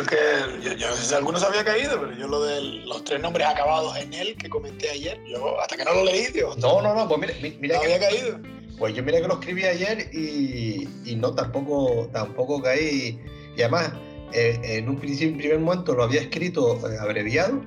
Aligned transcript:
Es 0.00 0.08
que 0.08 0.16
yo, 0.62 0.72
yo 0.74 0.88
no 0.88 0.96
sé 0.96 1.02
si 1.06 1.14
alguno 1.14 1.38
se 1.38 1.46
había 1.46 1.64
caído, 1.64 2.00
pero 2.00 2.12
yo 2.16 2.28
lo 2.28 2.42
de 2.44 2.60
los 2.86 3.04
tres 3.04 3.20
nombres 3.20 3.46
acabados 3.46 3.96
en 3.96 4.12
él 4.14 4.36
que 4.36 4.48
comenté 4.48 4.90
ayer, 4.90 5.18
yo 5.26 5.60
hasta 5.60 5.76
que 5.76 5.84
no 5.84 5.94
lo 5.94 6.04
leí, 6.04 6.30
tío, 6.32 6.54
No, 6.56 6.80
no, 6.82 6.94
no, 6.94 7.08
pues 7.08 7.20
mira, 7.20 7.34
mi- 7.42 7.56
mira 7.60 7.76
no 7.76 7.80
que, 7.82 7.94
había 7.94 8.08
caído. 8.08 8.38
pues 8.78 8.94
yo 8.94 9.02
mira 9.02 9.20
que 9.20 9.28
lo 9.28 9.34
escribí 9.34 9.64
ayer 9.64 10.08
y, 10.12 10.88
y 11.04 11.16
no, 11.16 11.34
tampoco, 11.34 12.08
tampoco 12.12 12.60
caí. 12.62 13.18
Y 13.56 13.62
además, 13.62 13.92
eh, 14.32 14.58
en 14.62 14.88
un 14.88 14.98
principio, 14.98 15.28
en 15.32 15.38
primer 15.38 15.58
momento 15.60 15.94
lo 15.94 16.02
había 16.04 16.20
escrito 16.20 16.74
eh, 16.90 16.96
abreviado. 17.00 17.62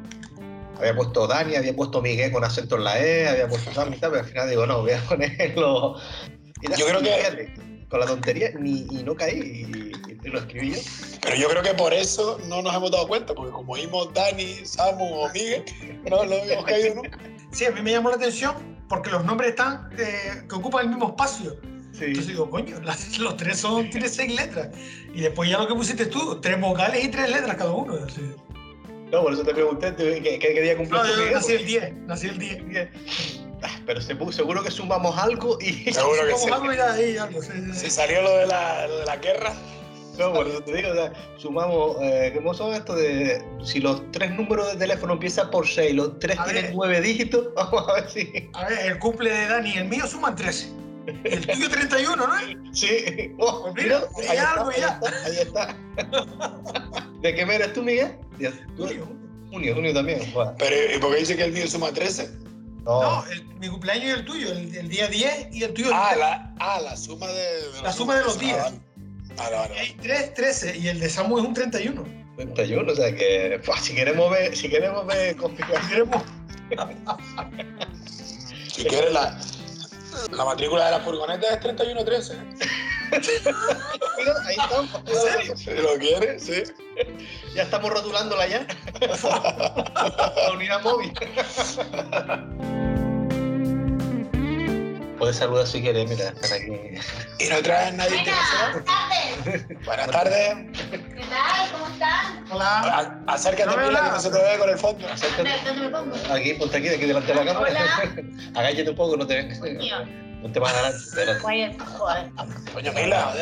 Había 0.78 0.96
puesto 0.96 1.28
Dani, 1.28 1.56
había 1.56 1.76
puesto 1.76 2.02
Miguel 2.02 2.32
con 2.32 2.44
acento 2.44 2.78
en 2.78 2.84
la 2.86 3.04
E, 3.04 3.28
había 3.28 3.48
puesto 3.50 3.74
Sam 3.74 3.94
y 3.94 3.98
tal, 3.98 4.12
pero 4.12 4.24
al 4.24 4.30
final 4.30 4.50
digo, 4.50 4.66
no, 4.66 4.82
voy 4.82 4.92
a 4.92 5.00
ponerlo. 5.10 5.96
Yo 6.78 6.86
creo 6.86 7.02
que- 7.02 7.10
fíjate, 7.16 7.54
con 7.90 8.00
la 8.00 8.06
tontería 8.06 8.52
ni, 8.60 8.88
y 8.92 9.04
no 9.04 9.16
caí 9.16 9.40
y, 9.40 9.92
y 10.26 10.30
lo 10.30 10.40
escribí 10.40 10.72
yo. 10.72 10.80
Pero 11.22 11.36
yo 11.36 11.48
creo 11.50 11.64
que 11.64 11.74
por 11.74 11.94
eso 11.94 12.40
no 12.48 12.62
nos 12.62 12.76
hemos 12.76 12.92
dado 12.92 13.08
cuenta, 13.08 13.34
porque 13.34 13.52
como 13.52 13.74
oímos 13.74 14.14
Dani, 14.14 14.66
Samu 14.66 15.06
o 15.24 15.30
Miguel, 15.34 15.64
no 16.10 16.24
lo 16.24 16.34
hemos 16.36 16.66
caído 16.66 16.96
nunca. 16.96 17.18
Sí, 17.52 17.66
a 17.66 17.72
mí 17.72 17.82
me 17.82 17.92
llamó 17.92 18.10
la 18.10 18.16
atención 18.18 18.54
porque 18.88 19.10
los 19.10 19.26
nombres 19.26 19.52
están 19.52 19.90
eh, 19.98 20.44
que 20.48 20.56
ocupan 20.56 20.84
el 20.86 20.90
mismo 20.90 21.10
espacio. 21.10 21.58
Sí. 21.92 22.06
Entonces 22.06 22.28
digo, 22.28 22.50
coño, 22.50 22.80
las- 22.82 23.18
los 23.18 23.36
tres 23.38 23.58
son, 23.60 23.90
tienen 23.90 24.10
seis 24.10 24.36
letras. 24.36 24.70
Y 25.14 25.22
después 25.22 25.50
ya 25.50 25.58
lo 25.58 25.68
que 25.68 25.74
pusiste 25.74 26.06
tú, 26.06 26.40
tres 26.40 26.60
vocales 26.62 27.04
y 27.04 27.08
tres 27.10 27.30
letras 27.30 27.56
cada 27.58 27.72
uno. 27.72 27.96
así. 28.08 28.22
No, 29.12 29.24
por 29.24 29.34
eso 29.34 29.44
te 29.44 29.54
pregunté 29.56 29.96
¿qué, 29.96 30.22
qué, 30.22 30.38
qué 30.40 30.62
día 30.62 30.78
cumplió 30.78 31.02
No, 31.04 31.10
yo 31.10 31.32
nací 31.32 31.54
el 31.54 31.66
10, 31.66 31.94
nací 32.06 32.28
el 32.28 32.38
10. 32.38 32.62
Ah, 33.64 33.80
Pero 33.86 34.00
seguro 34.02 34.64
que 34.64 34.72
sumamos 34.72 35.18
algo 35.18 35.58
y. 35.62 35.72
Seguro 35.94 36.26
que 36.28 36.36
sí. 36.38 36.50
algo 36.50 36.72
ya 36.74 36.94
ahí, 36.94 37.18
algo. 37.18 37.42
sí, 37.42 37.50
sí, 37.74 37.80
Si 37.80 37.90
salió 37.90 38.22
lo 38.22 38.38
de 38.38 38.48
la, 38.48 38.88
lo 38.88 39.00
de 39.00 39.06
la 39.06 39.18
guerra, 39.18 39.54
No, 40.18 40.32
por 40.34 40.48
eso 40.48 40.62
te 40.62 40.74
digo, 40.76 40.90
o 40.92 40.94
sea, 40.96 41.14
sumamos, 41.38 41.98
eh, 42.02 42.32
¿cómo 42.36 42.54
son 42.54 42.74
esto 42.74 42.96
de 42.96 43.44
si 43.64 43.80
los 43.80 44.02
tres 44.12 44.32
números 44.32 44.72
de 44.74 44.78
teléfono 44.78 45.14
empiezan 45.14 45.50
por 45.50 45.68
6, 45.68 45.94
los 45.96 46.20
tres 46.20 46.38
A 46.40 46.44
tienen 46.46 46.64
ver. 46.66 46.74
nueve 46.76 47.02
dígitos? 47.02 47.48
Vamos 47.56 47.88
a 47.90 47.94
ver 47.96 48.10
si. 48.10 48.50
A 48.54 48.66
ver, 48.70 48.80
el 48.92 49.00
cumple 49.00 49.30
de 49.32 49.48
Dani 49.48 49.70
y 49.74 49.78
el 49.78 49.86
mío 49.90 50.08
suman 50.08 50.36
13. 50.36 50.70
Y 51.26 51.34
el 51.34 51.48
tuyo 51.48 51.70
31, 51.72 52.16
¿no? 52.16 52.74
Sí. 52.74 53.34
Oh, 53.40 53.72
Pues 53.74 53.84
mira, 53.84 53.98
ahí, 54.18 54.26
ya 54.28 54.34
está, 54.34 54.54
algo, 54.54 54.70
ahí 54.70 54.80
ya. 54.80 54.88
está, 54.88 55.26
ahí 55.26 55.38
está. 55.38 55.78
¿De 57.22 57.36
qué 57.36 57.46
mes 57.46 57.56
eres 57.56 57.74
tú, 57.74 57.84
Miguel? 57.84 58.16
Junio. 58.78 59.08
Junio, 59.52 59.74
junio 59.76 59.94
también. 59.94 60.32
Joder. 60.32 60.54
pero 60.60 60.96
¿y 60.96 61.00
por 61.00 61.12
qué 61.12 61.20
dice 61.22 61.36
que 61.36 61.44
el 61.46 61.52
mío 61.52 61.68
suma 61.68 61.92
13? 61.92 62.30
No, 62.86 63.02
No, 63.02 63.26
el- 63.32 63.44
mi 63.60 63.68
cumpleaños 63.70 64.06
y 64.06 64.10
el 64.12 64.26
tuyo, 64.26 64.52
el, 64.52 64.76
el 64.76 64.90
día 64.90 65.08
10 65.08 65.48
y 65.52 65.64
el 65.64 65.74
tuyo 65.74 65.88
el 65.90 65.94
Ah, 65.96 66.08
10. 66.10 66.20
la, 66.20 66.54
ah, 66.60 66.80
la 66.82 66.96
suma 66.98 67.28
de, 67.28 67.34
de 67.34 67.62
los 67.74 67.84
La 67.84 67.92
suma 67.94 68.16
de 68.16 68.24
los 68.24 68.40
días. 68.40 68.58
Ah, 68.72 68.74
Vale, 69.36 69.56
vale, 69.56 69.58
vale. 69.70 69.80
Hay 69.80 69.92
3, 70.02 70.34
13 70.34 70.78
y 70.78 70.88
el 70.88 71.00
de 71.00 71.10
Samu 71.10 71.38
es 71.40 71.46
un 71.46 71.54
31. 71.54 72.04
31, 72.36 72.92
o 72.92 72.96
sea 72.96 73.14
que. 73.16 73.60
fua, 73.64 73.78
si 73.80 73.94
queremos 73.96 74.30
ver, 74.32 74.56
si 74.56 74.70
queremos 74.70 75.06
ver 75.06 75.36
configuración. 75.38 76.10
Si 78.72 78.84
quieres, 78.86 79.12
la, 79.12 79.38
la 80.32 80.46
matrícula 80.46 80.86
de 80.86 80.92
la 80.92 81.00
furgoneta 81.02 81.48
es 81.54 81.60
3113. 81.60 82.38
Ahí 83.12 84.56
estamos. 84.58 84.90
Si 85.60 85.72
lo 85.72 85.96
quieres, 86.00 86.44
sí. 86.44 86.64
Ya 87.56 87.64
estamos 87.64 87.92
rotulándola 87.92 88.48
ya. 88.48 88.68
La 90.44 90.52
unidad 90.54 90.82
móvil. 90.84 91.12
Puedes 95.18 95.36
saludar 95.36 95.68
si 95.68 95.82
quieres, 95.82 96.10
mira, 96.10 96.30
están 96.30 96.54
aquí. 96.54 96.72
Y 97.44 97.50
no 97.50 97.62
traes 97.62 97.94
nadie. 97.94 98.24
Buenas 98.24 98.86
tardes. 98.86 99.86
Buenas 99.86 100.08
tardes. 100.12 100.56
¿Qué 100.90 100.98
tal? 101.30 101.72
¿Cómo 101.74 101.88
están? 101.88 102.46
Hola. 102.52 102.80
A- 103.28 103.34
Acércate, 103.34 103.66
No 103.76 103.88
mira, 103.88 104.02
que 104.06 104.10
no 104.12 104.20
se 104.20 104.30
te 104.32 104.38
ve 104.42 104.58
con 104.58 104.70
el 104.70 104.78
fondo. 104.78 105.06
¿Dónde, 105.36 105.52
dónde 105.66 105.82
me 105.82 105.90
pongo? 105.90 106.34
Aquí, 106.34 106.54
ponte 106.54 106.78
aquí, 106.78 106.88
de 106.88 106.96
aquí 106.96 107.06
delante 107.06 107.34
de 107.34 107.44
la 107.44 107.54
cámara. 107.54 107.70
Hola. 107.70 108.24
Agállate 108.60 108.90
un 108.90 108.96
poco, 108.96 109.18
no 109.18 109.28
te 109.28 109.44
ves. 109.44 109.60
No 110.42 110.52
te 110.52 110.60
vas 110.60 110.74
a 110.74 110.82
ganar. 110.82 111.40
Joder. 111.40 111.78
Coño, 112.74 112.94
Mila, 112.94 113.34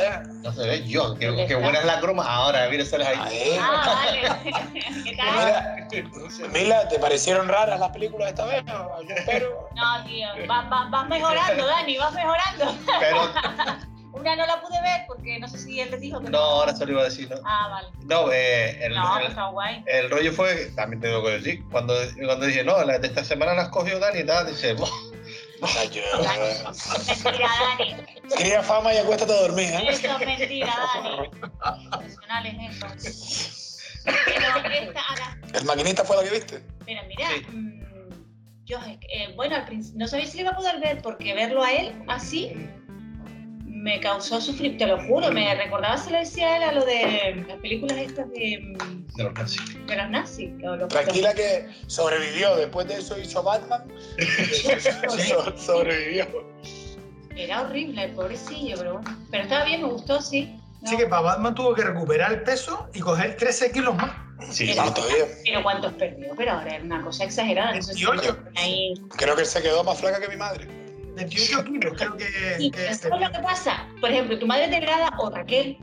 no 0.41 0.51
se 0.51 0.67
ve 0.67 0.87
yo. 0.87 1.15
Qué, 1.15 1.45
qué 1.47 1.55
buena 1.55 1.79
es 1.79 1.85
la 1.85 1.99
croma. 1.99 2.23
Ahora, 2.23 2.67
mira, 2.69 2.83
sales 2.85 3.07
ahí. 3.07 3.17
Ahí. 3.21 3.57
Ah, 3.61 3.93
vale. 4.05 4.73
¿Qué 5.03 5.15
tal? 5.15 5.35
Mira, 5.35 6.49
Mila, 6.53 6.87
¿te 6.89 6.97
parecieron 6.99 7.47
raras 7.47 7.79
las 7.79 7.91
películas 7.91 8.29
esta 8.29 8.45
vez? 8.45 8.63
¿O 8.67 8.95
algún 8.95 9.15
pero? 9.25 9.69
No, 9.75 10.05
tío, 10.05 10.27
vas, 10.47 10.69
vas- 10.69 10.89
vas 10.89 11.07
mejorando, 11.07 11.65
Dani, 11.67 11.97
vas 11.97 12.13
mejorando. 12.13 12.75
Pero 12.99 13.31
Una 14.13 14.35
no 14.35 14.47
la 14.47 14.59
pude 14.61 14.81
ver 14.81 15.01
porque 15.07 15.37
no 15.39 15.47
sé 15.47 15.59
si 15.59 15.79
él 15.79 15.91
le 15.91 15.97
dijo 15.97 16.19
que 16.19 16.29
no, 16.31 16.39
ahora 16.39 16.75
se 16.75 16.83
lo 16.87 16.93
iba 16.93 17.01
a 17.01 17.05
decir, 17.05 17.29
¿no? 17.29 17.37
Ah, 17.45 17.67
vale. 17.69 17.87
No, 18.05 18.31
eh, 18.31 18.83
el, 18.83 18.95
No, 18.95 19.19
el- 19.19 19.27
está 19.27 19.45
guay. 19.49 19.83
el 19.85 20.09
rollo 20.09 20.33
fue, 20.33 20.71
también 20.75 20.99
tengo 21.01 21.23
que 21.23 21.29
decir, 21.31 21.63
cuando, 21.71 21.93
cuando 22.25 22.47
dije, 22.47 22.63
no, 22.63 22.83
la 22.83 22.97
de 22.97 23.07
esta 23.07 23.23
semana 23.23 23.53
la 23.53 23.61
has 23.63 23.69
cogido 23.69 23.99
Dani 23.99 24.21
y 24.21 24.25
tal, 24.25 24.47
dice, 24.47 24.73
"Buah, 24.73 24.89
Ay, 24.89 25.11
yo- 25.11 25.16
Mentira, 25.61 26.07
Dani. 26.21 27.95
Cría 28.37 28.61
fama 28.63 28.93
y 28.93 28.97
acuéstate 28.97 29.31
a 29.33 29.41
dormir, 29.41 29.69
¿eh? 29.69 29.85
Eso 29.89 30.07
es 30.07 30.25
mentira, 30.25 30.73
Dani. 32.27 32.59
Eso. 33.03 33.77
Pero 34.03 34.69
esta, 34.73 35.01
¿El 35.53 35.65
maquinista 35.65 36.03
fue 36.05 36.15
la 36.17 36.23
que 36.23 36.29
viste? 36.29 36.63
Mira, 36.85 37.03
mira, 37.03 37.27
Sí. 37.29 37.45
mm, 37.51 37.81
yo, 38.65 38.77
eh, 38.85 39.33
bueno, 39.35 39.55
al 39.55 39.65
principio 39.65 39.99
no 39.99 40.07
sabía 40.07 40.25
si 40.25 40.37
le 40.37 40.43
iba 40.43 40.51
a 40.51 40.55
poder 40.55 40.79
ver 40.79 41.01
porque 41.01 41.33
verlo 41.33 41.63
a 41.63 41.71
él 41.73 42.03
así 42.07 42.53
me 43.77 43.99
causó 43.99 44.41
sufrir, 44.41 44.77
te 44.77 44.85
lo 44.87 44.97
juro, 45.05 45.31
me 45.31 45.53
recordaba, 45.55 45.97
se 45.97 46.09
lo 46.11 46.17
decía 46.19 46.47
a 46.53 46.57
él 46.57 46.63
a 46.63 46.71
lo 46.71 46.85
de 46.85 47.43
las 47.47 47.57
películas 47.59 47.97
estas 47.97 48.29
de, 48.31 48.59
mm, 48.79 49.15
de 49.15 49.23
los 49.23 49.33
nazis. 49.33 49.85
de 49.87 49.95
los 49.95 50.09
nazis. 50.09 50.49
o 50.63 50.75
los- 50.75 50.87
Tranquila 50.89 51.33
que 51.33 51.67
sobrevivió. 51.87 52.55
Después 52.55 52.87
de 52.87 52.95
eso 52.95 53.17
hizo 53.19 53.43
Batman. 53.43 53.83
So- 55.27 55.57
sobrevivió. 55.57 56.27
Era 57.35 57.61
horrible, 57.61 58.03
el 58.03 58.11
pobrecillo, 58.13 58.75
pero 58.77 58.93
bueno. 58.93 59.17
Pero 59.29 59.43
estaba 59.43 59.63
bien, 59.65 59.81
me 59.83 59.89
gustó, 59.89 60.21
sí. 60.21 60.59
No, 60.81 60.87
Así 60.87 60.97
que 60.97 61.05
para 61.07 61.21
Batman 61.21 61.53
tuvo 61.55 61.73
que 61.75 61.83
recuperar 61.83 62.31
el 62.33 62.43
peso 62.43 62.89
y 62.93 62.99
coger 62.99 63.35
13 63.37 63.71
kilos 63.71 63.95
más. 63.95 64.11
Sí, 64.51 64.71
Pero- 64.75 64.93
todavía. 64.93 65.25
Pero 65.43 65.63
cuántos 65.63 65.93
perdió, 65.93 66.33
pero 66.35 66.51
ahora 66.53 66.77
es 66.77 66.83
una 66.83 67.01
cosa 67.03 67.23
exagerada. 67.25 67.75
no 67.75 67.81
sé 67.81 67.93
si 67.93 68.05
28. 68.05 68.39
ahí. 68.55 68.93
Creo 69.17 69.35
que 69.35 69.45
se 69.45 69.61
quedó 69.61 69.83
más 69.83 69.99
flaca 69.99 70.19
que 70.19 70.27
mi 70.27 70.35
madre. 70.35 70.67
28 71.17 71.63
kilos, 71.65 71.93
creo 71.97 72.17
que. 72.17 72.25
Sí, 72.57 72.71
que 72.71 72.87
eso 72.87 73.13
es 73.13 73.21
lo 73.21 73.31
que 73.31 73.39
pasa. 73.39 73.87
Por 73.99 74.09
ejemplo, 74.11 74.37
tu 74.39 74.47
madre 74.47 74.65
es 74.65 74.71
delgada 74.71 75.09
o 75.17 75.29
Raquel, 75.29 75.77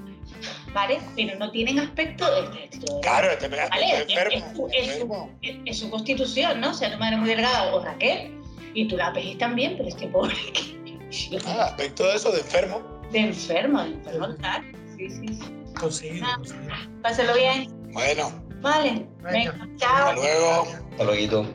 ¿vale? 0.72 0.98
Pero 1.16 1.38
no 1.38 1.50
tienen 1.50 1.78
aspecto 1.80 2.24
de 2.30 2.64
este. 2.64 2.86
Claro, 3.02 3.30
este 3.30 3.48
Vale, 3.48 4.02
enfermo. 4.02 4.68
es- 4.72 4.74
es- 4.74 4.88
es- 4.88 4.88
enfermo. 4.94 5.38
es, 5.42 5.56
es 5.66 5.78
su 5.78 5.90
constitución, 5.90 6.60
¿no? 6.60 6.70
O 6.70 6.74
sea, 6.74 6.92
tu 6.92 6.98
madre 6.98 7.14
es 7.16 7.20
muy 7.20 7.28
delgada 7.28 7.74
o 7.74 7.84
Raquel, 7.84 8.32
y 8.74 8.88
tú 8.88 8.96
la 8.96 9.10
ves 9.10 9.36
también, 9.38 9.74
pero 9.76 9.88
este 9.88 10.06
pobre 10.08 10.34
que 10.52 11.38
Ah, 11.46 11.64
aspecto 11.66 12.08
de 12.08 12.16
eso, 12.16 12.32
de 12.32 12.40
enfermo. 12.40 12.82
de 13.12 13.18
enfermo, 13.20 13.82
de 13.82 13.90
enfermo 13.90 14.26
total. 14.28 14.62
Sí, 14.96 15.08
sí, 15.10 15.28
sí. 15.28 15.40
Conseguido, 15.78 16.26
conseguido. 16.36 16.72
Pásalo 17.02 17.34
bien. 17.34 17.68
Bueno, 17.92 18.32
Vale. 18.60 19.06
Venga. 19.22 19.30
Venga, 19.30 19.50
hasta 19.52 19.76
chao. 19.76 20.12
luego. 20.14 20.66
Hasta 20.92 21.04
luego. 21.04 21.46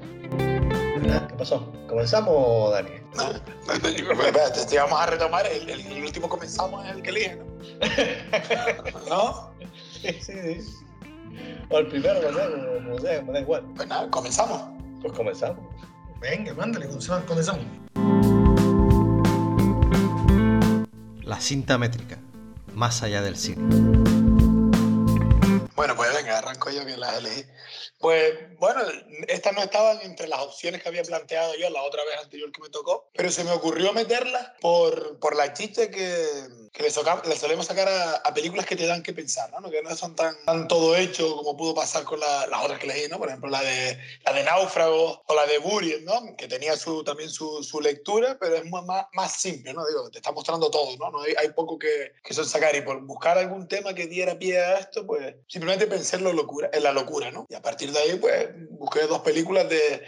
¿Qué 1.28 1.36
pasó? 1.38 1.72
¿Comenzamos, 1.88 2.72
Dani? 2.72 2.90
Espérate, 3.70 4.66
te 4.66 4.78
vamos 4.78 5.00
a 5.00 5.06
retomar. 5.08 5.46
El, 5.48 5.70
el- 5.70 5.86
el 5.92 6.04
último 6.04 6.30
comenzamos 6.30 6.86
es 6.86 6.92
el 6.96 7.02
que 7.02 7.10
elige, 7.10 7.36
¿no? 7.38 7.46
¿No? 9.10 9.52
Sí, 10.02 10.14
sí, 10.22 10.62
sí. 10.62 10.76
O 11.70 11.78
el 11.80 11.88
primero, 11.88 12.20
no 12.32 12.38
sé, 12.38 12.84
como 12.84 13.00
sea, 13.00 13.22
me 13.22 13.34
da 13.34 13.40
igual. 13.42 13.64
Pues 13.76 13.88
nada, 13.88 14.10
comenzamos. 14.10 14.62
Pues 15.02 15.14
comenzamos. 15.14 15.60
Venga, 16.20 16.54
mándale, 16.54 16.88
comenzamos. 16.88 17.24
comenzamos. 17.26 17.66
La 21.24 21.40
cinta 21.40 21.78
métrica, 21.78 22.18
más 22.74 23.04
allá 23.04 23.22
del 23.22 23.36
cine. 23.38 23.62
Bueno, 25.76 25.96
pues 25.96 26.14
venga, 26.14 26.40
arranco 26.40 26.70
yo 26.72 26.86
que 26.86 26.98
las 26.98 27.18
elegí. 27.18 27.44
Pues 28.00 28.58
bueno, 28.58 28.82
estas 29.28 29.54
no 29.54 29.62
estaban 29.62 30.00
entre 30.02 30.30
las 30.30 30.40
opciones 30.40 30.82
que 30.82 30.88
había 30.88 31.04
planteado 31.04 31.54
yo 31.56 31.70
la 31.70 31.84
otra 31.84 32.04
vez 32.06 32.18
anterior 32.24 32.50
que 32.52 32.62
me 32.62 32.70
tocó, 32.70 33.10
pero 33.14 33.30
se 33.30 33.44
me 33.44 33.52
ocurrió 33.52 33.92
meterlas 33.92 34.52
por, 34.62 35.20
por 35.20 35.36
la 35.36 35.54
chicha 35.54 35.92
que, 35.92 36.26
que 36.72 36.84
le, 36.84 36.92
soca- 36.92 37.22
le 37.28 37.36
solemos 37.36 37.66
sacar 37.66 37.88
a, 37.88 38.16
a 38.18 38.34
películas 38.34 38.66
que 38.66 38.76
te 38.76 38.86
dan 38.86 39.02
que 39.04 39.14
pensar, 39.14 39.50
¿no? 39.62 39.70
Que 39.70 39.82
no 39.82 39.96
son 39.96 40.16
tan, 40.16 40.36
tan 40.46 40.68
todo 40.68 40.96
hecho 40.96 41.36
como 41.38 41.58
pudo 41.58 41.74
pasar 41.74 42.04
con 42.04 42.20
la- 42.20 42.48
las 42.48 42.64
otras 42.64 42.80
que 42.80 42.86
elegí, 42.86 43.08
¿no? 43.10 43.18
Por 43.18 43.28
ejemplo, 43.30 43.50
la 43.50 43.62
de, 43.62 43.98
la 44.26 44.34
de 44.34 44.44
Náufragos 44.44 45.22
o 45.26 45.36
la 45.36 45.46
de 45.46 45.58
Buried, 45.58 46.02
¿no? 46.04 46.36
Que 46.38 46.48
tenía 46.48 46.78
su, 46.78 47.04
también 47.04 47.30
su, 47.30 47.64
su 47.64 47.82
lectura, 47.82 48.38
pero 48.40 48.56
es 48.56 48.66
más, 48.66 48.84
más 49.14 49.34
simple, 49.34 49.74
¿no? 49.74 49.86
Digo, 49.88 50.10
te 50.10 50.20
está 50.20 50.32
mostrando 50.32 50.70
todo, 50.70 50.96
¿no? 50.98 51.10
no 51.12 51.22
hay, 51.24 51.34
hay 51.38 51.50
poco 51.50 51.78
que, 51.80 52.14
que 52.24 52.34
son 52.34 52.46
sacar 52.46 52.76
y 52.76 52.82
por 52.82 53.02
buscar 53.02 53.38
algún 53.38 53.68
tema 53.68 53.94
que 53.94 54.08
diera 54.08 54.38
pie 54.38 54.60
a 54.60 54.80
esto, 54.80 55.06
pues 55.06 55.36
simplemente 55.48 55.88
pensé 55.88 56.16
en, 56.18 56.24
lo 56.24 56.34
locura, 56.34 56.70
en 56.72 56.84
la 56.84 56.92
locura, 56.92 57.32
¿no? 57.32 57.46
Y 57.50 57.56
a 57.56 57.62
partir 57.62 57.92
de 57.92 58.00
ahí, 58.00 58.16
pues 58.20 58.48
busqué 58.72 59.02
dos 59.08 59.20
películas 59.22 59.68
de, 59.70 60.04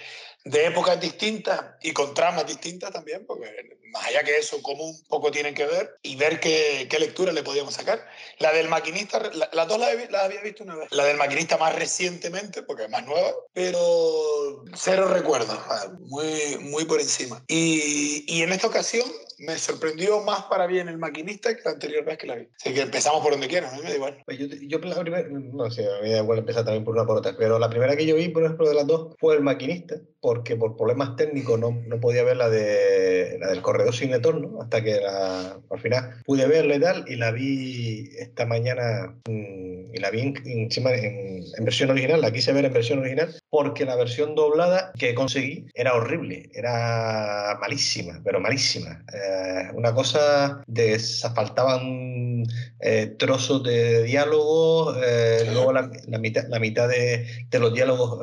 de 0.45 0.65
épocas 0.67 0.99
distintas 0.99 1.61
y 1.81 1.91
con 1.93 2.13
tramas 2.13 2.45
distintas 2.45 2.91
también, 2.91 3.25
porque 3.25 3.45
más 3.91 4.05
allá 4.05 4.23
que 4.23 4.37
eso, 4.37 4.61
como 4.61 4.83
un 4.83 5.03
poco 5.07 5.31
tienen 5.31 5.53
que 5.53 5.65
ver 5.65 5.97
y 6.01 6.15
ver 6.15 6.39
qué, 6.39 6.87
qué 6.89 6.99
lectura 6.99 7.31
le 7.31 7.43
podíamos 7.43 7.73
sacar. 7.73 8.05
La 8.39 8.51
del 8.53 8.67
maquinista, 8.69 9.19
la- 9.33 9.49
las 9.53 9.67
dos 9.67 9.79
las, 9.79 9.93
las 10.09 10.23
había 10.23 10.41
visto 10.41 10.63
una 10.63 10.75
vez. 10.75 10.87
La 10.91 11.05
del 11.05 11.17
maquinista 11.17 11.57
más 11.57 11.75
recientemente, 11.75 12.63
porque 12.63 12.83
es 12.85 12.89
más 12.89 13.05
nueva, 13.05 13.31
pero 13.53 14.63
cero 14.75 15.07
recuerdos, 15.07 15.57
muy, 16.01 16.57
muy 16.61 16.85
por 16.85 16.99
encima. 16.99 17.43
Y, 17.47 18.23
y 18.27 18.41
en 18.43 18.51
esta 18.53 18.67
ocasión 18.67 19.07
me 19.39 19.57
sorprendió 19.57 20.19
más 20.21 20.43
para 20.43 20.67
bien 20.67 20.87
el 20.87 20.97
maquinista 20.99 21.55
que 21.55 21.61
la 21.65 21.71
anterior 21.71 22.05
vez 22.05 22.17
que 22.17 22.27
la 22.27 22.35
vi. 22.35 22.47
Así 22.59 22.73
que 22.73 22.81
empezamos 22.81 23.21
por 23.21 23.31
donde 23.31 23.47
quieran, 23.47 23.73
a 23.73 23.77
mí 23.77 23.83
me 23.83 23.89
da 23.89 23.95
igual. 23.95 24.21
Pues 24.25 24.37
yo, 24.37 24.45
yo 24.47 24.79
la 24.79 24.99
primera, 25.01 25.27
no 25.29 25.69
sé, 25.71 25.87
me 26.01 26.11
da 26.11 26.19
igual 26.19 26.39
empezar 26.39 26.63
también 26.63 26.83
por 26.83 26.93
una 26.95 27.05
por 27.05 27.17
otra, 27.17 27.35
pero 27.37 27.57
la 27.57 27.69
primera 27.69 27.95
que 27.95 28.05
yo 28.05 28.15
vi, 28.15 28.29
por 28.29 28.43
ejemplo, 28.43 28.67
de 28.69 28.75
las 28.75 28.85
dos 28.87 29.15
fue 29.19 29.35
el 29.35 29.41
maquinista, 29.41 29.95
porque 30.19 30.55
por 30.55 30.75
problemas 30.77 31.15
técnicos 31.15 31.59
no, 31.59 31.71
no 31.71 31.99
podía 31.99 32.23
ver 32.23 32.37
la, 32.37 32.49
de, 32.49 33.37
la 33.39 33.47
del 33.47 33.61
corredor 33.81 33.95
sin 33.95 34.11
retorno, 34.11 34.61
hasta 34.61 34.83
que 34.83 34.99
la- 35.01 35.59
al 35.69 35.79
final 35.79 36.21
pude 36.25 36.47
verla 36.47 36.75
y 36.75 36.79
tal, 36.79 37.05
y 37.07 37.15
la 37.15 37.31
vi 37.31 38.09
esta 38.19 38.45
mañana, 38.45 39.15
mm, 39.27 39.93
y 39.93 39.99
la 39.99 40.09
vi 40.11 40.21
en, 40.21 40.33
encima 40.45 40.91
en, 40.93 41.43
en 41.57 41.65
versión 41.65 41.89
original, 41.89 42.21
la 42.21 42.31
quise 42.31 42.53
ver 42.53 42.65
en 42.65 42.73
versión 42.73 42.99
original, 42.99 43.33
porque 43.49 43.85
la 43.85 43.95
versión 43.95 44.35
doblada 44.35 44.91
que 44.97 45.13
conseguí 45.13 45.65
era 45.73 45.93
horrible, 45.95 46.49
era 46.53 47.57
malísima, 47.59 48.21
pero 48.23 48.39
malísima. 48.39 49.03
Eh, 49.13 49.69
una 49.73 49.93
cosa 49.93 50.63
de 50.67 50.97
faltaban 51.35 52.43
eh, 52.79 53.07
trozos 53.17 53.63
de 53.63 54.03
diálogos, 54.03 54.97
eh, 55.03 55.43
luego 55.51 55.73
la, 55.73 55.89
la 56.07 56.17
mitad, 56.19 56.43
la 56.47 56.59
mitad 56.59 56.87
de, 56.87 57.25
de 57.49 57.59
los 57.59 57.73
diálogos 57.73 58.19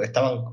eh, 0.00 0.04
estaban 0.04 0.44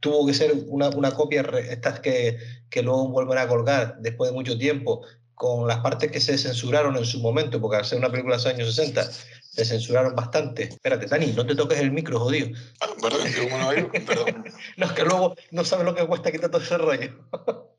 tuvo 0.00 0.26
que 0.26 0.34
ser 0.34 0.52
una, 0.66 0.88
una 0.90 1.12
copia, 1.12 1.42
estas 1.68 2.00
que, 2.00 2.38
que 2.70 2.82
luego 2.82 3.08
vuelven 3.08 3.38
a 3.38 3.48
colgar 3.48 3.96
después 4.00 4.30
de 4.30 4.34
mucho 4.34 4.58
tiempo, 4.58 5.02
con 5.34 5.66
las 5.66 5.78
partes 5.78 6.10
que 6.10 6.20
se 6.20 6.36
censuraron 6.36 6.96
en 6.98 7.06
su 7.06 7.18
momento, 7.20 7.60
porque 7.60 7.78
al 7.78 7.84
ser 7.86 7.98
una 7.98 8.10
película 8.10 8.36
de 8.36 8.42
los 8.42 8.52
años 8.52 8.74
60, 8.74 9.02
se 9.04 9.64
censuraron 9.64 10.14
bastante. 10.14 10.64
Espérate, 10.64 11.06
Dani, 11.06 11.32
no 11.32 11.46
te 11.46 11.54
toques 11.54 11.80
el 11.80 11.92
micro, 11.92 12.20
jodido. 12.20 12.48
Ah, 12.80 12.88
Perdón, 13.00 13.32
que 13.32 13.42
como 13.44 13.58
no 13.58 13.68
oigo, 13.68 13.90
perdón. 13.90 14.44
No, 14.76 14.86
es 14.86 14.92
que 14.92 15.02
luego 15.02 15.34
no 15.50 15.64
sabes 15.64 15.86
lo 15.86 15.94
que 15.94 16.06
cuesta 16.06 16.30
quitar 16.30 16.50
todo 16.50 16.62
ese 16.62 16.76
rollo. 16.76 17.26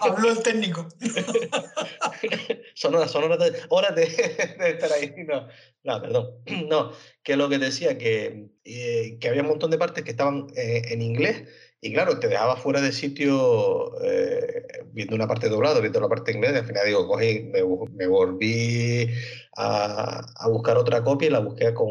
Habló 0.00 0.32
el 0.32 0.42
técnico. 0.42 0.88
Sonora, 2.78 3.08
sonora, 3.08 3.36
de- 3.38 3.54
horas 3.70 3.94
de, 3.94 4.02
de 4.58 4.70
estar 4.70 4.92
ahí. 4.92 5.14
No, 5.26 5.48
no, 5.84 6.00
perdón. 6.02 6.26
No, 6.68 6.92
que 7.22 7.36
lo 7.36 7.48
que 7.48 7.58
decía, 7.58 7.96
que, 7.98 8.48
eh, 8.64 9.18
que 9.18 9.28
había 9.28 9.40
un 9.42 9.48
montón 9.48 9.70
de 9.70 9.78
partes 9.78 10.04
que 10.04 10.10
estaban 10.10 10.46
eh, 10.56 10.82
en 10.90 11.00
inglés 11.02 11.44
y 11.80 11.92
claro, 11.92 12.18
te 12.20 12.28
dejaba 12.28 12.56
fuera 12.56 12.80
de 12.82 12.92
sitio 12.92 13.92
eh, 14.02 14.66
viendo 14.92 15.14
una 15.14 15.26
parte 15.28 15.48
doblada, 15.48 15.80
viendo 15.80 16.00
la 16.00 16.08
parte 16.08 16.32
en 16.32 16.38
inglés. 16.38 16.54
Al 16.56 16.66
final 16.66 16.86
digo, 16.86 17.06
cogí, 17.08 17.44
me, 17.52 17.62
me 17.92 18.06
volví 18.06 19.08
a, 19.56 20.20
a 20.36 20.48
buscar 20.48 20.76
otra 20.76 21.02
copia 21.02 21.28
y 21.28 21.30
la 21.30 21.38
busqué 21.40 21.72
con, 21.74 21.88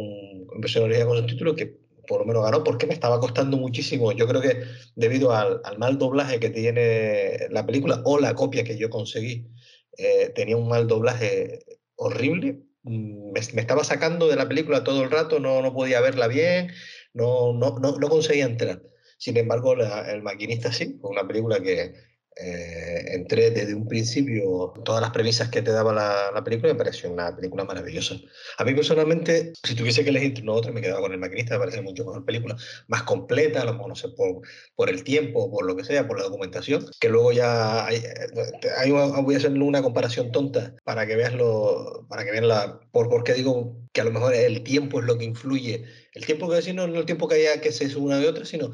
versión 0.60 0.84
original 0.86 1.08
con 1.08 1.18
subtítulos 1.18 1.56
que 1.56 1.78
por 2.08 2.20
lo 2.20 2.26
menos 2.26 2.44
ganó 2.44 2.64
porque 2.64 2.86
me 2.86 2.94
estaba 2.94 3.20
costando 3.20 3.58
muchísimo. 3.58 4.12
Yo 4.12 4.28
creo 4.28 4.42
que 4.42 4.62
debido 4.96 5.32
al, 5.34 5.62
al 5.64 5.78
mal 5.80 5.98
doblaje 5.98 6.40
que 6.40 6.50
tiene 6.52 7.48
la 7.50 7.66
película 7.66 8.02
o 8.06 8.20
la 8.20 8.36
copia 8.36 8.64
que 8.64 8.78
yo 8.78 8.90
conseguí, 8.92 9.48
eh, 9.98 10.32
tenía 10.36 10.58
un 10.58 10.68
mal 10.68 10.88
doblaje 10.88 11.60
horrible. 11.96 12.62
Mm, 12.84 13.32
Me, 13.32 13.40
estaba 13.40 13.84
sacando 13.84 14.28
de 14.28 14.36
la 14.36 14.48
película 14.48 14.84
todo 14.84 15.04
el 15.04 15.12
rato, 15.12 15.40
no, 15.40 15.62
no 15.62 15.74
podía 15.74 16.02
verla 16.02 16.28
bien, 16.28 16.72
no, 17.14 17.54
no, 17.54 17.80
no, 17.80 17.98
no 17.98 18.10
conseguía 18.10 18.46
entrar. 18.46 18.82
Sin 19.18 19.38
embargo, 19.38 19.74
El 19.74 20.24
maquinista 20.24 20.72
sí, 20.74 21.00
una 21.02 21.28
película 21.28 21.60
que 21.62 21.94
eh, 22.36 23.06
entré 23.14 23.52
desde 23.52 23.74
un 23.74 23.88
principio, 23.88 24.74
todas 24.84 25.02
las 25.02 25.12
premisas 25.12 25.50
que 25.50 25.62
te 25.62 25.72
daba 25.72 25.94
la, 25.94 26.32
la 26.34 26.44
película, 26.44 26.74
me 26.74 26.78
pareció 26.78 27.10
una 27.12 27.36
película 27.36 27.64
maravillosa. 27.64 28.16
A 28.58 28.64
mí 28.66 28.74
personalmente, 28.74 29.54
si 29.64 29.76
tuviese 29.76 30.04
que 30.04 30.10
elegir 30.10 30.42
una 30.44 30.54
otra, 30.54 30.72
me 30.72 30.82
quedaba 30.82 31.02
con 31.02 31.14
El 31.14 31.20
maquinista, 31.20 31.56
me 31.56 31.60
parece 31.60 31.82
mucho 31.82 32.06
mejor 32.06 32.26
película, 32.26 32.58
más 32.88 33.04
completa, 33.04 33.62
a 33.62 33.66
lo 33.66 33.74
mejor 33.74 33.90
no 33.90 33.96
sé, 33.96 34.10
por, 34.10 34.42
por 34.76 34.90
el 34.90 35.04
tiempo, 35.04 35.50
por 35.50 35.66
lo 35.66 35.76
que 35.76 35.84
sea, 35.84 36.08
por 36.08 36.18
la 36.18 36.26
documentación, 36.26 36.86
que 37.00 37.10
luego 37.10 37.32
ya 37.32 37.86
hay, 37.86 38.02
voy 38.92 39.36
a 39.36 39.38
hacer 39.38 39.52
una 39.52 39.82
comparación 39.82 40.32
tonta 40.32 40.76
para 40.84 41.08
que 41.08 41.16
veas 41.16 41.34
lo, 41.34 42.06
para 42.10 42.26
que 42.26 42.32
vean 42.32 42.48
la, 42.48 42.80
por, 42.92 43.10
por 43.10 43.24
qué 43.24 43.34
digo 43.34 43.78
que 43.94 44.02
a 44.02 44.04
lo 44.04 44.12
mejor 44.12 44.34
el 44.34 44.62
tiempo 44.64 45.00
es 45.00 45.06
lo 45.06 45.18
que 45.18 45.24
influye. 45.24 45.86
El 46.14 46.26
tiempo 46.26 46.50
que 46.50 46.56
decir 46.56 46.76
no 46.76 46.84
es 46.84 46.94
el 46.94 47.06
tiempo 47.06 47.28
que 47.28 47.36
haya 47.36 47.62
que 47.62 47.72
se 47.72 47.96
una 47.96 48.20
de 48.20 48.28
otra, 48.28 48.46
sino 48.46 48.72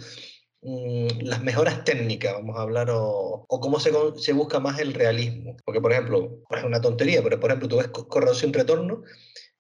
las 0.62 1.42
mejoras 1.42 1.84
técnicas, 1.84 2.34
vamos 2.34 2.58
a 2.58 2.62
hablar, 2.62 2.90
o, 2.92 3.46
cómo 3.48 3.80
se, 3.80 3.92
busca 4.34 4.60
más 4.60 4.80
el 4.80 4.94
realismo. 4.94 5.58
Porque, 5.66 5.82
por 5.82 5.92
ejemplo, 5.92 6.40
es 6.50 6.64
una 6.64 6.82
tontería, 6.82 7.22
pero 7.24 7.40
por 7.40 7.50
ejemplo, 7.50 7.68
tú 7.68 7.78
ves 7.78 7.88
Co- 7.88 8.08
Corredor 8.08 8.36
sin 8.36 8.54
retorno 8.54 9.02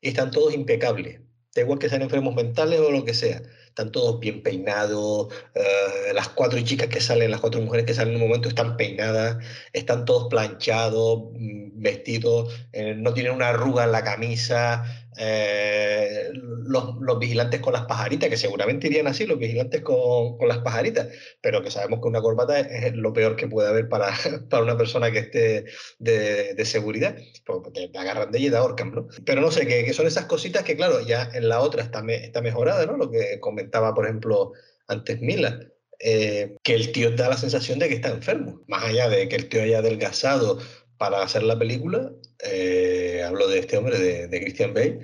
y 0.01 0.09
están 0.09 0.31
todos 0.31 0.53
impecables. 0.53 1.21
Da 1.55 1.61
igual 1.63 1.79
que 1.79 1.89
sean 1.89 2.01
enfermos 2.03 2.35
mentales 2.35 2.79
o 2.79 2.91
lo 2.91 3.03
que 3.05 3.13
sea. 3.13 3.41
Están 3.67 3.91
todos 3.91 4.19
bien 4.19 4.43
peinados. 4.43 5.33
eh, 5.55 6.13
las 6.13 6.29
cuatro 6.29 6.59
chicas 6.61 6.87
que 6.89 7.01
salen, 7.01 7.31
las 7.31 7.41
cuatro 7.41 7.61
mujeres 7.61 7.85
que 7.85 7.93
salen 7.93 8.15
en 8.15 8.21
un 8.21 8.27
momento 8.27 8.49
están 8.49 8.77
peinadas. 8.77 9.37
Están 9.73 10.05
todos 10.05 10.27
planchados, 10.29 11.31
mm, 11.33 11.81
vestidos. 11.81 12.53
eh, 12.73 12.95
no 12.95 13.13
tienen 13.13 13.33
una 13.33 13.49
arruga 13.49 13.83
en 13.85 13.91
la 13.91 14.03
camisa. 14.03 14.83
Eh, 15.17 16.29
los, 16.33 16.95
los 16.99 17.19
vigilantes 17.19 17.59
con 17.61 17.73
las 17.73 17.85
pajaritas, 17.85 18.29
que 18.29 18.37
seguramente 18.37 18.87
irían 18.87 19.07
así, 19.07 19.25
los 19.25 19.37
vigilantes 19.39 19.81
con, 19.81 20.37
con 20.37 20.47
las 20.47 20.59
pajaritas. 20.59 21.07
Pero 21.41 21.61
que 21.61 21.71
sabemos 21.71 21.99
que 22.01 22.07
una 22.07 22.21
corbata 22.21 22.59
es, 22.59 22.95
lo 22.95 23.13
peor 23.13 23.35
que 23.35 23.47
puede 23.47 23.69
haber 23.69 23.89
para, 23.89 24.11
para 24.49 24.63
una 24.63 24.77
persona 24.77 25.11
que 25.11 25.19
esté 25.19 25.65
de, 25.99 26.53
de 26.53 26.65
seguridad. 26.65 27.15
Porque 27.45 27.71
te, 27.71 27.87
te 27.89 27.97
agarran 27.97 28.31
de 28.31 28.37
ella 28.39 28.47
y 28.47 28.51
te 28.51 28.57
ahorcan, 28.57 28.91
¿no? 28.93 29.07
Pero 29.25 29.41
no 29.41 29.51
sé, 29.51 29.67
que, 29.67 29.83
que 29.85 29.93
son 29.93 30.07
esas 30.07 30.25
cositas 30.25 30.63
que, 30.63 30.75
claro, 30.75 31.01
ya 31.01 31.29
en 31.33 31.49
la 31.49 31.59
otra 31.61 31.83
está, 31.83 32.01
me- 32.03 32.23
está 32.25 32.41
mejorada, 32.41 32.85
¿no? 32.85 32.97
Lo 32.97 33.09
que 33.11 33.39
comentaba, 33.39 33.93
por 33.93 34.05
ejemplo, 34.05 34.53
antes 34.87 35.21
Mila. 35.21 35.59
eh, 35.99 36.57
que 36.63 36.73
el 36.75 36.91
tío 36.91 37.11
da 37.11 37.29
la 37.29 37.37
sensación 37.37 37.79
de 37.79 37.87
que 37.87 37.95
está 37.95 38.09
enfermo. 38.09 38.61
Más 38.67 38.83
allá 38.85 39.09
de 39.09 39.27
que 39.29 39.35
el 39.35 39.49
tío 39.49 39.61
haya 39.63 39.79
adelgazado 39.79 40.59
para 40.97 41.21
hacer 41.23 41.43
la 41.43 41.57
película, 41.57 42.11
eh, 42.43 43.23
hablo 43.25 43.47
de 43.47 43.59
este 43.59 43.77
hombre, 43.77 43.97
de, 43.99 44.27
de 44.27 44.41
Christian 44.41 44.73
Bale, 44.73 44.99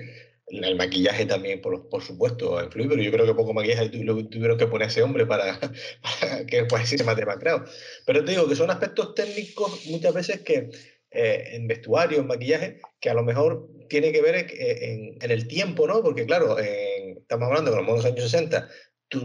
el 0.48 0.76
maquillaje 0.76 1.26
también, 1.26 1.60
por, 1.60 1.88
por 1.90 2.02
supuesto, 2.02 2.62
influye, 2.64 2.88
pero 2.88 3.02
yo 3.02 3.12
creo 3.12 3.26
que 3.26 3.34
poco 3.34 3.52
maquillaje 3.52 3.90
tuvieron 3.90 4.56
que 4.56 4.66
poner 4.66 4.86
a 4.88 4.90
ese 4.90 5.02
hombre 5.02 5.26
para, 5.26 5.58
para 6.20 6.46
que 6.46 6.64
fuese 6.66 7.02
más 7.04 7.16
demacrado. 7.16 7.64
Pero 8.06 8.24
te 8.24 8.32
digo 8.32 8.48
que 8.48 8.56
son 8.56 8.70
aspectos 8.70 9.14
técnicos 9.14 9.84
muchas 9.86 10.14
veces 10.14 10.40
que 10.40 10.70
eh, 11.10 11.44
en 11.52 11.68
vestuario, 11.68 12.20
en 12.20 12.26
maquillaje, 12.26 12.80
que 13.00 13.10
a 13.10 13.14
lo 13.14 13.22
mejor 13.24 13.68
tiene 13.88 14.12
que 14.12 14.20
ver 14.22 14.34
en, 14.36 14.46
en- 14.52 15.18
en 15.22 15.30
el 15.30 15.46
tiempo, 15.48 15.86
¿no? 15.86 16.02
Porque 16.02 16.24
claro, 16.26 16.58
en- 16.58 17.18
estamos 17.18 17.48
hablando 17.48 17.70
de 17.70 17.82
los 17.82 18.04
años 18.04 18.30
60, 18.30 18.68
tú- 19.08 19.20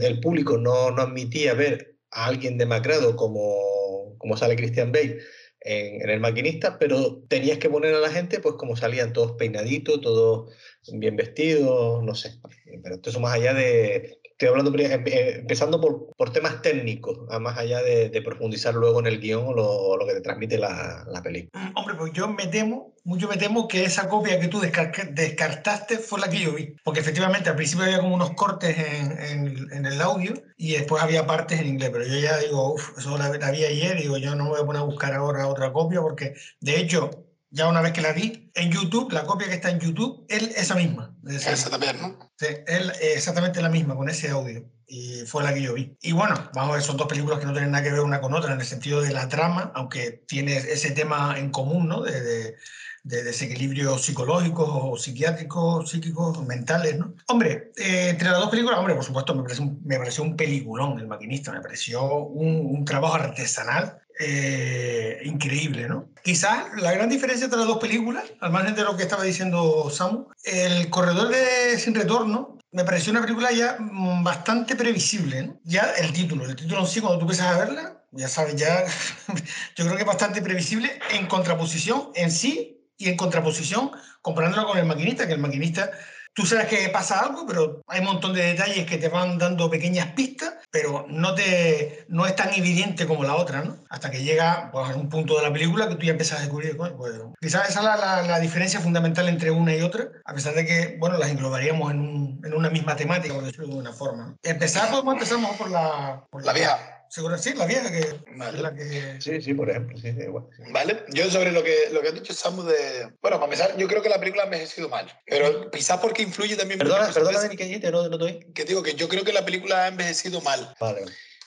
el 0.00 0.20
público 0.20 0.58
no, 0.58 0.90
no 0.90 1.02
admitía 1.02 1.54
ver 1.54 1.96
a 2.10 2.26
alguien 2.26 2.58
demacrado 2.58 3.16
como, 3.16 4.16
como 4.18 4.36
sale 4.36 4.56
Christian 4.56 4.92
Bale 4.92 5.18
en, 5.64 6.08
El 6.08 6.20
Maquinista, 6.20 6.78
pero 6.78 7.22
tenías 7.28 7.58
que 7.58 7.70
poner 7.70 7.94
a 7.94 8.00
la 8.00 8.10
gente 8.10 8.40
pues 8.40 8.56
como 8.56 8.76
salían 8.76 9.12
todos 9.12 9.32
peinaditos, 9.32 10.00
todos 10.00 10.54
bien 10.92 11.16
vestidos, 11.16 12.02
no 12.02 12.14
sé. 12.14 12.40
Pero 12.82 12.96
esto 12.96 13.10
es 13.10 13.18
más 13.18 13.34
allá 13.34 13.54
de... 13.54 14.18
Estoy 14.42 14.58
hablando 14.58 14.76
em- 14.76 15.06
eh, 15.06 15.36
empezando 15.38 15.80
por, 15.80 16.08
por 16.16 16.32
temas 16.32 16.62
técnicos, 16.62 17.16
más 17.40 17.56
allá 17.56 17.80
de, 17.80 18.08
de 18.08 18.22
profundizar 18.22 18.74
luego 18.74 18.98
en 18.98 19.06
el 19.06 19.20
guion 19.20 19.44
o 19.46 19.52
lo, 19.52 19.96
lo 19.96 20.04
que 20.04 20.14
te 20.14 20.20
transmite 20.20 20.58
la, 20.58 21.04
la 21.08 21.22
película. 21.22 21.62
Mm, 21.62 21.78
Hombre, 21.78 21.94
pues 21.94 22.12
yo 22.12 22.26
me 22.26 22.48
temo, 22.48 22.92
mucho 23.04 23.28
me 23.28 23.36
temo 23.36 23.68
que 23.68 23.84
esa 23.84 24.08
copia 24.08 24.40
que 24.40 24.48
tú 24.48 24.58
descartaste 24.60 25.98
fue 25.98 26.18
la 26.18 26.28
que 26.28 26.40
yo 26.40 26.54
vi. 26.54 26.74
Porque 26.82 26.98
efectivamente 26.98 27.50
al 27.50 27.54
principio 27.54 27.84
había 27.84 28.00
como 28.00 28.16
unos 28.16 28.32
cortes 28.32 28.76
en, 28.76 29.12
en- 29.16 29.72
en 29.72 29.86
el 29.86 30.00
audio 30.02 30.34
y 30.56 30.72
después 30.72 31.00
había 31.00 31.24
partes 31.24 31.60
en 31.60 31.68
inglés. 31.68 31.90
Pero 31.92 32.04
yo 32.04 32.18
ya 32.18 32.38
digo, 32.38 32.74
uff, 32.74 32.98
eso 32.98 33.16
la, 33.16 33.28
la 33.28 33.50
vi 33.52 33.64
ayer 33.64 33.96
digo, 33.96 34.16
yo 34.16 34.34
no 34.34 34.42
me 34.44 34.50
voy 34.50 34.60
a 34.60 34.66
poner 34.66 34.82
a 34.82 34.86
buscar 34.86 35.12
ahora 35.12 35.46
otra 35.46 35.72
copia 35.72 36.00
porque 36.00 36.34
de 36.60 36.80
hecho, 36.80 37.10
ya 37.52 37.68
una 37.68 37.82
vez 37.82 37.92
que 37.92 38.00
la 38.00 38.12
vi 38.12 38.50
en 38.54 38.70
YouTube, 38.70 39.12
la 39.12 39.24
copia 39.24 39.46
que 39.46 39.54
está 39.54 39.70
en 39.70 39.78
YouTube, 39.78 40.24
es 40.28 40.42
esa 40.56 40.74
misma. 40.74 41.14
Es 41.28 41.46
Esa 41.46 41.68
también, 41.68 42.00
¿no? 42.00 42.18
Sí, 42.36 42.46
él, 42.66 42.90
eh, 43.00 43.12
exactamente 43.14 43.60
la 43.60 43.68
misma, 43.68 43.94
con 43.94 44.08
ese 44.08 44.30
audio. 44.30 44.64
Y 44.86 45.20
fue 45.26 45.42
la 45.42 45.52
que 45.52 45.62
yo 45.62 45.74
vi. 45.74 45.96
Y 46.00 46.12
bueno, 46.12 46.34
vamos 46.54 46.70
a 46.70 46.74
ver, 46.76 46.82
son 46.82 46.96
dos 46.96 47.06
películas 47.06 47.38
que 47.38 47.46
no 47.46 47.52
tienen 47.52 47.70
nada 47.70 47.84
que 47.84 47.92
ver 47.92 48.00
una 48.00 48.20
con 48.20 48.34
otra 48.34 48.54
en 48.54 48.60
el 48.60 48.66
sentido 48.66 49.02
de 49.02 49.12
la 49.12 49.28
trama, 49.28 49.70
aunque 49.74 50.24
tiene 50.26 50.56
ese 50.56 50.90
tema 50.92 51.38
en 51.38 51.50
común, 51.50 51.88
¿no? 51.88 52.02
De, 52.02 52.20
de, 52.20 52.56
de 53.04 53.22
desequilibrios 53.22 54.04
psicológicos 54.04 54.68
o 54.70 54.96
psiquiátricos, 54.96 55.90
psíquicos, 55.90 56.44
mentales, 56.46 56.98
¿no? 56.98 57.14
Hombre, 57.28 57.72
eh, 57.76 58.10
entre 58.10 58.30
las 58.30 58.38
dos 58.38 58.50
películas, 58.50 58.78
hombre, 58.78 58.94
por 58.94 59.04
supuesto, 59.04 59.34
me 59.34 59.42
pareció 59.42 59.76
me 59.84 59.98
pareció 59.98 60.24
un 60.24 60.36
peliculón 60.36 60.98
El 60.98 61.08
Maquinista, 61.08 61.52
me 61.52 61.60
pareció 61.60 62.04
un, 62.24 62.64
un 62.64 62.84
trabajo 62.84 63.14
artesanal 63.14 64.01
eh, 64.18 65.20
increíble, 65.24 65.88
¿no? 65.88 66.08
Quizás 66.22 66.66
la 66.76 66.92
gran 66.92 67.08
diferencia 67.08 67.44
entre 67.44 67.58
las 67.58 67.68
dos 67.68 67.78
películas, 67.78 68.24
al 68.40 68.52
margen 68.52 68.74
de 68.74 68.82
lo 68.82 68.96
que 68.96 69.02
estaba 69.02 69.24
diciendo 69.24 69.90
Samu, 69.90 70.26
El 70.44 70.88
Corredor 70.90 71.28
de 71.28 71.78
Sin 71.78 71.94
Retorno 71.94 72.58
me 72.72 72.84
pareció 72.84 73.12
una 73.12 73.20
película 73.20 73.52
ya 73.52 73.76
mm, 73.78 74.24
bastante 74.24 74.74
previsible, 74.76 75.42
¿no? 75.42 75.60
Ya 75.64 75.92
el 75.98 76.12
título, 76.12 76.46
el 76.46 76.56
título 76.56 76.80
en 76.80 76.86
sí, 76.86 77.00
cuando 77.00 77.18
tú 77.18 77.24
empiezas 77.24 77.46
a 77.46 77.58
verla, 77.58 78.02
ya 78.12 78.28
sabes, 78.28 78.56
ya 78.56 78.84
yo 79.76 79.84
creo 79.84 79.96
que 79.96 80.04
bastante 80.04 80.42
previsible 80.42 80.98
en 81.12 81.26
contraposición 81.26 82.10
en 82.14 82.30
sí 82.30 82.80
y 82.96 83.08
en 83.08 83.16
contraposición 83.16 83.90
comparándola 84.22 84.64
con 84.64 84.78
el 84.78 84.86
maquinista, 84.86 85.26
que 85.26 85.34
el 85.34 85.40
maquinista 85.40 85.90
tú 86.34 86.46
sabes 86.46 86.66
que 86.66 86.88
pasa 86.88 87.20
algo, 87.20 87.46
pero 87.46 87.82
hay 87.88 88.00
un 88.00 88.06
montón 88.06 88.32
de 88.32 88.42
detalles 88.42 88.86
que 88.86 88.98
te 88.98 89.08
van 89.08 89.38
dando 89.38 89.70
pequeñas 89.70 90.08
pistas, 90.12 90.54
pero 90.70 91.06
no, 91.08 91.34
te, 91.34 92.04
no 92.08 92.26
es 92.26 92.34
tan 92.36 92.52
evidente 92.54 93.06
como 93.06 93.24
la 93.24 93.36
otra, 93.36 93.62
¿no? 93.62 93.76
Hasta 93.88 94.10
que 94.10 94.22
llega 94.22 94.70
pues, 94.72 94.90
a 94.90 94.94
un 94.94 95.08
punto 95.08 95.36
de 95.36 95.42
la 95.42 95.52
película 95.52 95.88
que 95.88 95.96
tú 95.96 96.06
ya 96.06 96.12
empiezas 96.12 96.38
a 96.38 96.42
descubrir. 96.42 96.76
Pues, 96.76 96.92
quizás 97.40 97.68
esa 97.68 97.80
es 97.80 97.84
la, 97.84 98.22
la, 98.22 98.40
diferencia 98.40 98.80
fundamental 98.80 99.28
entre 99.28 99.50
una 99.50 99.74
y 99.74 99.82
otra, 99.82 100.08
a 100.24 100.34
pesar 100.34 100.54
de 100.54 100.64
que, 100.66 100.96
bueno, 100.98 101.18
las 101.18 101.30
englobaríamos 101.30 101.90
en, 101.90 102.00
un, 102.00 102.40
en 102.44 102.54
una 102.54 102.70
misma 102.70 102.96
temática, 102.96 103.34
por 103.34 103.44
decirlo 103.44 103.66
de 103.66 103.72
alguna 103.72 103.92
forma. 103.92 104.36
Empezar, 104.42 104.88
empezamos 105.06 105.56
por 105.56 105.70
la... 105.70 106.24
Por 106.30 106.44
la, 106.44 106.52
la 106.52 106.58
vieja. 106.58 106.91
Seguro, 107.12 107.36
sí, 107.36 107.52
la 107.52 107.66
vieja 107.66 107.92
que, 107.92 108.24
la 108.36 108.74
que... 108.74 109.18
Sí, 109.20 109.42
sí, 109.42 109.52
por 109.52 109.68
ejemplo, 109.68 109.98
sí, 109.98 110.08
igual. 110.08 110.46
Vale, 110.70 111.04
yo 111.10 111.30
sobre 111.30 111.52
lo 111.52 111.62
que, 111.62 111.90
lo 111.92 112.00
que 112.00 112.08
has 112.08 112.14
dicho, 112.14 112.32
Samu, 112.32 112.62
de... 112.62 113.12
Bueno, 113.20 113.38
para 113.38 113.44
empezar, 113.44 113.76
yo 113.76 113.86
creo 113.86 114.00
que 114.00 114.08
la 114.08 114.18
película 114.18 114.44
ha 114.44 114.46
envejecido 114.46 114.88
mal, 114.88 115.12
pero 115.26 115.70
quizás 115.70 116.00
porque 116.00 116.22
influye 116.22 116.56
también... 116.56 116.78
Perdona, 116.78 117.12
perdona, 117.12 117.38
Dani, 117.38 117.54
que 117.54 117.78
no, 117.90 118.08
no 118.08 118.14
estoy... 118.14 118.50
Que 118.54 118.64
digo 118.64 118.82
que 118.82 118.94
yo 118.94 119.10
creo 119.10 119.24
que 119.24 119.34
la 119.34 119.44
película 119.44 119.84
ha 119.84 119.88
envejecido 119.88 120.40
mal. 120.40 120.74
Vale. 120.80 121.04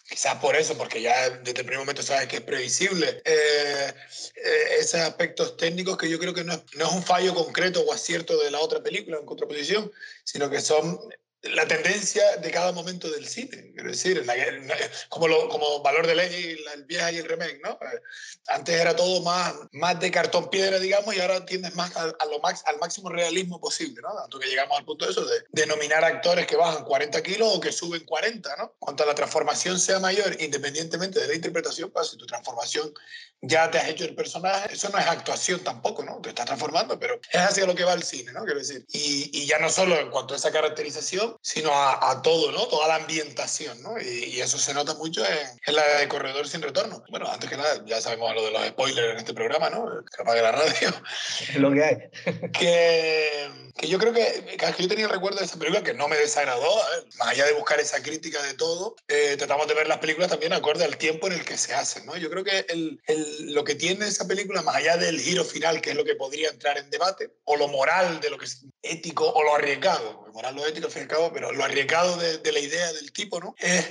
Quizás 0.08 0.36
por 0.36 0.56
eso, 0.56 0.78
porque 0.78 1.02
ya 1.02 1.32
desde 1.32 1.62
el 1.62 1.66
primer 1.66 1.80
momento 1.80 2.04
sabes 2.04 2.28
que 2.28 2.36
es 2.36 2.44
previsible. 2.44 3.24
Eh, 3.26 3.94
eh, 4.36 4.76
esos 4.80 5.02
aspectos 5.02 5.58
técnicos 5.58 5.98
que 5.98 6.08
yo 6.08 6.20
creo 6.20 6.36
que 6.36 6.44
no 6.44 6.54
es, 6.54 6.62
no 6.76 6.86
es 6.86 6.92
un 6.92 7.02
fallo 7.02 7.34
concreto 7.34 7.82
o 7.82 7.92
acierto 7.92 8.38
de 8.38 8.52
la 8.52 8.60
otra 8.60 8.84
película 8.84 9.18
en 9.18 9.26
contraposición, 9.26 9.92
sino 10.24 10.48
que 10.48 10.62
son 10.62 11.00
la 11.54 11.68
tendencia 11.68 12.38
de 12.38 12.52
cada 12.52 12.72
momento 12.72 13.10
del 13.10 13.28
cine. 13.28 13.72
Quiero 13.74 13.90
decir, 13.90 14.26
como, 15.10 15.28
lo, 15.28 15.50
como 15.50 15.82
valor 15.82 16.08
de 16.08 16.16
ley, 16.16 16.58
el 16.74 16.84
vieja 16.86 17.12
y 17.12 17.18
el 17.18 17.26
remake, 17.26 17.60
¿no? 17.64 17.72
Eh, 17.72 18.02
antes 18.48 18.80
era 18.80 18.96
todo 18.96 19.22
más, 19.22 19.54
más 19.72 20.00
de 20.00 20.12
cartón 20.12 20.50
piedra, 20.50 20.80
digamos, 20.80 21.16
y 21.16 21.20
ahora 21.20 21.46
tienes 21.46 21.76
más 21.76 21.96
a, 21.96 22.08
lo 22.08 22.46
al 22.46 22.80
máximo 22.80 23.10
realismo 23.10 23.60
posible, 23.60 24.02
¿no? 24.02 24.14
Tanto 24.16 24.40
que 24.40 24.48
llegamos 24.48 24.78
al 24.78 24.86
punto 24.86 25.06
de 25.06 25.12
eso, 25.12 25.26
de 25.26 25.46
denominar 25.52 26.04
actores 26.04 26.48
que 26.48 26.56
bajan 26.56 26.84
40 26.84 27.22
kilos 27.24 27.56
o 27.56 27.60
que 27.60 27.72
suben 27.72 28.04
40, 28.06 28.56
¿no? 28.58 28.74
Cuanto 28.80 29.06
la 29.06 29.16
transformación 29.16 29.80
sea 29.80 30.00
mayor, 30.00 30.36
independientemente 30.42 31.20
de 31.20 31.28
la 31.28 31.36
interpretación, 31.36 31.92
pues 31.92 32.10
si 32.10 32.18
tu 32.18 32.26
transformación 32.26 32.94
ya 33.42 33.70
te 33.70 33.78
has 33.78 33.90
hecho 33.90 34.06
el 34.06 34.16
personaje, 34.16 34.74
eso 34.74 34.90
no 34.90 34.98
es 34.98 35.06
actuación 35.06 35.64
tampoco, 35.64 36.04
¿no? 36.04 36.20
Te 36.22 36.30
estás 36.30 36.46
transformando, 36.46 36.98
pero 37.00 37.20
es 37.32 37.40
hacia 37.40 37.66
lo 37.66 37.76
que 37.76 37.84
va 37.84 37.94
el 37.94 38.04
cine, 38.04 38.32
¿no? 38.34 38.44
Quiero 38.44 38.60
decir, 38.60 38.86
y, 38.92 39.30
y 39.34 39.46
ya 39.46 39.60
no 39.60 39.70
solo 39.70 40.00
en 40.00 40.10
cuanto 40.10 40.34
a 40.34 40.38
esa 40.38 40.52
caracterización, 40.52 41.38
sino 41.42 41.72
a, 41.72 42.12
a 42.12 42.22
todo, 42.22 42.52
¿no? 42.52 42.68
Toda 42.68 42.88
la 42.88 42.96
ambientación, 42.96 43.82
¿no? 43.82 44.00
Y, 44.00 44.26
y 44.36 44.42
eso 44.42 44.58
se 44.58 44.74
nota 44.74 44.96
mucho 44.96 45.26
en, 45.26 45.38
en, 45.66 45.76
la 45.76 46.00
de 46.00 46.08
Corredor 46.08 46.48
sin 46.48 46.62
Retorno. 46.62 47.04
Bueno, 47.10 47.30
antes 47.30 47.50
que 47.50 47.58
nada, 47.58 47.84
ya 47.86 48.02
sabemos 48.02 48.34
lo 48.34 48.44
de 48.44 48.52
los 48.52 48.68
spoilers 48.68 49.12
en 49.14 49.18
este 49.18 49.34
programa, 49.34 49.70
¿no? 49.70 49.86
Que 49.86 50.22
apague 50.22 50.42
la 50.42 50.52
radio. 50.52 50.94
Lo 51.58 51.72
que 51.72 51.84
hay. 51.84 51.98
que, 52.52 53.50
que 53.76 53.88
yo 53.88 54.00
creo 54.00 54.14
que, 54.14 54.58
que 54.58 54.84
yo 54.84 54.88
tenía 54.88 55.06
el 55.06 55.12
recuerdo 55.12 55.40
de 55.40 55.46
esa 55.46 55.58
película 55.60 55.84
que 55.84 55.94
no 55.94 56.08
me 56.08 56.16
desagradó, 56.16 56.76
ver, 56.76 57.06
más 57.20 57.30
allá 57.30 57.46
de 57.46 57.54
buscar 57.54 57.80
esa 57.80 58.02
crítica 58.02 58.42
de 58.44 58.54
todo, 58.54 58.96
eh, 59.08 59.36
tratamos 59.38 59.68
de 59.68 59.74
ver 59.74 59.88
las 59.88 60.00
películas 60.00 60.30
también 60.30 60.54
acorde 60.54 60.86
al 60.86 60.98
tiempo 60.98 61.28
en 61.28 61.34
el 61.34 61.46
que 61.46 61.58
se 61.58 61.74
hacen, 61.74 62.06
¿no? 62.06 62.16
Yo 62.18 62.30
creo 62.30 62.44
que 62.44 62.66
el, 62.70 63.02
el, 63.08 63.25
lo 63.40 63.64
que 63.64 63.76
tiene 63.76 64.08
esa 64.08 64.28
película, 64.28 64.62
más 64.62 64.76
allá 64.76 64.98
del 64.98 65.20
giro 65.20 65.44
final, 65.44 65.82
que 65.82 65.92
es 65.92 65.96
lo 65.96 66.04
que 66.04 66.16
podría 66.16 66.50
entrar 66.50 66.78
en 66.78 66.90
debate, 66.90 67.32
o 67.46 67.56
lo 67.56 67.68
moral 67.68 68.20
de 68.20 68.30
lo 68.30 68.38
que 68.38 68.46
es 68.46 68.66
ético, 68.82 69.30
o 69.30 69.44
lo 69.44 69.56
arriesgado, 69.56 70.25
moral, 70.36 70.56
lo 70.56 70.66
ético, 70.68 70.88
al 70.88 70.92
fin 70.92 71.02
y 71.02 71.04
al 71.04 71.10
cabo, 71.10 71.32
pero 71.34 71.52
lo 71.52 71.64
arriesgado 71.64 72.18
de, 72.18 72.52
la 72.52 72.60
idea 72.60 72.94
del 72.94 73.12
tipo, 73.12 73.40
¿no? 73.40 73.56
Es 73.58 73.86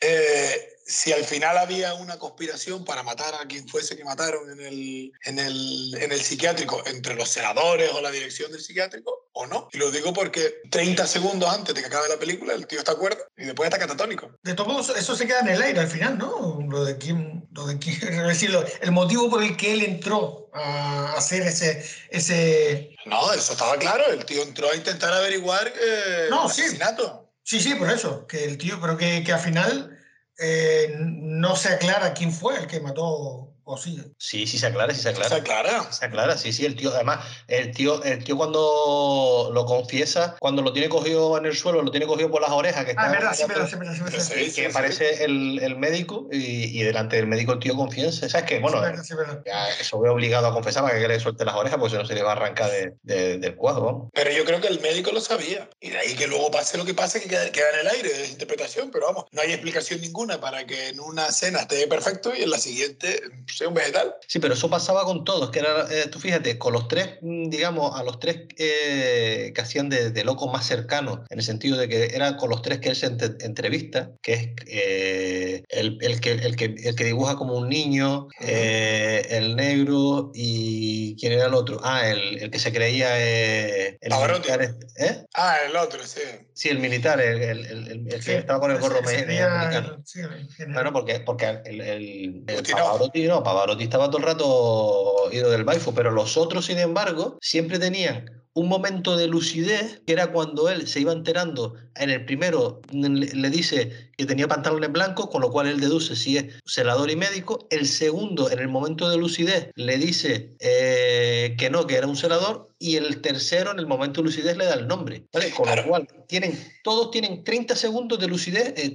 eh, 0.00 0.74
si 0.86 1.12
al 1.12 1.24
final 1.24 1.56
había 1.56 1.94
una 1.94 2.18
conspiración 2.18 2.84
para 2.84 3.02
matar 3.02 3.34
a 3.34 3.46
quien 3.46 3.66
fuese 3.68 3.96
que 3.96 4.04
mataron 4.04 4.50
en 4.50 4.60
el, 4.60 5.12
en 5.24 5.38
el, 5.38 5.96
en 5.98 6.12
el 6.12 6.20
psiquiátrico, 6.20 6.82
entre 6.86 7.14
los 7.14 7.30
senadores 7.30 7.90
o 7.92 8.00
la 8.02 8.10
dirección 8.10 8.52
del 8.52 8.60
psiquiátrico, 8.60 9.28
o 9.32 9.46
no. 9.46 9.68
Y 9.72 9.78
lo 9.78 9.90
digo 9.90 10.12
porque 10.12 10.60
30 10.70 11.06
segundos 11.06 11.48
antes 11.52 11.74
de 11.74 11.80
que 11.80 11.86
acabe 11.86 12.08
la 12.08 12.18
película, 12.18 12.54
el 12.54 12.66
tío 12.66 12.78
está 12.78 12.92
acuerdo 12.92 13.22
y 13.36 13.44
después 13.44 13.66
está 13.66 13.78
catatónico. 13.78 14.30
De 14.42 14.54
todos 14.54 14.68
modos, 14.68 14.96
eso 14.96 15.16
se 15.16 15.26
queda 15.26 15.40
en 15.40 15.48
el 15.48 15.62
aire 15.62 15.80
al 15.80 15.88
final, 15.88 16.18
¿no? 16.18 16.60
Lo 16.68 16.84
de 16.84 16.98
quién, 16.98 17.48
lo 17.52 17.66
de 17.66 17.78
quién, 17.78 17.96
es 18.02 18.26
decir, 18.26 18.56
el 18.80 18.92
motivo 18.92 19.30
por 19.30 19.42
el 19.42 19.56
que 19.56 19.72
él 19.72 19.82
entró 19.82 20.50
a 20.52 21.14
hacer 21.16 21.42
ese, 21.42 21.84
ese... 22.10 22.93
No, 23.06 23.32
eso 23.32 23.52
estaba 23.52 23.76
claro. 23.76 24.06
El 24.10 24.24
tío 24.24 24.42
entró 24.42 24.70
a 24.70 24.76
intentar 24.76 25.12
averiguar 25.12 25.68
eh, 25.68 26.26
no, 26.30 26.44
el 26.44 26.50
asesinato. 26.50 27.32
Sí, 27.42 27.60
sí, 27.60 27.74
por 27.74 27.90
eso. 27.90 28.26
Que 28.26 28.44
el 28.44 28.58
tío, 28.58 28.80
pero 28.80 28.96
que, 28.96 29.22
que 29.22 29.32
al 29.32 29.40
final 29.40 29.98
eh, 30.38 30.94
no 30.98 31.56
se 31.56 31.68
aclara 31.68 32.14
quién 32.14 32.32
fue 32.32 32.58
el 32.58 32.66
que 32.66 32.80
mató 32.80 33.53
¿O 33.66 33.78
sí? 33.78 33.98
Sí, 34.18 34.46
sí 34.46 34.58
se 34.58 34.66
aclara, 34.66 34.92
sí 34.92 35.00
se 35.00 35.08
aclara. 35.08 35.28
¿Se 35.30 35.34
aclara? 35.36 35.92
Se 35.92 36.04
aclara, 36.04 36.36
sí, 36.36 36.52
sí. 36.52 36.66
El 36.66 36.76
tío, 36.76 36.92
además, 36.94 37.24
el 37.48 37.72
tío, 37.72 38.02
el 38.04 38.22
tío 38.22 38.36
cuando 38.36 39.50
lo 39.54 39.64
confiesa, 39.64 40.36
cuando 40.38 40.60
lo 40.60 40.72
tiene 40.74 40.90
cogido 40.90 41.38
en 41.38 41.46
el 41.46 41.56
suelo, 41.56 41.80
lo 41.80 41.90
tiene 41.90 42.06
cogido 42.06 42.30
por 42.30 42.42
las 42.42 42.50
orejas. 42.50 42.84
Que 42.84 42.94
ah, 42.96 43.10
verdad, 43.10 43.32
sí, 43.34 43.44
verdad, 43.48 43.66
sí, 43.66 43.76
verdad, 43.76 43.94
sí, 43.94 44.02
verdad. 44.02 44.28
Que, 44.28 44.52
que 44.52 44.66
aparece 44.66 45.24
el, 45.24 45.58
el, 45.62 45.76
médico 45.78 46.28
y, 46.30 46.78
y, 46.78 46.82
delante 46.82 47.16
del 47.16 47.26
médico 47.26 47.54
el 47.54 47.58
tío 47.58 47.74
confiesa. 47.74 48.28
¿Sabes 48.28 48.46
qué? 48.46 48.58
Bueno, 48.58 48.82
sí, 49.02 49.14
ya 49.46 49.68
eso 49.80 49.96
voy 49.96 50.10
obligado 50.10 50.46
a 50.46 50.52
confesar 50.52 50.82
para 50.82 50.98
que 50.98 51.08
le 51.08 51.18
suelte 51.18 51.46
las 51.46 51.54
orejas, 51.54 51.78
porque 51.78 51.96
si 51.96 52.02
no 52.02 52.06
se 52.06 52.14
le 52.14 52.22
va 52.22 52.30
a 52.30 52.36
arrancar 52.36 52.70
de, 52.70 52.94
de, 53.02 53.38
del 53.38 53.56
cuadro. 53.56 54.10
Pero 54.12 54.30
yo 54.30 54.44
creo 54.44 54.60
que 54.60 54.68
el 54.68 54.80
médico 54.80 55.10
lo 55.10 55.22
sabía. 55.22 55.70
Y 55.80 55.88
de 55.88 55.98
ahí 55.98 56.14
que 56.14 56.26
luego 56.26 56.50
pase 56.50 56.76
lo 56.76 56.84
que 56.84 56.92
pase, 56.92 57.22
que 57.22 57.28
queda, 57.28 57.50
queda 57.50 57.70
en 57.72 57.80
el 57.80 57.88
aire, 57.88 58.12
de 58.12 58.26
interpretación. 58.28 58.90
Pero 58.90 59.06
vamos, 59.06 59.24
no 59.32 59.40
hay 59.40 59.52
explicación 59.52 60.02
ninguna 60.02 60.38
para 60.38 60.66
que 60.66 60.88
en 60.88 61.00
una 61.00 61.28
escena 61.28 61.60
esté 61.60 61.86
perfecto 61.86 62.34
y 62.36 62.42
en 62.42 62.50
la 62.50 62.58
siguiente 62.58 63.22
sea 63.56 63.68
un 63.68 63.74
vegetal. 63.74 64.14
Sí, 64.26 64.38
pero 64.38 64.54
eso 64.54 64.68
pasaba 64.68 65.04
con 65.04 65.24
todos, 65.24 65.50
que 65.50 65.60
era, 65.60 65.86
eh, 65.90 66.08
tú 66.10 66.18
fíjate, 66.18 66.58
con 66.58 66.72
los 66.72 66.88
tres, 66.88 67.18
digamos, 67.20 67.98
a 67.98 68.02
los 68.02 68.18
tres 68.18 68.40
eh, 68.56 69.52
que 69.54 69.60
hacían 69.60 69.88
de, 69.88 70.10
de 70.10 70.24
locos 70.24 70.52
más 70.52 70.66
cercanos, 70.66 71.20
en 71.30 71.38
el 71.38 71.44
sentido 71.44 71.76
de 71.76 71.88
que 71.88 72.06
era 72.14 72.36
con 72.36 72.50
los 72.50 72.62
tres 72.62 72.80
que 72.80 72.90
él 72.90 72.96
se 72.96 73.06
ent 73.06 73.22
entrevista, 73.42 74.10
que 74.22 74.32
es 74.32 74.48
eh, 74.66 75.62
el, 75.68 75.98
el, 76.00 76.20
que, 76.20 76.32
el, 76.32 76.56
que, 76.56 76.74
el 76.82 76.94
que 76.94 77.04
dibuja 77.04 77.36
como 77.36 77.54
un 77.54 77.68
niño, 77.68 78.24
uh 78.24 78.44
-huh. 78.44 79.26
el 79.28 79.56
negro 79.56 80.30
y 80.34 81.16
¿quién 81.16 81.32
era 81.32 81.46
el 81.46 81.54
otro? 81.54 81.80
Ah, 81.82 82.08
el, 82.08 82.42
el 82.42 82.50
que 82.50 82.58
se 82.58 82.72
creía 82.72 83.16
el 83.18 83.98
militar, 84.00 84.62
¿eh? 84.96 85.24
Ah, 85.34 85.58
el 85.68 85.76
otro, 85.76 86.04
sí. 86.04 86.20
Sí, 86.52 86.68
el 86.68 86.78
militar, 86.78 87.20
el, 87.20 87.42
el, 87.42 87.66
el 87.66 88.22
sí, 88.22 88.30
que 88.30 88.38
estaba 88.38 88.60
con 88.60 88.70
el 88.70 88.78
gorro 88.78 88.98
americano. 88.98 90.02
Sí, 90.04 90.20
bueno, 90.68 90.92
porque, 90.92 91.20
porque 91.20 91.60
el, 91.64 91.80
el, 91.80 92.44
el 92.46 92.62
Pavarotti, 92.70 93.26
no, 93.26 93.42
Pavarotti 93.44 93.84
estaba 93.84 94.08
todo 94.08 94.18
el 94.18 94.24
rato 94.24 95.28
ido 95.30 95.50
del 95.50 95.64
baifo, 95.64 95.94
pero 95.94 96.10
los 96.10 96.36
otros, 96.36 96.66
sin 96.66 96.78
embargo, 96.78 97.38
siempre 97.40 97.78
tenían 97.78 98.43
un 98.54 98.68
momento 98.68 99.16
de 99.16 99.26
lucidez, 99.26 100.00
que 100.06 100.12
era 100.12 100.32
cuando 100.32 100.68
él 100.70 100.86
se 100.86 101.00
iba 101.00 101.12
enterando, 101.12 101.74
en 101.96 102.10
el 102.10 102.24
primero 102.24 102.80
le 102.92 103.50
dice 103.50 104.10
que 104.16 104.26
tenía 104.26 104.46
pantalones 104.46 104.92
blancos, 104.92 105.28
con 105.28 105.42
lo 105.42 105.50
cual 105.50 105.66
él 105.66 105.80
deduce 105.80 106.14
si 106.14 106.36
es 106.36 106.46
celador 106.64 107.10
y 107.10 107.16
médico, 107.16 107.66
el 107.70 107.86
segundo, 107.86 108.50
en 108.50 108.60
el 108.60 108.68
momento 108.68 109.08
de 109.10 109.16
lucidez, 109.16 109.70
le 109.74 109.98
dice 109.98 110.54
eh, 110.60 111.56
que 111.58 111.68
no, 111.68 111.86
que 111.86 111.96
era 111.96 112.06
un 112.06 112.16
celador, 112.16 112.68
y 112.78 112.96
el 112.96 113.20
tercero, 113.22 113.72
en 113.72 113.78
el 113.78 113.86
momento 113.86 114.20
de 114.20 114.26
lucidez, 114.26 114.56
le 114.56 114.66
da 114.66 114.74
el 114.74 114.86
nombre, 114.86 115.24
¿vale? 115.32 115.50
Con 115.50 115.64
claro. 115.64 115.82
lo 115.82 115.88
cual, 115.88 116.08
tienen, 116.28 116.58
todos 116.82 117.10
tienen 117.10 117.42
30 117.42 117.74
segundos 117.76 118.18
de 118.18 118.28
lucidez, 118.28 118.74
eh, 118.76 118.94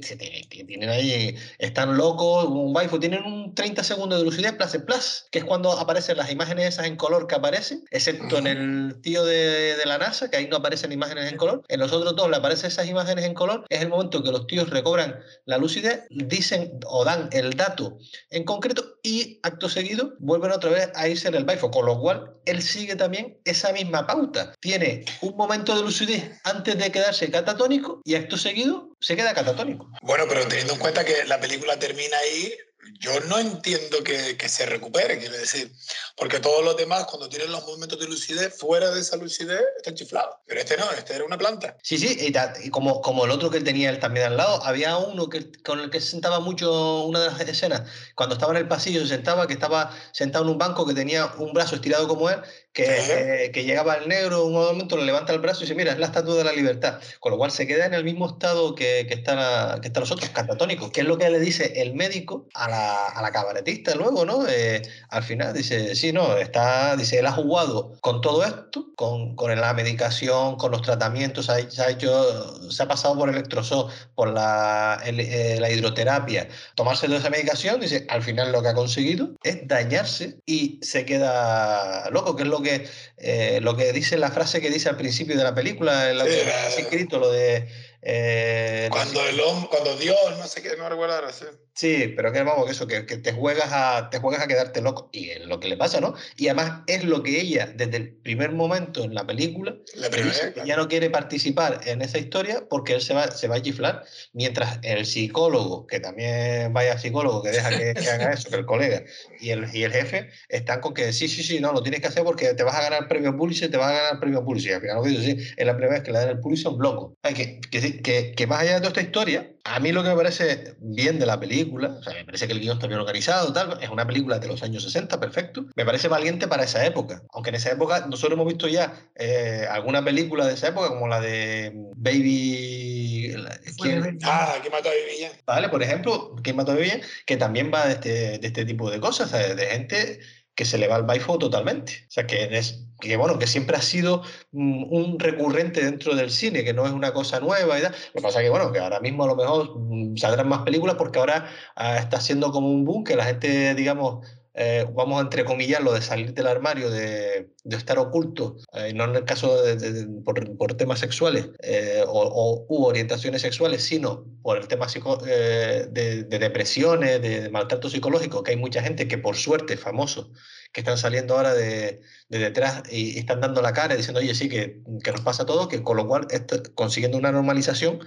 tienen 0.50 0.90
ahí, 0.90 1.36
están 1.58 1.98
locos, 1.98 2.46
un 2.46 2.76
waifu, 2.76 3.00
tienen 3.00 3.24
un 3.24 3.56
30 3.56 3.84
segundos 3.84 4.20
de 4.20 4.26
lucidez, 4.26 4.54
plus 4.54 4.78
plus, 4.86 5.26
que 5.32 5.40
es 5.40 5.46
cuando 5.46 5.72
aparecen 5.72 6.18
las 6.18 6.32
imágenes 6.32 6.68
esas 6.68 6.86
en 6.86 6.98
color 6.98 7.28
que 7.28 7.36
aparecen, 7.36 7.84
excepto 7.92 8.36
uh 8.36 8.40
-huh. 8.40 8.48
en 8.48 8.48
el 8.48 9.02
tío 9.02 9.26
de, 9.26 9.49
de, 9.50 9.86
la 9.86 9.98
NASA, 9.98 10.30
que 10.30 10.38
ahí 10.38 10.48
no 10.48 10.58
aparecen 10.58 10.92
imágenes 10.92 11.32
en 11.32 11.38
color, 11.38 11.64
en 11.68 11.80
los 11.80 11.92
otros 11.92 12.16
dos 12.16 12.30
le 12.30 12.38
aparecen 12.38 12.68
esas 12.68 12.88
imágenes 12.88 13.26
en 13.26 13.34
color, 13.34 13.66
es 13.70 13.82
el 13.82 13.90
momento 13.90 14.24
que 14.24 14.32
los 14.32 14.48
tíos 14.48 14.70
recobran 14.70 15.20
la 15.46 15.58
lucidez, 15.58 16.04
dicen 16.10 16.80
o 16.86 17.04
dan 17.04 17.30
el 17.32 17.54
dato 17.56 17.98
en 18.30 18.44
concreto 18.44 19.00
y 19.04 19.40
acto 19.44 19.70
seguido 19.70 20.14
vuelven 20.20 20.52
otra 20.52 20.70
vez 20.70 20.90
a 20.96 21.08
irse 21.08 21.28
en 21.28 21.36
el 21.36 21.46
baifo, 21.46 21.72
con 21.72 21.86
lo 21.86 22.00
cual 22.00 22.34
él 22.46 22.62
sigue 22.62 22.96
también 22.96 23.40
esa 23.46 23.72
misma 23.72 24.06
pauta. 24.06 24.54
Tiene 24.60 25.06
un 25.22 25.36
momento 25.36 25.76
de 25.76 25.82
lucidez 25.82 26.40
antes 26.44 26.78
de 26.78 26.92
quedarse 26.92 27.32
catatónico 27.32 28.02
y 28.04 28.16
acto 28.16 28.38
seguido 28.38 28.90
se 29.00 29.16
queda 29.16 29.34
catatónico. 29.34 29.90
Bueno, 30.02 30.26
pero 30.28 30.48
teniendo 30.48 30.74
en 30.74 30.80
cuenta 30.80 31.06
que 31.06 31.24
la 31.26 31.40
película 31.40 31.78
termina 31.80 32.18
ahí, 32.18 32.54
yo 33.00 33.20
no 33.22 33.38
entiendo 33.40 34.04
que, 34.04 34.38
que, 34.38 34.50
se 34.50 34.66
recupere, 34.66 35.20
quiero 35.20 35.38
decir, 35.38 35.72
porque 36.16 36.40
todos 36.40 36.64
los 36.64 36.78
demás, 36.78 37.06
cuando 37.06 37.30
tienen 37.30 37.52
los 37.52 37.66
momentos 37.66 38.00
de 38.00 38.08
lucidez, 38.08 38.58
fuera 38.58 38.90
de 38.92 39.02
esa 39.02 39.18
lucidez, 39.18 39.62
están 39.78 39.96
chiflados. 39.96 40.36
Pero 40.46 40.62
este 40.62 40.78
no, 40.78 40.90
este 40.92 41.16
era 41.16 41.26
una 41.26 41.38
planta. 41.38 41.78
Sí, 41.84 41.98
sí, 41.98 42.18
y, 42.20 42.70
como, 42.70 43.02
como 43.02 43.26
el 43.26 43.32
otro 43.32 43.50
que 43.50 43.62
tenía 43.62 43.90
él 43.90 44.00
también 44.00 44.28
al 44.28 44.38
lado, 44.38 44.64
había 44.64 44.98
uno 44.98 45.30
que, 45.30 45.52
con 45.64 45.80
el 45.80 45.90
que 45.90 46.02
se 46.02 46.12
sentaba 46.12 46.40
mucho 46.40 47.04
una 47.04 47.20
de 47.20 47.28
las 47.28 47.40
escenas, 47.42 47.90
cuando 48.16 48.36
estaba 48.36 48.54
en 48.54 48.60
el 48.60 48.68
pasillo, 48.68 49.02
se 49.02 49.08
sentaba, 49.08 49.48
que 49.48 49.54
estaba 49.54 49.96
sentado 50.12 50.46
en 50.46 50.52
un 50.52 50.58
banco, 50.58 50.86
que 50.86 50.94
tenía 50.94 51.28
un 51.38 51.54
brazo 51.54 51.76
estirado 51.76 52.08
como 52.08 52.30
él, 52.30 52.42
que, 52.74 53.52
que, 53.54 53.64
llegaba 53.64 53.96
el 53.96 54.08
negro, 54.08 54.46
un 54.46 54.54
momento 54.54 54.98
le 54.98 55.06
levanta 55.06 55.34
el 55.34 55.40
brazo 55.40 55.62
y 55.62 55.64
dice, 55.64 55.76
mira, 55.76 55.92
es 55.92 56.00
la 56.00 56.08
estatua 56.08 56.36
de 56.36 56.44
la 56.44 56.52
libertad. 56.52 57.00
Con 57.20 57.32
lo 57.32 57.38
cual 57.38 57.52
se 57.52 57.68
queda 57.68 57.86
en 57.86 57.94
el 57.94 58.04
mismo 58.04 58.28
estado 58.28 58.76
que, 58.76 59.06
que, 59.08 59.16
está, 59.16 59.80
que 59.82 59.88
están 59.88 60.02
los 60.02 60.12
otros, 60.12 60.30
catatónicos, 60.30 60.92
que 60.92 61.02
es 61.02 61.08
lo 61.08 61.18
que 61.18 61.30
le 61.30 61.40
dice 61.40 61.82
el 61.82 61.94
médico 61.96 62.48
a 62.54 62.70
la, 62.70 63.08
a 63.08 63.22
la 63.22 63.32
cabaretista 63.32 63.96
luego, 63.96 64.26
¿no? 64.26 64.48
Eh, 64.48 64.82
al 65.10 65.24
final 65.24 65.54
dice, 65.54 65.96
sí, 65.96 66.12
no, 66.12 66.38
está, 66.38 66.96
dice, 66.96 67.20
él 67.20 67.26
ha 67.26 67.32
jugado 67.32 67.94
con 68.02 68.22
todo 68.22 68.44
esto, 68.44 68.88
con, 68.96 69.36
con 69.36 69.60
la 69.60 69.74
medicación, 69.74 70.56
con 70.58 70.72
los 70.72 70.82
tratamientos, 70.82 71.48
se 71.48 71.52
ha, 71.52 71.70
se 71.70 71.82
ha 71.82 71.90
hecho, 71.90 72.70
se 72.72 72.84
ha 72.84 72.88
pasado 72.88 73.18
por 73.18 73.30
el 73.30 73.36
electroshock, 73.36 73.92
por 74.16 74.30
la, 74.30 75.02
el, 75.06 75.20
eh, 75.20 75.58
la 75.60 75.72
hidroterapia, 75.72 76.48
tomarse 76.76 77.08
toda 77.08 77.20
esa 77.20 77.30
medicación, 77.30 77.80
dice, 77.80 78.06
al 78.10 78.22
final 78.22 78.52
lo 78.52 78.62
que 78.62 78.70
ha 78.70 78.74
conseguido 78.74 79.32
es 79.44 79.68
dañarse 79.68 80.40
y 80.46 80.80
se 80.82 81.06
queda 81.06 82.10
loco, 82.12 82.36
que 82.36 82.44
es 82.44 82.50
lo 82.50 82.59
que, 82.62 82.88
eh, 83.18 83.60
lo 83.62 83.76
que 83.76 83.92
dice 83.94 84.18
la 84.18 84.32
frase 84.32 84.62
que 84.62 84.70
dice 84.70 84.90
al 84.90 84.98
principio 84.98 85.38
de 85.38 85.44
la 85.44 85.56
película, 85.56 86.10
el 86.10 86.22
sí, 86.22 86.82
escrito, 86.82 87.20
lo 87.20 87.32
de 87.32 87.68
eh, 88.02 88.88
cuando, 88.92 89.26
el 89.28 89.40
hombre, 89.42 89.70
cuando 89.70 89.98
Dios, 89.98 90.18
no 90.38 90.48
sé 90.48 90.62
qué, 90.62 90.76
no 90.78 90.88
recuerdo 90.88 91.16
ahora, 91.16 91.34
sí. 91.34 91.46
Sí, 91.74 92.14
pero 92.16 92.32
que 92.32 92.44
vamos, 92.44 92.70
eso, 92.70 92.88
que, 92.88 93.06
que, 93.06 93.18
te, 93.18 93.32
juegas 93.32 93.70
a, 93.72 94.10
te 94.10 94.20
juegas 94.20 94.42
a 94.42 94.48
quedarte 94.48 94.82
loco. 94.82 95.10
Y 95.14 95.30
es 95.30 95.46
lo 95.46 95.60
que 95.60 95.70
le 95.70 95.78
pasa, 95.78 96.02
¿no? 96.02 96.14
Y 96.36 96.48
además 96.48 96.82
es 96.88 97.04
lo 97.04 97.24
que 97.24 97.40
ella, 97.40 97.72
desde 97.74 97.98
el 97.98 98.10
primer 98.10 98.52
momento 98.52 99.04
en 99.04 99.14
la 99.14 99.26
película, 99.26 99.76
la 99.96 100.10
primera, 100.10 100.34
dice 100.34 100.54
claro. 100.54 100.68
ya 100.68 100.76
no 100.76 100.88
quiere 100.88 101.10
participar 101.10 101.82
en 101.86 102.02
esa 102.02 102.18
historia 102.18 102.66
porque 102.70 102.94
él 102.94 103.02
se 103.02 103.14
va, 103.14 103.32
se 103.32 103.48
va 103.48 103.56
a 103.56 103.62
chiflar. 103.62 104.04
Mientras 104.34 104.80
el 104.84 105.06
psicólogo, 105.06 105.88
que 105.88 106.00
también 106.00 106.74
vaya 106.74 106.98
psicólogo, 106.98 107.42
que 107.44 107.52
deja 107.52 107.70
que, 107.70 107.94
que 107.94 108.10
haga 108.10 108.34
eso, 108.34 108.50
que 108.50 108.58
el 108.58 108.66
colega 108.66 109.04
y 109.40 109.52
el, 109.52 109.74
y 109.74 109.84
el 109.84 109.92
jefe 109.92 110.30
están 110.50 110.82
con 110.82 110.94
que 110.94 111.14
sí, 111.14 111.28
sí, 111.28 111.44
sí, 111.44 111.60
no, 111.60 111.72
lo 111.72 111.82
tienes 111.82 112.02
que 112.02 112.08
hacer 112.08 112.24
porque 112.24 112.54
te 112.54 112.64
vas 112.64 112.76
a 112.76 112.82
ganar 112.82 113.04
el 113.04 113.08
premio 113.08 113.36
Pulitzer, 113.36 113.72
te 113.72 113.78
vas 113.78 113.92
a 113.92 113.94
ganar 113.94 114.14
el 114.14 114.20
premio 114.20 114.44
Pulitzer. 114.44 114.72
Y 114.72 114.74
al 114.76 114.82
final 114.82 114.98
lo 114.98 115.04
que 115.04 115.10
dice, 115.10 115.24
sí, 115.24 115.54
es 115.56 115.66
la 115.66 115.74
primera 115.76 115.96
vez 115.96 116.04
que 116.04 116.12
le 116.12 116.20
dan 116.20 116.30
el 116.30 116.40
Pulitzer 116.40 116.68
a 116.68 116.70
un 116.72 116.82
loco. 116.82 117.18
Que, 117.24 117.60
que, 117.62 118.02
que, 118.02 118.34
que 118.34 118.48
más 118.48 118.62
allá 118.62 118.74
de 118.76 118.80
toda 118.80 118.90
esta 118.90 119.02
historia, 119.02 119.50
a 119.70 119.80
mí 119.80 119.92
lo 119.92 120.04
que 120.04 120.10
me 120.10 120.16
parece 120.16 120.76
bien 120.80 121.20
de 121.20 121.26
la 121.26 121.40
película, 121.40 121.98
o 122.00 122.04
sea, 122.04 122.14
me 122.14 122.26
parece 122.26 122.48
que 122.48 122.54
el 122.54 122.60
guion 122.60 122.78
está 122.78 122.88
bien 122.88 123.00
organizado, 123.00 123.54
tal, 123.54 123.78
es 123.82 123.90
una 123.90 124.06
película 124.06 124.40
de 124.40 124.48
los 124.48 124.64
años 124.64 124.84
60, 124.84 125.20
perfecto, 125.20 125.66
me 125.76 125.86
parece 125.86 126.08
valiente 126.08 126.48
para 126.48 126.64
esa 126.64 126.86
época, 126.86 127.24
aunque 127.32 127.50
en 127.50 127.56
esa 127.56 127.72
época 127.72 128.06
nosotros 128.08 128.34
hemos 128.34 128.48
visto 128.48 128.68
ya 128.68 128.94
eh, 129.16 129.66
alguna 129.70 130.04
película 130.04 130.46
de 130.48 130.54
esa 130.54 130.70
época, 130.70 130.90
como 130.90 131.08
la 131.08 131.22
de 131.22 131.72
Baby... 131.96 133.36
¿Quién? 133.82 134.20
Ah, 134.24 134.56
que 134.62 134.70
mató 134.70 134.90
a 134.90 134.92
Baby 134.92 135.32
Vale, 135.46 135.70
por 135.70 135.84
ejemplo, 135.84 136.36
¿Quién 136.44 136.56
mató 136.56 136.72
a 136.72 136.76
Baby 136.76 137.02
que 137.26 137.38
también 137.38 137.72
va 137.74 137.86
de 137.86 137.94
este, 137.94 138.40
de 138.40 138.48
este 138.48 138.66
tipo 138.66 138.90
de 138.90 139.00
cosas, 139.00 139.32
de, 139.32 139.56
de 139.56 139.66
gente 139.68 140.20
que 140.60 140.66
se 140.66 140.78
le 140.78 140.90
va 140.90 140.98
el 140.98 141.04
baifo 141.04 141.38
totalmente. 141.38 142.04
O 142.10 142.12
sea, 142.12 142.28
que, 142.28 142.50
es, 142.52 142.86
que, 143.00 143.18
bueno, 143.18 143.40
que 143.40 143.48
siempre 143.48 143.78
ha 143.78 143.82
sido 143.82 144.24
un 144.52 145.18
recurrente 145.20 145.84
dentro 145.84 146.16
del 146.16 146.32
cine, 146.32 146.64
que 146.64 146.74
no 146.74 146.86
es 146.86 146.92
una 146.92 147.14
cosa 147.14 147.40
nueva 147.40 147.80
y 147.80 147.82
tal. 147.82 147.92
Lo 147.92 148.14
que 148.14 148.22
pasa 148.22 148.40
es 148.40 148.46
que, 148.46 148.50
bueno, 148.50 148.72
que 148.72 148.80
ahora 148.80 149.00
mismo 149.00 149.24
a 149.24 149.28
lo 149.28 149.36
mejor 149.36 149.74
saldrán 150.18 150.50
más 150.50 150.64
películas 150.64 150.96
porque 150.96 151.20
ahora 151.20 151.50
uh, 151.78 152.00
está 152.00 152.20
siendo 152.20 152.52
como 152.52 152.70
un 152.70 152.86
boom 152.86 153.04
que 153.04 153.16
la 153.16 153.26
gente, 153.26 153.76
digamos, 153.76 154.26
eh, 154.56 154.86
vamos 154.94 155.20
a 155.20 155.22
entrecomillar 155.22 155.82
lo 155.82 155.94
de 155.94 156.02
salir 156.02 156.34
del 156.34 156.48
armario, 156.48 156.90
de, 156.90 157.50
de 157.64 157.78
estar 157.78 157.98
oculto, 158.00 158.58
eh, 158.74 158.92
no 158.94 159.06
en 159.06 159.16
el 159.16 159.24
caso 159.24 159.64
de, 159.64 160.08
por, 160.26 160.58
por, 160.58 160.74
temas 160.74 161.00
sexuales 161.00 161.50
eh, 161.62 162.04
o, 162.06 162.66
u 162.68 162.84
orientaciones 162.84 163.42
sexuales, 163.42 163.84
sino 163.84 164.26
por 164.42 164.58
el 164.58 164.68
tema 164.68 164.90
psico, 164.90 165.20
eh, 165.26 165.88
de, 165.90 166.24
depresiones, 166.24 167.22
de, 167.22 167.50
maltrato 167.50 167.90
psicológico, 167.90 168.44
que 168.44 168.52
hay 168.52 168.58
mucha 168.58 168.82
gente 168.82 169.08
que 169.08 169.18
por 169.18 169.38
suerte, 169.38 169.78
famosos, 169.78 170.30
que 170.72 170.82
están 170.82 170.98
saliendo 170.98 171.36
ahora 171.36 171.54
de, 171.54 172.02
detrás 172.30 172.84
y, 172.92 173.16
y, 173.16 173.20
están 173.20 173.42
dando 173.42 173.62
la 173.62 173.74
cara 173.74 173.94
y 173.94 173.98
diciendo, 173.98 174.20
oye, 174.20 174.36
sí, 174.36 174.50
que, 174.50 174.82
que 175.04 175.12
nos 175.12 175.22
pasa 175.22 175.46
todo, 175.46 175.68
que 175.68 175.82
con 175.84 175.98
lo 175.98 176.08
cual, 176.08 176.28
esto, 176.30 176.62
consiguiendo 176.76 177.18
una 177.18 177.32
normalización, 177.32 178.00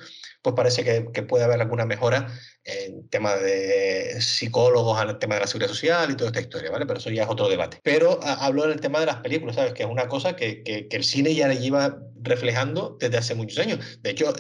pues 0.43 0.55
parece 0.55 0.85
que, 0.85 1.09
que, 1.13 1.23
puede 1.23 1.45
haber 1.45 1.61
alguna 1.61 1.87
mejora 1.87 2.29
en 2.65 3.09
tema 3.09 3.37
de 3.37 4.21
psicólogos, 4.21 5.01
en 5.03 5.19
tema 5.19 5.37
de 5.37 5.41
la 5.43 5.47
seguridad 5.47 5.71
social 5.71 6.11
y 6.11 6.17
toda 6.17 6.31
esta 6.31 6.41
historia, 6.41 6.71
¿vale? 6.71 6.87
Pero 6.87 6.99
eso 6.99 7.11
ya 7.11 7.25
es 7.25 7.29
otro 7.29 7.49
debate. 7.49 7.81
Pero 7.83 8.21
a, 8.23 8.45
hablo 8.45 8.67
del 8.67 8.81
tema 8.81 9.01
de 9.01 9.07
las 9.07 9.17
películas, 9.17 9.57
¿sabes? 9.57 9.73
Que 9.73 9.85
es 9.85 9.89
una 9.89 10.09
cosa 10.09 10.37
que, 10.37 10.63
que, 10.63 10.89
que 10.89 10.97
el 10.97 11.05
cine 11.05 11.35
ya 11.35 11.49
le 11.49 11.59
lleva 11.59 11.99
reflejando 12.21 12.97
desde 13.01 13.19
hace 13.19 13.35
muchos 13.35 13.59
años. 13.59 14.01
De 14.03 14.11
hecho, 14.11 14.33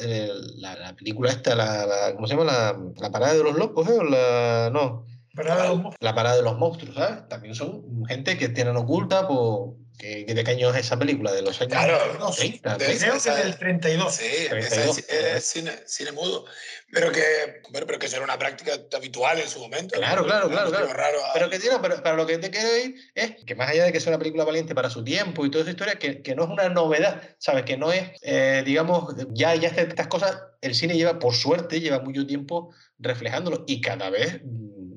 la, 0.57 0.77
la, 0.77 0.95
película 0.97 1.31
esta, 1.31 1.55
la, 1.55 1.87
la, 1.87 2.15
¿cómo 2.15 2.27
se 2.27 2.35
llama? 2.35 2.45
La, 2.45 2.79
la 2.99 3.11
parada 3.11 3.35
de 3.35 3.43
los 3.43 3.57
locos, 3.57 3.89
¿eh? 3.89 3.99
La, 4.09 4.71
no. 4.73 5.05
Parada 5.35 5.63
de 5.63 5.69
los 5.69 5.95
la 6.01 6.15
parada 6.15 6.37
de 6.37 6.43
los 6.43 6.59
monstruos, 6.59 6.95
¿sabes? 6.95 7.29
También 7.29 7.55
son 7.55 8.05
gente 8.07 8.37
que 8.37 8.49
tienen 8.49 8.77
oculta 8.77 9.27
por 9.27 9.77
¿Qué, 9.99 10.25
¿Qué, 10.27 10.35
de 10.35 10.43
qué 10.43 10.53
año 10.53 10.71
es 10.71 10.77
esa 10.77 10.99
película? 10.99 11.33
¿De 11.33 11.43
los 11.43 11.61
años 11.61 11.73
claro, 11.73 12.33
30? 12.35 12.79
De, 12.79 12.99
creo 12.99 13.21
que 13.23 13.31
del 13.31 13.57
32. 13.57 14.15
Sí, 14.15 14.49
32. 14.49 14.99
Es, 14.99 15.09
es, 15.09 15.47
cine, 15.47 15.73
cine, 15.87 16.13
mudo. 16.13 16.45
Pero 16.91 17.13
que, 17.13 17.61
bueno, 17.71 17.87
pero 17.87 17.99
que 17.99 18.09
será 18.09 18.25
una 18.25 18.39
práctica 18.39 18.73
habitual 18.97 19.39
en 19.39 19.49
su 19.49 19.61
momento. 19.61 19.97
Claro, 19.97 20.23
¿no? 20.23 20.29
claro, 20.29 20.51
claro. 20.51 20.71
claro. 20.71 20.93
Raro 20.93 21.25
a... 21.25 21.33
Pero 21.35 21.51
que 21.51 21.59
tío, 21.59 21.81
pero 21.81 22.03
para 22.03 22.17
lo 22.17 22.27
que 22.27 22.39
te 22.39 22.51
quiero 22.51 22.77
ir 22.77 22.97
es 23.15 23.45
que 23.45 23.55
más 23.55 23.69
allá 23.69 23.85
de 23.85 23.93
que 23.93 24.01
sea 24.01 24.11
una 24.11 24.19
película 24.19 24.45
valiente 24.45 24.75
para 24.75 24.91
su 24.91 25.05
tiempo 25.05 25.47
y 25.47 25.51
toda 25.51 25.63
esa 25.63 25.71
historia, 25.71 25.99
que, 25.99 26.23
que 26.23 26.35
no 26.35 26.45
es 26.45 26.51
una 26.51 26.69
novedad, 26.69 27.23
¿sabes? 27.39 27.65
Que 27.65 27.77
no 27.77 27.93
es, 27.93 28.11
eh, 28.23 28.63
digamos, 28.65 29.15
ya, 29.31 29.55
ya 29.55 29.69
estas 29.69 30.09
cosas, 30.09 30.37
el 30.63 30.75
cine 30.75 30.97
lleva, 30.97 31.19
por 31.19 31.35
suerte, 31.35 31.81
lleva 31.81 32.01
mucho 32.01 32.27
tiempo 32.27 32.75
reflejándolo 32.99 33.65
y 33.67 33.81
cada 33.81 34.11
vez 34.11 34.41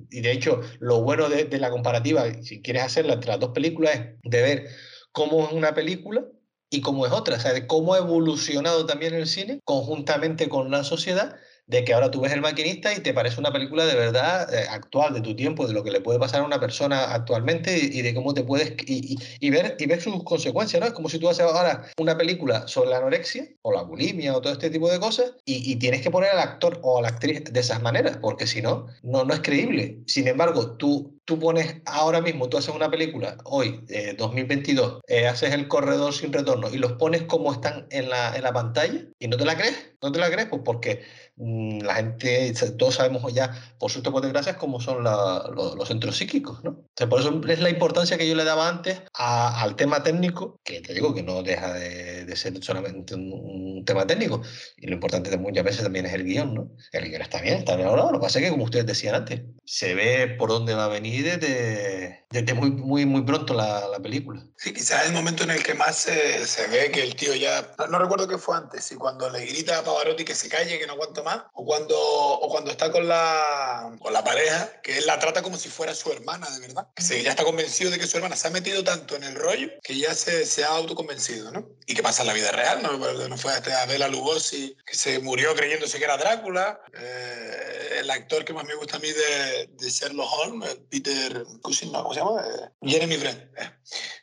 y 0.09 0.21
de 0.21 0.31
hecho 0.31 0.61
lo 0.79 1.01
bueno 1.01 1.29
de, 1.29 1.45
la 1.57 1.69
comparativa, 1.69 2.25
si 2.41 2.61
quieres 2.61 2.83
hacerla 2.83 3.13
entre 3.13 3.31
las 3.31 3.39
dos 3.39 3.51
películas, 3.51 3.95
es 3.95 4.31
de 4.31 4.41
ver 4.41 4.67
cómo 5.11 5.45
es 5.45 5.53
una 5.53 5.73
película 5.73 6.25
y 6.69 6.81
cómo 6.81 7.05
es 7.05 7.11
otra, 7.11 7.37
o 7.37 7.39
sea, 7.39 7.53
de 7.53 7.67
cómo 7.67 7.93
ha 7.93 7.99
evolucionado 7.99 8.85
también 8.85 9.13
el 9.13 9.27
cine 9.27 9.59
conjuntamente 9.63 10.49
con 10.49 10.71
la 10.71 10.83
sociedad, 10.83 11.35
de 11.67 11.83
que 11.83 11.93
ahora 11.93 12.11
tú 12.11 12.21
ves 12.21 12.31
el 12.31 12.41
maquinista 12.41 12.93
y 12.93 12.99
te 12.99 13.13
parece 13.13 13.39
una 13.39 13.51
película 13.51 13.85
de 13.85 13.95
verdad 13.95 14.53
eh, 14.53 14.65
actual, 14.69 15.13
de 15.13 15.21
tu 15.21 15.35
tiempo, 15.35 15.67
de 15.67 15.73
lo 15.73 15.83
que 15.83 15.91
le 15.91 16.01
puede 16.01 16.19
pasar 16.19 16.41
a 16.41 16.45
una 16.45 16.59
persona 16.59 17.13
actualmente 17.13 17.77
y, 17.77 18.01
de 18.01 18.13
cómo 18.13 18.33
te 18.33 18.43
puedes 18.43 18.73
y, 18.85 19.17
y, 19.39 19.49
ver, 19.49 19.75
y 19.79 19.85
ver 19.85 20.01
sus 20.01 20.23
consecuencias, 20.23 20.79
¿no? 20.79 20.87
Es 20.87 20.93
como 20.93 21.09
si 21.09 21.19
tú 21.19 21.29
haces 21.29 21.45
ahora 21.45 21.85
una 21.97 22.17
película 22.17 22.67
sobre 22.67 22.89
la 22.89 22.97
anorexia 22.97 23.47
o 23.61 23.71
la 23.71 23.81
bulimia 23.81 24.35
o 24.35 24.41
todo 24.41 24.53
este 24.53 24.69
tipo 24.69 24.89
de 24.89 24.99
cosas 24.99 25.33
y, 25.45 25.75
tienes 25.75 26.01
que 26.01 26.11
poner 26.11 26.29
al 26.29 26.39
actor 26.39 26.79
o 26.83 26.99
a 26.99 27.01
la 27.01 27.09
actriz 27.09 27.43
de 27.43 27.59
esas 27.59 27.81
maneras, 27.81 28.17
porque 28.21 28.47
si 28.47 28.61
no, 28.61 28.87
no, 29.03 29.25
no 29.25 29.33
es 29.33 29.41
creíble. 29.41 29.99
Sin 30.07 30.27
embargo, 30.27 30.77
tú 30.77 31.15
tú 31.25 31.39
pones 31.39 31.81
ahora 31.85 32.21
mismo, 32.21 32.47
tú 32.47 32.57
haces 32.57 32.73
una 32.73 32.89
película 32.89 33.37
hoy, 33.43 33.83
eh, 33.89 34.15
2022, 34.17 35.01
eh, 35.07 35.27
haces 35.27 35.53
el 35.53 35.67
corredor 35.67 36.13
sin 36.13 36.31
retorno 36.31 36.69
y 36.69 36.77
los 36.77 36.93
pones 36.93 37.23
como 37.23 37.51
están 37.51 37.87
en 37.89 38.09
la, 38.09 38.35
en 38.35 38.43
la 38.43 38.53
pantalla 38.53 39.01
y 39.19 39.27
no 39.27 39.35
te 39.35 39.45
la 39.45 39.57
crees, 39.57 39.93
no 40.01 40.11
te 40.11 40.19
la 40.19 40.29
crees, 40.29 40.47
pues 40.47 40.61
porque 40.63 41.01
la 41.37 41.95
gente, 41.95 42.53
todos 42.77 42.95
sabemos 42.95 43.33
ya, 43.33 43.51
por 43.77 43.91
suerte, 43.91 44.09
por 44.09 44.21
desgracia, 44.21 44.57
cómo 44.57 44.79
son 44.79 45.03
la, 45.03 45.49
los, 45.53 45.75
los, 45.75 45.87
centros 45.87 46.15
psíquicos, 46.15 46.63
¿no? 46.63 46.71
O 46.71 46.89
sea, 46.95 47.09
por 47.09 47.19
eso 47.19 47.41
es 47.49 47.59
la 47.59 47.69
importancia 47.69 48.17
que 48.17 48.27
yo 48.27 48.35
le 48.35 48.45
daba 48.45 48.69
antes 48.69 49.01
a, 49.13 49.61
al 49.61 49.75
tema 49.75 50.01
técnico, 50.01 50.61
que 50.63 50.79
te 50.79 50.93
digo 50.93 51.13
que 51.13 51.23
no 51.23 51.43
deja 51.43 51.73
de, 51.73 52.25
de 52.25 52.35
ser 52.37 52.63
solamente 52.63 53.15
un, 53.15 53.33
un, 53.33 53.85
tema 53.85 54.07
técnico, 54.07 54.41
y 54.77 54.87
lo 54.87 54.93
importante 54.93 55.35
muchas 55.37 55.63
veces 55.63 55.83
también 55.83 56.05
es 56.05 56.13
el 56.13 56.23
guion, 56.23 56.53
¿no? 56.53 56.71
El 56.93 57.09
guion 57.09 57.21
está 57.21 57.41
bien, 57.41 57.57
está 57.57 57.75
bien 57.75 57.89
ahora, 57.89 58.03
lo 58.03 58.13
que 58.13 58.19
pasa 58.19 58.39
es 58.39 58.45
que, 58.45 58.51
como 58.51 58.63
ustedes 58.63 58.85
decían 58.85 59.15
antes, 59.15 59.41
se 59.65 59.93
ve 59.93 60.35
por 60.37 60.49
dónde 60.49 60.73
va 60.73 60.85
a 60.85 60.89
venir 60.89 61.25
desde, 61.25 62.25
desde 62.29 62.53
muy, 62.53 62.71
muy, 62.71 63.05
muy 63.05 63.23
pronto 63.23 63.53
la, 63.53 63.87
la, 63.89 63.99
película. 63.99 64.45
Sí, 64.57 64.73
quizás 64.73 65.07
el 65.07 65.13
momento 65.13 65.43
en 65.43 65.51
el 65.51 65.63
que 65.63 65.73
más 65.73 65.97
se, 65.97 66.45
se 66.45 66.67
ve 66.67 66.91
que 66.91 67.03
el 67.03 67.15
tío 67.15 67.35
ya. 67.35 67.73
No, 67.79 67.87
no, 67.87 67.99
recuerdo 67.99 68.27
qué 68.27 68.37
fue 68.37 68.55
antes, 68.55 68.85
si 68.85 68.95
cuando 68.95 69.29
le 69.29 69.45
grita 69.45 69.79
a 69.79 69.83
Pavarotti 69.83 70.23
que 70.23 70.35
se 70.35 70.49
calle, 70.49 70.79
que 70.79 70.87
no 70.87 70.93
aguanto 70.93 71.23
más, 71.25 71.43
o 71.53 71.65
cuando, 71.65 71.99
o 71.99 72.47
cuando 72.49 72.71
está 72.71 72.91
con 72.91 73.07
la, 73.07 73.93
con 73.99 74.13
la 74.13 74.23
pareja, 74.23 74.81
que 74.81 74.97
él 74.97 75.05
la 75.05 75.19
trata 75.19 75.41
como 75.41 75.57
si 75.57 75.67
fuera 75.69 75.93
su 75.93 76.11
hermana, 76.11 76.49
de 76.51 76.59
verdad. 76.61 76.87
Que 76.95 77.03
se, 77.03 77.21
ya 77.21 77.31
está 77.31 77.43
convencido 77.43 77.91
de 77.91 77.99
que 77.99 78.07
su 78.07 78.17
hermana 78.17 78.37
se 78.37 78.47
ha 78.47 78.51
metido 78.51 78.83
tanto 78.83 79.15
en 79.15 79.23
el 79.23 79.35
rollo 79.35 79.69
que 79.83 79.97
ya 79.97 80.13
se, 80.13 80.45
se 80.45 80.63
ha 80.63 80.69
autoconvencido, 80.69 81.51
¿no? 81.51 81.67
Y 81.85 81.95
que 81.95 82.03
pasa 82.03 82.21
en 82.21 82.27
la 82.27 82.33
vida 82.33 82.51
real, 82.51 82.81
¿no? 82.81 82.97
No 83.27 83.37
fue 83.37 83.51
hasta 83.51 83.81
a 83.81 83.85
Bela 83.85 84.07
Lugosi 84.07 84.77
que 84.85 84.95
se 84.95 85.19
murió 85.19 85.55
creyéndose 85.55 85.97
que 85.97 86.05
era 86.05 86.17
Drácula. 86.17 86.79
Eh, 86.97 87.97
el 87.99 88.09
actor 88.11 88.45
que 88.45 88.53
más 88.53 88.65
me 88.65 88.75
gusta 88.75 88.97
a 88.97 88.99
mí 88.99 89.11
de, 89.11 89.67
de 89.71 89.89
Sherlock 89.89 90.31
Holmes, 90.31 90.77
Peter 90.89 91.43
Cushing, 91.61 91.91
¿no? 91.91 92.03
¿cómo 92.03 92.13
se 92.13 92.19
llama? 92.19 92.41
Eh, 92.41 92.69
Jeremy 92.83 93.17
Brent. 93.17 93.41
Eh. 93.57 93.71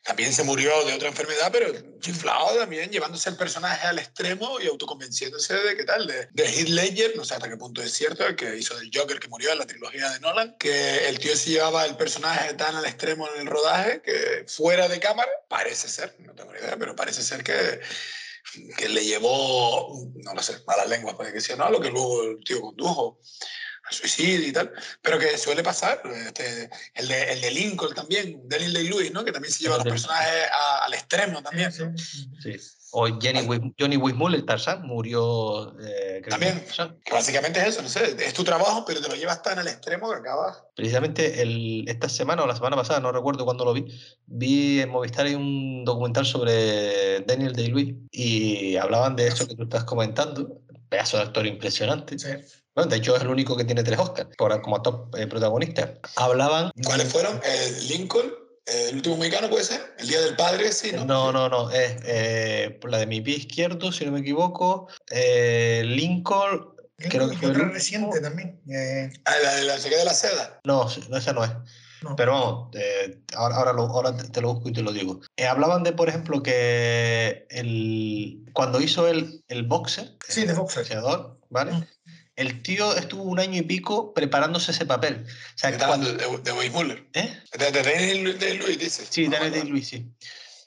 También 0.03 0.33
se 0.33 0.43
murió 0.43 0.85
de 0.85 0.95
otra 0.95 1.09
enfermedad, 1.09 1.51
pero 1.53 1.73
chiflado 2.01 2.59
también, 2.59 2.91
llevándose 2.91 3.31
el 3.31 3.37
personaje 3.37 3.87
al 3.87 3.99
extremo 3.99 4.61
y 4.61 4.67
autoconvenciéndose 4.67 5.55
de 5.55 5.77
qué 5.77 5.85
tal, 5.85 6.07
de, 6.07 6.29
de 6.33 6.45
Heath 6.45 6.69
Ledger, 6.69 7.17
no 7.17 7.25
sé 7.25 7.35
hasta 7.35 7.49
qué 7.49 7.57
punto 7.57 7.83
es 7.83 7.93
cierto, 7.93 8.27
el 8.27 8.35
que 8.35 8.57
hizo 8.57 8.77
del 8.77 8.91
Joker 8.93 9.21
que 9.21 9.29
murió 9.29 9.53
en 9.53 9.59
la 9.59 9.67
trilogía 9.67 10.11
de 10.11 10.21
Nolan, 10.21 10.57
que 10.59 11.09
el 11.09 11.19
tío 11.19 11.37
se 11.37 11.51
llevaba 11.51 11.87
el 11.87 11.97
personaje 11.97 12.55
tan 12.55 12.75
al 12.75 12.85
extremo 12.85 13.29
en 13.33 13.43
el 13.43 13.47
rodaje 13.47 14.03
que 14.03 14.45
fuera 14.49 14.89
de 14.89 14.99
cámara, 14.99 15.31
parece 15.49 15.89
ser, 15.89 16.17
no 16.19 16.35
tengo 16.35 16.53
ni 16.53 16.59
idea, 16.59 16.77
pero 16.77 16.97
parece 16.97 17.23
ser 17.23 17.45
que 17.45 17.81
que 18.77 18.89
le 18.89 19.05
llevó, 19.05 20.11
no 20.15 20.35
lo 20.35 20.43
sé, 20.43 20.59
malas 20.67 20.89
lenguas 20.89 21.15
puede 21.15 21.33
que 21.33 21.41
sea, 21.41 21.57
¿no? 21.57 21.71
Lo 21.71 21.81
que 21.81 21.91
luego 21.91 22.23
el 22.25 22.45
tío 22.45 22.61
condujo 22.61 23.19
suicidio 23.93 24.49
y 24.49 24.53
tal, 24.53 24.73
pero 25.01 25.19
que 25.19 25.37
suele 25.39 25.63
pasar. 25.63 26.03
Este, 26.27 26.71
el, 26.95 27.09
de, 27.09 27.33
el 27.33 27.41
de 27.41 27.51
Lincoln 27.51 27.95
también, 27.95 28.41
Daniel 28.49 28.73
Day-Lewis, 28.73 29.13
¿no? 29.13 29.25
Que 29.25 29.33
también 29.33 29.53
se 29.53 29.63
lleva 29.63 29.75
a 29.77 29.79
los 29.79 29.87
personajes 29.87 30.49
a- 30.53 30.85
al 30.85 30.95
extremo 30.95 31.43
también. 31.43 31.71
¿no? 31.79 31.93
Sí. 32.43 32.57
O 32.95 33.07
Jenny 33.19 33.41
Johnny 33.81 33.97
Weissmuller, 33.97 34.45
Tarzán, 34.45 34.83
murió. 34.87 35.75
eh, 35.81 36.21
creo 36.23 36.29
También. 36.39 36.63
Que 37.03 37.13
básicamente 37.15 37.59
es 37.61 37.69
eso, 37.69 37.81
no 37.81 37.89
sé, 37.89 38.15
es 38.23 38.35
tu 38.35 38.45
trabajo, 38.45 38.85
pero 38.87 39.01
te 39.01 39.09
lo 39.09 39.15
llevas 39.15 39.41
tan 39.43 39.59
al 39.59 39.67
extremo 39.67 40.11
que 40.11 40.17
acabas. 40.19 40.59
Precisamente 40.77 41.41
el, 41.41 41.87
esta 41.89 42.11
semana 42.11 42.43
o 42.43 42.47
la 42.47 42.55
semana 42.55 42.77
pasada, 42.77 43.01
no 43.01 43.11
recuerdo 43.11 43.47
cuándo 43.47 43.65
lo 43.65 43.73
vi, 43.73 43.87
vi 44.27 44.81
en 44.81 44.91
Movistar 44.91 45.25
hay 45.25 45.35
un 45.35 45.85
documental 45.87 46.27
sobre 46.27 47.21
Daniel 47.21 47.55
Day-Lewis 47.55 47.95
y 48.11 48.77
hablaban 48.77 49.17
de 49.17 49.29
eso 49.29 49.47
que 49.49 49.55
tú 49.57 49.63
estás 49.63 49.85
comentando. 49.85 50.61
Pedazo 50.91 51.17
de 51.17 51.23
actor 51.23 51.47
impresionante. 51.47 52.19
Sí. 52.19 52.29
Bueno, 52.75 52.91
de 52.91 52.97
hecho, 52.97 53.15
es 53.17 53.23
el 53.23 53.29
único 53.29 53.57
que 53.57 53.65
tiene 53.65 53.83
tres 53.83 53.99
Oscars 53.99 54.35
por, 54.37 54.61
como 54.63 54.81
top 54.81 55.15
eh, 55.17 55.27
protagonista. 55.27 55.95
Hablaban. 56.17 56.71
¿Cuáles 56.85 57.13
fueron? 57.13 57.39
Eh, 57.45 57.79
Lincoln, 57.89 58.33
eh, 58.67 58.87
el 58.91 58.97
último 58.97 59.17
mexicano 59.19 59.51
puede 59.51 59.65
ser, 59.65 59.95
el 59.99 60.09
Día 60.09 60.21
del 60.23 60.37
Padre, 60.37 60.73
sí, 60.73 60.91
¿no? 60.93 61.05
No, 61.05 61.33
no, 61.33 61.49
no. 61.51 61.71
Es 61.71 61.97
eh, 62.05 62.81
la 62.85 62.99
de 62.99 63.07
mi 63.07 63.21
pie 63.21 63.37
izquierdo, 63.37 63.93
si 63.93 64.07
no 64.07 64.13
me 64.13 64.21
equivoco. 64.21 64.89
eh, 65.11 65.83
Lincoln. 65.85 66.71
Creo 66.97 67.29
que 67.29 67.37
fue 67.37 67.49
el 67.51 67.57
otra 67.57 67.69
reciente 67.71 68.21
también. 68.21 68.61
eh, 68.71 69.13
Ah, 69.25 69.33
la 69.43 69.55
de 69.57 69.65
la 69.65 69.79
sequía 69.79 69.99
de 69.99 70.05
la 70.05 70.15
seda. 70.15 70.61
No, 70.65 70.87
no, 71.11 71.17
esa 71.19 71.33
no 71.33 71.45
es. 71.45 71.51
no. 72.03 72.15
Pero 72.17 72.33
vamos, 72.33 72.69
eh, 72.77 73.23
ahora, 73.35 73.57
ahora, 73.57 73.73
lo- 73.73 73.87
ahora 73.89 74.17
te, 74.17 74.29
te 74.29 74.41
lo 74.41 74.55
busco 74.55 74.69
y 74.69 74.73
te 74.73 74.83
lo 74.83 74.93
digo. 74.93 75.21
Eh, 75.37 75.47
hablaban 75.47 75.83
de, 75.83 75.93
por 75.93 76.09
ejemplo, 76.09 76.43
que 76.43 77.47
el, 77.51 78.45
cuando 78.53 78.81
hizo 78.81 79.09
el, 79.09 79.45
el 79.49 79.65
boxer, 79.65 80.17
Sí, 80.29 80.45
de 80.47 80.55
boxer. 80.55 80.83
boxeador, 80.85 81.39
¿vale? 81.51 81.73
Mm. 81.73 81.85
El 82.37 82.63
tío 82.63 82.95
estuvo 82.97 83.23
un 83.25 83.39
año 83.39 83.59
y 83.59 83.63
pico 83.63 84.15
preparándose 84.15 84.71
ese 84.73 84.87
papel. 84.87 85.25
O 85.27 85.59
sea, 85.59 85.71
De, 85.71 85.79
cuando, 85.79 86.13
de, 86.15 86.39
de 86.43 86.53
Weissmuller. 86.53 87.07
¿eh? 87.13 87.39
De, 87.59 87.71
de 87.71 87.83
Daniel 87.83 88.39
Day-Lewis, 88.39 88.79
dices. 88.79 89.07
Sí, 89.11 89.27
Ah, 89.27 89.31
Daniel. 89.33 89.53
Day-Lewis, 89.53 89.89
sí. 89.89 90.07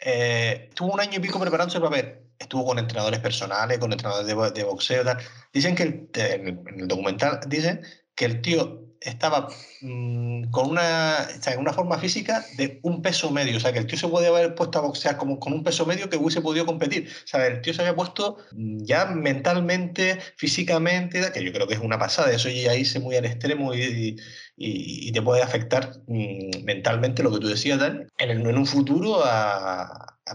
Eh, 0.01 0.67
estuvo 0.69 0.93
un 0.93 0.99
año 0.99 1.17
y 1.17 1.19
pico 1.19 1.39
preparándose 1.39 1.77
el 1.77 1.83
papel. 1.83 2.19
Estuvo 2.37 2.65
con 2.65 2.77
entrenadores 2.77 3.19
personales, 3.19 3.79
con 3.79 3.91
entrenadores 3.91 4.27
de, 4.27 4.33
bo- 4.35 4.51
de 4.51 4.63
boxeo. 4.63 5.03
tal. 5.03 5.17
Dicen 5.51 5.73
que 5.75 5.83
el, 5.83 6.09
en 6.13 6.63
el 6.81 6.87
documental 6.87 7.39
dicen 7.47 7.81
que 8.13 8.25
el 8.25 8.41
tío 8.41 8.84
estaba 9.01 9.49
mm, 9.81 10.49
con 10.51 10.69
una, 10.71 11.27
o 11.37 11.41
sea, 11.41 11.57
una 11.59 11.73
forma 11.73 11.97
física 11.99 12.43
de 12.57 12.79
un 12.83 13.01
peso 13.01 13.31
medio. 13.31 13.57
O 13.57 13.59
sea, 13.59 13.73
que 13.73 13.79
el 13.79 13.87
tío 13.87 13.97
se 13.97 14.07
podía 14.07 14.29
haber 14.29 14.55
puesto 14.55 14.79
a 14.79 14.81
boxear 14.81 15.17
como, 15.17 15.39
con 15.39 15.53
un 15.53 15.63
peso 15.63 15.85
medio 15.85 16.09
que 16.09 16.17
hubiese 16.17 16.41
podido 16.41 16.65
competir. 16.65 17.07
O 17.23 17.27
sea, 17.27 17.45
el 17.47 17.61
tío 17.61 17.73
se 17.73 17.81
había 17.81 17.95
puesto 17.95 18.37
mm, 18.51 18.83
ya 18.83 19.05
mentalmente, 19.05 20.19
físicamente, 20.37 21.31
que 21.33 21.43
yo 21.43 21.51
creo 21.53 21.67
que 21.67 21.75
es 21.75 21.79
una 21.81 21.99
pasada. 21.99 22.31
Eso 22.31 22.49
ya 22.49 22.75
irse 22.75 22.99
muy 22.99 23.15
al 23.15 23.25
extremo 23.25 23.73
y, 23.73 24.15
y- 24.57 25.11
te 25.11 25.21
puede 25.21 25.41
afectar 25.41 25.91
mm, 26.07 26.63
mentalmente 26.63 27.23
lo 27.23 27.31
que 27.31 27.39
tú 27.39 27.47
decías, 27.47 27.79
Dan, 27.79 28.07
en, 28.17 28.29
en 28.47 28.57
un 28.57 28.65
futuro, 28.65 29.21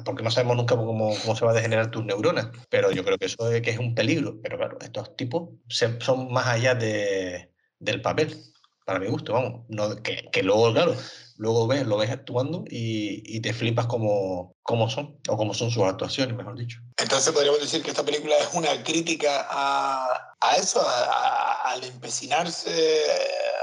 porque 0.04 0.22
no 0.22 0.30
sabemos 0.30 0.56
nunca 0.56 0.76
cómo, 0.76 1.14
cómo 1.20 1.36
se 1.36 1.44
va 1.44 1.50
a 1.52 1.54
degenerar 1.54 1.90
tus 1.90 2.04
neuronas. 2.04 2.48
Pero 2.68 2.92
yo 2.92 3.04
creo 3.04 3.18
que 3.18 3.26
eso 3.26 3.50
es, 3.50 3.60
que 3.62 3.70
es 3.70 3.78
un 3.78 3.94
peligro. 3.94 4.40
Pero 4.42 4.56
claro, 4.58 4.78
estos 4.80 5.16
tipos 5.16 5.50
son 6.00 6.32
más 6.32 6.46
allá 6.46 6.74
de, 6.74 7.49
del 7.80 8.00
papel, 8.00 8.40
para 8.84 8.98
mi 9.00 9.08
gusto, 9.08 9.32
vamos. 9.32 9.62
No, 9.68 9.96
que, 10.02 10.28
que 10.32 10.42
luego, 10.42 10.72
claro, 10.72 10.96
luego 11.36 11.66
ves, 11.66 11.86
lo 11.86 11.96
ves 11.96 12.10
actuando 12.10 12.64
y, 12.68 13.22
y 13.36 13.40
te 13.40 13.52
flipas 13.52 13.86
como, 13.86 14.56
como 14.62 14.88
son, 14.90 15.18
o 15.28 15.36
como 15.36 15.54
son 15.54 15.70
sus 15.70 15.82
actuaciones, 15.84 16.36
mejor 16.36 16.56
dicho. 16.58 16.78
Entonces 16.96 17.32
podríamos 17.32 17.60
decir 17.60 17.82
que 17.82 17.90
esta 17.90 18.04
película 18.04 18.36
es 18.38 18.48
una 18.54 18.82
crítica 18.84 19.46
a, 19.50 20.34
a 20.40 20.56
eso, 20.56 20.80
a- 20.80 21.04
a- 21.04 21.70
al 21.72 21.84
empecinarse 21.84 22.70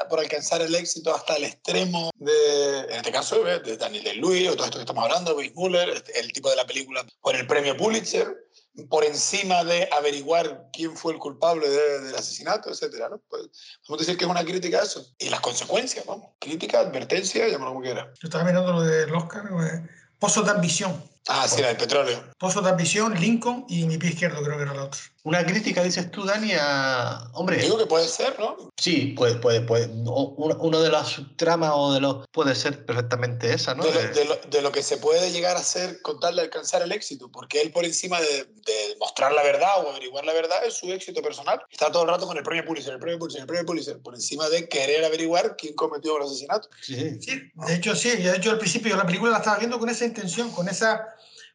por 0.10 0.20
alcanzar 0.20 0.62
el 0.62 0.74
éxito 0.74 1.14
hasta 1.14 1.36
el 1.36 1.44
extremo 1.44 2.12
de, 2.16 2.80
en 2.82 2.92
este 2.96 3.12
caso, 3.12 3.44
de 3.44 3.76
Daniel 3.78 4.04
Day-Lewis, 4.06 4.50
o 4.50 4.56
todo 4.56 4.66
esto 4.66 4.78
que 4.78 4.84
estamos 4.84 5.04
hablando, 5.04 5.36
Weiss 5.36 5.54
Muller, 5.56 6.02
el 6.16 6.32
tipo 6.32 6.50
de 6.50 6.56
la 6.56 6.66
película 6.66 7.06
por 7.22 7.36
el 7.36 7.46
premio 7.46 7.76
Pulitzer, 7.76 8.47
por 8.90 9.04
encima 9.04 9.64
de 9.64 9.90
averiguar 9.92 10.70
quién 10.72 10.96
fue 10.96 11.14
el 11.14 11.20
culpable 11.20 11.68
de- 11.68 12.00
del 12.02 12.16
asesinato, 12.16 12.70
etcétera, 12.70 13.10
¿no? 13.10 13.20
Pues, 13.30 13.48
podemos 13.86 14.06
decir 14.06 14.18
que 14.18 14.26
es 14.26 14.30
una 14.32 14.46
crítica 14.46 14.80
a 14.80 14.84
eso. 14.84 15.06
Y 15.18 15.30
las 15.30 15.40
consecuencias, 15.40 16.06
vamos. 16.06 16.28
Crítica, 16.40 16.80
advertencia, 16.80 17.48
llámalo 17.48 17.72
como 17.72 17.82
quiera. 17.84 18.14
Yo 18.22 18.28
estaba 18.28 18.44
mirando 18.44 18.72
lo 18.74 18.82
del 18.82 19.14
Oscar. 19.16 19.46
eh, 19.64 19.88
Pozo 20.20 20.42
de 20.44 20.52
ambición. 20.52 21.04
Ah, 21.30 21.48
sí, 21.48 21.62
la 21.62 21.68
del 21.70 21.78
petróleo. 21.78 22.24
Pozo 22.38 22.62
de 22.62 22.70
ambición, 22.70 23.14
Lincoln 23.20 23.66
y 23.68 23.86
mi 23.86 23.98
pie 23.98 24.12
izquierdo 24.12 24.42
creo 24.42 24.58
que 24.58 24.64
era 24.64 24.74
la 24.74 24.86
otra. 24.86 25.00
Una 25.24 25.46
crítica, 25.46 25.84
dices 25.84 26.10
tú, 26.10 26.24
Dani, 26.24 26.54
a... 26.58 27.30
Hombre, 27.34 27.58
Digo 27.58 27.78
que 27.78 27.86
puede 27.86 28.08
ser, 28.08 28.40
¿no? 28.40 28.56
Sí, 28.78 29.08
puede, 29.18 29.36
puede, 29.36 29.60
puede. 29.60 29.88
Uno, 29.88 30.56
uno 30.60 30.82
de 30.82 30.90
las 30.90 31.10
subtramas 31.10 31.72
o 31.74 31.94
de 31.94 32.00
los. 32.00 32.26
Puede 32.32 32.56
ser 32.56 32.86
perfectamente 32.86 33.54
esa, 33.54 33.76
¿no? 33.76 33.84
de, 33.84 33.92
lo, 33.92 34.14
De- 34.14 34.26
lo- 34.26 34.36
de 34.50 34.62
lo 34.62 34.72
que 34.72 34.82
se 34.84 34.96
puede 34.98 35.30
llegar 35.32 35.58
a 35.58 35.60
hacer 35.60 36.02
con 36.02 36.22
tal 36.22 36.38
de 36.38 36.44
alcanzar 36.44 36.82
el 36.82 36.94
éxito, 36.94 37.30
porque 37.30 37.60
él 37.62 37.72
por 37.74 37.84
encima 37.84 38.22
de, 38.22 38.28
de 38.46 38.96
mostrar 39.02 39.34
la 39.34 39.44
verdad 39.44 39.84
o 39.86 39.90
averiguar 39.90 40.24
la 40.24 40.32
verdad 40.32 40.64
es 40.66 40.76
su 40.76 40.90
éxito 40.94 41.22
personal. 41.22 41.62
Está 41.70 41.92
todo 41.92 42.04
el 42.04 42.10
rato 42.10 42.26
con 42.26 42.38
el 42.38 42.44
premio 42.44 42.64
Pulitzer, 42.64 42.94
el 42.94 43.00
premio 43.00 43.20
Pulitzer, 43.20 43.42
el 43.42 43.48
premio 43.48 43.66
Pulitzer, 43.66 44.00
por 44.02 44.16
encima 44.16 44.48
de 44.48 44.70
querer 44.70 45.04
averiguar 45.04 45.58
quién 45.58 45.74
cometió 45.76 46.16
el 46.16 46.24
asesinato. 46.24 46.70
Sí, 46.82 46.96
sí. 46.96 47.20
Sí, 47.22 47.52
de 47.54 47.74
hecho 47.76 47.96
sí, 47.98 48.12
de 48.12 48.34
hecho 48.38 48.52
al 48.52 48.60
principio 48.60 48.92
yo 48.92 48.96
la 48.98 49.06
película 49.06 49.32
la 49.32 49.40
estaba 49.40 49.58
viendo 49.58 49.78
con 49.78 49.90
esa 49.90 50.06
intención, 50.06 50.52
con 50.52 50.70
esa 50.70 51.06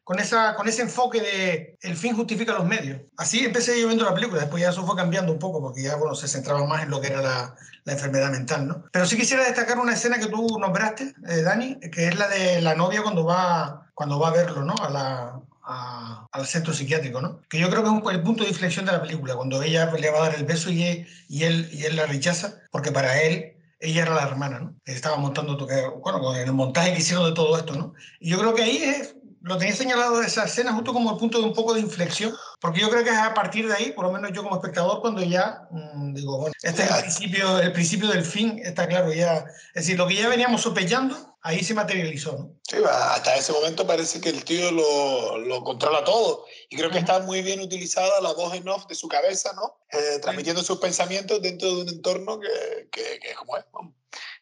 con 0.03 0.19
esa 0.19 0.55
con 0.55 0.67
ese 0.67 0.81
enfoque 0.81 1.21
de 1.21 1.77
el 1.81 1.95
fin 1.95 2.15
justifica 2.15 2.53
los 2.53 2.65
medios. 2.65 3.01
Así 3.17 3.45
empecé 3.45 3.79
yo 3.79 3.87
viendo 3.87 4.05
la 4.05 4.13
película, 4.13 4.41
después 4.41 4.61
ya 4.61 4.69
eso 4.69 4.85
fue 4.85 4.95
cambiando 4.95 5.31
un 5.31 5.39
poco 5.39 5.61
porque 5.61 5.83
ya 5.83 5.95
bueno, 5.95 6.13
se 6.15 6.27
centraba 6.27 6.65
más 6.65 6.83
en 6.83 6.89
lo 6.89 6.99
que 7.01 7.07
era 7.07 7.21
la, 7.21 7.55
la 7.85 7.93
enfermedad 7.93 8.31
mental, 8.31 8.67
¿no? 8.67 8.83
Pero 8.91 9.05
sí 9.05 9.17
quisiera 9.17 9.43
destacar 9.45 9.79
una 9.79 9.93
escena 9.93 10.19
que 10.19 10.27
tú 10.27 10.57
nombraste, 10.59 11.13
eh, 11.29 11.41
Dani, 11.41 11.79
que 11.91 12.07
es 12.07 12.17
la 12.17 12.27
de 12.27 12.61
la 12.61 12.75
novia 12.75 13.01
cuando 13.01 13.23
va 13.25 13.89
cuando 13.93 14.19
va 14.19 14.29
a 14.29 14.31
verlo, 14.33 14.63
¿no? 14.63 14.75
A 14.81 14.89
la 14.89 15.39
a- 15.65 16.27
al 16.33 16.45
centro 16.45 16.73
psiquiátrico, 16.73 17.21
¿no? 17.21 17.39
Que 17.49 17.57
yo 17.57 17.69
creo 17.69 17.83
que 17.83 17.87
es 17.89 17.93
un- 18.03 18.11
el 18.11 18.21
punto 18.21 18.43
de 18.43 18.49
inflexión 18.49 18.85
de 18.85 18.91
la 18.91 19.01
película, 19.01 19.35
cuando 19.35 19.61
ella 19.63 19.89
le 19.93 20.09
va 20.11 20.17
a 20.17 20.21
dar 20.29 20.35
el 20.35 20.43
beso 20.43 20.69
y 20.69 20.83
él, 20.83 21.07
y 21.29 21.43
él, 21.45 21.69
y 21.71 21.85
él 21.85 21.95
la 21.95 22.05
rechaza, 22.05 22.55
porque 22.71 22.91
para 22.91 23.21
él 23.21 23.55
ella 23.79 24.01
era 24.01 24.13
la 24.15 24.23
hermana, 24.23 24.59
¿no? 24.59 24.75
Estaba 24.85 25.15
montando, 25.17 25.55
bueno, 26.01 26.19
con 26.19 26.35
el 26.35 26.51
montaje 26.51 26.91
que 26.93 26.99
hicieron 26.99 27.25
de 27.25 27.33
todo 27.33 27.57
esto, 27.57 27.75
¿no? 27.75 27.93
Y 28.19 28.29
yo 28.31 28.39
creo 28.39 28.53
que 28.53 28.63
ahí 28.63 28.77
es, 28.77 29.15
lo 29.43 29.57
tenía 29.57 29.75
señalado 29.75 30.21
esa 30.21 30.45
escena 30.45 30.73
justo 30.73 30.93
como 30.93 31.11
el 31.11 31.17
punto 31.17 31.39
de 31.39 31.45
un 31.45 31.53
poco 31.53 31.73
de 31.73 31.81
inflexión, 31.81 32.33
porque 32.61 32.79
yo 32.79 32.89
creo 32.89 33.03
que 33.03 33.09
es 33.09 33.17
a 33.17 33.33
partir 33.33 33.67
de 33.67 33.73
ahí, 33.73 33.91
por 33.91 34.05
lo 34.05 34.11
menos 34.11 34.31
yo 34.31 34.41
como 34.41 34.55
espectador, 34.55 35.01
cuando 35.01 35.21
ya 35.21 35.67
mm, 35.69 36.13
digo, 36.13 36.37
bueno, 36.37 36.55
este 36.61 36.83
es 36.83 36.91
el 36.91 37.01
principio, 37.01 37.59
el 37.59 37.73
principio 37.73 38.07
del 38.07 38.23
fin, 38.23 38.59
está 38.63 38.87
claro 38.87 39.11
ya. 39.11 39.45
Es 39.73 39.85
decir, 39.85 39.97
lo 39.97 40.07
que 40.07 40.15
ya 40.15 40.29
veníamos 40.29 40.61
sospechando, 40.61 41.32
ahí 41.43 41.63
se 41.63 41.73
materializó, 41.73 42.31
¿no? 42.33 42.55
Sí, 42.67 42.77
hasta 42.89 43.35
ese 43.35 43.51
momento 43.51 43.85
parece 43.85 44.19
que 44.21 44.29
el 44.29 44.43
tío 44.43 44.71
lo, 44.71 45.37
lo 45.37 45.63
controla 45.63 46.03
todo. 46.03 46.45
Y 46.69 46.75
creo 46.77 46.89
que 46.89 46.99
está 46.99 47.19
muy 47.19 47.41
bien 47.41 47.59
utilizada 47.61 48.21
la 48.21 48.33
voz 48.33 48.53
en 48.55 48.67
off 48.67 48.87
de 48.87 48.95
su 48.95 49.07
cabeza, 49.07 49.51
¿no? 49.53 49.77
Eh, 49.91 50.19
transmitiendo 50.21 50.63
sus 50.63 50.79
pensamientos 50.79 51.41
dentro 51.41 51.67
de 51.75 51.81
un 51.83 51.89
entorno 51.89 52.39
que, 52.39 52.87
que, 52.91 53.19
que 53.19 53.31
es 53.31 53.37
como 53.37 53.57
es. 53.57 53.65
vamos. 53.71 53.93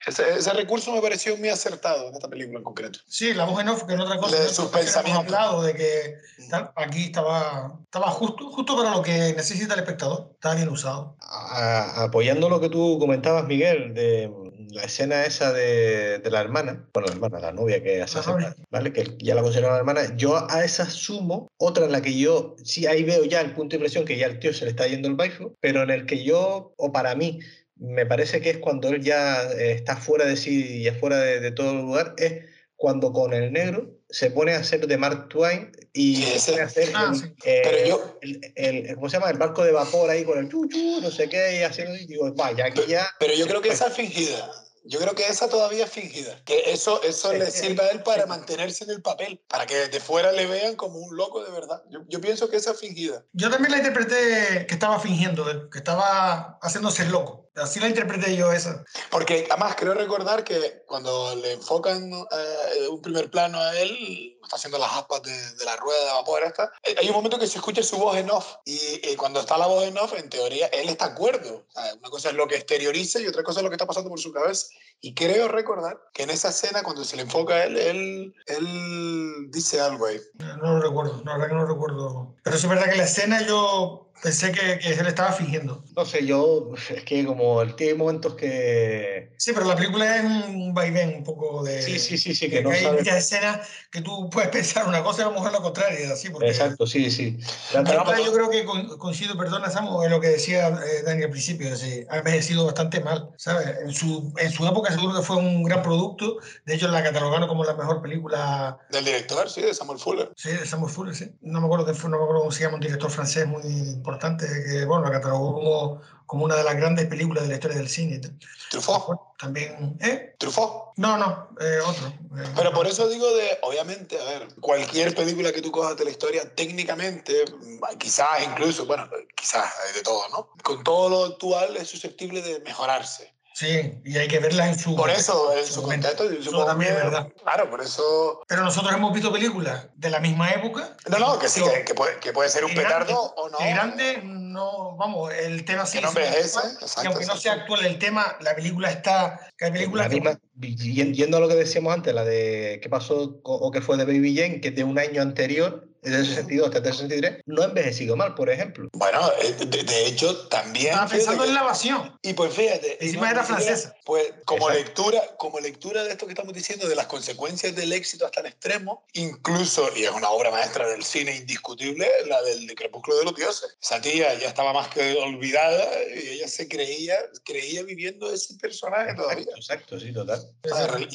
Ese, 0.05 0.33
ese 0.33 0.51
recurso 0.53 0.91
me 0.91 1.01
pareció 1.01 1.37
muy 1.37 1.49
acertado 1.49 2.07
en 2.07 2.15
esta 2.15 2.27
película 2.27 2.57
en 2.57 2.63
concreto. 2.63 2.99
Sí, 3.07 3.33
la 3.33 3.45
voz 3.45 3.61
en 3.61 3.69
off, 3.69 3.83
que 3.83 3.93
es 3.93 3.99
otra 3.99 4.17
cosa. 4.17 4.35
De 4.37 4.45
¿no? 4.45 4.49
sus 4.49 4.65
pensamientos. 4.69 5.25
hablado 5.25 5.61
de 5.63 5.75
que 5.75 6.15
tal, 6.49 6.71
aquí 6.75 7.03
estaba, 7.05 7.79
estaba 7.83 8.07
justo, 8.09 8.49
justo 8.51 8.75
para 8.75 8.91
lo 8.91 9.01
que 9.03 9.33
necesita 9.33 9.75
el 9.75 9.81
espectador. 9.81 10.29
Estaba 10.33 10.55
bien 10.55 10.69
usado. 10.69 11.15
A- 11.21 12.03
apoyando 12.03 12.49
lo 12.49 12.59
que 12.59 12.69
tú 12.69 12.97
comentabas, 12.99 13.45
Miguel, 13.45 13.93
de 13.93 14.27
la 14.69 14.83
escena 14.83 15.25
esa 15.25 15.51
de, 15.53 16.19
de 16.19 16.31
la 16.31 16.41
hermana, 16.41 16.87
bueno, 16.93 17.07
la 17.07 17.13
hermana, 17.13 17.39
la 17.39 17.51
novia 17.51 17.81
que 17.81 18.03
novia. 18.25 18.55
¿vale? 18.69 18.93
Que 18.93 19.15
ya 19.19 19.35
la 19.35 19.41
considero 19.41 19.71
la 19.71 19.77
hermana. 19.77 20.15
Yo 20.15 20.49
a 20.49 20.63
esa 20.63 20.89
sumo 20.89 21.49
otra 21.57 21.85
en 21.85 21.91
la 21.91 22.01
que 22.01 22.17
yo, 22.17 22.55
sí, 22.63 22.85
ahí 22.87 23.03
veo 23.03 23.25
ya 23.25 23.41
el 23.41 23.53
punto 23.53 23.71
de 23.71 23.77
inflexión 23.77 24.05
que 24.05 24.17
ya 24.17 24.27
el 24.27 24.39
tío 24.39 24.53
se 24.53 24.65
le 24.65 24.71
está 24.71 24.87
yendo 24.87 25.07
el 25.07 25.15
baifo, 25.15 25.55
pero 25.59 25.83
en 25.83 25.89
el 25.89 26.05
que 26.05 26.23
yo, 26.23 26.73
o 26.77 26.91
para 26.91 27.15
mí, 27.15 27.39
me 27.75 28.05
parece 28.05 28.41
que 28.41 28.51
es 28.51 28.57
cuando 28.57 28.89
él 28.89 29.01
ya 29.01 29.43
eh, 29.53 29.71
está 29.71 29.95
fuera 29.95 30.25
de 30.25 30.37
sí 30.37 30.81
y 30.81 30.87
afuera 30.87 31.17
de, 31.17 31.39
de 31.39 31.51
todo 31.51 31.73
lugar, 31.73 32.13
es 32.17 32.50
cuando 32.81 33.13
con 33.13 33.31
el 33.31 33.53
negro 33.53 33.91
se 34.09 34.31
pone 34.31 34.55
a 34.55 34.57
hacer 34.57 34.87
de 34.87 34.97
Mark 34.97 35.29
Twain 35.29 35.71
y 35.93 36.15
Sí, 36.15 36.39
se 36.39 36.51
pone 36.53 36.63
a 36.63 36.65
hacer 36.65 36.89
Ah, 36.95 37.11
el- 37.13 37.19
sí. 37.19 37.25
eh, 37.45 37.61
Pero 37.63 37.87
yo- 37.87 38.17
el, 38.21 38.53
el- 38.55 38.95
¿cómo 38.95 39.07
se 39.07 39.17
llama? 39.17 39.29
El 39.29 39.37
barco 39.37 39.63
de 39.63 39.71
vapor 39.71 40.09
ahí 40.09 40.25
con 40.25 40.39
el 40.39 40.49
chu 40.49 40.67
chu, 40.67 40.99
no 40.99 41.11
sé 41.11 41.29
qué, 41.29 41.59
y 41.59 41.61
haciendo, 41.63 41.95
y 41.95 42.07
digo, 42.07 42.33
vaya, 42.33 42.65
aquí 42.65 42.81
ya... 42.87 43.07
Pero 43.19 43.35
yo 43.35 43.45
creo 43.45 43.61
que 43.61 43.69
esa 43.69 43.87
es 43.87 43.93
fingida. 43.93 44.51
yo 44.83 44.99
creo 44.99 45.13
que 45.13 45.27
esa 45.27 45.47
todavía 45.47 45.85
es 45.85 45.91
fingida. 45.91 46.41
Que 46.43 46.71
eso, 46.71 47.03
eso 47.03 47.31
le 47.33 47.51
sirve 47.51 47.83
a 47.83 47.89
él 47.89 48.01
para 48.01 48.25
mantenerse 48.25 48.83
en 48.83 48.89
el 48.89 49.01
papel, 49.03 49.39
para 49.47 49.67
que 49.67 49.75
desde 49.75 49.99
fuera 49.99 50.31
le 50.31 50.47
vean 50.47 50.75
como 50.75 50.97
un 50.97 51.15
loco 51.15 51.43
de 51.45 51.51
verdad. 51.51 51.83
Yo, 51.91 51.99
yo 52.09 52.19
pienso 52.19 52.49
que 52.49 52.57
esa 52.57 52.71
es 52.71 52.79
fingida. 52.79 53.23
Yo 53.33 53.51
también 53.51 53.71
la 53.73 53.77
interpreté 53.77 54.65
que 54.65 54.73
estaba 54.73 54.99
fingiendo, 54.99 55.69
que 55.69 55.77
estaba 55.77 56.57
haciéndose 56.63 57.03
el 57.03 57.11
loco. 57.11 57.50
Así 57.55 57.79
la 57.79 57.89
interpreté 57.89 58.35
yo 58.35 58.51
esa. 58.51 58.83
Porque 59.09 59.47
además 59.49 59.75
creo 59.77 59.93
recordar 59.93 60.43
que 60.43 60.83
cuando 60.87 61.35
le 61.35 61.53
enfocan 61.53 62.11
eh, 62.11 62.87
un 62.89 63.01
primer 63.01 63.29
plano 63.29 63.59
a 63.59 63.77
él, 63.77 64.37
está 64.41 64.55
haciendo 64.55 64.77
las 64.77 64.91
aspas 64.93 65.21
de, 65.23 65.31
de 65.31 65.65
la 65.65 65.75
rueda 65.75 65.99
de 65.99 66.11
vapor 66.13 66.43
esta, 66.43 66.71
eh, 66.83 66.95
hay 66.97 67.07
un 67.07 67.15
momento 67.15 67.37
que 67.37 67.47
se 67.47 67.57
escucha 67.57 67.83
su 67.83 67.97
voz 67.97 68.15
en 68.17 68.31
off. 68.31 68.55
Y, 68.65 68.77
y 69.03 69.15
cuando 69.15 69.41
está 69.41 69.57
la 69.57 69.67
voz 69.67 69.83
en 69.83 69.97
off, 69.97 70.13
en 70.13 70.29
teoría, 70.29 70.67
él 70.67 70.89
está 70.89 71.05
acuerdo. 71.05 71.65
O 71.67 71.71
sea, 71.71 71.93
una 71.95 72.09
cosa 72.09 72.29
es 72.29 72.35
lo 72.35 72.47
que 72.47 72.55
exterioriza 72.55 73.19
y 73.19 73.27
otra 73.27 73.43
cosa 73.43 73.59
es 73.59 73.63
lo 73.63 73.69
que 73.69 73.75
está 73.75 73.85
pasando 73.85 74.09
por 74.09 74.19
su 74.19 74.31
cabeza. 74.31 74.67
Y 75.01 75.13
creo 75.15 75.47
recordar 75.47 75.99
que 76.13 76.23
en 76.23 76.29
esa 76.29 76.49
escena, 76.49 76.83
cuando 76.83 77.03
se 77.03 77.15
le 77.15 77.23
enfoca 77.23 77.55
a 77.55 77.63
él, 77.65 77.77
él, 77.77 78.35
él 78.45 79.47
dice 79.49 79.81
algo 79.81 80.05
ahí. 80.05 80.21
No 80.35 80.75
lo 80.75 80.81
recuerdo, 80.81 81.21
la 81.25 81.33
verdad 81.33 81.47
que 81.47 81.53
no 81.55 81.61
lo 81.61 81.73
recuerdo. 81.73 82.35
Pero 82.43 82.55
es 82.55 82.67
verdad 82.67 82.89
que 82.89 82.97
la 82.97 83.05
escena 83.05 83.41
yo 83.41 84.10
pensé 84.21 84.51
que, 84.51 84.79
que 84.79 84.89
él 84.93 85.07
estaba 85.07 85.31
fingiendo. 85.31 85.83
No 85.95 86.05
sé, 86.05 86.25
yo, 86.25 86.71
es 86.89 87.03
que 87.03 87.25
como 87.25 87.61
él 87.61 87.75
tiene 87.75 87.95
momentos 87.95 88.35
que... 88.35 89.33
Sí, 89.37 89.51
pero 89.53 89.65
la 89.65 89.75
película 89.75 90.15
es 90.17 90.23
un 90.23 90.73
vaivén 90.73 91.15
un 91.15 91.23
poco 91.23 91.63
de... 91.63 91.81
Sí, 91.81 91.97
sí, 91.99 92.17
sí, 92.17 92.35
sí, 92.35 92.49
que, 92.49 92.57
que 92.57 92.61
no 92.63 92.69
hay 92.71 92.85
muchas 92.85 93.17
escenas 93.17 93.67
que 93.91 94.01
tú 94.01 94.29
puedes 94.31 94.49
pensar 94.49 94.87
una 94.87 95.03
cosa 95.03 95.21
y 95.21 95.25
a 95.25 95.27
lo 95.29 95.33
mejor 95.33 95.51
la 95.51 95.59
contraria, 95.59 96.13
así, 96.13 96.29
porque... 96.29 96.49
Exacto, 96.49 96.85
sí, 96.85 97.09
sí. 97.09 97.37
La 97.73 97.83
trama- 97.83 98.19
yo 98.23 98.31
creo 98.31 98.49
que 98.49 98.63
con- 98.63 98.97
coincido, 98.99 99.35
perdona 99.37 99.69
Samu, 99.69 100.03
en 100.03 100.11
lo 100.11 100.21
que 100.21 100.27
decía 100.29 100.67
eh, 100.67 101.03
Dani 101.03 101.23
al 101.23 101.29
principio, 101.31 101.67
es 101.73 101.81
decir, 101.81 102.05
ha 102.09 102.19
envejecido 102.19 102.65
bastante 102.65 102.99
mal, 102.99 103.29
¿sabes? 103.37 103.67
En 103.83 103.91
su, 103.93 104.33
en 104.37 104.51
su 104.51 104.67
época 104.67 104.91
seguro 104.93 105.15
que 105.19 105.25
fue 105.25 105.37
un 105.37 105.63
gran 105.63 105.81
producto, 105.81 106.37
de 106.65 106.75
hecho 106.75 106.87
la 106.89 107.03
catalogaron 107.03 107.47
como 107.47 107.63
la 107.65 107.73
mejor 107.73 108.01
película 108.01 108.77
Del 108.91 109.03
director, 109.05 109.49
sí, 109.49 109.61
de 109.61 109.73
Samuel 109.73 109.99
Fuller. 109.99 110.31
Sí, 110.35 110.49
de 110.51 110.65
Samuel 110.65 110.91
Fuller, 110.93 111.15
sí. 111.15 111.31
No 111.41 111.59
me 111.59 111.65
acuerdo, 111.65 111.85
que 111.85 111.93
fue, 111.95 112.09
no 112.09 112.17
me 112.17 112.23
acuerdo 112.23 112.41
cómo 112.41 112.51
se 112.51 112.63
llama, 112.63 112.75
un 112.75 112.81
director 112.81 113.09
francés 113.09 113.47
muy 113.47 113.61
importante 113.63 114.10
que, 114.19 114.85
bueno, 114.85 115.03
la 115.05 115.11
catalogó 115.11 115.53
como, 115.53 116.01
como 116.25 116.45
una 116.45 116.55
de 116.55 116.63
las 116.63 116.75
grandes 116.75 117.07
películas 117.07 117.43
de 117.43 117.49
la 117.49 117.55
historia 117.55 117.77
del 117.77 117.89
cine. 117.89 118.21
Truffaut. 118.69 119.19
También, 119.37 119.97
¿eh? 119.99 120.35
Truffaut. 120.37 120.93
No, 120.95 121.17
no, 121.17 121.49
eh, 121.59 121.79
otro. 121.85 122.07
eh, 122.07 122.49
Pero 122.55 122.71
por 122.71 122.87
eso 122.87 123.09
digo 123.09 123.27
de, 123.35 123.57
obviamente, 123.63 124.19
a 124.19 124.23
ver, 124.23 124.47
cualquier 124.61 125.13
película 125.13 125.51
que 125.51 125.61
tú 125.61 125.71
cojas 125.71 125.97
de 125.97 126.05
la 126.05 126.11
historia, 126.11 126.53
técnicamente, 126.55 127.33
mm, 127.51 127.97
quizás 127.97 128.43
incluso, 128.45 128.85
bueno, 128.85 129.09
quizás 129.35 129.65
de 129.93 130.01
todo, 130.01 130.27
¿no? 130.29 130.49
Con 130.63 130.83
todo 130.83 131.09
lo 131.09 131.25
actual 131.25 131.75
es 131.75 131.89
susceptible 131.89 132.41
de 132.41 132.59
mejorarse. 132.61 133.33
Sí, 133.53 133.93
y 134.05 134.17
hay 134.17 134.27
que 134.27 134.39
verlas 134.39 134.69
en 134.69 134.79
su... 134.79 134.95
Por 134.95 135.09
eso, 135.09 135.53
en 135.55 135.65
su 135.65 135.83
contexto, 135.83 136.23
yo 136.25 136.31
Eso 136.39 136.43
supongo 136.45 136.65
también 136.67 136.93
que- 136.93 136.97
es 136.97 137.03
verdad. 137.03 137.27
Claro, 137.43 137.69
por 137.69 137.81
eso... 137.81 138.41
Pero 138.47 138.63
nosotros 138.63 138.93
hemos 138.93 139.13
visto 139.13 139.31
películas 139.31 139.87
de 139.95 140.09
la 140.09 140.19
misma 140.19 140.51
época. 140.51 140.95
No, 141.09 141.19
no, 141.19 141.37
que 141.37 141.49
sí, 141.49 141.61
que, 141.61 141.83
que 141.83 141.93
puede, 141.93 142.17
que 142.19 142.31
puede 142.31 142.49
ser 142.49 142.63
un 142.63 142.71
que 142.71 142.81
grande- 142.81 143.05
petardo 143.07 143.33
o 143.35 143.49
no. 143.49 143.57
que 143.57 143.69
grande, 143.69 144.21
no, 144.23 144.95
vamos, 144.95 145.33
el 145.33 145.65
tema 145.65 145.85
sí 145.85 145.97
Que 145.97 146.03
no 146.03 146.09
envejece, 146.09 146.59
exacto, 146.59 147.03
Y 147.03 147.07
aunque 147.07 147.25
no 147.25 147.35
sea 147.37 147.53
actual 147.53 147.85
el 147.85 147.99
tema, 147.99 148.37
la 148.39 148.55
película 148.55 148.89
está... 148.89 149.39
Que 149.57 149.65
hay 149.65 149.71
películas 149.71 150.05
La 150.05 150.09
que- 150.09 150.15
misma- 150.21 150.39
y- 150.61 151.13
yendo 151.13 151.37
a 151.37 151.39
lo 151.41 151.47
que 151.49 151.55
decíamos 151.55 151.93
antes, 151.93 152.13
la 152.13 152.23
de 152.23 152.79
qué 152.81 152.89
pasó 152.89 153.39
o 153.43 153.71
qué 153.71 153.81
fue 153.81 153.97
de 153.97 154.05
Baby 154.05 154.35
Jane, 154.35 154.61
que 154.61 154.69
es 154.69 154.75
de 154.75 154.83
un 154.85 154.97
año 154.97 155.21
anterior, 155.21 155.87
es 156.01 156.11
del 156.11 156.25
62 156.25 156.67
hasta 156.67 156.89
el 156.89 156.93
63, 156.95 157.43
no 157.45 157.61
ha 157.61 157.65
envejecido 157.65 158.15
mal, 158.15 158.35
por 158.35 158.49
ejemplo. 158.49 158.89
Bueno, 158.93 159.19
eh, 159.41 159.53
de, 159.65 159.83
de 159.83 160.05
hecho, 160.07 160.47
también... 160.47 160.87
Estaba 160.93 161.07
pensando 161.09 161.43
que- 161.43 161.49
en 161.49 161.55
la 161.55 161.61
evasión. 161.61 162.19
Y 162.21 162.33
pues 162.33 162.53
fíjate. 162.53 163.03
Encima 163.03 163.29
era 163.31 163.41
ni 163.41 163.47
siquiera- 163.47 163.63
francesa. 163.65 163.95
Pues 164.05 164.33
como 164.45 164.69
Exacto. 164.69 164.83
lectura, 164.85 165.21
como 165.37 165.59
lectura 165.59 166.03
de 166.03 166.11
esto 166.11 166.25
que 166.25 166.33
estamos 166.33 166.53
diciendo, 166.53 166.87
de 166.87 166.95
las 166.95 167.05
consecuencias 167.07 167.75
del 167.75 167.93
éxito 167.93 168.25
hasta 168.25 168.41
el 168.41 168.47
extremo, 168.47 169.03
incluso, 169.13 169.89
y 169.95 170.03
es 170.03 170.11
una 170.11 170.29
obra 170.29 170.51
maestra 170.51 170.87
del 170.89 171.03
cine 171.03 171.35
indiscutible, 171.35 172.07
la 172.27 172.41
del 172.41 172.67
de 172.67 172.75
Crepúsculo 172.75 173.17
de 173.19 173.25
los 173.25 173.35
Dioses. 173.35 173.77
Esa 173.81 174.01
tía 174.01 174.33
ya 174.39 174.47
estaba 174.47 174.73
más 174.73 174.87
que 174.89 175.13
olvidada 175.17 175.87
y 176.15 176.29
ella 176.29 176.47
se 176.47 176.67
creía, 176.67 177.15
creía 177.43 177.83
viviendo 177.83 178.31
ese 178.31 178.55
personaje 178.55 179.13
todavía. 179.15 179.45
Exacto, 179.55 179.95
exacto, 179.95 179.99
sí, 179.99 180.11
total. 180.13 180.51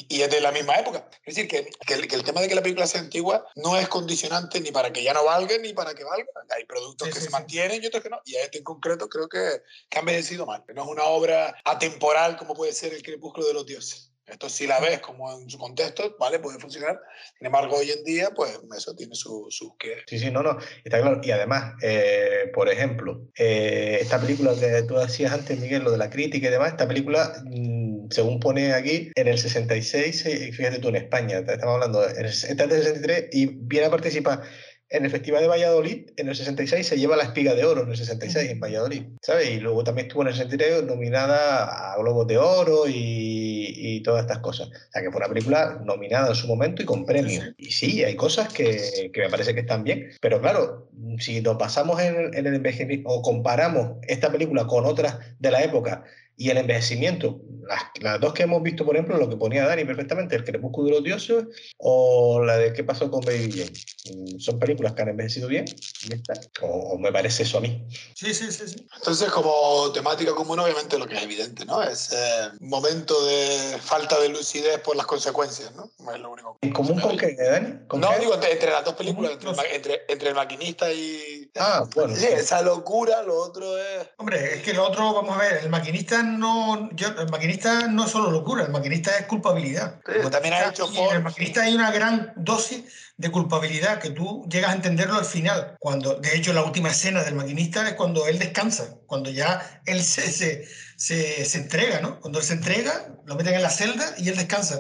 Y 0.08 0.22
es 0.22 0.30
de 0.30 0.40
la 0.40 0.52
misma 0.52 0.76
época. 0.76 1.08
Es 1.24 1.34
decir, 1.34 1.48
que, 1.48 1.68
que 1.86 1.94
el, 1.94 2.06
que 2.08 2.16
el 2.16 2.22
tema 2.24 2.40
de 2.40 2.48
que 2.48 2.54
la 2.54 2.62
película 2.62 2.86
sea 2.86 3.00
antigua 3.00 3.46
no 3.56 3.76
es 3.76 3.88
condicionante 3.88 4.60
ni 4.60 4.70
para 4.76 4.92
que 4.92 5.02
ya 5.02 5.14
no 5.14 5.24
valga 5.24 5.56
ni 5.56 5.72
para 5.72 5.94
que 5.94 6.04
valga. 6.04 6.26
Hay 6.54 6.66
productos 6.66 7.08
Sí, 7.08 7.14
que 7.14 7.18
sí, 7.20 7.24
se 7.24 7.30
sí. 7.30 7.32
mantienen 7.32 7.82
y 7.82 7.86
otros 7.86 8.02
que 8.02 8.10
no. 8.10 8.20
Y 8.26 8.36
a 8.36 8.42
este 8.42 8.58
en 8.58 8.64
concreto 8.64 9.08
creo 9.08 9.26
que, 9.26 9.62
que 9.88 9.96
ha 9.96 10.00
envejecido 10.00 10.44
mal. 10.44 10.62
No 10.74 10.82
es 10.82 10.88
una 10.88 11.04
obra 11.04 11.56
atemporal 11.64 12.36
como 12.36 12.52
puede 12.52 12.74
ser 12.74 12.92
El 12.92 13.02
Crepúsculo 13.02 13.46
de 13.46 13.54
los 13.54 13.64
Dioses. 13.64 14.12
Esto 14.26 14.48
si 14.48 14.66
la 14.66 14.80
ves 14.80 14.98
como 15.00 15.32
en 15.32 15.48
su 15.48 15.56
contexto, 15.56 16.16
¿vale? 16.18 16.40
Puede 16.40 16.58
funcionar. 16.58 17.00
Sin 17.38 17.46
embargo, 17.46 17.76
hoy 17.76 17.92
en 17.92 18.02
día, 18.02 18.30
pues 18.34 18.58
eso 18.76 18.94
tiene 18.96 19.14
sus 19.14 19.56
su 19.56 19.76
que... 19.78 20.02
Sí, 20.08 20.18
sí, 20.18 20.30
no, 20.32 20.42
no, 20.42 20.58
está 20.84 21.00
claro. 21.00 21.20
Y 21.22 21.30
además, 21.30 21.74
eh, 21.80 22.50
por 22.52 22.68
ejemplo, 22.68 23.22
eh, 23.38 23.98
esta 24.00 24.20
película 24.20 24.52
que 24.58 24.82
tú 24.82 24.96
decías 24.96 25.32
antes, 25.32 25.58
Miguel, 25.60 25.84
lo 25.84 25.92
de 25.92 25.98
la 25.98 26.10
crítica 26.10 26.48
y 26.48 26.50
demás, 26.50 26.72
esta 26.72 26.88
película, 26.88 27.40
mm, 27.44 28.08
según 28.10 28.40
pone 28.40 28.72
aquí, 28.74 29.12
en 29.14 29.28
el 29.28 29.38
66, 29.38 30.26
eh, 30.26 30.52
fíjate 30.52 30.80
tú, 30.80 30.88
en 30.88 30.96
España, 30.96 31.38
estamos 31.38 31.74
hablando, 31.74 32.08
en 32.08 32.16
el, 32.16 32.26
esta 32.26 32.64
es 32.64 32.68
del 32.68 32.82
63 32.82 33.28
y 33.30 33.46
viene 33.46 33.86
a 33.86 33.90
participar 33.90 34.42
en 34.88 35.04
el 35.04 35.10
Festival 35.10 35.42
de 35.42 35.48
Valladolid, 35.48 36.10
en 36.16 36.28
el 36.28 36.36
66 36.36 36.86
se 36.86 36.98
lleva 36.98 37.16
la 37.16 37.24
espiga 37.24 37.54
de 37.54 37.64
oro, 37.64 37.82
en 37.82 37.90
el 37.90 37.96
66 37.96 38.50
en 38.50 38.60
Valladolid, 38.60 39.02
¿sabes? 39.20 39.50
Y 39.50 39.60
luego 39.60 39.82
también 39.82 40.06
estuvo 40.06 40.22
en 40.22 40.28
el 40.28 40.34
63 40.34 40.84
nominada 40.84 41.92
a 41.92 41.96
Globos 41.98 42.26
de 42.26 42.38
Oro 42.38 42.88
y, 42.88 43.72
y 43.76 44.02
todas 44.02 44.22
estas 44.22 44.38
cosas. 44.38 44.68
O 44.68 44.92
sea, 44.92 45.02
que 45.02 45.10
fue 45.10 45.18
una 45.18 45.28
película 45.28 45.80
nominada 45.84 46.28
en 46.28 46.34
su 46.34 46.46
momento 46.46 46.82
y 46.82 46.84
con 46.84 47.04
premios. 47.04 47.52
Y 47.56 47.70
sí, 47.72 48.04
hay 48.04 48.14
cosas 48.14 48.52
que, 48.52 49.10
que 49.12 49.20
me 49.22 49.28
parece 49.28 49.54
que 49.54 49.60
están 49.60 49.82
bien, 49.82 50.10
pero 50.20 50.40
claro, 50.40 50.88
si 51.18 51.40
nos 51.40 51.58
basamos 51.58 52.00
en, 52.00 52.34
en 52.34 52.46
el 52.46 52.54
envejecimiento 52.54 53.08
o 53.08 53.22
comparamos 53.22 53.98
esta 54.02 54.30
película 54.30 54.66
con 54.66 54.84
otras 54.84 55.18
de 55.38 55.50
la 55.50 55.64
época 55.64 56.04
y 56.36 56.50
el 56.50 56.58
envejecimiento, 56.58 57.40
las, 57.68 57.82
las 58.00 58.20
dos 58.20 58.32
que 58.34 58.42
hemos 58.44 58.62
visto, 58.62 58.84
por 58.84 58.94
ejemplo, 58.94 59.16
lo 59.16 59.28
que 59.28 59.36
ponía 59.36 59.66
Dani 59.66 59.84
perfectamente, 59.84 60.36
El 60.36 60.44
Crepúsculo 60.44 60.86
de 60.88 60.92
los 60.94 61.04
Dioses 61.04 61.44
o 61.78 62.44
la 62.44 62.56
de 62.58 62.72
¿Qué 62.72 62.84
pasó 62.84 63.10
con 63.10 63.20
Baby 63.22 63.50
Jane? 63.52 63.72
Mm, 64.16 64.38
Son 64.38 64.58
películas 64.58 64.92
que 64.92 65.02
han 65.02 65.08
envejecido 65.08 65.48
bien, 65.48 65.64
y 66.08 66.14
está. 66.14 66.34
O, 66.62 66.66
o 66.66 66.98
me 66.98 67.10
parece 67.10 67.42
eso 67.42 67.58
a 67.58 67.60
mí. 67.60 67.84
Sí, 68.14 68.34
sí, 68.34 68.52
sí, 68.52 68.68
sí. 68.68 68.86
Entonces, 68.96 69.30
como 69.30 69.90
temática 69.92 70.34
común, 70.34 70.58
obviamente 70.60 70.98
lo 70.98 71.06
que 71.06 71.16
es 71.16 71.22
evidente, 71.22 71.64
¿no? 71.64 71.82
Es 71.82 72.12
eh, 72.12 72.50
momento 72.60 73.24
de 73.26 73.78
falta 73.80 74.20
de 74.20 74.28
lucidez 74.28 74.78
por 74.80 74.94
las 74.96 75.06
consecuencias, 75.06 75.72
¿no? 75.74 75.90
Es 76.12 76.20
lo 76.20 76.30
único. 76.32 76.58
¿En 76.60 76.72
común 76.72 77.00
con 77.00 77.16
qué, 77.16 77.34
Dani? 77.34 77.86
¿Con 77.88 78.00
No, 78.00 78.10
qué? 78.10 78.20
digo, 78.20 78.34
entre, 78.34 78.52
entre 78.52 78.70
las 78.70 78.84
dos 78.84 78.94
películas, 78.94 79.32
entre, 79.32 79.52
no 79.52 79.62
entre, 79.62 80.00
entre 80.08 80.28
el 80.28 80.34
maquinista 80.34 80.92
y... 80.92 81.50
Ah, 81.56 81.84
bueno. 81.94 82.14
Sí, 82.14 82.26
esa 82.26 82.62
locura, 82.62 83.22
lo 83.22 83.36
otro 83.40 83.76
es... 83.78 84.08
Hombre, 84.18 84.56
es 84.56 84.62
que 84.62 84.72
lo 84.74 84.86
otro, 84.86 85.14
vamos 85.14 85.36
a 85.36 85.40
ver, 85.40 85.60
el 85.62 85.70
maquinista 85.70 86.22
no, 86.26 86.90
yo- 86.94 87.08
el 87.20 87.28
maquinista 87.30 87.88
no 87.88 88.04
es 88.04 88.10
solo 88.10 88.30
locura, 88.30 88.64
el 88.64 88.70
maquinista 88.72 89.16
es 89.18 89.26
culpabilidad. 89.26 90.00
Sí, 90.06 90.12
El 90.22 90.30
también 90.30 90.54
ha 90.54 90.66
hecho 90.68 90.86
en 90.88 90.94
por- 90.94 91.14
el 91.16 91.22
maquinista 91.22 91.62
hay 91.62 91.74
una 91.74 91.90
gran 91.90 92.32
dosis 92.36 92.84
de 93.16 93.30
culpabilidad 93.30 93.98
que 93.98 94.10
tú 94.10 94.44
llegas 94.50 94.72
a 94.72 94.74
entenderlo 94.74 95.16
al 95.16 95.24
final. 95.24 95.76
Cuando, 95.80 96.16
de 96.16 96.36
hecho, 96.36 96.52
la 96.52 96.62
última 96.62 96.90
escena 96.90 97.22
del 97.24 97.34
maquinista 97.34 97.88
es 97.88 97.94
cuando 97.94 98.26
él 98.26 98.38
descansa, 98.38 98.96
cuando 99.06 99.30
ya 99.30 99.80
él 99.86 100.02
se, 100.02 100.30
se, 100.30 100.68
se, 100.96 101.44
se 101.46 101.58
entrega, 101.58 102.00
¿no? 102.00 102.20
Cuando 102.20 102.38
él 102.40 102.44
se 102.44 102.52
entrega, 102.54 103.08
lo 103.24 103.34
meten 103.36 103.54
en 103.54 103.62
la 103.62 103.70
celda 103.70 104.04
y 104.18 104.28
él 104.28 104.36
descansa. 104.36 104.78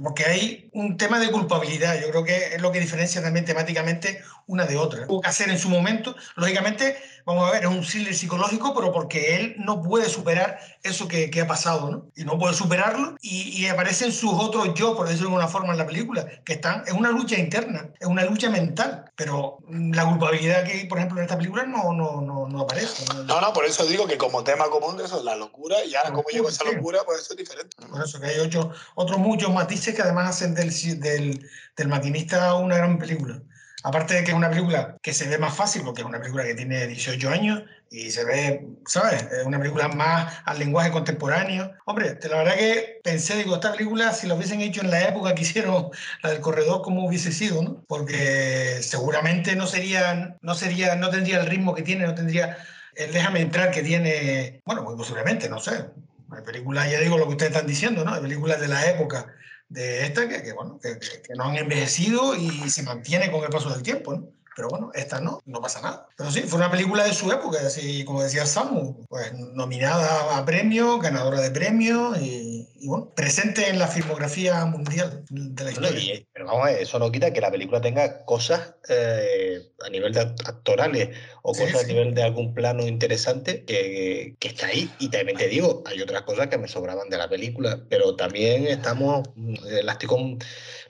Porque 0.00 0.24
hay 0.24 0.70
un 0.72 0.96
tema 0.96 1.18
de 1.18 1.30
culpabilidad, 1.30 2.00
yo 2.00 2.10
creo 2.10 2.24
que 2.24 2.54
es 2.54 2.62
lo 2.62 2.72
que 2.72 2.80
diferencia 2.80 3.22
también 3.22 3.44
temáticamente 3.44 4.22
una 4.46 4.64
de 4.64 4.76
otra. 4.76 5.06
Hacer 5.24 5.50
en 5.50 5.58
su 5.58 5.68
momento, 5.68 6.14
lógicamente, 6.36 6.96
vamos 7.24 7.48
a 7.48 7.52
ver, 7.52 7.64
es 7.64 7.70
un 7.70 7.82
thriller 7.82 8.14
psicológico, 8.14 8.74
pero 8.74 8.92
porque 8.92 9.36
él 9.36 9.54
no 9.58 9.82
puede 9.82 10.08
superar 10.08 10.58
eso 10.82 11.08
que, 11.08 11.30
que 11.30 11.40
ha 11.40 11.46
pasado, 11.46 11.90
¿no? 11.90 12.10
Y 12.16 12.24
no 12.24 12.38
puede 12.38 12.54
superarlo, 12.54 13.16
y, 13.20 13.62
y 13.62 13.66
aparecen 13.66 14.12
sus 14.12 14.32
otros 14.32 14.74
yo, 14.74 14.96
por 14.96 15.06
decirlo 15.06 15.28
de 15.28 15.34
alguna 15.36 15.48
forma, 15.48 15.72
en 15.72 15.78
la 15.78 15.86
película, 15.86 16.26
que 16.44 16.54
están, 16.54 16.82
es 16.86 16.92
una 16.92 17.10
lucha 17.10 17.38
interna, 17.38 17.90
es 18.00 18.06
una 18.06 18.24
lucha 18.24 18.50
mental, 18.50 19.11
pero 19.24 19.58
mm, 19.68 19.92
la 19.94 20.04
culpabilidad 20.04 20.64
que 20.64 20.72
hay, 20.72 20.86
por 20.88 20.98
ejemplo, 20.98 21.18
en 21.18 21.24
esta 21.24 21.36
película 21.36 21.62
no, 21.64 21.92
no, 21.92 22.20
no, 22.20 22.48
no 22.48 22.60
aparece. 22.62 23.04
¿no? 23.14 23.22
No, 23.22 23.40
no, 23.40 23.52
por 23.52 23.64
eso 23.64 23.86
digo 23.86 24.04
que 24.08 24.18
como 24.18 24.42
tema 24.42 24.64
común 24.64 24.96
de 24.96 25.04
eso 25.04 25.18
es 25.18 25.24
la 25.24 25.36
locura 25.36 25.76
y 25.84 25.94
ahora 25.94 26.10
llego 26.32 26.48
a 26.48 26.50
esa 26.50 26.64
locura, 26.64 27.00
pues 27.06 27.20
eso 27.20 27.34
es 27.34 27.38
diferente. 27.38 27.76
Por 27.86 28.02
eso 28.02 28.20
que 28.20 28.26
hay 28.26 28.40
ocho, 28.40 28.72
otros 28.96 29.18
muchos 29.18 29.52
matices 29.52 29.94
que 29.94 30.02
además 30.02 30.30
hacen 30.30 30.54
del, 30.54 30.70
del, 30.98 31.48
del 31.76 31.88
maquinista 31.88 32.54
una 32.56 32.76
gran 32.76 32.98
película. 32.98 33.40
Aparte 33.84 34.14
de 34.14 34.24
que 34.24 34.32
es 34.32 34.36
una 34.36 34.50
película 34.50 34.96
que 35.00 35.14
se 35.14 35.28
ve 35.28 35.38
más 35.38 35.54
fácil, 35.54 35.82
porque 35.82 36.00
es 36.00 36.06
una 36.06 36.18
película 36.18 36.42
que 36.42 36.54
tiene 36.54 36.88
18 36.88 37.30
años 37.30 37.62
y 37.92 38.10
se 38.10 38.24
ve, 38.24 38.66
¿sabes? 38.86 39.22
Es 39.30 39.44
una 39.44 39.58
película 39.58 39.86
más 39.88 40.38
al 40.46 40.58
lenguaje 40.58 40.90
contemporáneo. 40.90 41.72
Hombre, 41.84 42.18
la 42.22 42.38
verdad 42.38 42.54
que 42.54 43.00
pensé, 43.04 43.36
digo, 43.36 43.56
esta 43.56 43.72
película, 43.72 44.14
si 44.14 44.26
lo 44.26 44.34
hubiesen 44.36 44.62
hecho 44.62 44.80
en 44.80 44.90
la 44.90 45.06
época 45.06 45.34
que 45.34 45.42
hicieron 45.42 45.90
la 46.22 46.30
del 46.30 46.40
corredor, 46.40 46.80
¿cómo 46.80 47.06
hubiese 47.06 47.32
sido, 47.32 47.62
no? 47.62 47.84
Porque 47.86 48.78
seguramente 48.80 49.54
no 49.56 49.66
sería, 49.66 50.38
no 50.40 50.54
sería, 50.54 50.96
no 50.96 51.10
tendría 51.10 51.40
el 51.40 51.46
ritmo 51.46 51.74
que 51.74 51.82
tiene, 51.82 52.06
no 52.06 52.14
tendría 52.14 52.56
el 52.94 53.12
déjame 53.12 53.40
entrar 53.42 53.70
que 53.70 53.82
tiene, 53.82 54.62
bueno, 54.64 54.84
pues 54.84 54.96
posiblemente, 54.96 55.50
no 55.50 55.60
sé, 55.60 55.84
Hay 56.30 56.42
películas, 56.44 56.90
ya 56.90 56.98
digo 56.98 57.18
lo 57.18 57.26
que 57.26 57.32
ustedes 57.32 57.52
están 57.52 57.66
diciendo, 57.66 58.04
¿no? 58.06 58.14
Hay 58.14 58.22
películas 58.22 58.58
de 58.58 58.68
la 58.68 58.86
época 58.88 59.26
de 59.68 60.06
esta 60.06 60.28
que, 60.28 60.42
que 60.42 60.52
bueno, 60.54 60.80
que, 60.82 60.98
que 60.98 61.34
no 61.34 61.44
han 61.44 61.56
envejecido 61.56 62.34
y 62.36 62.70
se 62.70 62.82
mantiene 62.84 63.30
con 63.30 63.44
el 63.44 63.50
paso 63.50 63.68
del 63.68 63.82
tiempo, 63.82 64.14
¿no? 64.14 64.41
Pero 64.54 64.68
bueno, 64.68 64.90
esta 64.94 65.20
no, 65.20 65.40
no 65.46 65.60
pasa 65.60 65.80
nada. 65.80 66.06
Pero 66.16 66.30
sí, 66.30 66.42
fue 66.42 66.58
una 66.58 66.70
película 66.70 67.04
de 67.04 67.14
su 67.14 67.30
época, 67.32 67.58
así 67.66 68.04
como 68.04 68.22
decía 68.22 68.46
Samu, 68.46 69.04
pues 69.08 69.32
nominada 69.54 70.36
a 70.36 70.44
premio, 70.44 70.98
ganadora 70.98 71.40
de 71.40 71.50
premio 71.50 72.14
y, 72.16 72.51
y 72.76 72.88
bueno, 72.88 73.12
presente 73.14 73.68
en 73.68 73.78
la 73.78 73.88
filmografía 73.88 74.64
mundial 74.64 75.24
de 75.30 75.64
la 75.64 75.70
Bueno, 75.72 75.86
historia. 75.88 76.14
y- 76.14 76.28
pero 76.32 76.46
vamos 76.46 76.66
a 76.66 76.72
eso 76.72 76.98
no 76.98 77.10
quita 77.12 77.32
que 77.32 77.40
la 77.40 77.50
película 77.50 77.80
tenga 77.80 78.24
cosas 78.24 78.74
eh, 78.88 79.60
a 79.84 79.88
nivel 79.90 80.12
de 80.12 80.20
act- 80.20 80.48
actorales 80.48 81.10
o 81.42 81.54
Sí, 81.54 81.62
cosas 81.62 81.76
a 81.76 81.86
sí. 81.86 81.92
nivel 81.92 82.14
de 82.14 82.22
algún 82.22 82.54
plano 82.54 82.86
interesante 82.86 83.64
que, 83.64 84.36
que 84.38 84.48
está 84.48 84.66
ahí. 84.66 84.90
Y 84.98 85.10
también 85.10 85.38
te 85.38 85.48
digo, 85.48 85.82
hay 85.86 86.00
otras 86.00 86.22
cosas 86.22 86.48
que 86.48 86.58
me 86.58 86.68
sobraban 86.68 87.08
de 87.08 87.18
la 87.18 87.28
película, 87.28 87.84
pero 87.88 88.16
también 88.16 88.66
estamos, 88.66 89.28
eh, 89.68 89.82
la 89.82 89.92
estoy, 89.92 90.08
con- 90.08 90.38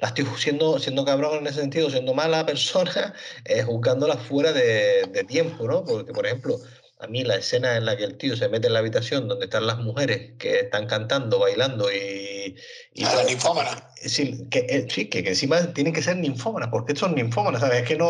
la 0.01 0.09
estoy 0.09 0.27
siendo, 0.39 0.79
siendo 0.79 1.05
cabrón 1.05 1.39
en 1.39 1.47
ese 1.47 1.61
sentido, 1.61 1.91
siendo 1.91 2.15
mala 2.15 2.45
persona, 2.47 3.15
eh, 3.45 3.63
juzgándola 3.63 4.17
fuera 4.17 4.53
de, 4.53 5.05
de 5.11 5.25
tiempo, 5.25 5.67
¿no? 5.69 5.85
Porque, 5.85 6.13
por 6.13 6.27
ejemplo, 6.27 6.59
a 7.03 7.07
mí 7.09 7.25
la 7.25 7.35
escena 7.37 7.77
en 7.77 7.85
la 7.85 7.97
que 7.97 8.05
el 8.05 8.17
tío 8.17 8.37
se 8.37 8.49
mete 8.49 8.69
en 8.69 8.75
la 8.75 8.79
habitación 8.79 9.27
donde 9.29 9.47
están 9.47 9.67
las 9.67 9.79
mujeres 9.79 10.33
que 10.38 10.61
están 10.61 10.87
cantando, 10.87 11.41
bailando 11.41 11.91
y... 11.93 12.55
y 12.95 13.05
A 13.05 13.15
la 13.17 13.25
ninfómana. 13.25 13.88
Sí, 13.97 14.47
que, 14.51 14.61
eh, 14.69 14.87
sí, 14.88 15.09
que, 15.09 15.23
que 15.23 15.31
encima 15.31 15.73
tienen 15.75 15.93
que 15.93 16.03
ser 16.03 16.17
ninfómanas, 16.17 16.69
porque 16.71 16.95
son 16.97 17.15
ninfómanas, 17.15 17.61
¿sabes? 17.61 17.83
Es 17.83 17.88
que 17.88 17.97
no. 17.97 18.09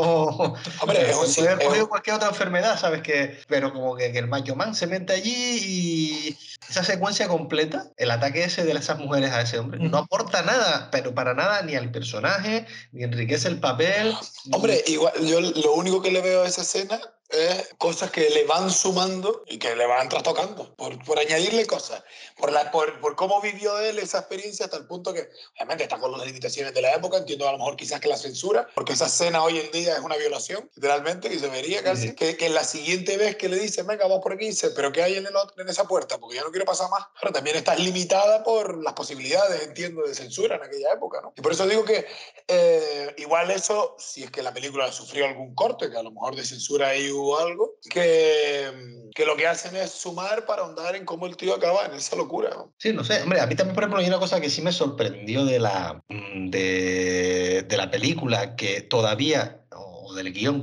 Hombre, 0.80 1.10
es 1.10 1.16
un 1.16 1.34
puede 1.34 1.48
haber 1.48 1.66
cogido 1.66 1.88
cualquier 1.88 2.16
otra 2.16 2.28
enfermedad, 2.28 2.78
¿sabes? 2.78 3.02
Que, 3.02 3.38
pero 3.48 3.72
como 3.72 3.96
que, 3.96 4.12
que 4.12 4.18
el 4.18 4.28
macho 4.28 4.54
man 4.56 4.74
se 4.74 4.86
mete 4.86 5.14
allí 5.14 5.32
y 5.32 6.36
esa 6.68 6.84
secuencia 6.84 7.28
completa, 7.28 7.90
el 7.96 8.10
ataque 8.10 8.44
ese 8.44 8.64
de 8.64 8.72
esas 8.72 8.98
mujeres 8.98 9.30
a 9.32 9.42
ese 9.42 9.58
hombre, 9.58 9.78
no 9.80 9.98
aporta 9.98 10.42
nada, 10.42 10.88
pero 10.90 11.14
para 11.14 11.34
nada, 11.34 11.62
ni 11.62 11.74
al 11.74 11.90
personaje, 11.90 12.66
ni 12.92 13.04
enriquece 13.04 13.48
el 13.48 13.58
papel. 13.60 14.14
ni- 14.46 14.56
Hombre, 14.56 14.82
igual, 14.86 15.12
yo 15.26 15.40
lo 15.40 15.74
único 15.74 16.00
que 16.00 16.10
le 16.10 16.20
veo 16.22 16.42
a 16.42 16.48
esa 16.48 16.62
escena 16.62 17.00
es 17.32 17.70
cosas 17.78 18.10
que 18.10 18.28
le 18.30 18.44
van 18.44 18.70
sumando 18.70 19.42
y 19.46 19.58
que 19.58 19.74
le 19.74 19.86
van 19.86 20.08
trastocando, 20.08 20.74
por, 20.76 21.02
por 21.04 21.18
añadirle 21.18 21.66
cosas, 21.66 22.02
por, 22.36 22.52
la, 22.52 22.70
por, 22.70 23.00
por 23.00 23.16
cómo 23.16 23.40
vivió 23.40 23.78
él 23.78 23.98
esa 23.98 24.18
experiencia 24.18 24.66
hasta 24.66 24.76
el 24.76 24.86
punto 24.86 25.12
que, 25.14 25.28
obviamente, 25.54 25.84
está 25.84 25.98
con 25.98 26.12
las 26.12 26.26
limitaciones 26.26 26.74
de 26.74 26.82
la 26.82 26.92
época, 26.94 27.18
entiendo 27.18 27.48
a 27.48 27.52
lo 27.52 27.58
mejor 27.58 27.76
quizás 27.76 28.00
que 28.00 28.08
la 28.08 28.16
censura, 28.16 28.68
porque 28.74 28.92
esa 28.92 29.06
escena 29.06 29.42
hoy 29.42 29.58
en 29.58 29.70
día 29.70 29.94
es 29.94 30.00
una 30.00 30.16
violación, 30.16 30.70
literalmente, 30.74 31.32
y 31.32 31.38
se 31.38 31.48
vería 31.48 31.82
casi, 31.82 32.08
Sí. 32.08 32.14
que, 32.14 32.36
que 32.36 32.48
la 32.48 32.64
siguiente 32.64 33.16
vez 33.16 33.36
que 33.36 33.48
le 33.48 33.56
dice, 33.58 33.82
venga, 33.82 34.04
vamos 34.04 34.20
por 34.22 34.32
aquí, 34.32 34.46
dice, 34.46 34.70
pero 34.70 34.92
¿qué 34.92 35.02
hay 35.02 35.16
en, 35.16 35.26
el 35.26 35.36
otro- 35.36 35.62
en 35.62 35.68
esa 35.68 35.86
puerta? 35.88 36.18
Porque 36.18 36.36
yo 36.36 36.44
no 36.44 36.50
quiero 36.50 36.66
pasar 36.66 36.90
más. 36.90 37.06
Pero 37.20 37.32
también 37.32 37.56
estás 37.56 37.78
limitada 37.78 38.42
por 38.42 38.82
las 38.82 38.92
posibilidades, 38.94 39.62
entiendo, 39.62 40.02
de 40.02 40.14
censura 40.14 40.56
en 40.56 40.62
aquella 40.64 40.92
época, 40.92 41.20
¿no? 41.22 41.32
Y 41.36 41.40
por 41.40 41.52
eso 41.52 41.66
digo 41.66 41.84
que 41.84 42.06
eh, 42.48 43.14
igual 43.18 43.50
eso, 43.50 43.94
si 43.98 44.24
es 44.24 44.30
que 44.30 44.42
la 44.42 44.52
película 44.52 44.90
sufrió 44.92 45.26
algún 45.26 45.54
corte, 45.54 45.90
que 45.90 45.96
a 45.96 46.02
lo 46.02 46.10
mejor 46.10 46.34
de 46.36 46.44
censura 46.44 46.88
ahí 46.88 47.10
hubo 47.22 47.38
algo, 47.38 47.76
que, 47.90 49.08
que 49.14 49.26
lo 49.26 49.36
que 49.36 49.46
hacen 49.46 49.76
es 49.76 49.90
sumar 49.90 50.44
para 50.46 50.62
ahondar 50.62 50.96
en 50.96 51.04
cómo 51.04 51.26
el 51.26 51.36
tío 51.36 51.54
acaba 51.54 51.86
en 51.86 51.94
esa 51.94 52.16
locura. 52.16 52.50
¿no? 52.50 52.72
Sí, 52.78 52.92
no 52.92 53.04
sé. 53.04 53.22
Hombre, 53.22 53.40
a 53.40 53.46
mí 53.46 53.54
también, 53.54 53.74
por 53.74 53.84
ejemplo, 53.84 54.00
hay 54.00 54.08
una 54.08 54.18
cosa 54.18 54.40
que 54.40 54.50
sí 54.50 54.62
me 54.62 54.72
sorprendió 54.72 55.44
de 55.44 55.58
la, 55.58 56.02
mm, 56.08 56.50
de, 56.50 57.64
de 57.68 57.76
la 57.76 57.90
película, 57.90 58.56
que 58.56 58.82
todavía, 58.82 59.62
o 59.74 60.14
del 60.14 60.32
guion, 60.32 60.62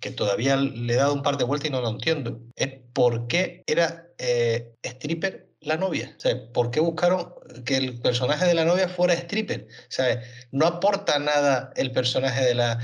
que 0.00 0.10
todavía 0.10 0.56
le 0.56 0.92
he 0.92 0.96
dado 0.96 1.14
un 1.14 1.22
par 1.22 1.38
de 1.38 1.44
vueltas 1.44 1.68
y 1.68 1.72
no 1.72 1.80
lo 1.80 1.88
entiendo, 1.88 2.40
es 2.56 2.72
por 2.92 3.28
qué 3.28 3.62
era 3.66 4.08
eh, 4.18 4.74
stripper 4.82 5.48
la 5.60 5.76
novia. 5.76 6.12
O 6.16 6.20
sea, 6.20 6.52
¿por 6.52 6.70
qué 6.70 6.80
buscaron 6.80 7.32
que 7.64 7.76
el 7.76 8.00
personaje 8.00 8.44
de 8.44 8.54
la 8.54 8.64
novia 8.64 8.88
fuera 8.88 9.14
stripper? 9.14 9.68
O 9.68 9.90
sea, 9.90 10.20
no 10.50 10.66
aporta 10.66 11.18
nada 11.20 11.72
el 11.76 11.92
personaje 11.92 12.44
de 12.44 12.54
la, 12.54 12.80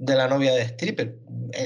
de 0.00 0.16
la 0.16 0.28
novia 0.28 0.54
de 0.54 0.62
stripper. 0.62 1.18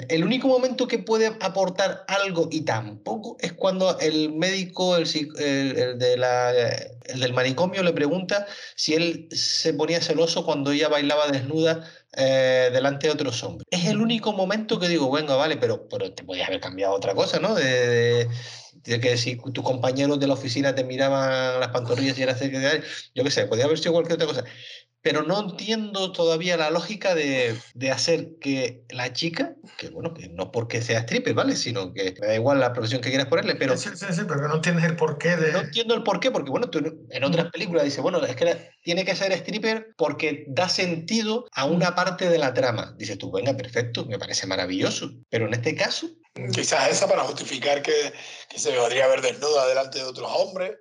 El, 0.08 0.24
único 0.24 0.48
momento 0.48 0.88
que 0.88 0.98
puede 0.98 1.36
aportar 1.40 2.04
algo 2.08 2.48
y 2.50 2.62
tampoco 2.62 3.36
es 3.38 3.52
cuando 3.52 3.96
el 4.00 4.32
médico, 4.32 4.96
el- 4.96 5.06
el 5.38 5.98
de 5.98 6.16
la, 6.16 6.50
el 6.52 7.20
del 7.20 7.32
manicomio 7.32 7.82
le 7.84 7.92
pregunta 7.92 8.46
si 8.74 8.94
él 8.94 9.28
se 9.30 9.72
ponía 9.72 10.00
celoso 10.00 10.44
cuando 10.44 10.72
ella 10.72 10.88
bailaba 10.88 11.28
desnuda 11.28 11.88
eh, 12.16 12.70
delante 12.72 13.06
de 13.06 13.12
otros 13.12 13.42
hombres. 13.44 13.66
Es 13.70 13.86
el 13.86 14.00
único 14.00 14.32
momento 14.32 14.78
que 14.78 14.88
digo, 14.88 15.10
venga, 15.10 15.36
vale, 15.36 15.56
pero, 15.56 15.88
pero 15.88 16.12
te 16.12 16.24
podías 16.24 16.48
haber 16.48 16.60
cambiado 16.60 16.94
otra 16.94 17.14
cosa, 17.14 17.38
¿no? 17.40 17.54
De, 17.54 17.64
de- 17.64 18.28
de 18.84 19.00
que 19.00 19.16
si 19.16 19.36
tus 19.36 19.64
compañeros 19.64 20.20
de 20.20 20.26
la 20.26 20.34
oficina 20.34 20.74
te 20.74 20.84
miraban 20.84 21.58
las 21.60 21.68
pantorrillas 21.70 22.18
y 22.18 22.22
eras 22.22 22.38
cerca 22.38 22.58
de 22.58 22.82
yo 23.14 23.24
qué 23.24 23.30
sé, 23.30 23.46
podía 23.46 23.64
haber 23.64 23.78
sido 23.78 23.92
cualquier 23.92 24.16
otra 24.16 24.26
cosa. 24.26 24.44
Pero 25.00 25.22
no 25.22 25.38
entiendo 25.38 26.12
todavía 26.12 26.56
la 26.56 26.70
lógica 26.70 27.14
de, 27.14 27.54
de 27.74 27.90
hacer 27.90 28.38
que 28.40 28.84
la 28.88 29.12
chica, 29.12 29.54
que 29.76 29.90
bueno, 29.90 30.14
que 30.14 30.30
no 30.30 30.50
porque 30.50 30.80
sea 30.80 31.00
stripper, 31.00 31.34
¿vale? 31.34 31.56
Sino 31.56 31.92
que 31.92 32.14
me 32.22 32.26
da 32.26 32.34
igual 32.34 32.58
la 32.58 32.72
profesión 32.72 33.02
que 33.02 33.10
quieras 33.10 33.26
ponerle, 33.28 33.54
pero 33.56 33.76
sí, 33.76 33.90
sí, 33.94 34.06
sí, 34.10 34.22
pero 34.26 34.48
no 34.48 34.54
entiendes 34.54 34.84
el 34.86 34.96
porqué 34.96 35.36
de... 35.36 35.52
no 35.52 35.60
entiendo 35.60 35.94
el 35.94 36.02
por 36.04 36.20
qué, 36.20 36.30
porque 36.30 36.50
bueno, 36.50 36.70
tú 36.70 36.78
en 37.10 37.24
otras 37.24 37.50
películas 37.50 37.84
dices, 37.84 38.00
bueno, 38.00 38.24
es 38.24 38.34
que 38.34 38.46
la- 38.46 38.58
tiene 38.82 39.04
que 39.04 39.14
ser 39.14 39.30
stripper 39.32 39.88
porque 39.98 40.46
da 40.48 40.70
sentido 40.70 41.46
a 41.52 41.66
una 41.66 41.94
parte 41.94 42.03
de 42.12 42.38
la 42.38 42.54
trama. 42.54 42.94
Dices 42.96 43.18
tú, 43.18 43.30
venga, 43.30 43.56
perfecto, 43.56 44.04
me 44.06 44.18
parece 44.18 44.46
maravilloso. 44.46 45.10
Pero 45.28 45.46
en 45.46 45.54
este 45.54 45.74
caso, 45.74 46.08
Quizás 46.52 46.90
esa 46.90 47.06
para 47.06 47.22
justificar 47.22 47.80
que, 47.80 48.12
que 48.48 48.58
se 48.58 48.72
podría 48.72 49.06
ver 49.06 49.22
desnuda 49.22 49.68
delante 49.68 49.98
de 49.98 50.04
otros 50.04 50.28
hombres. 50.34 50.72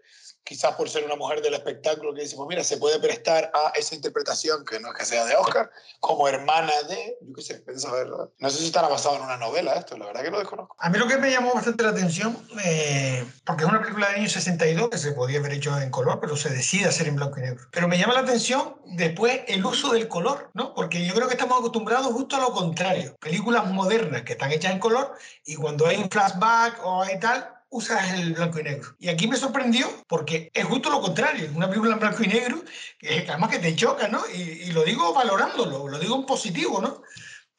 Quizás 0.44 0.76
por 0.76 0.90
ser 0.90 1.06
una 1.06 1.16
mujer 1.16 1.42
del 1.42 1.54
espectáculo 1.54 2.14
que 2.14 2.22
dice, 2.22 2.36
pues 2.36 2.48
mira, 2.50 2.64
se 2.64 2.78
puede 2.78 3.00
prestar 3.00 3.52
a 3.54 3.72
esa 3.76 3.96
interpretación, 3.96 4.66
que 4.66 4.80
no 4.80 4.90
es 4.90 4.98
que 4.98 5.06
sea 5.06 5.26
de 5.26 5.36
Oscar, 5.36 5.72
como 6.00 6.28
hermana 6.28 6.72
de, 6.90 7.18
yo 7.22 7.34
qué 7.34 7.42
sé, 7.42 7.56
piensa 7.60 7.92
ver. 7.92 8.08
No 8.40 8.50
sé 8.50 8.58
si 8.58 8.66
estará 8.66 8.88
basado 8.88 9.16
en 9.16 9.22
una 9.22 9.38
novela 9.38 9.74
esto, 9.74 9.98
la 9.98 10.08
verdad 10.08 10.24
que 10.24 10.32
lo 10.32 10.40
desconozco. 10.40 10.76
A 10.80 10.90
mí 10.90 10.98
lo 10.98 11.08
que 11.08 11.18
me 11.18 11.32
llamó 11.32 11.54
bastante 11.54 11.84
la 11.84 11.92
atención, 11.92 12.38
eh, 12.64 13.26
porque 13.46 13.64
es 13.64 13.70
una 13.70 13.82
película 13.82 14.08
del 14.08 14.18
año 14.18 14.30
62 14.30 14.90
que 14.90 14.98
se 14.98 15.14
podía 15.14 15.40
haber 15.40 15.54
hecho 15.54 15.80
en 15.80 15.90
color, 15.90 16.20
pero 16.20 16.36
se 16.36 16.50
decide 16.50 16.86
hacer 16.86 17.08
en 17.08 17.16
blanco 17.16 17.40
y 17.40 17.44
negro. 17.44 17.66
Pero 17.72 17.88
me 17.88 17.98
llama 17.98 18.14
la 18.14 18.22
atención 18.22 18.76
después 18.86 19.42
el 19.48 19.66
uso 19.66 19.94
del 19.94 20.08
color, 20.08 20.52
¿no? 20.54 20.74
Porque 20.74 21.06
yo 21.06 21.14
creo 21.14 21.28
que 21.28 21.34
estamos 21.36 21.58
acostumbrados 21.60 22.08
justo 22.08 22.36
a 22.36 22.40
lo 22.40 22.52
contrario. 22.52 23.16
Películas 23.20 23.66
modernas 23.72 24.24
que 24.24 24.34
están 24.34 24.52
hechas 24.52 24.72
en 24.72 24.80
color 24.80 25.16
y 25.46 25.56
cuando 25.56 25.88
hay 25.88 25.98
un 25.98 26.10
flashback 26.10 26.80
o 26.84 27.02
hay 27.02 27.20
tal, 27.20 27.50
usas 27.74 28.14
el 28.14 28.34
blanco 28.34 28.60
y 28.60 28.64
negro. 28.64 28.96
Y 29.00 29.10
aquí 29.10 29.28
me 29.28 29.36
sorprendió 29.36 29.88
porque 30.08 30.50
es 30.54 30.66
justo 30.66 30.90
lo 30.90 31.02
contrario, 31.02 31.50
una 31.56 31.68
película 31.68 31.94
en 31.94 32.00
blanco 32.00 32.24
y 32.24 32.28
negro, 32.28 32.64
que 32.98 33.26
además 33.28 33.50
que 33.50 33.60
te 33.60 33.76
choca, 33.76 34.08
¿no? 34.08 34.22
Y, 34.34 34.42
y 34.42 34.72
lo 34.72 34.84
digo 34.84 35.14
valorándolo, 35.14 35.88
lo 35.88 36.00
digo 36.00 36.16
en 36.16 36.26
positivo, 36.26 36.82
¿no? 36.82 37.02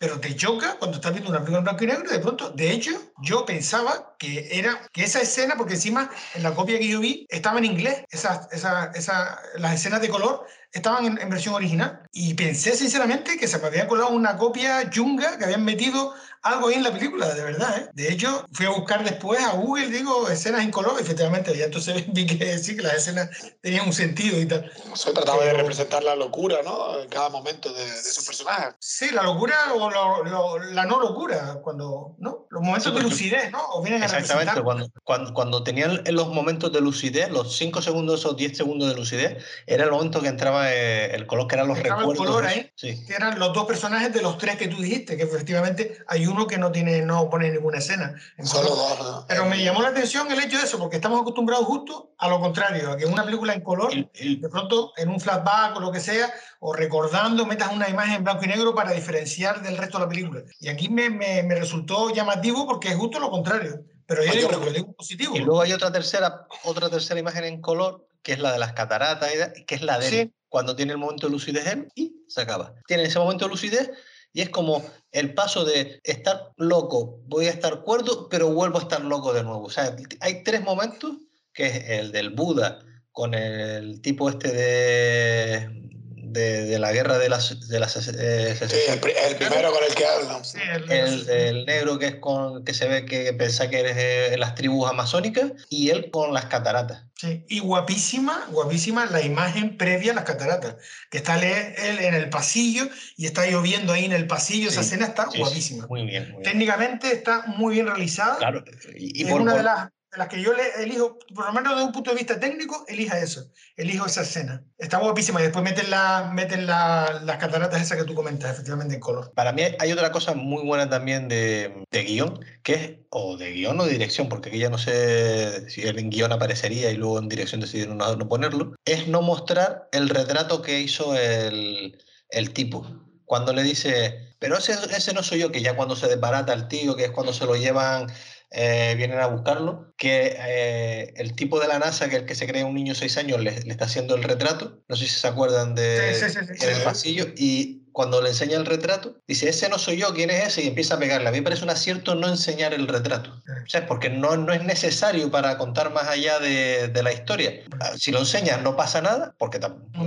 pero 0.05 0.20
te 0.20 0.37
choca 0.37 0.77
cuando 0.79 0.96
estás 0.96 1.12
viendo 1.12 1.31
una 1.31 1.38
película 1.38 1.59
en 1.59 1.64
blanco 1.64 1.85
y 1.85 1.87
negro 1.87 2.05
y 2.07 2.12
de 2.12 2.18
pronto, 2.18 2.50
de 2.50 2.70
hecho, 2.72 2.90
yo 3.22 3.46
pensaba 3.46 4.14
que 4.18 4.59
era 4.59 4.87
que 4.92 5.05
esa 5.05 5.22
escena, 5.22 5.55
porque 5.57 5.74
encima 5.74 6.11
en 6.35 6.42
la 6.42 6.55
copia 6.55 6.79
que 6.79 6.88
yo 6.88 7.00
vi 7.00 7.27
estaba 7.31 7.59
en 7.59 7.64
inglés, 7.64 8.05
esas, 8.11 8.53
esa, 8.53 8.90
esa, 8.94 9.40
las 9.57 9.74
escenas 9.74 10.03
de 10.03 10.11
color 10.11 10.46
estaban 10.72 11.07
en, 11.07 11.18
en, 11.18 11.31
versión 11.31 11.55
original 11.55 12.03
y 12.12 12.35
pensé 12.35 12.77
sinceramente 12.77 13.38
que 13.38 13.48
se 13.48 13.59
me 13.59 13.68
había 13.68 13.88
colado 13.88 14.11
una 14.11 14.37
copia 14.37 14.90
chunga 14.90 15.38
que 15.38 15.44
habían 15.44 15.64
metido 15.64 16.12
algo 16.44 16.68
ahí 16.68 16.74
en 16.74 16.83
la 16.83 16.92
película, 16.92 17.35
de 17.35 17.42
verdad. 17.42 17.78
¿eh? 17.78 17.90
De 17.94 18.12
hecho, 18.12 18.44
fui 18.52 18.66
a 18.66 18.70
buscar 18.70 19.02
después 19.02 19.42
a 19.42 19.52
Google, 19.52 19.88
digo, 19.88 20.28
escenas 20.28 20.62
en 20.62 20.70
color, 20.70 21.00
efectivamente, 21.00 21.57
y 21.57 21.62
entonces 21.62 22.04
vi 22.12 22.26
que 22.26 22.59
sí, 22.59 22.76
que 22.76 22.83
las 22.83 22.94
escenas 22.94 23.30
tenían 23.62 23.87
un 23.87 23.92
sentido 23.92 24.38
y 24.38 24.46
tal. 24.46 24.70
Se 24.94 25.12
trataba 25.12 25.38
pero, 25.38 25.52
de 25.52 25.59
representar 25.59 26.04
la 26.04 26.14
locura, 26.14 26.59
¿no? 26.62 27.00
En 27.00 27.09
cada 27.09 27.30
momento 27.30 27.72
de, 27.72 27.85
de 27.85 28.02
su 28.02 28.24
personaje. 28.24 28.74
Sí, 28.78 29.07
la 29.12 29.22
locura 29.22 29.54
o 29.74 29.90
lo, 29.90 30.24
lo, 30.24 30.59
la 30.59 30.85
no 30.85 31.00
locura, 31.00 31.61
cuando, 31.62 32.14
¿no? 32.18 32.46
Los 32.50 32.62
momentos 32.62 32.92
sí, 32.92 32.98
de 32.98 33.02
lucidez, 33.02 33.50
¿no? 33.50 33.64
O 33.70 33.83
vienen 33.83 34.02
Exactamente, 34.02 34.61
cuando, 34.62 34.88
cuando, 35.02 35.33
cuando 35.33 35.64
tenían 35.64 36.02
los 36.11 36.28
momentos 36.28 36.70
de 36.72 36.83
lucidez, 36.83 37.30
los 37.30 37.57
5 37.57 37.80
segundos 37.80 38.26
o 38.26 38.35
10 38.35 38.57
segundos 38.57 38.90
de 38.90 38.94
lucidez, 38.94 39.42
era 39.66 39.85
el 39.85 39.90
momento 39.90 40.20
que 40.20 40.28
entraba 40.28 40.72
eh, 40.72 41.14
el 41.14 41.26
color, 41.26 41.48
que 41.48 41.54
eran 41.54 41.68
los 41.68 41.78
Entraba 41.78 42.00
recuerdos. 42.00 42.26
El 42.26 42.33
color 42.33 42.46
ahí, 42.46 42.70
sí. 42.76 43.02
que 43.07 43.14
eran 43.14 43.38
los 43.38 43.54
dos 43.54 43.64
personajes 43.64 44.12
de 44.12 44.20
los 44.20 44.37
tres 44.37 44.57
que 44.57 44.68
tú 44.68 44.83
dijiste, 44.83 45.16
que 45.16 45.22
efectivamente 45.22 45.98
hay 46.07 46.26
uno 46.35 46.47
que 46.47 46.59
no 46.59 46.70
tiene, 46.70 47.03
no 47.03 47.31
pone 47.31 47.51
ninguna 47.51 47.79
escena. 47.79 48.14
Solo 48.42 48.70
dos. 48.70 48.99
¿no? 48.99 49.25
Pero 49.27 49.47
me 49.47 49.62
llamó 49.62 49.83
la 49.83 49.88
atención 49.88 50.31
el 50.31 50.38
hecho 50.40 50.59
de 50.59 50.64
eso, 50.64 50.79
porque 50.79 50.97
estamos 50.97 51.20
acostumbrados 51.20 51.66
justo 51.66 52.14
a 52.18 52.29
lo 52.29 52.40
contrario, 52.40 52.90
a 52.90 52.97
que 52.97 53.05
en 53.05 53.12
una 53.12 53.25
película 53.25 53.55
en 53.55 53.61
color, 53.61 53.92
el, 53.92 54.11
el, 54.14 54.40
de 54.40 54.49
pronto 54.49 54.92
en 54.97 55.09
un 55.09 55.20
flashback 55.20 55.77
o 55.77 55.81
lo 55.81 55.92
que 55.92 56.01
sea, 56.01 56.33
o 56.61 56.73
recordando, 56.73 57.47
metas 57.47 57.73
una 57.73 57.88
imagen 57.88 58.16
en 58.16 58.25
blanco 58.25 58.44
y 58.44 58.49
negro 58.49 58.75
para 58.75 58.92
diferenciar 58.92 59.62
del 59.62 59.77
resto 59.77 59.99
de 59.99 60.05
la 60.05 60.09
película. 60.09 60.42
Y 60.61 60.68
aquí 60.68 60.88
me, 60.88 61.11
me, 61.11 61.42
me 61.42 61.55
resultó 61.55 62.11
llamativo 62.11 62.66
porque 62.66 62.88
es 62.88 62.97
justo 62.97 63.18
lo 63.18 63.31
contrario. 63.31 63.85
Pero 64.07 64.25
yo 64.25 64.33
digo, 64.33 64.51
lo 64.51 64.70
digo 64.70 64.92
positivo. 64.92 65.37
Y 65.37 65.40
luego 65.40 65.62
hay 65.62 65.73
otra 65.73 65.90
tercera, 65.90 66.47
otra 66.64 66.90
tercera 66.90 67.18
imagen 67.18 67.44
en 67.44 67.61
color, 67.61 68.07
que 68.23 68.33
es 68.33 68.38
la 68.38 68.53
de 68.53 68.59
las 68.59 68.73
cataratas, 68.73 69.31
que 69.66 69.75
es 69.75 69.83
la 69.83 69.99
de 69.99 70.09
sí. 70.09 70.35
cuando 70.49 70.77
tiene 70.77 70.92
el 70.92 70.99
momento 70.99 71.27
de 71.27 71.33
lucidez 71.33 71.66
él 71.66 71.88
y 71.94 72.25
se 72.29 72.42
acaba. 72.42 72.75
Tiene 72.87 73.05
ese 73.05 73.18
momento 73.18 73.47
de 73.47 73.51
lucidez 73.51 73.90
y 74.35 74.42
es 74.42 74.51
como 74.51 74.85
el 75.12 75.32
paso 75.32 75.64
de 75.64 76.01
estar 76.03 76.53
loco, 76.57 77.20
voy 77.26 77.47
a 77.47 77.51
estar 77.51 77.82
cuerdo, 77.82 78.28
pero 78.28 78.53
vuelvo 78.53 78.78
a 78.78 78.82
estar 78.82 79.01
loco 79.03 79.32
de 79.32 79.45
nuevo. 79.45 79.62
O 79.62 79.70
sea, 79.70 79.97
hay 80.20 80.43
tres 80.43 80.62
momentos 80.62 81.12
que 81.53 81.66
es 81.66 81.89
el 81.89 82.11
del 82.11 82.30
Buda 82.30 82.80
con 83.12 83.32
el 83.32 84.01
tipo 84.03 84.28
este 84.28 84.53
de, 84.53 85.93
de, 86.35 86.64
de 86.66 86.78
la 86.78 86.93
guerra 86.93 87.16
de 87.18 87.28
las, 87.30 87.68
de 87.68 87.80
las 87.80 87.97
eh, 88.09 88.55
Sí, 88.57 88.76
el, 88.89 89.01
el 89.30 89.37
primero 89.37 89.72
con 89.72 89.82
el 89.89 89.95
que 89.95 90.05
hablan. 90.07 90.45
Sí, 90.45 90.59
el, 90.70 90.91
el, 90.91 91.28
el 91.30 91.66
negro 91.66 91.99
que 91.99 92.07
es 92.09 92.14
con 92.16 92.64
que 92.64 92.74
se 92.74 92.87
ve 92.89 93.07
que 93.07 93.32
piensa 93.32 93.70
que 93.70 93.80
eres 93.80 93.97
de 93.97 94.37
las 94.37 94.55
tribus 94.55 94.91
amazónicas 94.91 95.53
y 95.70 95.89
él 95.91 96.11
con 96.11 96.35
las 96.35 96.47
cataratas. 96.47 97.05
sí. 97.14 97.45
Y 97.49 97.61
guapísima, 97.61 98.47
guapísima 98.51 99.07
la 99.07 99.22
imagen 99.22 99.76
previa 99.78 100.12
a 100.12 100.14
las 100.16 100.24
cataratas, 100.24 100.76
que 101.11 101.18
está 101.18 101.37
él, 101.37 101.99
en 102.01 102.14
el 102.14 102.28
pasillo 102.30 102.89
y 103.16 103.26
está 103.26 103.47
lloviendo 103.47 103.93
ahí 103.93 104.05
en 104.05 104.12
el 104.12 104.26
pasillo, 104.26 104.68
esa 104.68 104.82
Sí, 104.82 104.89
escena 104.89 105.07
está 105.07 105.24
Sí, 105.26 105.32
sí, 105.32 105.39
guapísima. 105.41 105.87
muy 105.87 106.05
bien, 106.05 106.24
muy 106.32 106.43
bien. 106.43 106.43
Técnicamente 106.43 107.12
está 107.12 107.45
muy 107.47 107.74
bien 107.74 107.87
realizada. 107.87 108.37
Claro, 108.39 108.64
y, 108.97 109.20
y 109.22 109.24
es 109.24 109.30
por, 109.30 109.41
una 109.41 109.53
por- 109.53 109.59
de 109.61 109.64
las, 109.64 109.89
de 110.15 110.19
las 110.19 110.29
que 110.29 110.41
yo 110.41 110.53
le 110.55 110.62
elijo, 110.83 111.19
por 111.35 111.47
lo 111.47 111.53
menos 111.53 111.73
desde 111.75 111.85
un 111.87 111.93
punto 111.93 112.11
de 112.11 112.17
vista 112.17 112.39
técnico, 112.39 112.85
elija 112.87 113.19
eso, 113.19 113.51
elijo 113.77 114.07
esa 114.07 114.23
escena. 114.23 114.62
Está 114.79 114.99
guapísima 114.99 115.41
y 115.41 115.45
después 115.45 115.65
meten, 115.65 115.91
la, 115.91 116.31
meten 116.33 116.67
la- 116.67 117.21
las 117.25 117.37
cataratas 117.39 117.83
esas 117.83 117.99
que 117.99 118.05
tú 118.05 118.15
comentas, 118.15 118.53
efectivamente 118.53 118.95
en 118.95 119.01
color. 119.01 119.33
Para 119.35 119.53
mí 119.53 119.62
hay 119.79 119.93
otra 119.93 120.12
cosa 120.12 120.35
muy 120.35 120.62
buena 120.65 120.89
también 120.89 121.29
de, 121.29 121.85
de 121.91 122.05
guion, 122.05 122.39
que 122.62 122.75
es, 122.75 122.91
o 123.11 123.37
de 123.37 123.51
guion 123.53 123.81
o 123.81 123.85
de 123.85 123.93
dirección, 123.93 124.29
porque 124.29 124.51
aquí 124.51 124.59
ya 124.59 124.71
no 124.71 124.79
sé 124.79 125.69
si 125.69 125.83
en 125.87 126.11
guion 126.11 126.31
aparecería 126.33 126.91
y 126.91 126.97
luego 126.97 127.19
en 127.19 127.29
dirección 127.29 127.61
decidieron 127.61 127.99
no, 127.99 128.29
ponerlo, 128.29 128.75
es 128.85 129.09
no 129.09 129.21
mostrar 129.21 129.89
el 129.93 130.09
retrato 130.09 130.62
que 130.62 130.79
hizo 130.81 131.17
el, 131.17 132.01
el 132.31 132.53
tipo. 132.53 132.87
Cuando 133.27 133.53
le 133.53 133.62
dice, 133.62 134.35
pero 134.39 134.59
ese, 134.59 134.75
ese 134.95 135.15
no 135.15 135.23
soy 135.23 135.41
yo, 135.41 135.51
que 135.51 135.62
ya 135.62 135.75
cuando 135.75 135.97
se 135.97 136.07
desbarata 136.09 136.53
el 136.53 136.69
tío, 136.69 136.95
que 136.95 137.05
es 137.07 137.11
cuando 137.11 137.33
se 137.33 137.47
lo 137.47 137.57
llevan, 137.57 138.07
eh, 138.55 138.94
vienen 138.96 139.18
a 139.18 139.26
buscarlo, 139.26 139.92
que 139.96 140.36
eh, 140.38 141.12
el 141.16 141.34
tipo 141.34 141.59
de 141.61 141.68
la 141.68 141.78
NASA, 141.78 142.09
que 142.09 142.16
es 142.16 142.20
el 142.22 142.26
que 142.26 142.34
se 142.34 142.46
cree 142.46 142.64
un 142.64 142.74
niño 142.74 142.92
de 142.94 142.98
6 142.98 143.16
años, 143.18 143.40
le, 143.40 143.50
le 143.62 143.70
está 143.72 143.86
haciendo 143.86 144.14
el 144.14 144.22
retrato. 144.22 144.80
No 144.88 144.96
sé 144.96 145.07
si 145.07 145.11
se 145.20 145.26
acuerdan 145.26 145.74
de 145.74 146.14
Sí, 146.14 146.28
sí, 146.30 146.38
sí, 146.57 146.64
en 146.64 146.76
el 146.76 146.82
pasillo 146.82 147.26
y 147.36 147.80
cuando 147.92 148.20
le 148.20 148.30
enseña 148.30 148.57
el 148.57 148.66
retrato, 148.66 149.20
dice, 149.28 149.48
ese 149.48 149.68
no 149.68 149.78
soy 149.78 149.98
yo, 149.98 150.12
¿quién 150.14 150.28
es 150.30 150.44
ese? 150.48 150.62
Y 150.64 150.66
empieza 150.68 150.94
a 150.96 150.98
pegarle. 150.98 151.28
A 151.28 151.30
mí 151.30 151.38
me 151.38 151.44
parece 151.44 151.62
un 151.62 151.70
acierto 151.70 152.16
no 152.16 152.26
enseñar 152.28 152.74
el 152.74 152.88
retrato. 152.88 153.30
O 153.66 153.68
sea, 153.68 153.86
porque 153.86 154.11
no, 154.11 154.36
no 154.36 154.52
es 154.52 154.64
necesario 154.64 155.30
para 155.30 155.57
contar 155.59 155.92
más 155.92 156.09
allá 156.09 156.40
de, 156.40 156.88
de 156.88 157.02
la 157.05 157.12
historia. 157.12 157.52
Ah, 157.80 157.92
Si 157.96 158.11
lo 158.11 158.18
enseñas 158.18 158.62
no 158.62 158.76
pasa 158.76 159.00
nada, 159.00 159.34
porque 159.38 159.61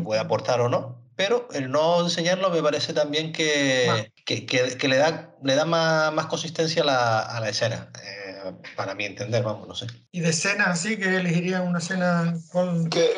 puede 0.04 0.20
aportar 0.20 0.60
o 0.60 0.68
no, 0.68 1.02
pero 1.16 1.48
el 1.54 1.72
no 1.72 2.02
enseñarlo 2.04 2.50
me 2.50 2.62
parece 2.62 2.92
también 2.94 3.32
que, 3.32 4.12
que, 4.26 4.46
que- 4.46 4.78
que 4.78 4.88
le 4.90 4.98
da, 4.98 5.34
le 5.42 5.56
da 5.56 5.64
más, 5.66 6.14
más 6.14 6.26
consistencia 6.26 6.84
a 6.84 6.86
la, 6.86 7.20
a 7.22 7.40
la 7.40 7.50
escena. 7.50 7.90
Eh, 8.48 8.54
para 8.76 8.96
mi 8.96 9.06
entender, 9.06 9.44
vamos, 9.44 9.68
no 9.68 9.76
sé. 9.76 9.88
Y 10.12 10.22
de 10.22 10.30
escenas 10.30 10.68
así, 10.70 10.98
que 10.98 11.16
elegiría 11.16 11.62
una 11.62 11.80
escena 11.80 12.36
con... 12.52 12.90
Que, 12.90 13.10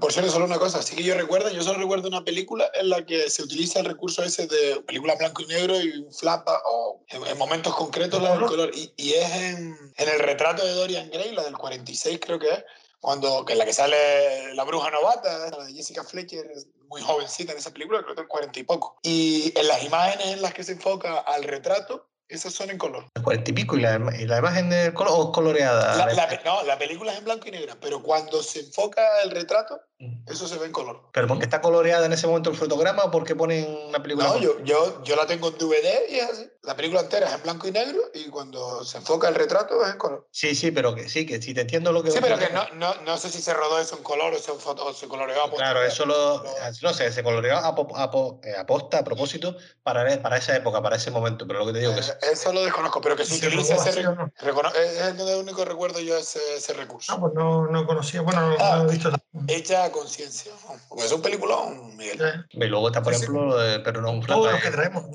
por 0.00 0.12
cierto, 0.12 0.30
solo 0.30 0.46
una 0.46 0.58
cosa, 0.58 0.82
sí 0.82 0.96
que 0.96 1.02
yo 1.02 1.14
recuerdo, 1.14 1.50
yo 1.50 1.62
solo 1.62 1.78
recuerdo 1.78 2.08
una 2.08 2.24
película 2.24 2.70
en 2.74 2.88
la 2.88 3.04
que 3.04 3.28
se 3.28 3.42
utiliza 3.42 3.80
el 3.80 3.86
recurso 3.86 4.22
ese 4.22 4.46
de 4.46 4.80
película 4.86 5.14
blanco 5.16 5.42
y 5.42 5.46
negro 5.46 5.80
y 5.80 5.90
un 5.98 6.12
flapa 6.12 6.60
o 6.64 7.04
en, 7.08 7.26
en 7.26 7.36
momentos 7.36 7.74
concretos 7.74 8.22
la 8.22 8.32
del 8.32 8.46
color. 8.46 8.70
Y, 8.74 8.92
y 8.96 9.12
es 9.12 9.30
en, 9.30 9.76
en 9.96 10.08
el 10.08 10.18
retrato 10.20 10.64
de 10.64 10.72
Dorian 10.72 11.10
Gray, 11.10 11.32
la 11.32 11.44
del 11.44 11.56
46 11.56 12.18
creo 12.20 12.38
que 12.38 12.48
es, 12.48 12.64
cuando, 13.00 13.44
que 13.44 13.52
en 13.52 13.58
la 13.58 13.64
que 13.64 13.72
sale 13.72 14.54
la 14.54 14.64
bruja 14.64 14.90
novata, 14.90 15.50
la 15.50 15.64
de 15.64 15.72
Jessica 15.72 16.02
Fletcher, 16.02 16.50
muy 16.88 17.00
jovencita 17.00 17.52
en 17.52 17.58
esa 17.58 17.72
película, 17.72 18.02
creo 18.02 18.14
que 18.14 18.22
del 18.22 18.28
40 18.28 18.58
y 18.58 18.62
poco. 18.64 18.98
Y 19.02 19.52
en 19.56 19.68
las 19.68 19.84
imágenes 19.84 20.26
en 20.28 20.42
las 20.42 20.54
que 20.54 20.64
se 20.64 20.72
enfoca 20.72 21.18
al 21.18 21.44
retrato, 21.44 22.08
esas 22.28 22.52
son 22.52 22.70
en 22.70 22.78
color. 22.78 23.06
El 23.14 23.22
cuarenta 23.22 23.50
y 23.50 23.54
pico 23.54 23.76
y 23.76 23.80
la, 23.80 23.98
y 24.18 24.26
la 24.26 24.38
imagen 24.38 24.70
de 24.70 24.92
color, 24.94 25.12
o 25.16 25.32
coloreada. 25.32 25.96
La, 25.96 26.12
la 26.12 26.40
no, 26.44 26.62
la 26.64 26.78
película 26.78 27.12
es 27.12 27.18
en 27.18 27.24
blanco 27.24 27.48
y 27.48 27.50
negro, 27.50 27.74
pero 27.80 28.02
cuando 28.02 28.42
se 28.42 28.60
enfoca 28.60 29.22
el 29.22 29.30
retrato, 29.30 29.80
Mm. 30.00 30.28
eso 30.30 30.46
se 30.46 30.56
ve 30.58 30.66
en 30.66 30.72
color. 30.72 31.00
¿Pero 31.12 31.26
porque 31.26 31.42
está 31.44 31.60
coloreada 31.60 32.06
en 32.06 32.12
ese 32.12 32.28
momento 32.28 32.50
el 32.50 32.56
fotograma 32.56 33.02
o 33.02 33.10
porque 33.10 33.34
ponen 33.34 33.66
una 33.88 34.00
película? 34.00 34.28
No, 34.28 34.38
yo, 34.38 34.62
yo, 34.62 35.02
yo 35.02 35.16
la 35.16 35.26
tengo 35.26 35.48
en 35.48 35.58
DVD 35.58 36.08
y 36.08 36.16
es 36.16 36.30
así. 36.30 36.48
La 36.68 36.76
película 36.76 37.00
entera 37.00 37.28
es 37.28 37.32
en 37.34 37.42
blanco 37.44 37.66
y 37.66 37.72
negro 37.72 37.98
y 38.12 38.28
cuando 38.28 38.84
se 38.84 38.98
enfoca 38.98 39.26
el 39.26 39.34
retrato 39.34 39.82
es 39.82 39.90
en 39.90 39.96
color. 39.96 40.28
Sí, 40.30 40.54
sí, 40.54 40.70
pero 40.70 40.94
que 40.94 41.08
sí, 41.08 41.24
que 41.24 41.40
sí 41.40 41.54
te 41.54 41.62
entiendo 41.62 41.92
lo 41.92 42.02
que 42.02 42.10
Sí, 42.10 42.18
pero 42.20 42.36
que 42.38 42.50
no, 42.50 42.68
no, 42.74 42.94
no 43.06 43.16
sé 43.16 43.30
si 43.30 43.40
se 43.40 43.54
rodó 43.54 43.78
eso 43.80 43.96
en 43.96 44.02
color 44.02 44.34
o 44.34 44.38
se, 44.38 44.52
foto- 44.52 44.84
o 44.84 44.92
se 44.92 45.08
coloreó 45.08 45.44
a 45.44 45.50
Claro, 45.50 45.82
eso 45.82 46.04
lo, 46.04 46.44
no 46.82 46.92
sé, 46.92 47.10
se 47.10 47.22
coloreó 47.22 47.56
a, 47.56 47.74
po- 47.74 47.96
a 47.96 48.10
po- 48.10 48.38
eh, 48.44 48.54
aposta, 48.54 48.98
a 48.98 49.02
propósito, 49.04 49.56
para, 49.82 50.20
para 50.20 50.36
esa 50.36 50.54
época, 50.56 50.82
para 50.82 50.96
ese 50.96 51.10
momento, 51.10 51.46
pero 51.46 51.60
lo 51.60 51.66
que 51.68 51.72
te 51.72 51.78
digo 51.78 51.94
que 51.94 52.02
sí. 52.02 52.10
Eh, 52.10 52.32
Eso 52.32 52.52
lo 52.52 52.62
desconozco, 52.62 53.00
pero 53.00 53.16
que 53.16 53.24
se 53.24 53.38
¿Se 53.38 53.46
utiliza 53.46 53.76
ese 53.76 53.88
así 53.88 54.02
no? 54.02 54.30
es 54.74 54.90
es 55.00 55.18
el 55.18 55.36
único 55.38 55.64
recuerdo 55.64 56.00
yo 56.00 56.18
ese, 56.18 56.38
ese 56.54 56.74
recurso. 56.74 57.10
Ah, 57.14 57.18
pues 57.18 57.32
no, 57.32 57.66
no 57.66 57.86
conocía, 57.86 58.20
bueno, 58.20 58.46
no, 58.46 58.56
Ah. 58.60 58.76
no 58.76 58.84
lo 58.84 58.90
he 58.90 58.92
visto. 58.94 59.10
Hecha 59.46 59.84
a 59.84 59.90
conciencia. 59.90 60.52
¿no? 60.68 60.76
Porque 60.90 61.06
es 61.06 61.12
un 61.12 61.22
peliculón, 61.22 61.96
Miguel. 61.96 62.44
Y 62.50 62.64
luego 62.66 62.88
está, 62.88 63.02
por 63.02 63.14
Sí, 63.14 63.20
sí. 63.20 63.24
ejemplo, 63.24 63.46
lo 63.46 63.56
de- 63.56 63.80
pero 63.80 64.02
no 64.02 64.10
un 64.10 64.20
Todo 64.26 64.52
lo 64.52 64.60
que 64.60 64.70
traemos 64.70 65.06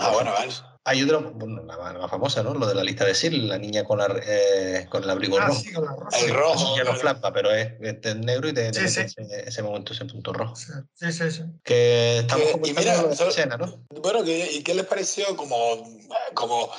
Ah, 0.00 0.10
bueno, 0.12 0.32
vale. 0.32 0.52
Hay 0.88 1.02
otro, 1.02 1.20
bueno, 1.34 1.64
la, 1.64 1.76
más- 1.76 1.92
la 1.94 1.98
más 1.98 2.10
famosa, 2.10 2.44
¿no? 2.44 2.54
Lo 2.54 2.64
de 2.66 2.74
la 2.76 2.84
lista 2.84 3.04
de 3.04 3.12
Sil, 3.18 3.48
la 3.48 3.58
niña 3.58 3.82
con, 3.82 3.98
la, 3.98 4.06
eh, 4.24 4.86
con 4.88 5.02
el 5.02 5.10
abrigo 5.10 5.36
Ah, 5.36 5.46
rojo. 5.46 5.58
sí, 5.60 5.72
con 5.72 5.84
la 5.84 5.96
rosa. 5.96 6.18
El 6.20 6.32
rojo. 6.32 6.76
Ya 6.76 6.84
no 6.84 6.94
flapa, 6.94 7.32
pero 7.32 7.50
es, 7.50 7.72
es 7.80 8.16
negro 8.16 8.48
y 8.48 8.54
te, 8.54 8.70
te 8.70 8.88
Sí, 8.88 9.00
mete 9.00 9.08
sí. 9.08 9.16
Ese, 9.22 9.48
ese 9.48 9.62
momento, 9.64 9.92
ese 9.92 10.04
punto 10.04 10.32
rojo. 10.32 10.54
Sí, 10.54 10.72
sí, 10.94 11.12
sí. 11.12 11.30
sí. 11.32 11.42
Que 11.64 12.18
estamos 12.18 12.52
comentando 12.52 12.80
mira, 12.80 13.02
la 13.02 13.16
solo- 13.16 13.30
escena, 13.30 13.56
¿no? 13.56 13.84
Bueno, 14.00 14.22
¿qué- 14.22 14.52
¿y 14.52 14.62
qué 14.62 14.74
les 14.74 14.86
pareció 14.86 15.36
como, 15.36 15.56
como, 16.34 16.70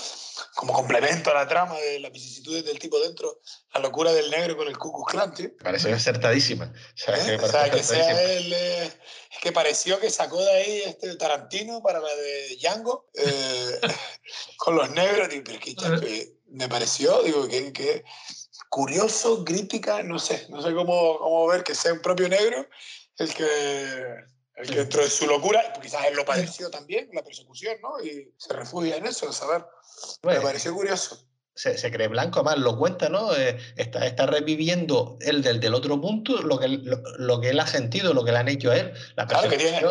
como 0.56 0.72
complemento 0.72 1.30
a 1.32 1.34
la 1.34 1.48
trama 1.50 1.76
de 1.76 2.00
las 2.00 2.12
vicisitudes 2.14 2.64
del 2.64 2.80
tipo 2.80 2.98
dentro, 3.02 3.42
la 3.78 3.88
locura 3.88 4.12
del 4.12 4.30
negro 4.30 4.58
con 4.58 4.68
el 4.68 4.78
Ku? 4.78 5.06
Me 5.14 5.48
parece 5.50 5.94
acertadísima. 5.94 6.66
O 6.74 6.98
sea, 6.98 7.16
que 7.16 7.24
me 7.24 7.34
¿Eh? 7.34 7.40
O 7.42 7.48
sea, 7.48 7.70
que 7.70 7.80
acertadísima. 7.80 8.04
sea 8.06 8.34
él. 8.34 8.54
eh, 8.54 8.92
es 9.32 9.40
que 9.42 9.52
pareció 9.52 10.00
que 10.00 10.10
sacó 10.10 10.42
de 10.44 10.52
ahí 10.52 10.82
este 10.86 11.16
Tarantino 11.16 11.82
para 11.82 12.00
la 12.00 12.14
de 12.16 12.58
Django 12.62 13.10
eh, 13.14 13.80
con 14.58 14.76
los 14.76 14.90
negros. 14.92 15.30
Digo, 15.30 15.44
pero 15.46 15.60
que 15.60 16.16
eh, 16.16 16.34
me 16.48 16.68
pareció, 16.68 17.22
digo, 17.24 17.48
que, 17.48 17.72
que 17.74 18.04
curioso, 18.70 19.44
crítica, 19.46 20.04
no 20.04 20.20
sé, 20.20 20.48
no 20.50 20.62
sé 20.62 20.74
cómo, 20.74 21.18
cómo 21.18 21.48
ver 21.48 21.64
que 21.64 21.76
sea 21.76 21.94
un 21.94 22.02
propio 22.02 22.28
negro 22.30 22.68
el 23.18 23.34
que. 23.34 23.48
El 24.56 24.68
que 24.68 24.76
dentro 24.76 25.04
de 25.04 25.10
su 25.12 25.28
locura, 25.28 25.72
quizás 25.80 26.04
él 26.08 26.16
lo 26.16 26.26
padeció 26.26 26.72
también, 26.72 27.08
la 27.14 27.22
persecución, 27.22 27.78
¿no? 27.80 28.04
Y 28.04 28.34
se 28.38 28.54
refugia 28.54 28.96
en 28.96 29.06
eso, 29.06 29.32
saber. 29.32 29.62
Me 29.62 30.30
Bueno, 30.30 30.42
pareció 30.42 30.74
curioso. 30.74 31.27
Se, 31.58 31.78
se 31.78 31.92
cree 31.92 32.08
blanco, 32.08 32.40
además 32.40 32.60
lo 32.60 32.78
cuenta, 32.78 33.10
¿no? 33.10 33.36
Eh, 33.36 33.58
está, 33.76 34.06
está 34.06 34.26
reviviendo 34.28 35.18
él 35.22 35.42
del, 35.44 35.60
del 35.60 35.74
otro 35.74 36.00
punto 36.00 36.42
lo 36.42 36.58
que, 36.60 36.68
lo, 36.70 37.02
lo 37.18 37.42
que 37.42 37.50
él 37.50 37.60
ha 37.60 37.68
sentido, 37.68 38.14
lo 38.14 38.24
que 38.24 38.32
le 38.32 38.38
han 38.38 38.48
hecho 38.48 38.72
a 38.72 38.78
él. 38.78 38.94
La 39.16 39.26
Claro, 39.28 39.50
que 39.50 39.58
tiene-. 39.58 39.82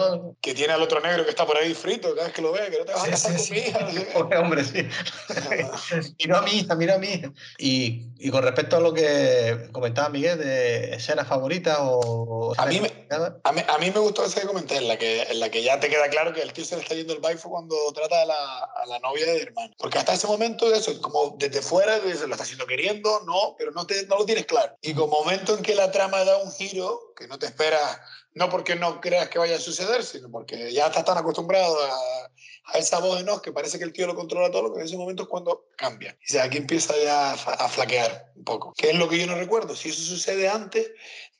Que 0.40 0.54
tiene 0.54 0.72
al 0.72 0.82
otro 0.82 1.00
negro 1.00 1.24
que 1.24 1.30
está 1.30 1.44
por 1.44 1.56
ahí 1.56 1.74
frito, 1.74 2.14
cada 2.14 2.26
vez 2.28 2.34
que 2.34 2.42
lo 2.42 2.52
ve, 2.52 2.70
que 2.70 2.78
no 2.78 2.84
te 2.84 2.92
vas 2.92 3.04
a 3.04 3.10
casar 3.10 3.38
sí, 3.38 3.38
con 3.38 3.44
sí. 3.44 3.52
mi 3.52 3.58
hija. 4.02 4.12
Pobre 4.14 4.38
hombre, 4.38 4.64
sí. 4.64 4.86
Mira 6.18 6.38
a 6.38 6.42
mi 6.42 6.50
hija, 6.52 6.74
mira 6.74 6.94
a 6.94 6.98
mi 6.98 7.08
hija. 7.08 7.32
Y, 7.58 8.06
y 8.18 8.30
con 8.30 8.42
respecto 8.42 8.76
a 8.76 8.80
lo 8.80 8.92
que 8.92 9.68
comentaba 9.72 10.08
Miguel 10.08 10.38
de 10.38 10.94
escenas 10.94 11.26
favoritas 11.26 11.78
o... 11.80 12.52
A 12.56 12.66
mí 12.66 12.80
me- 12.80 13.06
A 13.44 13.52
mí, 13.52 13.62
a 13.68 13.78
mí 13.78 13.90
me 13.90 14.00
gustó 14.00 14.24
ese 14.24 14.40
que 14.40 14.46
comenté, 14.46 14.76
en 14.76 14.88
la 14.88 14.96
que, 14.98 15.22
en 15.22 15.40
la 15.40 15.48
que 15.50 15.62
ya 15.62 15.78
te 15.80 15.88
queda 15.88 16.08
claro 16.08 16.32
que 16.32 16.42
el 16.42 16.52
tío 16.52 16.64
se 16.64 16.76
le 16.76 16.82
está 16.82 16.94
yendo 16.94 17.12
el 17.12 17.20
baifo 17.20 17.50
cuando 17.50 17.74
trata 17.94 18.22
a 18.22 18.24
la, 18.26 18.34
a 18.34 18.86
la 18.86 18.98
novia 19.00 19.26
del 19.26 19.42
hermano. 19.42 19.72
Porque 19.78 19.98
hasta 19.98 20.14
ese 20.14 20.26
momento, 20.26 20.72
eso, 20.74 20.98
como 21.00 21.36
desde 21.38 21.55
fuera, 21.62 21.98
lo 21.98 22.08
está 22.08 22.42
haciendo 22.42 22.66
queriendo, 22.66 23.20
no, 23.26 23.54
pero 23.58 23.70
no, 23.72 23.86
te, 23.86 24.06
no 24.06 24.18
lo 24.18 24.24
tienes 24.24 24.46
claro. 24.46 24.74
Y 24.82 24.94
como 24.94 25.22
momento 25.22 25.56
en 25.56 25.62
que 25.62 25.74
la 25.74 25.90
trama 25.90 26.24
da 26.24 26.38
un 26.38 26.52
giro, 26.52 27.12
que 27.16 27.26
no 27.26 27.38
te 27.38 27.46
esperas, 27.46 28.00
no 28.34 28.50
porque 28.50 28.76
no 28.76 29.00
creas 29.00 29.28
que 29.28 29.38
vaya 29.38 29.56
a 29.56 29.60
suceder, 29.60 30.04
sino 30.04 30.30
porque 30.30 30.72
ya 30.72 30.86
estás 30.86 31.04
tan 31.04 31.16
acostumbrado 31.16 31.76
a, 31.82 32.70
a 32.74 32.78
esa 32.78 32.98
voz 32.98 33.20
en 33.20 33.28
off 33.28 33.40
que 33.40 33.52
parece 33.52 33.78
que 33.78 33.84
el 33.84 33.92
tío 33.92 34.06
lo 34.06 34.14
controla 34.14 34.50
todo, 34.50 34.72
que 34.72 34.80
en 34.80 34.86
ese 34.86 34.96
momento 34.96 35.22
es 35.22 35.28
cuando 35.28 35.68
cambia. 35.76 36.18
Y 36.28 36.36
o 36.36 36.42
aquí 36.42 36.58
empieza 36.58 36.94
ya 37.02 37.30
a, 37.30 37.32
a 37.32 37.68
flaquear 37.68 38.32
un 38.36 38.44
poco. 38.44 38.72
Que 38.76 38.90
es 38.90 38.96
lo 38.96 39.08
que 39.08 39.18
yo 39.18 39.26
no 39.26 39.36
recuerdo. 39.36 39.74
Si 39.74 39.88
eso 39.88 40.02
sucede 40.02 40.48
antes, 40.48 40.90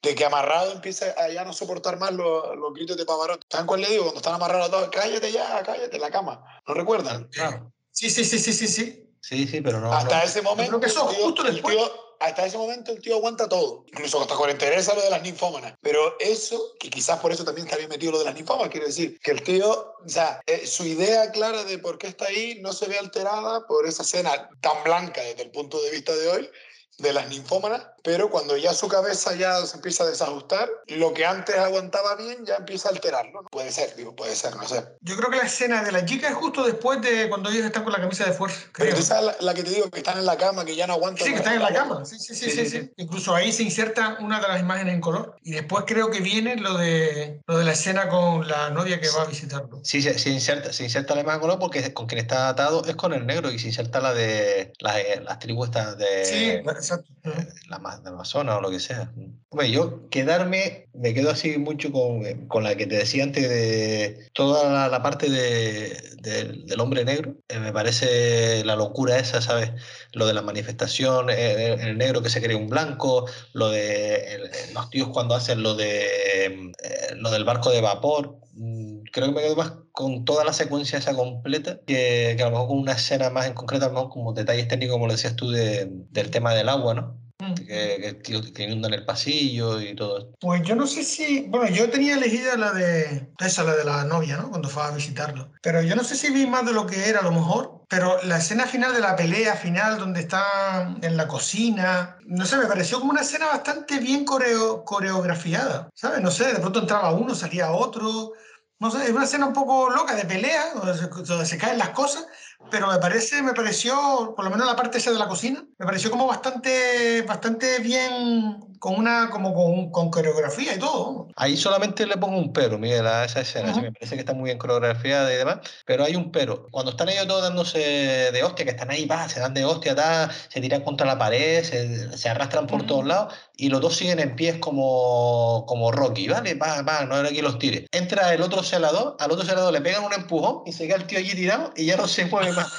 de 0.03 0.15
que 0.15 0.25
amarrado 0.25 0.73
empieza 0.73 1.07
a 1.19 1.29
ya 1.29 1.45
no 1.45 1.53
soportar 1.53 1.99
más 1.99 2.13
los, 2.13 2.57
los 2.57 2.73
gritos 2.75 2.97
de 2.97 3.05
Pavarotti. 3.05 3.47
¿Saben 3.51 3.67
cuál 3.67 3.81
le 3.81 3.89
digo? 3.89 4.05
Cuando 4.05 4.21
están 4.21 4.35
amarrados 4.35 4.71
todos, 4.71 4.89
cállate 4.91 5.33
ya, 5.33 5.63
cállate 5.65 5.97
en 5.97 6.03
la 6.03 6.11
cama. 6.11 6.45
¿No 6.67 6.75
recuerdan? 6.75 7.29
Claro. 7.29 7.73
Sí, 7.91 8.11
sí, 8.11 8.25
sí, 8.25 8.39
sí, 8.39 8.53
sí, 8.53 8.69
sí. 8.69 9.06
Sí, 9.29 9.47
sí, 9.49 9.61
pero 9.61 9.81
no... 9.81 9.93
hasta 9.93 10.19
no- 10.19 10.25
ese 10.25 10.41
momento, 10.43 10.71
creo 10.79 10.81
que 10.81 10.87
eso 10.87 11.09
el 11.11 11.17
tío- 11.17 11.25
justo 11.25 11.47
el 11.47 11.63
tío- 11.63 12.07
hasta 12.21 12.47
ese 12.47 12.57
momento 12.57 12.93
el 12.93 13.01
tío 13.01 13.17
aguanta 13.17 13.49
todo. 13.49 13.85
Incluso 13.89 14.23
hasta 14.23 14.35
le 14.47 14.53
interesa 14.53 14.95
lo 14.95 15.03
de 15.03 15.11
las 15.11 15.21
ninfómanas. 15.21 15.75
Pero 15.83 16.17
eso, 16.19 16.73
que 16.79 16.89
quizás 16.89 17.19
por 17.19 17.31
eso 17.33 17.45
también 17.45 17.67
está 17.67 17.77
bien 17.77 17.91
metido 17.91 18.13
lo 18.13 18.19
de 18.21 18.25
las 18.25 18.35
ninfómanas, 18.35 18.71
quiere 18.71 18.87
decir 18.87 19.19
que 19.21 19.33
el 19.33 19.43
tío, 19.43 19.69
o 20.05 20.09
sea, 20.09 20.41
eh, 20.47 20.67
su 20.67 20.85
idea 20.85 21.31
clara 21.33 21.65
de 21.65 21.79
por 21.79 21.99
qué 21.99 22.07
está 22.07 22.27
ahí 22.27 22.59
no 22.63 22.73
se 22.73 22.87
ve 22.87 22.99
alterada 22.99 23.67
por 23.67 23.87
esa 23.87 24.03
escena 24.03 24.49
tan 24.63 24.83
blanca 24.85 25.21
desde 25.23 25.43
el 25.43 25.51
punto 25.51 25.83
de 25.83 25.91
vista 25.91 26.15
de 26.15 26.29
hoy 26.29 26.51
de 26.99 27.13
las 27.13 27.29
ninfómanas, 27.29 27.83
pero 28.03 28.31
cuando 28.31 28.57
ya 28.57 28.73
su 28.73 28.89
cabeza 28.89 29.35
ya 29.35 29.65
se 29.67 29.77
empieza 29.77 30.05
a 30.05 30.07
desajustar, 30.07 30.69
lo 30.87 31.13
que 31.13 31.27
antes 31.27 31.57
aguantaba 31.57 32.15
bien 32.17 32.45
ya 32.47 32.57
empieza 32.57 32.89
a 32.89 32.93
alterarlo. 32.93 33.43
¿no? 33.43 33.49
Puede 33.51 33.71
ser, 33.73 33.95
digo, 33.97 34.15
puede 34.15 34.35
ser, 34.35 34.57
no 34.57 34.67
sé. 34.67 34.85
Yo 35.01 35.17
creo 35.17 35.31
que 35.31 35.37
la 35.37 35.45
escena 35.45 35.83
de 35.83 35.93
la 35.93 36.05
chica 36.05 36.29
es 36.29 36.35
justo 36.35 36.65
después 36.65 37.03
de 37.03 37.29
cuando 37.29 37.51
ellos 37.51 37.65
están 37.65 37.85
con 37.85 37.93
la 37.93 38.01
camisa 38.01 38.25
de 38.25 38.33
fuerza. 38.33 38.61
Pero 38.77 38.91
creo. 38.91 39.03
esa 39.03 39.19
es 39.19 39.25
la, 39.27 39.37
la 39.41 39.55
que 39.55 39.65
te 39.65 39.71
digo, 39.71 39.91
que 39.91 39.99
están 39.99 40.19
en 40.19 40.25
la 40.25 40.37
cama, 40.37 40.65
que 40.65 40.77
ya 40.77 40.87
no 40.87 40.95
aguantan. 40.95 41.27
Sí, 41.27 41.33
que 41.33 41.39
están 41.39 41.55
en 41.55 41.63
la 41.63 41.73
cama. 41.73 42.05
Sí 42.05 42.19
sí 42.19 42.35
sí, 42.35 42.51
sí, 42.51 42.67
sí, 42.67 42.91
Incluso 42.97 43.35
ahí 43.35 43.53
se 43.53 43.63
inserta 43.63 44.17
una 44.21 44.41
de 44.41 44.49
las 44.49 44.61
imágenes 44.61 44.95
en 44.95 45.01
color. 45.01 45.37
Y 45.43 45.53
después 45.53 45.85
creo 45.87 46.11
que 46.11 46.21
viene 46.21 46.57
lo 46.57 46.79
de, 46.79 47.41
lo 47.47 47.59
de 47.59 47.65
la 47.65 47.73
escena 47.73 48.09
con 48.09 48.47
la 48.49 48.71
novia 48.71 49.01
que 49.01 49.09
va 49.11 49.23
a 49.23 49.27
visitarlo. 49.27 49.81
Sí, 49.83 50.01
se, 50.01 50.19
se 50.19 50.31
inserta, 50.31 50.73
se 50.73 50.85
inserta 50.85 51.15
la 51.15 51.23
imagen 51.23 51.41
color 51.41 51.59
porque 51.59 51.93
con 51.93 52.07
quien 52.07 52.21
está 52.21 52.49
atado 52.49 52.85
es 52.87 52.97
con 52.97 53.13
el 53.13 53.27
negro 53.27 53.51
y 53.51 53.59
se 53.59 53.67
inserta 53.67 54.01
la 54.01 54.15
de 54.15 54.73
las, 54.79 54.97
las 55.23 55.39
tribus 55.41 55.69
estas 55.69 55.99
de, 55.99 56.25
Sí, 56.25 56.61
exacto. 56.95 57.13
Ujú. 57.25 57.43
la, 57.69 57.77
Amazonas 57.77 58.57
o 58.57 58.61
lo 58.61 58.71
que 58.71 58.81
sea. 58.81 59.13
Hombre, 59.49 59.71
yo 59.71 60.09
quedarme, 60.11 60.87
me 60.95 61.13
quedo 61.15 61.31
así 61.31 61.59
mucho 61.59 61.91
con, 61.93 62.25
eh, 62.25 62.47
con 62.49 62.63
la 62.65 62.77
que 62.77 62.87
te 62.87 62.97
decía 62.97 63.25
antes 63.25 63.49
de 63.49 64.29
toda 64.33 64.71
la, 64.73 64.89
la 64.89 65.03
parte 65.03 65.29
de, 65.31 66.01
del- 66.23 66.67
del 66.67 66.81
hombre 66.81 67.05
negro. 67.05 67.37
Eh, 67.49 67.59
me 67.59 67.73
parece 67.73 68.65
la 68.65 68.77
locura 68.77 69.19
esa, 69.19 69.41
¿sabes? 69.41 69.71
Lo 70.13 70.27
de 70.27 70.35
la 70.35 70.43
manifestación, 70.43 71.31
eh, 71.31 71.75
el, 71.75 71.81
el 71.81 71.99
negro 71.99 72.23
que 72.23 72.31
se 72.31 72.41
cree 72.43 72.57
un 72.57 72.69
blanco, 72.69 73.27
lo 73.53 73.71
de 73.71 74.35
el- 74.35 74.51
los 74.75 74.91
tíos 74.91 75.09
cuando 75.09 75.35
hacen 75.35 75.63
lo 75.63 75.75
de 75.75 76.07
eh, 76.07 77.15
lo 77.17 77.31
del 77.31 77.45
barco 77.45 77.71
de 77.71 77.81
vapor. 77.81 78.37
Mm, 78.57 79.03
Creo 79.13 79.29
que 79.29 79.33
me 79.35 79.41
quedo 79.43 79.57
más 79.57 79.73
con 79.93 80.25
toda 80.25 80.45
la 80.45 80.53
secuencia 80.53 80.99
esa 80.99 81.15
completa 81.15 81.81
que, 81.87 82.35
que 82.37 82.43
a 82.43 82.47
lo 82.47 82.53
mejor 82.53 82.69
con 82.69 82.79
una 82.79 82.93
escena 82.93 83.31
más 83.31 83.47
en 83.47 83.55
concreto, 83.55 83.85
a 83.85 83.89
lo 83.89 83.95
mejor 83.95 84.11
como 84.11 84.33
detalles 84.33 84.69
técnicos, 84.69 84.95
como 84.95 85.07
lo 85.07 85.13
decías 85.13 85.37
tú, 85.37 85.51
de- 85.51 85.87
del 86.11 86.31
tema 86.31 86.55
del 86.55 86.69
agua, 86.69 86.95
¿no? 86.95 87.21
Mm. 87.39 87.53
que, 87.55 88.19
que, 88.25 88.53
que 88.55 88.63
inundan 88.63 88.95
el 88.95 89.05
pasillo 89.05 89.79
y 89.83 89.95
todo 89.95 90.19
esto. 90.19 90.33
Pues 90.41 90.63
yo 90.63 90.75
no 90.75 90.87
sé 90.87 91.05
si, 91.05 91.43
bueno, 91.49 91.69
yo 91.69 91.91
tenía 91.91 92.15
elegida 92.15 92.57
la 92.57 92.73
de 92.73 93.29
esa, 93.41 93.63
la 93.63 93.77
de 93.77 93.85
la 93.85 94.05
novia, 94.05 94.39
¿no? 94.39 94.49
Cuando 94.49 94.71
fue 94.71 94.83
a 94.85 94.91
visitarlo. 94.91 95.53
Pero 95.63 95.83
yo 95.83 95.95
no 95.97 96.03
sé 96.03 96.17
si 96.17 96.33
vi 96.33 96.47
más 96.47 96.65
de 96.65 96.73
lo 96.73 96.87
que 96.87 97.09
era 97.11 97.21
a 97.21 97.25
lo 97.25 97.33
mejor, 97.33 97.76
pero 97.89 98.21
la 98.25 98.39
escena 98.39 98.67
final 98.67 98.93
de 98.93 99.01
la 99.01 99.15
pelea 99.15 99.55
final 99.55 99.99
donde 99.99 100.21
está 100.21 100.95
en 101.03 101.17
la 101.17 101.29
cocina, 101.29 102.17
no 102.27 102.45
sé, 102.45 102.57
me 102.57 102.67
pareció 102.67 102.99
como 102.99 103.13
una 103.13 103.21
escena 103.21 103.47
bastante 103.47 103.99
bien 103.99 104.25
coreo- 104.25 104.85
coreografiada, 104.85 105.89
¿sabes? 105.95 106.21
No 106.21 106.31
sé, 106.31 106.53
de 106.53 106.59
pronto 106.61 106.81
entraba 106.81 107.13
uno, 107.13 107.35
salía 107.35 107.71
otro, 107.71 108.33
no 108.81 108.91
sé, 108.91 109.05
es 109.05 109.11
una 109.11 109.25
escena 109.25 109.47
un 109.47 109.53
poco 109.53 109.89
loca 109.91 110.15
de 110.15 110.25
pelea, 110.25 110.75
donde 110.75 110.99
se, 110.99 111.07
donde 111.07 111.47
se 111.47 111.59
caen 111.59 111.79
las 111.79 111.91
cosas, 111.91 112.27
pero 112.71 112.89
me 112.89 112.99
parece, 112.99 113.43
me 113.43 113.53
pareció, 113.53 114.35
por 114.35 114.45
lo 114.45 114.51
menos 114.51 114.67
la 114.67 114.77
parte 114.77 114.99
esa 114.99 115.13
de 115.13 115.19
la 115.19 115.29
cocina, 115.29 115.65
me 115.79 115.87
pareció 115.87 116.11
como 116.11 116.27
bastante, 116.27 117.23
bastante 117.23 117.79
bien, 117.79 118.61
con 118.79 118.97
una, 118.97 119.31
como 119.31 119.55
con, 119.55 119.91
con 119.91 120.11
coreografía 120.11 120.75
y 120.75 120.79
todo. 120.79 121.29
Ahí 121.37 121.57
solamente 121.57 122.07
le 122.07 122.17
pongo 122.17 122.39
un 122.39 122.53
pero, 122.53 122.79
Miguel, 122.79 123.07
a 123.07 123.25
esa 123.25 123.41
escena. 123.41 123.69
Sí, 123.69 123.79
Ujú. 123.79 123.83
me 123.83 123.93
parece 123.93 124.15
que 124.15 124.21
está 124.21 124.35
muy 124.35 124.45
bien 124.47 124.59
coreografiada 124.59 125.33
y 125.33 125.37
demás, 125.37 125.59
pero 125.87 126.05
hay 126.05 126.17
un 126.17 126.33
pero. 126.33 126.69
Cuando 126.71 126.91
están 126.91 127.09
ellos 127.09 127.27
todos 127.27 127.43
dándose 127.43 127.79
de 127.79 128.43
hostia, 128.43 128.65
que 128.65 128.73
están 128.73 128.91
ahí, 128.91 129.07
va, 129.07 129.29
se 129.29 129.41
dan 129.41 129.55
de 129.55 129.65
hostia, 129.65 129.95
ta, 129.95 130.31
se 130.49 130.61
tiran 130.61 130.83
contra 130.83 131.07
la 131.07 131.19
pared, 131.19 131.63
se, 131.63 132.17
se 132.17 132.29
arrastran 132.29 132.67
por 132.67 132.81
Ujú. 132.81 132.89
todos 132.89 133.07
lados 133.07 133.35
y 133.57 133.69
los 133.69 133.81
dos 133.81 133.97
siguen 133.97 134.19
en 134.19 134.37
pies 134.37 134.57
como, 134.59 135.65
como 135.67 135.93
Rocky, 135.93 136.29
¿vale? 136.29 136.55
Va, 136.55 136.83
va, 136.83 137.05
no 137.05 137.17
era 137.19 137.31
que 137.31 137.43
los 137.43 137.59
tire. 137.59 137.87
Entra 137.93 138.35
el 138.35 138.43
otro 138.43 138.63
celador, 138.63 139.17
al 139.19 139.31
otro 139.31 139.45
celador 139.45 139.73
le 139.73 139.81
pegan 139.81 140.05
un 140.05 140.13
empujón 140.13 140.63
y 140.67 140.73
se 140.73 140.87
queda 140.87 140.97
el 140.97 141.07
tío 141.07 141.19
allí 141.19 141.35
tirado 141.35 141.73
y 141.77 141.87
ya 141.87 141.97
no 141.97 142.07
se 142.07 142.27
mueve 142.27 142.46
más. 142.53 142.73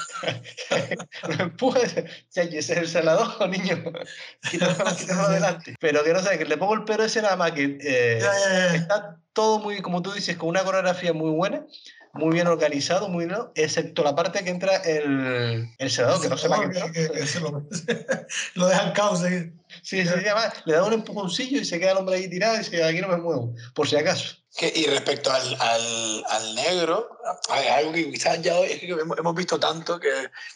lo 1.27 1.43
empuja 1.43 1.79
y 1.79 1.83
dice, 1.83 2.05
"Chachi, 2.29 2.57
ese 2.57 2.73
es 2.73 2.79
el 2.79 2.87
celador, 2.87 3.49
niño. 3.49 3.83
Quítalo, 4.49 4.75
quítalo 4.95 5.21
adelante. 5.21 5.75
Pero 5.79 6.03
que 6.03 6.13
no 6.13 6.19
sé, 6.21 6.37
que 6.37 6.45
le 6.45 6.57
pongo 6.57 6.73
el 6.75 6.83
pero 6.83 7.03
ese 7.03 7.21
nada 7.21 7.35
más 7.35 7.51
que 7.51 7.77
eh, 7.81 8.19
Ya, 8.21 8.31
ya, 8.33 8.49
ya. 8.49 8.75
está 8.75 9.17
todo 9.33 9.59
muy, 9.59 9.81
como 9.81 10.01
tú 10.01 10.11
dices, 10.11 10.35
con 10.37 10.49
una 10.49 10.63
coreografía 10.63 11.13
muy 11.13 11.29
buena, 11.31 11.65
muy 12.13 12.33
bien 12.33 12.47
organizado, 12.47 13.09
muy 13.09 13.25
bien, 13.27 13.37
excepto 13.53 14.03
la 14.03 14.15
parte 14.15 14.43
que 14.43 14.49
entra 14.49 14.77
el, 14.77 15.69
el 15.77 15.91
senador, 15.91 16.19
que 16.21 16.29
no 16.29 16.37
sé 16.37 16.49
para 16.49 16.67
qué. 16.69 16.79
Que- 16.81 16.91
que- 16.91 17.11
que 17.11 17.27
se 17.27 17.39
lo, 17.39 17.61
dejan 18.67 18.91
caos. 18.93 19.21
Sí, 19.83 20.03
sí, 20.03 20.07
además, 20.07 20.53
le 20.65 20.73
da 20.73 20.83
un 20.83 20.93
empujoncillo 20.93 21.59
y 21.61 21.65
se 21.65 21.79
queda 21.79 21.91
el 21.91 21.97
hombre 21.97 22.15
ahí 22.15 22.27
tirado 22.29 22.55
y 22.55 22.59
dice, 22.59 22.83
aquí 22.83 23.01
no 23.01 23.09
me 23.09 23.17
muevo, 23.17 23.53
por 23.75 23.87
si 23.87 23.95
acaso. 23.97 24.36
Que- 24.57 24.73
y 24.75 24.85
respecto 24.87 25.31
al, 25.31 25.55
al, 25.59 26.25
al 26.29 26.55
negro, 26.55 27.19
hay 27.49 27.67
algo 27.67 27.91
que 27.93 28.09
quizás 28.09 28.41
ya 28.41 28.57
hoy 28.57 28.71
es 28.71 28.79
que 28.79 28.87
hemos, 28.87 29.15
hemos 29.19 29.35
visto 29.35 29.59
tanto 29.59 29.99
que 29.99 30.09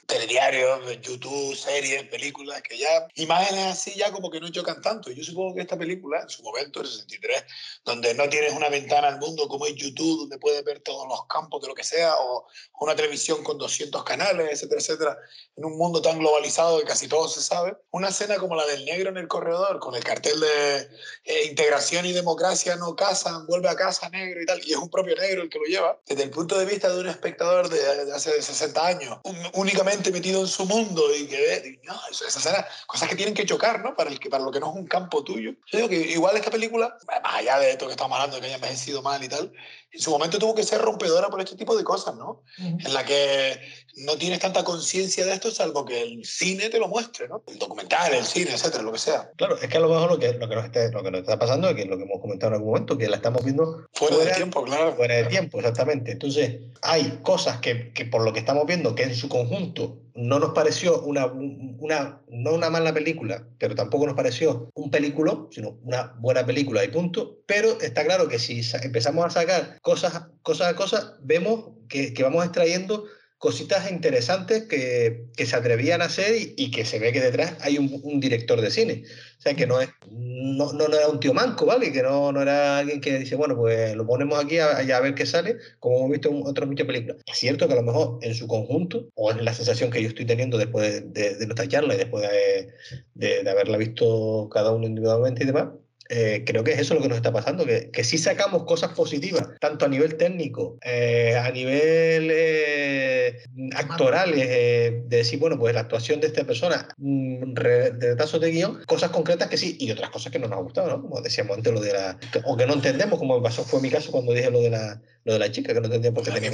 telediarios, 0.08 0.99
YouTube, 1.02 1.56
series, 1.56 2.04
películas, 2.08 2.64
que 2.64 2.80
ya 2.80 3.08
imágenes 3.16 3.68
así 3.68 3.93
ya 3.95 4.12
como 4.12 4.32
que 4.32 4.39
no 4.39 4.49
chocan 4.49 4.82
tanto. 4.82 5.12
Yo 5.12 5.24
supongo 5.24 5.54
que 5.54 5.62
esta 5.62 5.78
película, 5.78 6.22
en 6.22 6.30
su 6.30 6.41
momento, 6.41 6.82
el 6.82 6.88
63, 6.88 7.43
donde 7.84 8.14
no 8.14 8.30
tienes 8.30 8.54
una 8.54 8.70
ventana 8.70 9.08
al 9.08 9.20
mundo 9.20 9.48
como 9.48 9.66
es 9.66 9.76
YouTube, 9.76 10.20
donde 10.22 10.38
puedes 10.38 10.64
ver 10.64 10.82
todos 10.82 11.08
los 11.08 11.26
campos 11.28 11.62
de 11.62 11.68
lo 11.68 11.74
que 11.76 11.84
sea, 11.84 12.16
o 12.20 12.46
una 12.80 12.96
televisión 12.96 13.44
con 13.44 13.58
200 13.58 14.04
canales, 14.04 14.50
etcétera, 14.52 14.80
etcétera, 14.82 15.18
en 15.56 15.66
un 15.66 15.78
mundo 15.78 16.02
tan 16.02 16.20
globalizado 16.20 16.80
que 16.80 16.86
casi 16.86 17.08
todo 17.08 17.28
se 17.28 17.42
sabe, 17.42 17.76
una 17.92 18.10
escena 18.10 18.38
como 18.38 18.56
la 18.56 18.66
del 18.66 18.86
negro 18.86 19.10
en 19.10 19.18
el 19.18 19.28
corredor, 19.28 19.80
con 19.80 19.96
el 19.96 20.04
cartel 20.04 20.40
de 20.40 20.90
eh, 21.26 21.46
integración 21.46 22.06
y 22.06 22.12
democracia 22.14 22.76
no 22.76 22.96
casan, 22.96 23.46
vuelve 23.48 23.70
a 23.70 23.76
casa 23.76 24.10
negro 24.10 24.42
y 24.42 24.46
tal, 24.46 24.60
y 24.66 24.72
es 24.72 24.78
un 24.78 24.90
propio 24.90 25.16
negro 25.16 25.42
el 25.44 25.50
que 25.50 25.60
lo 25.60 25.66
lleva, 25.66 26.00
desde 26.06 26.24
el 26.24 26.30
punto 26.32 26.58
de 26.58 26.66
vista 26.66 26.90
de 26.92 27.00
un 27.00 27.08
espectador 27.08 27.70
de, 27.70 28.06
de 28.06 28.14
hace 28.14 28.42
60 28.42 28.86
años, 28.86 29.18
un- 29.24 29.50
únicamente 29.54 30.12
metido 30.12 30.42
en 30.42 30.48
su 30.48 30.66
mundo 30.66 31.04
y 31.16 31.28
que 31.28 31.38
ve, 31.38 31.80
no, 31.84 32.00
esas 32.12 32.36
escenas, 32.36 32.66
cosas 32.88 33.10
que 33.10 33.16
tienen 33.16 33.34
que 33.34 33.46
chocar, 33.46 33.84
¿no? 33.84 33.96
Para, 33.96 34.10
el 34.10 34.20
que, 34.20 34.30
para 34.30 34.44
lo 34.44 34.52
que 34.52 34.60
no 34.60 34.70
es 34.72 34.76
un 34.76 34.88
campo 34.88 35.24
tuyo. 35.24 35.52
Yo 35.72 35.78
digo 35.78 35.90
que 35.90 35.96
igual 35.98 36.36
esta 36.38 36.52
película, 36.52 36.96
más 37.08 37.20
allá 37.36 37.60
de 37.60 37.71
esto 37.72 37.86
que 37.88 37.94
estamos 37.94 38.16
hablando, 38.18 38.40
que 38.40 38.46
haya 38.48 38.56
envejecido 38.56 39.02
mal 39.02 39.24
y 39.24 39.28
tal, 39.30 39.52
en 39.92 40.00
su 40.00 40.12
momento 40.12 40.39
tuvo 40.39 40.56
que 40.56 40.64
ser 40.64 40.82
rompedora 40.82 41.30
por 41.30 41.42
este 41.42 41.56
tipo 41.56 41.76
de 41.76 41.84
cosas, 41.84 42.16
¿no? 42.16 42.44
en 42.58 42.94
la 42.94 43.04
que 43.06 43.60
no 43.98 44.16
tienes 44.18 44.39
tanta 44.39 44.64
conciencia 44.64 45.26
de 45.26 45.34
esto 45.34 45.52
salvo 45.52 45.86
que 45.86 46.02
el 46.02 46.26
cine 46.26 46.70
te 46.70 46.80
lo 46.80 46.88
muestre, 46.88 47.28
¿no? 47.28 47.44
El 47.48 47.60
documental, 47.60 48.14
el 48.14 48.24
cine, 48.24 48.52
etcétera, 48.52 48.84
lo 48.84 48.94
que 48.94 49.00
sea. 49.00 49.30
Claro, 49.36 49.58
es 49.58 49.68
que 49.68 49.78
a 49.78 49.82
lo 49.82 49.89
mejor 49.89 50.12
lo 50.12 50.20
que, 50.20 50.34
lo 50.34 50.48
que, 50.48 50.56
nos, 50.56 50.66
está, 50.66 50.88
lo 50.89 51.04
que 51.04 51.12
nos 51.12 51.22
está 51.22 51.38
pasando 51.38 51.70
es 51.70 51.76
que 51.76 51.86
lo 51.86 51.98
que 51.98 52.04
hemos 52.04 52.22
comentado 52.22 52.52
en 52.52 52.56
algún 52.56 52.70
momento, 52.72 52.98
que 52.98 53.10
la 53.10 53.18
estamos 53.18 53.44
viendo 53.44 53.86
Fuera, 53.94 54.18
de 54.18 54.32
tiempo, 54.32 54.64
claro. 54.64 54.96
fuera 54.96 55.16
de 55.16 55.26
tiempo, 55.26 55.60
exactamente. 55.60 56.14
Entonces, 56.14 56.62
hay 56.82 57.20
cosas 57.22 57.60
que, 57.60 57.92
que 57.92 58.06
por 58.06 58.24
lo 58.24 58.32
que 58.32 58.39
estamos 58.39 58.66
viendo, 58.66 58.96
que 58.96 59.04
en 59.04 59.16
su 59.16 59.28
conjunto 59.28 59.98
no 60.16 60.39
nos 60.39 60.52
pareció 60.52 61.02
una, 61.02 61.26
una, 61.26 62.22
no 62.28 62.54
una 62.54 62.70
mala 62.70 62.94
película, 62.94 63.46
pero 63.58 63.76
tampoco 63.76 64.06
nos 64.06 64.16
pareció 64.16 64.70
un 64.74 64.92
película, 64.92 65.38
sino 65.52 65.78
una 65.84 66.14
buena 66.20 66.46
película 66.46 66.84
y 66.84 66.89
punto. 66.89 67.38
Pero 67.46 67.80
está 67.82 68.04
claro 68.04 68.28
que 68.28 68.39
si 68.39 68.62
empezamos 68.84 69.26
a 69.26 69.30
sacar 69.30 69.80
cosas, 69.82 70.28
cosas 70.42 70.68
a 70.70 70.76
cosas, 70.76 71.14
vemos 71.22 71.72
que, 71.90 72.14
que 72.14 72.24
vamos 72.24 72.46
extrayendo 72.46 73.06
cositas 73.42 73.90
interesantes 73.90 74.68
que, 74.68 75.26
que 75.36 75.48
se 75.48 75.56
atrevían 75.56 76.04
a 76.04 76.06
hacer 76.06 76.36
y, 76.36 76.54
y 76.58 76.70
que 76.70 76.86
se 76.86 77.00
ve 77.00 77.12
que 77.12 77.20
detrás 77.20 77.56
hay 77.62 77.80
un, 77.80 78.00
un 78.04 78.20
director 78.20 78.62
de 78.62 78.70
cine. 78.70 79.04
O 79.40 79.42
sea, 79.42 79.56
que 79.56 79.66
no, 79.66 79.82
es, 79.82 79.90
no, 80.12 80.72
no, 80.74 80.88
no 80.88 80.96
era 80.96 81.08
un 81.08 81.20
tío 81.20 81.34
manco, 81.34 81.66
¿vale? 81.66 81.92
Que 81.92 82.04
no, 82.04 82.32
no 82.32 82.44
era 82.44 82.78
alguien 82.78 83.02
que 83.02 83.18
dice, 83.18 83.36
bueno, 83.36 83.56
pues 83.58 83.96
lo 83.96 84.06
ponemos 84.06 84.38
aquí 84.38 84.60
a, 84.60 84.78
a 84.78 85.00
ver 85.00 85.16
qué 85.16 85.26
sale, 85.26 85.58
como 85.80 85.98
hemos 85.98 86.12
visto 86.12 86.30
en 86.30 86.44
otras 86.46 86.70
muchas 86.70 86.86
películas. 86.86 87.18
Es 87.26 87.40
cierto 87.40 87.68
que 87.68 87.74
a 87.74 87.78
lo 87.78 87.82
mejor 87.82 88.20
en 88.22 88.36
su 88.36 88.46
conjunto, 88.46 89.10
o 89.16 89.32
es 89.32 89.42
la 89.42 89.56
sensación 89.56 89.90
que 89.90 90.04
yo 90.04 90.10
estoy 90.10 90.26
teniendo 90.26 90.60
después 90.60 90.94
de, 90.94 91.02
de, 91.02 91.36
de 91.38 91.46
nuestra 91.48 91.68
charla 91.68 91.96
y 91.96 91.98
después 91.98 92.30
de, 92.30 92.70
de, 93.16 93.42
de 93.44 93.50
haberla 93.50 93.78
visto 93.78 94.50
cada 94.54 94.72
uno 94.72 94.86
individualmente 94.86 95.44
y 95.44 95.48
demás, 95.48 95.70
eh, 96.14 96.43
creo 96.45 96.62
que 96.66 96.74
es 96.74 96.80
eso 96.80 96.93
lo 96.93 97.01
que 97.01 97.07
nos 97.07 97.16
está 97.16 97.32
pasando, 97.32 97.66
que, 97.66 97.89
que 97.89 98.03
sí 98.03 98.18
sacamos 98.18 98.66
cosas 98.66 98.91
positivas, 98.91 99.47
tanto 99.62 99.86
a 99.86 99.88
nivel 99.88 100.18
técnico, 100.18 100.78
eh, 100.84 101.38
a 101.41 101.49
nivel 101.51 102.30
eh, 102.30 103.43
actoral, 103.76 104.34
eh, 104.36 105.04
de 105.06 105.18
decir, 105.18 105.40
bueno, 105.40 105.58
pues 105.58 105.74
la 105.74 105.82
actuación 105.82 106.20
de 106.20 106.28
esta 106.28 106.44
persona, 106.44 106.88
mm, 106.98 107.56
retazos 107.56 108.40
de 108.42 108.52
guion, 108.52 108.84
cosas 108.86 109.12
concretas 109.12 109.50
que 109.50 109.58
sí, 109.58 109.78
y 109.80 109.92
otras 109.92 110.10
cosas 110.10 110.32
que 110.32 110.40
no 110.40 110.48
nos 110.48 110.60
ha 110.60 110.62
gustado, 110.62 110.90
¿no? 110.90 111.02
Como 111.02 111.22
decíamos 111.22 111.58
antes, 111.58 111.74
lo 111.74 111.80
de 111.80 111.94
la... 111.94 112.18
o 112.46 112.58
que 112.58 112.66
no 112.66 112.74
entendemos, 112.74 113.20
como 113.20 113.38
me 113.38 113.44
pasó, 113.44 113.64
fue 113.64 113.82
mi 113.82 113.90
caso 113.90 114.12
cuando 114.12 114.34
dije 114.34 114.52
lo 114.52 114.62
de 114.62 114.70
la, 114.70 115.02
lo 115.24 115.34
de 115.34 115.40
la 115.40 115.52
chica, 115.52 115.74
que 115.74 115.80
no 115.80 115.86
entendía 115.86 116.12
por 116.12 116.24
qué 116.24 116.32
tenía 116.32 116.52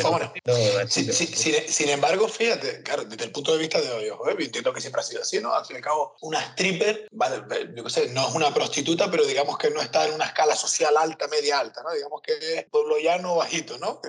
sin, 1.68 1.90
embargo, 1.90 2.28
fíjate, 2.28 2.84
claro, 2.84 3.06
desde 3.06 3.26
el 3.26 3.32
punto 3.32 3.54
de 3.54 3.60
vista 3.60 3.80
de 3.80 3.90
hoy, 3.92 4.10
ojo, 4.10 4.30
eh, 4.30 4.36
yo 4.38 4.46
entiendo 4.46 4.74
que 4.74 4.82
siempre 4.82 5.02
ha 5.02 5.04
sido 5.04 5.22
así, 5.22 5.40
¿no? 5.40 5.54
Al 5.54 5.66
fin 5.66 5.76
y 5.76 5.78
al 5.78 5.84
cabo, 5.84 6.16
una 6.22 6.40
stripper, 6.40 7.08
vale, 7.12 7.44
yo 7.76 7.84
qué 7.84 7.90
sé, 7.90 8.10
no 8.10 8.28
es 8.28 8.36
una 8.36 8.54
prostituta, 8.54 9.10
pero 9.10 9.26
digamos 9.26 9.58
que 9.58 9.70
no 9.70 9.82
está 9.82 10.06
en 10.08 10.14
una 10.14 10.26
escala 10.26 10.56
social 10.56 10.96
alta, 10.98 11.28
media 11.28 11.60
alta, 11.60 11.82
¿no? 11.84 11.92
Digamos 11.94 12.22
que 12.22 12.34
es 12.34 12.66
pueblo 12.66 12.98
llano 13.00 13.36
bajito, 13.36 13.78
¿no? 13.78 14.02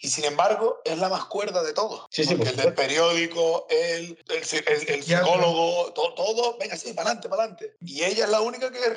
Y 0.00 0.08
sin 0.08 0.24
embargo, 0.24 0.80
es 0.84 0.98
la 0.98 1.08
más 1.08 1.26
cuerda 1.26 1.62
de 1.62 1.72
todos. 1.72 2.06
Sí, 2.10 2.24
sí, 2.24 2.34
el 2.50 2.56
del 2.56 2.74
periódico, 2.74 3.66
el, 3.70 4.18
el, 4.28 4.42
el- 4.66 4.88
el 4.88 5.02
psicólogo, 5.02 5.92
todo, 5.92 6.14
todo, 6.14 6.56
venga, 6.58 6.76
sí, 6.76 6.92
para 6.92 7.08
adelante, 7.10 7.28
para 7.28 7.42
adelante. 7.44 7.76
Y 7.80 8.02
ella 8.02 8.24
es 8.24 8.30
la 8.30 8.40
única 8.40 8.70
que 8.70 8.78
es 8.78 8.92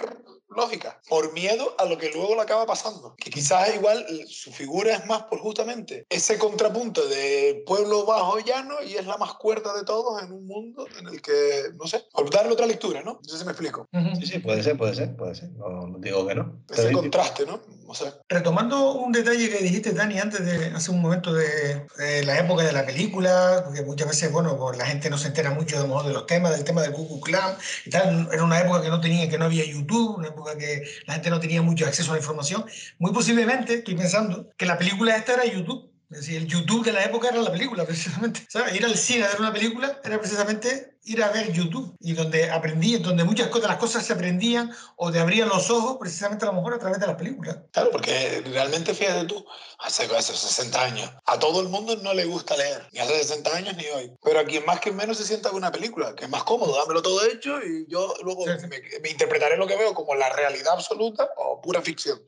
lógica. 0.50 1.02
Por 1.10 1.34
miedo 1.34 1.76
a 1.78 1.86
lo 1.86 1.98
que 1.98 2.12
luego 2.12 2.36
le 2.36 2.42
acaba 2.42 2.66
pasando. 2.66 3.16
Que 3.18 3.30
quizás 3.30 3.74
igual 3.76 4.06
su 4.28 4.52
figura 4.54 4.96
es 4.96 5.06
más 5.06 5.24
por 5.24 5.40
justamente 5.40 6.06
ese 6.10 6.38
contrapunto 6.38 7.06
de 7.08 7.64
pueblo 7.66 8.06
bajo 8.06 8.40
llano 8.40 8.76
y 8.82 8.94
es 8.96 9.06
la 9.06 9.18
más 9.18 9.34
cuerda 9.34 9.76
de 9.76 9.84
todos 9.84 10.22
en 10.24 10.32
un 10.32 10.46
mundo 10.46 10.88
en 10.98 11.08
el 11.08 11.22
que, 11.22 11.64
no 11.78 11.88
sé, 11.88 12.06
por 12.14 12.30
darle 12.30 12.54
otra 12.54 12.68
lectura, 12.68 13.02
¿no? 13.02 13.20
No 13.22 13.30
sé 13.30 13.40
si 13.40 13.44
me 13.44 13.52
explico. 13.52 13.88
Sí, 14.20 14.28
sí, 14.28 14.40
puede 14.40 14.64
ser, 14.64 14.78
puede 14.78 14.96
ser, 14.96 15.16
puede 15.18 15.36
ser. 15.36 15.50
No, 15.52 15.88
no 15.88 15.98
digo 16.00 16.26
que 16.26 16.36
no. 16.36 16.64
Ese 16.72 16.92
contraste, 16.92 17.46
¿no? 17.46 17.62
O 17.88 17.94
sea, 17.96 18.16
Retomando 18.30 18.94
un 18.94 19.12
detalle 19.12 19.50
que 19.50 19.58
dijiste, 19.64 19.92
Dani, 19.92 20.20
antes 20.20 20.46
de 20.46 20.68
hace 20.68 20.90
un 20.92 21.02
momento 21.02 21.34
de, 21.34 21.86
de 21.98 22.24
la 22.24 22.40
época 22.40 22.64
de 22.64 22.72
la 22.72 22.86
película, 22.86 23.35
porque 23.64 23.82
muchas 23.82 24.08
veces, 24.08 24.32
bueno, 24.32 24.58
pues 24.58 24.78
la 24.78 24.86
gente 24.86 25.10
no 25.10 25.18
se 25.18 25.28
entera 25.28 25.52
mucho 25.52 25.82
de, 25.82 26.08
de 26.08 26.14
los 26.14 26.26
temas, 26.26 26.52
del 26.52 26.64
tema 26.64 26.82
del 26.82 26.92
Ku 26.92 27.20
Klux 27.20 27.42
y 27.86 27.90
tal. 27.90 28.30
Era 28.32 28.44
una 28.44 28.60
época 28.60 28.82
que 28.82 28.90
no 28.90 29.02
tenía, 29.02 29.30
que 29.30 29.38
no 29.38 29.46
había 29.46 29.66
YouTube, 29.66 30.18
una 30.18 30.30
época 30.30 30.58
que 30.58 30.84
la 31.06 31.14
gente 31.14 31.30
no 31.30 31.40
tenía 31.40 31.62
mucho 31.62 31.86
acceso 31.86 32.12
a 32.12 32.16
la 32.16 32.20
información. 32.20 32.66
Muy 33.00 33.12
posiblemente, 33.12 33.76
estoy 33.76 33.96
pensando, 33.96 34.50
que 34.58 34.66
la 34.66 34.78
película 34.78 35.16
esta 35.16 35.34
era 35.34 35.46
YouTube. 35.46 35.92
Es 36.12 36.20
decir, 36.20 36.38
el 36.38 36.48
YouTube 36.48 36.86
de 36.86 36.94
la 36.94 37.04
época 37.04 37.30
era 37.30 37.42
la 37.42 37.52
película, 37.52 37.84
precisamente. 37.88 38.46
¿Sabes? 38.50 38.76
Ir 38.76 38.86
al 38.86 38.96
cine 38.98 39.26
a 39.26 39.30
ver 39.30 39.40
una 39.40 39.54
película 39.54 40.00
era 40.04 40.20
precisamente 40.20 40.95
ir 41.06 41.24
a 41.24 41.30
ver 41.30 41.52
YouTube 41.52 41.96
y 42.00 42.14
donde 42.14 42.50
aprendí, 42.50 42.98
donde 42.98 43.24
muchas 43.24 43.48
cosas, 43.48 43.70
las 43.70 43.78
cosas 43.78 44.06
se 44.06 44.14
aprendían 44.14 44.72
o 44.96 45.12
te 45.12 45.20
abrían 45.20 45.50
los 45.50 45.70
ojos 45.70 45.98
precisamente 46.00 46.46
a 46.46 46.48
lo 46.48 46.54
mejor 46.54 46.74
a 46.74 46.80
través 46.80 47.00
de 47.00 47.08
las 47.08 47.16
películas. 47.16 47.58
Claro, 47.72 47.92
porque 47.92 48.44
realmente 48.52 48.94
fíjate 48.94 49.26
tú, 49.26 49.46
hace, 49.80 50.04
hace 50.16 50.36
60 50.36 50.84
años, 50.84 51.12
a 51.26 51.40
todo 51.40 51.62
el 51.62 51.70
mundo 51.70 51.96
no 51.98 52.14
le 52.14 52.26
gusta 52.26 52.58
leer, 52.58 52.88
ni 52.92 53.00
hace 53.00 53.18
60 53.20 53.56
años 53.56 53.78
ni 53.78 53.86
hoy. 53.86 54.12
Pero 54.24 54.40
a 54.40 54.46
quien 54.46 54.66
más 54.66 54.80
que 54.80 54.92
menos 54.92 55.18
se 55.18 55.26
sienta 55.26 55.50
con 55.50 55.58
una 55.58 55.72
película, 55.72 56.16
que 56.16 56.26
es 56.26 56.30
más 56.30 56.44
cómodo, 56.44 56.76
dámelo 56.76 57.02
todo 57.02 57.26
hecho 57.26 57.60
y 57.64 57.86
yo 57.88 58.14
luego 58.24 58.46
Sí, 58.46 58.52
sí. 58.60 58.68
Me, 58.68 58.82
me 59.02 59.10
interpretaré 59.10 59.58
lo 59.58 59.66
que 59.66 59.76
veo 59.76 59.94
como 59.94 60.14
la 60.16 60.30
realidad 60.30 60.74
absoluta 60.74 61.30
o 61.38 61.62
pura 61.62 61.82
ficción. 61.82 62.22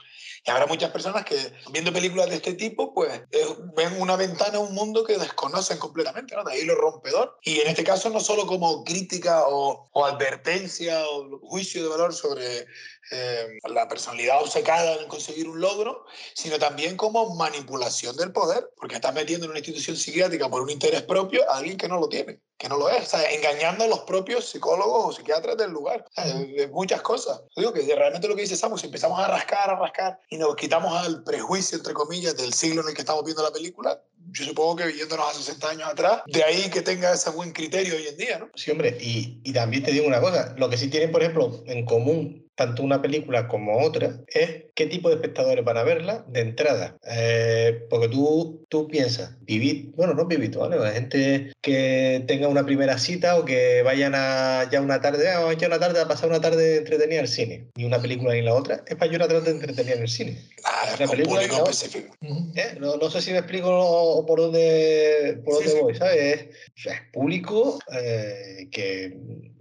Y 0.47 0.51
habrá 0.51 0.65
muchas 0.65 0.91
personas 0.91 1.25
que 1.25 1.35
viendo 1.71 1.91
películas 1.91 2.29
de 2.29 2.35
este 2.35 2.53
tipo, 2.53 2.93
pues 2.93 3.11
eh, 3.31 3.45
ven 3.75 3.99
una 3.99 4.15
ventana 4.15 4.57
a 4.57 4.61
un 4.61 4.73
mundo 4.73 5.03
que 5.03 5.17
desconocen 5.17 5.77
completamente, 5.77 6.35
¿no? 6.35 6.43
De 6.43 6.53
ahí 6.53 6.63
lo 6.63 6.75
rompedor. 6.75 7.37
Y 7.43 7.59
en 7.59 7.67
este 7.67 7.83
caso 7.83 8.09
no 8.09 8.19
solo 8.21 8.47
como 8.47 8.66
crítica 8.83 9.47
o, 9.47 9.89
o 9.91 10.05
advertencia 10.05 11.03
o 11.09 11.39
juicio 11.39 11.83
de 11.83 11.89
valor 11.89 12.13
sobre 12.13 12.65
eh, 13.11 13.59
la 13.69 13.87
personalidad 13.87 14.41
obcecada 14.41 14.95
en 15.01 15.07
conseguir 15.07 15.47
un 15.47 15.61
logro, 15.61 16.05
sino 16.33 16.59
también 16.59 16.97
como 16.97 17.35
manipulación 17.35 18.17
del 18.17 18.33
poder, 18.33 18.69
porque 18.75 18.95
estás 18.95 19.13
metiendo 19.13 19.45
en 19.45 19.51
una 19.51 19.59
institución 19.59 19.95
psiquiátrica 19.95 20.49
por 20.49 20.61
un 20.61 20.69
interés 20.69 21.03
propio 21.03 21.49
a 21.49 21.57
alguien 21.57 21.77
que 21.77 21.87
no 21.87 21.99
lo 21.99 22.09
tiene, 22.09 22.41
que 22.57 22.67
no 22.67 22.77
lo 22.77 22.89
es, 22.89 23.03
o 23.03 23.17
sea, 23.17 23.31
engañando 23.31 23.85
a 23.85 23.87
los 23.87 24.01
propios 24.01 24.49
psicólogos 24.49 25.05
o 25.05 25.11
psiquiatras 25.13 25.55
del 25.55 25.71
lugar, 25.71 26.05
o 26.09 26.13
sea, 26.13 26.25
de, 26.25 26.47
de 26.47 26.67
muchas 26.67 27.01
cosas. 27.01 27.39
Yo 27.55 27.61
digo 27.61 27.73
que 27.73 27.95
realmente 27.95 28.27
lo 28.27 28.35
que 28.35 28.41
dice 28.41 28.57
Samu, 28.57 28.77
si 28.77 28.87
empezamos 28.87 29.19
a 29.19 29.27
rascar, 29.27 29.69
a 29.69 29.79
rascar 29.79 30.19
y 30.29 30.37
nos 30.37 30.55
quitamos 30.55 30.93
al 30.93 31.23
prejuicio, 31.23 31.77
entre 31.77 31.93
comillas, 31.93 32.35
del 32.35 32.53
siglo 32.53 32.81
en 32.81 32.89
el 32.89 32.93
que 32.93 33.01
estamos 33.01 33.23
viendo 33.23 33.41
la 33.41 33.51
película, 33.51 34.01
yo 34.31 34.45
supongo 34.45 34.77
que 34.77 34.93
yéndonos 34.93 35.29
a 35.29 35.33
60 35.33 35.69
años 35.69 35.89
atrás, 35.89 36.21
de 36.27 36.43
ahí 36.43 36.69
que 36.69 36.81
tenga 36.81 37.13
ese 37.13 37.29
buen 37.29 37.51
criterio 37.51 37.95
hoy 37.95 38.07
en 38.07 38.17
día, 38.17 38.39
¿no? 38.39 38.49
Sí, 38.55 38.71
hombre, 38.71 38.97
y, 38.99 39.39
y 39.43 39.53
también 39.53 39.83
te 39.83 39.91
digo 39.91 40.07
una 40.07 40.21
cosa, 40.21 40.55
lo 40.57 40.69
que 40.69 40.77
sí 40.77 40.89
tienen, 40.89 41.11
por 41.11 41.21
ejemplo, 41.21 41.63
en 41.65 41.85
común 41.85 42.46
tanto 42.57 42.81
una 42.81 43.01
película 43.03 43.47
como 43.47 43.77
otra 43.85 44.19
es 44.27 44.65
qué 44.73 44.87
tipo 44.87 45.09
de 45.09 45.15
espectadores 45.15 45.63
van 45.63 45.77
a 45.77 45.83
verla 45.83 46.25
de 46.27 46.41
entrada. 46.41 46.97
Eh, 47.07 47.85
porque 47.87 48.09
tú, 48.09 48.65
tú 48.67 48.87
piensas, 48.87 49.37
vivir, 49.41 49.91
bueno, 49.95 50.15
no 50.15 50.25
vivir, 50.25 50.57
¿vale? 50.57 50.75
Hay 50.85 50.93
gente 50.95 51.51
que 51.61 52.23
tenga 52.27 52.47
una 52.47 52.65
primera 52.65 52.97
cita 52.97 53.37
o 53.37 53.45
que 53.45 53.83
vayan 53.83 54.13
a 54.15 54.67
ya 54.71 54.81
una 54.81 54.99
tarde, 55.01 55.29
ah, 55.29 55.35
vamos 55.35 55.51
a 55.51 55.53
echar 55.53 55.69
una 55.69 55.79
tarde 55.79 56.01
a 56.01 56.07
pasar 56.07 56.29
una 56.29 56.41
tarde 56.41 56.77
entretenida 56.77 57.19
al 57.19 57.27
cine. 57.27 57.67
Ni 57.75 57.85
una 57.85 58.01
película 58.01 58.33
ni 58.33 58.41
la 58.41 58.55
otra, 58.55 58.83
es 58.87 58.95
para 58.95 59.11
yo 59.11 59.17
una 59.17 59.27
tarde 59.27 59.51
entretenida 59.51 59.93
en 59.95 60.01
el 60.01 60.09
cine. 60.09 60.41
Ah, 60.63 60.95
Una 60.97 61.07
película 61.11 61.41
público 61.41 61.55
que 61.57 61.61
no- 61.61 61.69
específico. 61.69 62.15
¿Eh? 62.55 62.77
No, 62.79 62.97
no 62.97 63.09
sé 63.11 63.21
si 63.21 63.31
me 63.31 63.37
explico 63.37 63.69
o 63.69 64.25
por 64.25 64.39
dónde, 64.39 65.39
por 65.45 65.57
Sí, 65.57 65.65
dónde 65.65 65.71
sí. 65.71 65.79
voy, 65.79 65.95
¿sabes? 65.95 66.17
Es, 66.17 66.45
o 66.45 66.81
sea, 66.81 66.93
es 66.95 67.01
público 67.13 67.77
eh, 67.93 68.67
que, 68.71 69.15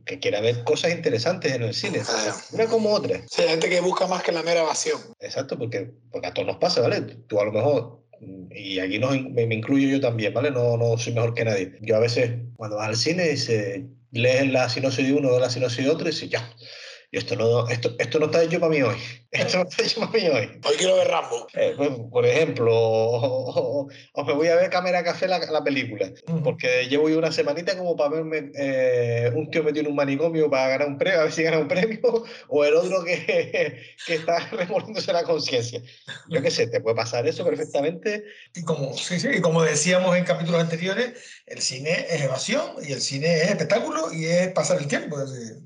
que 0.06 0.18
quiera 0.20 0.40
ver 0.40 0.64
cosas 0.64 0.92
interesantes 0.92 1.52
en 1.52 1.62
el 1.64 1.74
cine. 1.74 2.00
Ah. 2.08 2.36
Una 2.52 2.66
como 2.66 2.90
otra. 2.94 3.20
Sí, 3.28 3.42
hay 3.42 3.48
gente 3.48 3.68
que 3.68 3.80
busca 3.80 4.06
más 4.06 4.22
que 4.22 4.32
la 4.32 4.42
mera 4.42 4.60
evasión. 4.62 5.00
Exacto, 5.20 5.58
porque, 5.58 5.90
porque 6.10 6.28
a 6.28 6.32
todos 6.32 6.46
nos 6.46 6.56
pasa, 6.58 6.80
¿vale? 6.80 7.00
Tú 7.26 7.40
a 7.40 7.44
lo 7.44 7.52
mejor, 7.52 8.00
y 8.50 8.78
aquí 8.78 8.96
in- 8.96 9.34
me, 9.34 9.46
me 9.46 9.56
incluyo 9.56 9.88
yo 9.88 10.00
también, 10.00 10.32
¿vale? 10.32 10.50
No, 10.50 10.76
no 10.76 10.96
soy 10.96 11.12
mejor 11.12 11.34
que 11.34 11.44
nadie. 11.44 11.72
Yo 11.82 11.96
a 11.96 12.00
veces, 12.00 12.30
cuando 12.56 12.76
vas 12.76 12.88
al 12.88 12.96
cine, 12.96 13.28
dice, 13.28 13.84
lees 14.12 14.50
la 14.50 14.68
sinopsis 14.68 15.06
de 15.06 15.12
uno 15.12 15.38
la 15.38 15.50
sinopsis 15.50 15.84
de 15.84 15.90
otro 15.90 16.08
y 16.08 16.12
dices, 16.12 16.30
ya, 16.30 16.50
y 17.10 17.18
esto 17.18 17.34
no, 17.36 17.68
esto, 17.68 17.94
esto 17.98 18.18
no 18.20 18.26
está 18.26 18.42
hecho 18.44 18.60
para 18.60 18.70
mí 18.70 18.82
hoy. 18.82 18.96
Esto 19.38 19.58
no 19.58 20.06
para 20.10 20.12
mí 20.12 20.28
hoy. 20.28 20.60
Hoy 20.64 20.76
quiero 20.78 20.96
ver 20.96 21.08
Rambo. 21.08 21.46
Eh, 21.54 21.74
pues, 21.76 21.90
por 22.10 22.24
ejemplo, 22.26 22.72
o, 22.74 23.50
o- 23.84 23.88
o 24.12 24.24
me 24.24 24.32
voy 24.32 24.48
a 24.48 24.56
ver 24.56 24.70
Cámara 24.70 25.02
Café 25.04 25.28
la, 25.28 25.38
la 25.38 25.62
película, 25.62 26.10
porque 26.44 26.86
llevo 26.88 27.08
yo 27.08 27.18
una 27.18 27.32
semanita 27.32 27.76
como 27.76 27.96
para 27.96 28.10
verme 28.10 28.50
eh, 28.58 29.30
un 29.34 29.50
tío 29.50 29.62
metido 29.62 29.82
en 29.84 29.90
un 29.90 29.96
manicomio 29.96 30.48
para 30.50 30.68
ganar 30.68 30.88
un 30.88 30.98
premio, 30.98 31.20
a 31.20 31.24
ver 31.24 31.32
si 31.32 31.42
gana 31.42 31.58
un 31.58 31.68
premio, 31.68 32.00
o 32.48 32.64
el 32.64 32.74
otro 32.74 33.04
que, 33.04 33.80
que 34.06 34.14
está 34.14 34.38
remordiéndose 34.50 35.12
la 35.12 35.22
conciencia. 35.24 35.80
Yo 36.28 36.42
qué 36.42 36.50
sé, 36.50 36.66
te 36.68 36.80
puede 36.80 36.96
pasar 36.96 37.26
eso 37.26 37.44
perfectamente. 37.44 38.24
Y 38.54 38.62
como, 38.64 38.94
sí, 38.96 39.18
sí, 39.20 39.28
y 39.36 39.40
como 39.40 39.62
decíamos 39.62 40.16
en 40.16 40.24
capítulos 40.24 40.60
anteriores, 40.60 41.12
el 41.46 41.60
cine 41.60 42.06
es 42.10 42.22
evasión 42.22 42.72
y 42.82 42.92
el 42.92 43.00
cine 43.00 43.36
es 43.42 43.50
espectáculo 43.50 44.12
y 44.12 44.26
es 44.26 44.48
pasar 44.48 44.78
el 44.78 44.88
tiempo. 44.88 45.18
decir, 45.18 45.56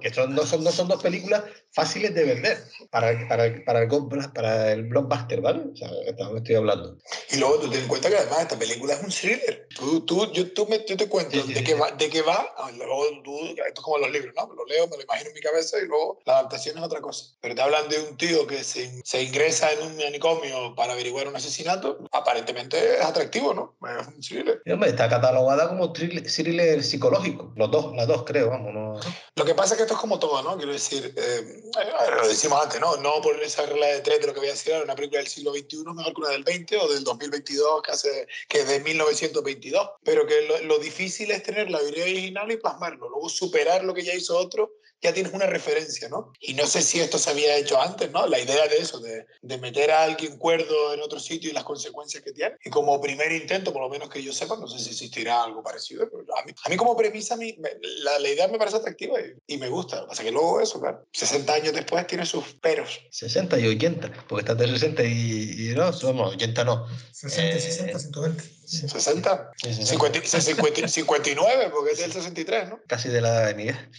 Que 0.00 0.12
son, 0.12 0.34
no, 0.34 0.46
son, 0.46 0.62
no 0.64 0.70
son 0.70 0.88
dos 0.88 1.02
películas 1.02 1.42
fáciles 1.72 2.14
de 2.14 2.24
vender 2.24 2.58
para, 2.90 3.07
para, 3.28 3.44
el- 3.46 3.64
para, 3.64 3.82
el, 3.82 3.92
para 4.32 4.72
el 4.72 4.82
blockbuster, 4.84 5.40
¿vale? 5.40 5.62
O 5.72 5.76
sea, 5.76 5.88
esto 6.06 6.36
estoy 6.36 6.54
hablando. 6.56 6.96
Y 7.30 7.36
luego 7.36 7.58
tú 7.60 7.70
ten 7.70 7.82
en 7.82 7.88
cuenta 7.88 8.08
que 8.08 8.16
además 8.16 8.40
esta 8.40 8.58
película 8.58 8.94
es 8.94 9.02
un 9.02 9.10
thriller. 9.10 9.68
Tú, 9.76 10.00
tú, 10.04 10.32
yo, 10.32 10.52
tú 10.52 10.66
me, 10.66 10.84
yo 10.86 10.96
te 10.96 11.08
cuento 11.08 11.32
Sí, 11.32 11.42
sí, 11.46 11.52
de, 11.54 11.58
sí, 11.60 11.64
qué 11.64 11.74
va, 11.74 11.90
de 11.92 12.08
qué 12.08 12.22
va, 12.22 12.54
ah, 12.56 12.70
luego 12.76 13.04
tú, 13.24 13.38
esto 13.48 13.62
es 13.64 13.80
como 13.80 13.98
los 13.98 14.10
libros, 14.10 14.34
¿no? 14.36 14.46
Me 14.48 14.54
lo 14.56 14.64
leo, 14.66 14.86
me 14.88 14.96
lo 14.96 15.02
imagino 15.02 15.28
en 15.30 15.34
mi 15.34 15.40
cabeza 15.40 15.78
y 15.78 15.86
luego 15.86 16.18
la 16.26 16.38
adaptación 16.38 16.76
es 16.78 16.84
otra 16.84 17.00
cosa. 17.00 17.26
Pero 17.40 17.54
te 17.54 17.62
hablan 17.62 17.88
de 17.88 18.00
un 18.00 18.16
tío 18.16 18.46
que 18.46 18.62
se, 18.64 19.00
se 19.04 19.22
ingresa 19.22 19.72
en 19.72 19.82
un 19.82 19.96
manicomio 19.96 20.74
para 20.74 20.92
averiguar 20.94 21.28
un 21.28 21.36
asesinato, 21.36 21.98
aparentemente 22.12 22.96
es 22.96 23.04
atractivo, 23.04 23.54
¿no? 23.54 23.76
Es 24.00 24.06
un 24.08 24.20
thriller. 24.20 24.62
Hombre, 24.72 24.90
está 24.90 25.08
catalogada 25.08 25.68
como 25.68 25.92
thriller, 25.92 26.24
thriller 26.24 26.82
psicológico. 26.82 27.52
Los 27.56 27.70
dos, 27.70 27.94
las 27.94 28.06
dos 28.06 28.24
creo, 28.24 28.50
vamos. 28.50 28.72
No... 28.74 29.00
Lo 29.36 29.44
que 29.44 29.54
pasa 29.54 29.74
es 29.74 29.78
que 29.78 29.82
esto 29.84 29.94
es 29.94 30.00
como 30.00 30.18
todo, 30.18 30.42
¿no? 30.42 30.56
Quiero 30.56 30.72
decir, 30.72 31.14
eh, 31.16 31.62
eh, 31.80 32.10
lo 32.20 32.26
decimos 32.28 32.62
antes, 32.62 32.80
¿no? 32.80 32.87
No 32.96 33.20
por 33.20 33.42
esa 33.42 33.66
regla 33.66 33.86
de 33.86 34.00
tres 34.00 34.20
de 34.20 34.26
lo 34.26 34.34
que 34.34 34.40
voy 34.40 34.48
a 34.48 34.52
ahora, 34.52 34.84
una 34.84 34.96
película 34.96 35.20
del 35.20 35.28
siglo 35.28 35.52
XXI 35.52 35.84
mejor 35.94 36.14
que 36.14 36.20
una 36.20 36.30
del 36.30 36.44
20 36.44 36.76
o 36.78 36.88
del 36.88 37.04
2022 37.04 37.82
que, 37.82 37.90
hace, 37.92 38.26
que 38.48 38.60
es 38.60 38.68
de 38.68 38.80
1922. 38.80 39.90
Pero 40.04 40.26
que 40.26 40.42
lo, 40.42 40.58
lo 40.62 40.78
difícil 40.78 41.30
es 41.30 41.42
tener 41.42 41.70
la 41.70 41.82
idea 41.82 42.04
original 42.04 42.50
y 42.50 42.56
plasmarlo. 42.56 43.08
Luego 43.08 43.28
superar 43.28 43.84
lo 43.84 43.94
que 43.94 44.04
ya 44.04 44.14
hizo 44.14 44.36
otro, 44.36 44.72
ya 45.00 45.12
tienes 45.12 45.32
una 45.32 45.46
referencia, 45.46 46.08
¿no? 46.08 46.32
Y 46.40 46.54
no 46.54 46.66
sé 46.66 46.82
si 46.82 47.00
esto 47.00 47.18
se 47.18 47.30
había 47.30 47.56
hecho 47.56 47.80
antes, 47.80 48.10
¿no? 48.10 48.26
La 48.26 48.38
idea 48.40 48.66
de 48.68 48.78
eso, 48.78 48.98
de, 49.00 49.26
de 49.42 49.58
meter 49.58 49.90
a 49.90 50.02
alguien 50.02 50.36
cuerdo 50.38 50.92
en 50.94 51.00
otro 51.02 51.20
sitio 51.20 51.50
y 51.50 51.52
las 51.52 51.64
consecuencias 51.64 52.22
que 52.22 52.32
tiene. 52.32 52.56
Y 52.64 52.70
como 52.70 53.00
primer 53.00 53.30
intento, 53.32 53.72
por 53.72 53.82
lo 53.82 53.88
menos 53.88 54.08
que 54.10 54.22
yo 54.22 54.32
sepa, 54.32 54.56
no 54.56 54.66
sé 54.66 54.78
si 54.78 54.90
existirá 54.90 55.44
algo 55.44 55.62
parecido, 55.62 56.08
pero 56.10 56.24
a 56.36 56.44
mí, 56.44 56.52
a 56.64 56.68
mí 56.68 56.76
como 56.76 56.96
premisa, 56.96 57.34
a 57.34 57.36
mí, 57.36 57.54
me- 57.58 57.72
la, 58.02 58.18
la 58.18 58.28
idea 58.28 58.48
me 58.48 58.58
parece 58.58 58.76
atractiva 58.78 59.20
y, 59.20 59.54
y 59.54 59.58
me 59.58 59.68
gusta. 59.68 60.06
Pasa 60.06 60.22
es 60.22 60.26
que 60.26 60.32
luego 60.32 60.60
eso, 60.60 60.80
claro, 60.80 61.06
60 61.12 61.52
años 61.54 61.72
después 61.74 62.06
tiene 62.06 62.26
sus 62.26 62.54
peros. 62.54 63.00
60 63.10 63.58
y 63.58 63.66
80, 63.68 64.26
porque 64.28 64.40
estás 64.42 64.58
de 64.58 64.66
60 64.68 65.02
y, 65.04 65.70
y 65.70 65.74
no, 65.76 65.92
somos 65.92 66.34
80 66.34 66.64
no. 66.64 66.86
60, 67.12 67.56
Eh, 67.56 67.60
60, 67.60 67.98
120. 67.98 68.42
60, 68.66 69.50
Sí, 69.56 69.72
sí, 69.74 69.80
sí. 69.82 69.86
50, 69.86 70.40
50, 70.40 70.88
59, 70.88 71.70
porque 71.70 71.92
es 71.92 71.98
del 71.98 72.12
63, 72.12 72.68
¿no? 72.68 72.80
Casi 72.86 73.08
de 73.08 73.20
la 73.20 73.28
edad 73.28 73.46
de 73.48 73.54
Miguel. 73.54 73.90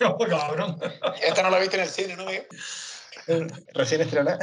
No, 0.00 0.18
cabrón. 0.18 0.78
Esta 1.22 1.42
no 1.42 1.50
la 1.50 1.58
viste 1.58 1.76
en 1.76 1.82
el 1.82 1.88
cine, 1.88 2.16
¿no, 2.16 2.26
Miguel? 2.26 2.46
Recién 3.74 4.00
estrenada. 4.02 4.38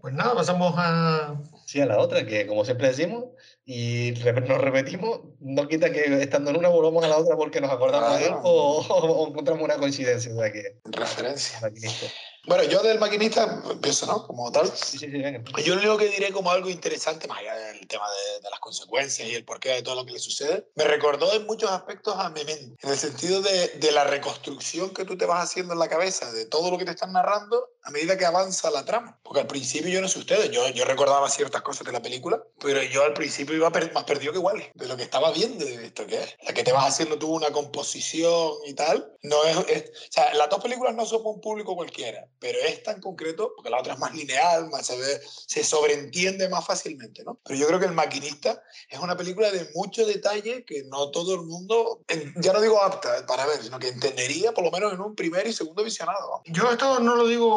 Pues 0.00 0.14
nada, 0.14 0.34
pasamos 0.34 0.74
a. 0.76 1.36
Sí, 1.66 1.80
a 1.80 1.86
la 1.86 1.98
otra, 1.98 2.24
que 2.26 2.46
como 2.46 2.64
siempre 2.64 2.88
decimos, 2.88 3.26
y 3.66 4.12
nos 4.48 4.60
repetimos, 4.62 5.20
no 5.40 5.68
quita 5.68 5.92
que 5.92 6.22
estando 6.22 6.50
en 6.50 6.56
una 6.56 6.68
volvamos 6.68 7.04
a 7.04 7.08
la 7.08 7.18
otra 7.18 7.36
porque 7.36 7.60
nos 7.60 7.70
acordamos 7.70 8.12
de 8.18 8.18
Claro. 8.26 8.36
algo 8.38 8.50
o, 8.50 8.80
o 9.24 9.28
encontramos 9.28 9.62
una 9.62 9.76
coincidencia. 9.76 10.32
O 10.32 10.36
sea 10.40 10.50
que, 10.50 10.78
Referencia. 10.86 11.60
maquinista. 11.60 12.06
Bueno, 12.48 12.64
yo 12.64 12.82
del 12.82 12.98
maquinista 12.98 13.62
empiezo, 13.70 14.06
¿no? 14.06 14.26
Como 14.26 14.50
tal. 14.50 14.72
Sí, 14.74 14.98
sí, 14.98 15.10
sí. 15.10 15.62
Yo 15.64 15.74
lo 15.74 15.80
único 15.80 15.98
que 15.98 16.08
diré 16.08 16.32
como 16.32 16.50
algo 16.50 16.70
interesante, 16.70 17.28
más 17.28 17.40
allá 17.40 17.54
del 17.54 17.86
tema 17.86 18.06
de, 18.08 18.40
de 18.42 18.50
las 18.50 18.58
consecuencias 18.58 19.28
y 19.28 19.34
el 19.34 19.44
porqué 19.44 19.68
de 19.68 19.82
todo 19.82 19.96
lo 19.96 20.06
que 20.06 20.12
le 20.12 20.18
sucede, 20.18 20.66
me 20.74 20.84
recordó 20.84 21.30
en 21.34 21.44
muchos 21.44 21.70
aspectos 21.70 22.14
a 22.16 22.30
Memento, 22.30 22.74
en 22.82 22.90
el 22.90 22.96
sentido 22.96 23.42
de, 23.42 23.68
de 23.68 23.92
la 23.92 24.04
reconstrucción 24.04 24.94
que 24.94 25.04
tú 25.04 25.18
te 25.18 25.26
vas 25.26 25.44
haciendo 25.44 25.74
en 25.74 25.78
la 25.78 25.88
cabeza 25.88 26.32
de 26.32 26.46
todo 26.46 26.70
lo 26.70 26.78
que 26.78 26.86
te 26.86 26.92
están 26.92 27.12
narrando 27.12 27.68
a 27.84 27.90
medida 27.90 28.16
que 28.18 28.26
avanza 28.26 28.70
la 28.70 28.84
trama. 28.84 29.18
Porque 29.22 29.40
al 29.40 29.46
principio, 29.46 29.90
yo 29.90 30.00
no 30.00 30.08
sé 30.08 30.18
ustedes, 30.18 30.50
yo, 30.50 30.68
yo 30.70 30.84
recordaba 30.84 31.28
ciertas 31.30 31.62
cosas 31.62 31.86
de 31.86 31.92
la 31.92 32.02
película, 32.02 32.42
pero 32.60 32.82
yo 32.82 33.02
al 33.04 33.14
principio 33.14 33.54
iba 33.56 33.70
per- 33.70 33.92
más 33.92 34.04
perdido 34.04 34.32
que 34.32 34.38
igual 34.38 34.62
de 34.74 34.86
lo 34.88 34.96
que 34.96 35.02
estaba 35.04 35.30
viendo 35.32 35.64
de 35.64 35.86
esto 35.86 36.06
que 36.06 36.22
es. 36.22 36.36
La 36.42 36.52
que 36.52 36.62
te 36.64 36.72
vas 36.72 36.86
haciendo 36.86 37.18
tú 37.18 37.32
una 37.34 37.50
composición 37.50 38.52
y 38.66 38.74
tal. 38.74 39.12
No 39.22 39.42
es, 39.44 39.56
es- 39.68 39.90
o 39.90 40.12
sea, 40.12 40.34
las 40.34 40.48
dos 40.50 40.62
películas 40.62 40.94
no 40.94 41.06
son 41.06 41.18
para 41.22 41.30
un 41.34 41.40
público 41.40 41.74
cualquiera, 41.74 42.26
pero 42.38 42.58
esta 42.60 42.92
en 42.92 43.00
concreto, 43.00 43.52
porque 43.56 43.70
la 43.70 43.80
otra 43.80 43.94
es 43.94 43.98
más 43.98 44.14
lineal, 44.14 44.68
más 44.70 44.86
se, 44.86 44.96
ve, 44.96 45.20
se 45.46 45.64
sobreentiende 45.64 46.48
más 46.48 46.64
fácilmente, 46.66 47.22
¿no? 47.24 47.40
Pero 47.44 47.58
yo 47.58 47.66
creo 47.66 47.78
que 47.80 47.86
El 47.86 47.92
Maquinista 47.92 48.62
es 48.90 48.98
una 48.98 49.16
película 49.16 49.50
de 49.50 49.68
mucho 49.74 50.04
detalle 50.06 50.64
que 50.64 50.84
no 50.84 51.10
todo 51.10 51.34
el 51.34 51.42
mundo, 51.42 52.02
ya 52.36 52.52
no 52.52 52.60
digo 52.60 52.82
apta 52.82 53.24
para 53.26 53.46
ver, 53.46 53.62
sino 53.62 53.78
que 53.78 53.88
entendería 53.88 54.52
por 54.52 54.64
lo 54.64 54.70
menos 54.70 54.92
en 54.92 55.00
un 55.00 55.14
primer 55.14 55.46
y 55.46 55.52
segundo 55.52 55.84
visionado. 55.84 56.42
Yo 56.46 56.70
esto 56.70 57.00
no 57.00 57.16
lo 57.16 57.26
digo 57.26 57.48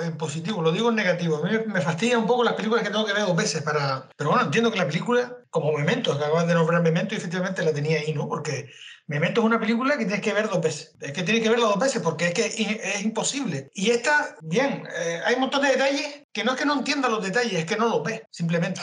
en 0.00 0.16
positivo, 0.16 0.62
lo 0.62 0.72
digo 0.72 0.88
en 0.90 0.94
negativo. 0.96 1.36
A 1.38 1.42
mí 1.42 1.50
me- 1.66 1.80
fastidia 1.80 2.18
un 2.18 2.26
poco 2.26 2.44
las 2.44 2.54
películas 2.54 2.82
que 2.84 2.90
tengo 2.90 3.04
que 3.06 3.12
ver 3.12 3.26
dos 3.26 3.36
veces 3.36 3.62
para... 3.62 4.08
Pero 4.16 4.30
bueno, 4.30 4.44
entiendo 4.46 4.70
que 4.70 4.78
la 4.78 4.86
película, 4.86 5.36
como 5.50 5.72
Memento, 5.72 6.12
acabas 6.12 6.46
de 6.46 6.54
nombrar 6.54 6.82
Memento 6.82 7.14
y 7.14 7.18
efectivamente 7.18 7.62
la 7.64 7.72
tenía 7.72 7.98
ahí, 7.98 8.12
¿no? 8.12 8.28
Porque 8.28 8.68
Memento 9.06 9.40
es 9.40 9.46
una 9.46 9.58
película 9.58 9.96
que 9.96 10.04
tienes 10.04 10.20
que 10.20 10.34
ver 10.34 10.48
dos 10.48 10.60
veces. 10.60 10.94
Es 11.00 11.12
que 11.12 11.22
tienes 11.22 11.42
que 11.42 11.48
verla 11.48 11.66
dos 11.66 11.78
veces 11.78 12.02
porque 12.02 12.26
es 12.28 12.34
que 12.34 12.46
es, 12.46 13.02
imposible. 13.02 13.70
Y 13.74 13.90
esta, 13.90 14.36
bien, 14.42 14.86
eh, 14.94 15.20
hay 15.24 15.34
un 15.34 15.40
montón 15.40 15.62
de 15.62 15.70
detalles 15.70 16.24
que 16.32 16.44
no 16.44 16.52
es 16.52 16.58
que 16.58 16.66
no 16.66 16.74
entiendas 16.74 17.10
los 17.10 17.24
detalles, 17.24 17.54
es 17.54 17.64
que 17.64 17.76
no 17.76 17.88
los 17.88 18.02
ves, 18.04 18.22
simplemente. 18.30 18.80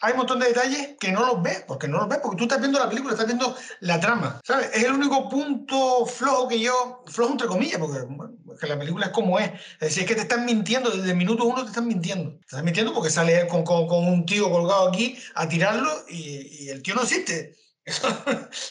Hay 0.00 0.12
un 0.12 0.18
montón 0.18 0.38
de 0.38 0.46
detalles 0.46 0.90
que 0.98 1.10
no 1.12 1.26
los 1.26 1.42
ves, 1.42 1.64
porque 1.66 1.88
no 1.88 1.98
los 1.98 2.08
ves, 2.08 2.20
porque 2.22 2.36
tú 2.36 2.44
estás 2.44 2.60
viendo 2.60 2.78
la 2.78 2.88
película, 2.88 3.12
estás 3.12 3.26
viendo 3.26 3.54
la 3.80 4.00
trama, 4.00 4.40
¿sabes? 4.44 4.70
Es 4.72 4.84
el 4.84 4.92
único 4.92 5.28
punto 5.28 6.06
flojo 6.06 6.48
que 6.48 6.60
yo, 6.60 7.02
flojo 7.08 7.32
entre 7.32 7.46
comillas, 7.48 7.78
porque 7.78 8.00
bueno, 8.08 8.32
la 8.62 8.78
película 8.78 9.06
es 9.06 9.12
como 9.12 9.38
es. 9.38 9.50
Es 9.74 9.88
decir, 9.88 10.04
es 10.04 10.08
que 10.08 10.14
te 10.14 10.20
están 10.22 10.44
mintiendo, 10.46 10.90
desde 10.90 11.10
el 11.10 11.16
minuto 11.16 11.44
uno 11.44 11.62
te 11.62 11.68
están 11.68 11.88
mintiendo. 11.88 12.30
Te 12.30 12.46
están 12.46 12.64
mintiendo 12.64 12.94
porque 12.94 13.10
sale 13.10 13.46
con, 13.48 13.64
con- 13.64 13.86
con 13.88 14.06
un 14.06 14.24
tío 14.24 14.48
colgado 14.50 14.88
aquí 14.88 15.18
a 15.34 15.48
y, 16.08 16.64
y 16.64 16.68
el 16.68 16.82
tío 16.82 16.94
no 16.94 17.02
existe. 17.02 17.56
Eso, 17.84 18.08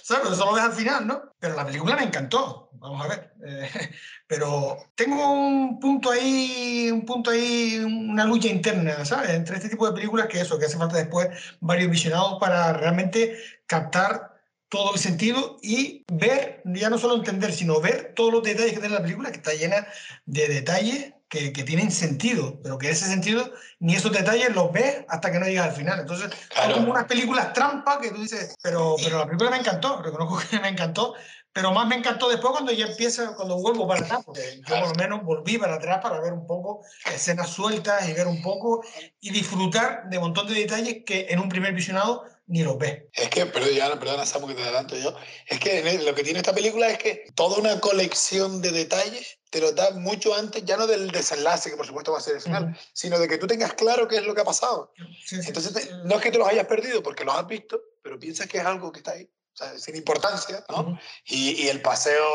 ¿sabes? 0.03 0.31
Eso 0.31 0.45
lo 0.45 0.53
ves 0.53 0.63
al 0.63 0.73
final, 0.73 1.05
¿no? 1.05 1.33
Pero 1.37 1.55
la 1.55 1.65
película 1.65 1.97
me 1.97 2.03
encantó. 2.03 2.69
Vamos 2.73 3.03
a 3.03 3.09
ver. 3.09 3.33
Eh, 3.45 3.69
pero 4.27 4.77
tengo 4.95 5.31
un 5.31 5.79
punto 5.79 6.11
ahí, 6.11 6.89
un 6.91 7.05
punto 7.05 7.31
ahí, 7.31 7.79
una 7.79 8.25
lucha 8.25 8.47
interna, 8.47 9.03
¿sabes? 9.03 9.31
Entre 9.31 9.57
este 9.57 9.69
tipo 9.69 9.85
de 9.85 9.93
películas 9.93 10.27
que 10.27 10.39
eso, 10.39 10.57
que 10.57 10.65
hace 10.65 10.77
falta 10.77 10.97
después 10.97 11.27
varios 11.59 11.91
visionados 11.91 12.39
para 12.39 12.71
realmente 12.73 13.37
captar 13.67 14.31
todo 14.69 14.93
el 14.93 14.99
sentido 14.99 15.57
y 15.61 16.05
ver, 16.09 16.61
ya 16.63 16.89
no 16.89 16.97
solo 16.97 17.15
entender, 17.15 17.51
sino 17.51 17.81
ver 17.81 18.13
todos 18.15 18.31
los 18.31 18.43
detalles 18.43 18.71
que 18.71 18.79
tiene 18.79 18.95
la 18.95 19.01
película, 19.01 19.29
que 19.29 19.37
está 19.37 19.53
llena 19.53 19.85
de 20.25 20.47
detalles 20.47 21.13
que, 21.31 21.53
que 21.53 21.63
tienen 21.63 21.91
sentido, 21.91 22.59
pero 22.61 22.77
que 22.77 22.89
ese 22.89 23.05
sentido, 23.07 23.49
ni 23.79 23.95
esos 23.95 24.11
detalles 24.11 24.53
los 24.53 24.69
ves 24.73 25.05
hasta 25.07 25.31
que 25.31 25.39
no 25.39 25.45
llegas 25.47 25.69
al 25.69 25.75
final. 25.75 25.99
Entonces, 26.01 26.29
Claro. 26.49 26.71
son 26.73 26.81
como 26.81 26.91
unas 26.91 27.05
películas 27.05 27.53
trampa 27.53 28.01
que 28.01 28.11
tú 28.11 28.21
dices, 28.21 28.53
pero, 28.61 28.97
pero 29.01 29.19
la 29.19 29.25
película 29.25 29.49
me 29.49 29.57
encantó, 29.57 30.01
reconozco 30.01 30.41
que 30.49 30.59
me 30.59 30.67
encantó, 30.67 31.15
pero 31.53 31.71
más 31.71 31.87
me 31.87 31.95
encantó 31.95 32.29
después 32.29 32.51
cuando 32.51 32.73
ya 32.73 32.85
empieza, 32.87 33.33
cuando 33.33 33.55
vuelvo 33.57 33.87
para 33.87 34.01
atrás, 34.01 34.19
porque 34.25 34.61
yo 34.67 34.75
por 34.79 34.89
lo 34.89 34.95
menos 34.95 35.23
volví 35.23 35.57
para 35.57 35.75
atrás 35.75 35.99
para 36.01 36.19
ver 36.19 36.33
un 36.33 36.45
poco 36.45 36.81
escenas 37.13 37.49
sueltas 37.49 38.07
y 38.09 38.13
ver 38.13 38.27
un 38.27 38.41
poco 38.41 38.83
y 39.21 39.31
disfrutar 39.31 40.09
de 40.09 40.17
un 40.17 40.23
montón 40.25 40.47
de 40.47 40.53
detalles 40.55 40.97
que 41.05 41.27
en 41.29 41.39
un 41.39 41.47
primer 41.47 41.73
visionado 41.73 42.25
ni 42.47 42.63
los 42.63 42.77
ves. 42.77 43.03
Es 43.13 43.29
que, 43.29 43.45
perdona, 43.45 43.97
perdona 43.97 44.25
Samu, 44.25 44.47
que 44.47 44.55
te 44.55 44.63
adelanto 44.63 44.97
yo, 44.97 45.15
es 45.47 45.59
que 45.59 45.99
lo 46.05 46.13
que 46.13 46.23
tiene 46.23 46.39
esta 46.39 46.53
película 46.53 46.89
es 46.89 46.97
que 46.97 47.25
toda 47.35 47.57
una 47.57 47.79
colección 47.79 48.61
de 48.61 48.71
detalles 48.71 49.39
te 49.51 49.59
lo 49.59 49.71
da 49.73 49.91
mucho 49.91 50.33
antes, 50.33 50.63
ya 50.65 50.77
no 50.77 50.87
del 50.87 51.11
desenlace, 51.11 51.69
que 51.69 51.75
por 51.77 51.85
supuesto 51.85 52.11
va 52.13 52.17
a 52.17 52.21
ser 52.21 52.35
el 52.37 52.41
final, 52.41 52.63
Ujú. 52.71 52.75
sino 52.93 53.19
de 53.19 53.27
que 53.27 53.37
tú 53.37 53.45
tengas 53.45 53.73
claro 53.73 54.07
qué 54.07 54.15
es 54.15 54.25
lo 54.25 54.33
que 54.33 54.41
ha 54.41 54.45
pasado. 54.45 54.91
Sí, 55.25 55.41
sí. 55.41 55.47
Entonces, 55.49 55.73
te- 55.73 55.93
no 56.05 56.15
es 56.15 56.21
que 56.21 56.31
te 56.31 56.37
los 56.39 56.47
hayas 56.47 56.65
perdido 56.67 57.03
porque 57.03 57.23
los 57.25 57.35
has 57.35 57.45
visto, 57.45 57.79
pero 58.01 58.17
piensas 58.17 58.47
que 58.47 58.57
es 58.59 58.65
algo 58.65 58.91
que 58.91 58.99
está 58.99 59.11
ahí, 59.11 59.25
o 59.53 59.55
sea, 59.57 59.77
sin 59.77 59.95
importancia, 59.97 60.63
¿no? 60.69 60.79
Ujú. 60.81 60.97
Y, 61.25 61.63
y 61.63 61.67
el 61.67 61.81
paseo 61.81 62.25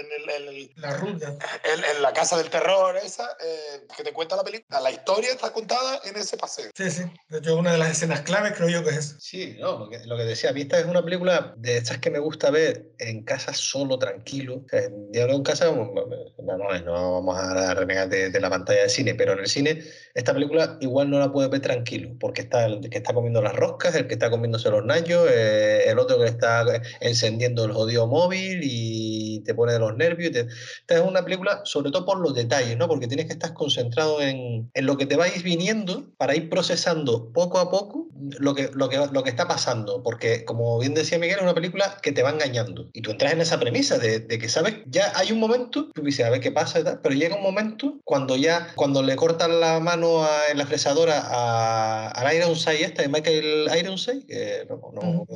en, 0.00 0.06
el- 0.22 0.30
en 0.42 0.48
el- 0.56 0.70
La 0.76 0.96
ruta. 0.96 1.28
en- 1.64 1.96
en 1.96 2.02
la 2.02 2.12
casa 2.12 2.36
del 2.38 2.50
terror, 2.50 2.96
esa, 2.96 3.24
eh, 3.44 3.86
que 3.96 4.02
te 4.02 4.12
cuenta 4.12 4.36
la 4.36 4.42
película, 4.44 4.80
la 4.80 4.90
historia 4.90 5.30
está 5.30 5.52
contada 5.52 6.00
en 6.04 6.16
ese 6.16 6.36
paseo. 6.36 6.70
Sí, 6.74 6.90
sí. 6.90 7.02
De 7.28 7.38
hecho, 7.38 7.56
una 7.56 7.72
de 7.72 7.78
las 7.78 7.90
escenas 7.90 8.20
claves 8.22 8.52
creo 8.56 8.68
yo 8.68 8.82
que 8.84 8.90
es 8.90 8.96
esa. 8.96 9.20
Sí, 9.20 9.56
no, 9.60 9.78
lo 9.78 9.88
que, 9.90 9.98
lo 10.06 10.16
que 10.16 10.24
decía, 10.24 10.50
a 10.50 10.52
mí 10.52 10.62
esta 10.62 10.78
es 10.78 10.86
una 10.86 11.04
película 11.04 11.54
de 11.56 11.76
estas 11.76 11.98
que 11.98 12.10
me 12.10 12.18
gusta 12.18 12.50
ver 12.50 12.90
en 12.98 13.22
casa 13.24 13.52
solo, 13.54 13.98
tranquilo. 13.98 14.64
O 14.64 14.68
sea, 14.68 14.82
en 14.84 15.42
casa, 15.42 15.66
no, 15.66 15.92
no, 16.38 16.80
no 16.84 17.12
vamos 17.14 17.38
a 17.38 17.74
renegar 17.74 18.08
de, 18.08 18.30
de 18.30 18.40
la 18.40 18.50
pantalla 18.50 18.80
del 18.80 18.90
cine, 18.90 19.14
pero 19.14 19.32
en 19.32 19.40
el 19.40 19.46
cine 19.46 19.82
esta 20.14 20.32
película 20.34 20.76
igual 20.80 21.08
no 21.10 21.18
la 21.18 21.30
puedes 21.32 21.50
ver 21.50 21.60
tranquilo, 21.60 22.10
porque 22.18 22.42
está 22.42 22.66
el 22.66 22.88
que 22.90 22.98
está 22.98 23.14
comiendo 23.14 23.40
las 23.42 23.54
roscas, 23.54 23.94
el 23.94 24.06
que 24.06 24.14
está 24.14 24.30
comiéndose 24.30 24.70
los 24.70 24.84
nachos, 24.84 25.28
eh, 25.30 25.84
el 25.86 25.98
otro 25.98 26.18
que 26.18 26.26
está 26.26 26.64
encendiendo 27.00 27.64
el 27.64 27.72
jodido 27.72 28.06
móvil 28.06 28.60
y 28.62 29.40
te 29.44 29.54
pone 29.54 29.72
de 29.72 29.78
los 29.78 29.89
nervios. 29.96 30.30
y 30.30 30.32
te- 30.32 30.40
Esta 30.80 30.96
es 30.96 31.00
una 31.02 31.24
película 31.24 31.60
sobre 31.64 31.90
todo 31.90 32.04
por 32.04 32.18
los 32.20 32.34
detalles, 32.34 32.76
¿no? 32.76 32.88
Porque 32.88 33.06
tienes 33.08 33.26
que 33.26 33.32
estar 33.32 33.52
concentrado 33.54 34.20
en, 34.20 34.70
en 34.74 34.86
lo 34.86 34.96
que 34.96 35.06
te 35.06 35.16
vais 35.16 35.42
viniendo 35.42 36.10
para 36.16 36.34
ir 36.36 36.48
procesando 36.48 37.32
poco 37.32 37.58
a 37.58 37.70
poco 37.70 38.08
lo 38.38 38.54
que, 38.54 38.70
lo, 38.74 38.88
que, 38.88 38.98
lo 39.12 39.22
que 39.22 39.30
está 39.30 39.48
pasando. 39.48 40.02
Porque, 40.02 40.44
como 40.44 40.78
bien 40.78 40.94
decía 40.94 41.18
Miguel, 41.18 41.36
es 41.38 41.42
una 41.42 41.54
película 41.54 41.96
que 42.02 42.12
te 42.12 42.22
va 42.22 42.30
engañando. 42.30 42.88
Y 42.92 43.02
tú 43.02 43.10
entras 43.10 43.32
en 43.32 43.40
esa 43.40 43.58
premisa 43.58 43.98
de, 43.98 44.20
de 44.20 44.38
que, 44.38 44.48
¿sabes? 44.48 44.74
Ya 44.86 45.12
hay 45.16 45.32
un 45.32 45.38
momento, 45.40 45.90
tú 45.94 46.02
dices, 46.02 46.24
a 46.26 46.30
ver 46.30 46.40
qué 46.40 46.52
pasa 46.52 46.80
y 46.80 46.84
tal, 46.84 47.00
pero 47.02 47.14
llega 47.14 47.36
un 47.36 47.42
momento 47.42 47.98
cuando 48.04 48.36
ya, 48.36 48.72
cuando 48.74 49.02
le 49.02 49.16
cortan 49.16 49.60
la 49.60 49.80
mano 49.80 50.22
a- 50.24 50.48
en 50.50 50.58
la 50.58 50.66
fresadora 50.66 51.20
a, 51.24 52.08
al 52.10 52.36
Ironside 52.36 52.84
esta 52.84 53.02
de 53.02 53.08
Michael 53.08 53.68
Ironside, 53.78 54.26
que 54.26 54.66
no, 54.68 54.80
no, 54.92 55.00
no, 55.02 55.26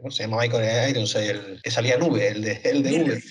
¿cómo 0.00 0.10
se 0.10 0.22
llama 0.24 0.38
Michael 0.42 0.90
Ironside? 0.90 1.30
El 1.30 1.62
que 1.62 1.70
salía 1.70 1.94
en 1.94 2.02
V, 2.02 2.28
el 2.28 2.42
de, 2.42 2.60
el 2.64 2.82
de 2.82 2.90
V. 3.02 3.22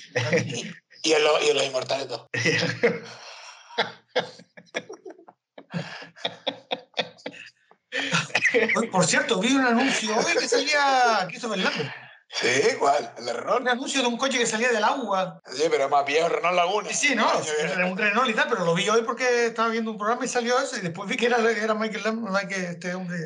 Y 1.03 1.13
en, 1.13 1.23
los- 1.23 1.43
y 1.43 1.49
en 1.49 1.55
los 1.57 1.65
inmortales 1.65 2.07
dos. 2.07 2.27
Por 8.91 9.05
cierto, 9.05 9.39
vi 9.39 9.53
un 9.55 9.65
anuncio 9.65 10.15
hoy 10.17 10.33
que 10.37 10.47
salía 10.47 11.25
Christopher 11.27 11.59
Lambert. 11.59 11.91
Sí, 12.33 12.47
igual, 12.75 13.13
el 13.17 13.25
de 13.25 13.31
Un 13.31 13.37
Renault. 13.39 13.67
anuncio 13.67 14.01
de 14.01 14.07
un 14.07 14.15
coche 14.17 14.37
que 14.37 14.45
salía 14.45 14.71
del 14.71 14.83
agua. 14.85 15.41
Sí, 15.53 15.63
pero 15.69 15.89
más 15.89 16.05
viejo, 16.05 16.29
Renault 16.29 16.55
Laguna. 16.55 16.87
Sí, 16.89 17.09
sí, 17.09 17.15
no, 17.15 17.29
que- 17.41 17.61
era 17.73 17.85
un 17.87 17.97
Renault 17.97 18.29
y 18.29 18.33
tal, 18.33 18.47
pero 18.47 18.63
lo 18.63 18.73
vi 18.73 18.87
hoy 18.87 19.01
porque 19.03 19.47
estaba 19.47 19.67
viendo 19.67 19.91
un 19.91 19.97
programa 19.97 20.23
y 20.23 20.29
salió 20.29 20.57
eso 20.57 20.77
y 20.77 20.81
después 20.81 21.09
vi 21.09 21.17
que 21.17 21.25
era, 21.25 21.37
era 21.51 21.73
Michael 21.73 22.03
Lambert, 22.05 22.33
Michael, 22.33 22.65
este 22.65 22.95
hombre. 22.95 23.17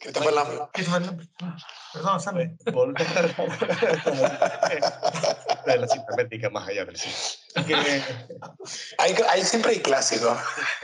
Christopher 0.00 0.32
Lambert. 0.34 0.70
Christopher 0.74 1.00
Lambert. 1.02 1.30
Perdón, 1.94 2.20
¿sabes? 2.20 2.50
De 5.66 5.76
la 5.78 5.88
cinta 5.88 6.14
métrica 6.16 6.50
más 6.50 6.68
allá 6.68 6.84
del 6.84 6.96
cine. 6.96 7.14
Que 7.66 7.74
ahí 9.28 9.42
siempre 9.42 9.72
hay 9.72 9.78
clásicos. 9.80 10.38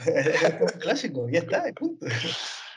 es 0.07 0.43
un 0.61 0.81
clásico, 0.81 1.29
ya 1.33 1.41
está, 1.41 1.69
y 1.69 1.73
punto. 1.73 2.07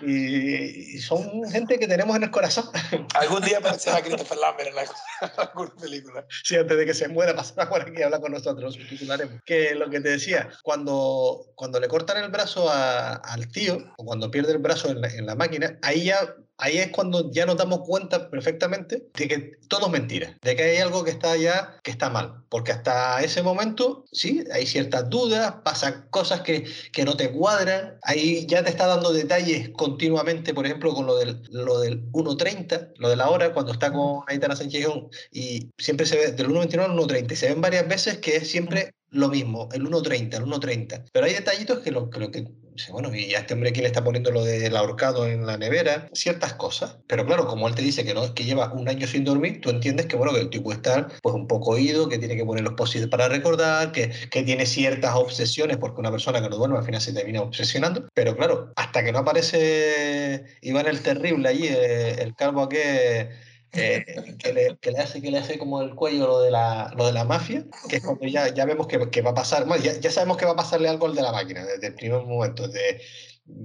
Y, 0.03 0.95
y 0.95 0.99
son 0.99 1.43
gente 1.51 1.77
que 1.77 1.87
tenemos 1.87 2.15
en 2.15 2.23
el 2.23 2.31
corazón. 2.31 2.65
Algún 3.13 3.41
día 3.41 3.59
aparecerá 3.59 4.01
Christopher 4.01 4.37
Lambert 4.37 4.69
en 4.69 4.75
la- 4.75 4.85
alguna 5.43 5.75
película. 5.75 6.25
Sí, 6.43 6.55
antes 6.55 6.75
de 6.75 6.85
que 6.87 6.93
se 6.95 7.07
muera, 7.07 7.35
pasará 7.35 7.69
por 7.69 7.81
aquí 7.81 7.91
y 7.95 8.01
habla 8.01 8.19
con 8.19 8.31
nosotros, 8.31 8.63
lo 8.63 8.71
subtitularemos. 8.71 9.41
Que 9.45 9.75
lo 9.75 9.89
que 9.91 9.99
te 10.01 10.09
decía, 10.09 10.49
cuando, 10.63 11.51
cuando 11.55 11.79
le 11.79 11.87
cortan 11.87 12.23
el 12.23 12.31
brazo 12.31 12.67
a- 12.71 13.13
al 13.15 13.47
tío, 13.49 13.77
o 13.97 14.05
cuando 14.05 14.31
pierde 14.31 14.53
el 14.53 14.57
brazo 14.57 14.89
en 14.89 15.01
la, 15.01 15.07
en 15.09 15.25
la 15.27 15.35
máquina, 15.35 15.77
ahí 15.83 16.05
ya. 16.05 16.35
Ahí 16.61 16.77
es 16.77 16.91
cuando 16.91 17.31
ya 17.31 17.47
nos 17.47 17.57
damos 17.57 17.79
cuenta 17.79 18.29
perfectamente 18.29 19.07
de 19.17 19.27
que 19.27 19.57
todo 19.67 19.87
es 19.87 19.91
mentira, 19.91 20.37
de 20.43 20.55
que 20.55 20.63
hay 20.63 20.77
algo 20.77 21.03
que 21.03 21.09
está 21.09 21.35
ya 21.35 21.79
que 21.83 21.89
está 21.89 22.11
mal, 22.11 22.43
porque 22.49 22.71
hasta 22.71 23.21
ese 23.23 23.41
momento 23.41 24.05
sí, 24.11 24.43
hay 24.53 24.67
ciertas 24.67 25.09
dudas, 25.09 25.55
pasan 25.63 26.07
cosas 26.11 26.41
que, 26.41 26.65
que 26.93 27.03
no 27.03 27.17
te 27.17 27.31
cuadran, 27.31 27.97
ahí 28.03 28.45
ya 28.45 28.63
te 28.63 28.69
está 28.69 28.85
dando 28.85 29.11
detalles 29.11 29.69
continuamente, 29.69 30.53
por 30.53 30.67
ejemplo, 30.67 30.93
con 30.93 31.07
lo 31.07 31.17
del, 31.17 31.41
lo 31.49 31.79
del 31.79 32.05
1.30, 32.11 32.93
lo 32.97 33.09
de 33.09 33.15
la 33.15 33.29
hora, 33.29 33.53
cuando 33.53 33.71
está 33.71 33.91
con 33.91 34.21
Aitana 34.27 34.55
Sánchez 34.55 34.87
y 35.31 35.71
siempre 35.79 36.05
se 36.05 36.15
ve 36.15 36.31
del 36.31 36.49
1.29 36.49 36.83
al 36.83 36.91
1.30, 36.91 37.31
y 37.31 37.35
se 37.35 37.49
ven 37.49 37.61
varias 37.61 37.87
veces 37.87 38.19
que 38.19 38.35
es 38.35 38.49
siempre 38.49 38.93
lo 39.09 39.29
mismo, 39.29 39.67
el 39.73 39.85
1.30, 39.85 40.37
el 40.37 40.45
1.30. 40.45 41.09
Pero 41.11 41.25
hay 41.25 41.33
detallitos 41.33 41.79
que 41.79 41.91
lo, 41.91 42.09
que 42.09 42.19
lo 42.19 42.31
que 42.31 42.47
bueno, 42.91 43.13
y 43.13 43.33
a 43.35 43.39
este 43.39 43.53
hombre 43.53 43.71
quién 43.71 43.83
le 43.83 43.87
está 43.87 44.03
poniendo 44.03 44.31
lo 44.31 44.43
del 44.43 44.75
ahorcado 44.75 45.27
en 45.27 45.45
la 45.45 45.57
nevera, 45.57 46.09
ciertas 46.13 46.53
cosas. 46.53 46.97
Pero 47.07 47.25
claro, 47.25 47.47
como 47.47 47.67
él 47.67 47.75
te 47.75 47.81
dice 47.81 48.03
que 48.03 48.13
no 48.13 48.23
es 48.23 48.31
que 48.31 48.43
lleva 48.43 48.71
un 48.73 48.87
año 48.87 49.07
sin 49.07 49.23
dormir, 49.23 49.61
tú 49.61 49.69
entiendes 49.69 50.05
que 50.05 50.15
bueno, 50.15 50.33
que 50.33 50.41
el 50.41 50.49
tipo 50.49 50.71
estar 50.71 51.11
pues 51.21 51.35
un 51.35 51.47
poco 51.47 51.71
oído, 51.71 52.09
que 52.09 52.17
tiene 52.17 52.35
que 52.35 52.45
poner 52.45 52.63
los 52.63 52.73
post 52.73 52.91
para 53.09 53.29
recordar, 53.29 53.91
que, 53.91 54.11
que 54.29 54.43
tiene 54.43 54.65
ciertas 54.65 55.15
obsesiones, 55.15 55.77
porque 55.77 55.99
una 55.99 56.11
persona 56.11 56.41
que 56.41 56.49
no 56.49 56.57
duerme 56.57 56.77
al 56.77 56.85
final 56.85 57.01
se 57.01 57.13
termina 57.13 57.41
obsesionando. 57.41 58.07
Pero 58.13 58.35
claro, 58.35 58.71
hasta 58.75 59.03
que 59.03 59.11
no 59.11 59.19
aparece 59.19 60.45
Iván 60.61 60.87
el 60.87 61.01
Terrible 61.01 61.49
allí, 61.49 61.67
eh, 61.67 62.21
el 62.21 62.35
calvo 62.35 62.63
aquel 62.63 63.29
eh, 63.73 64.05
que, 64.37 64.53
le, 64.53 64.77
que, 64.77 64.91
le, 64.91 64.99
hace, 64.99 65.21
que 65.21 65.31
le 65.31 65.37
hace 65.37 65.57
como 65.57 65.81
el 65.81 65.95
cuello 65.95 66.27
lo 66.27 66.41
de 66.41 66.51
la, 66.51 66.93
lo 66.97 67.05
de 67.05 67.13
la 67.13 67.23
mafia, 67.23 67.65
que 67.89 67.97
es 67.97 68.03
cuando 68.03 68.27
ya, 68.27 68.53
ya 68.53 68.65
vemos 68.65 68.87
que, 68.87 69.09
que 69.09 69.21
va 69.21 69.31
a 69.31 69.35
pasar, 69.35 69.65
bueno, 69.65 69.83
ya, 69.83 69.93
ya, 69.99 70.11
sabemos 70.11 70.37
que 70.37 70.45
va 70.45 70.51
a 70.51 70.55
pasarle 70.57 70.89
algo 70.89 71.05
al 71.05 71.15
de 71.15 71.21
la 71.21 71.31
máquina 71.31 71.65
desde 71.65 71.87
el 71.87 71.95
primer 71.95 72.21
momento, 72.23 72.67
de 72.67 73.01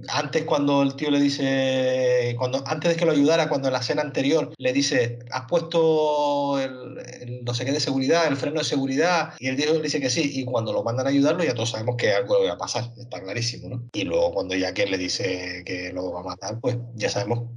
antes 0.09 0.43
cuando 0.43 0.81
el 0.81 0.95
tío 0.95 1.11
le 1.11 1.19
dice, 1.19 2.35
cuando, 2.37 2.63
antes 2.67 2.91
de 2.91 2.97
que 2.97 3.05
lo 3.05 3.11
ayudara, 3.11 3.49
cuando 3.49 3.67
en 3.67 3.73
la 3.73 3.79
escena 3.79 4.01
anterior 4.01 4.53
le 4.57 4.73
dice, 4.73 5.19
has 5.31 5.45
puesto 5.47 6.59
el, 6.59 7.43
no 7.43 7.53
sé 7.53 7.65
qué 7.65 7.71
de 7.71 7.79
seguridad, 7.79 8.27
el 8.27 8.37
freno 8.37 8.59
de 8.59 8.65
seguridad, 8.65 9.33
y 9.39 9.47
el 9.47 9.55
tío 9.55 9.73
le 9.73 9.81
dice 9.81 9.99
que 9.99 10.09
sí, 10.09 10.31
y 10.33 10.45
cuando 10.45 10.73
lo 10.73 10.83
mandan 10.83 11.07
a 11.07 11.09
ayudarlo 11.09 11.43
ya 11.43 11.53
todos 11.53 11.71
sabemos 11.71 11.95
que 11.97 12.11
algo 12.11 12.41
le 12.41 12.47
va 12.47 12.55
a 12.55 12.57
pasar, 12.57 12.91
está 12.97 13.21
clarísimo, 13.21 13.69
¿no? 13.69 13.83
Y 13.93 14.03
luego 14.03 14.33
cuando 14.33 14.55
ya 14.55 14.73
que 14.73 14.85
le 14.85 14.97
dice 14.97 15.63
que 15.65 15.91
lo 15.93 16.11
va 16.11 16.21
a 16.21 16.23
matar, 16.23 16.59
pues 16.59 16.77
ya 16.95 17.09
sabemos 17.09 17.49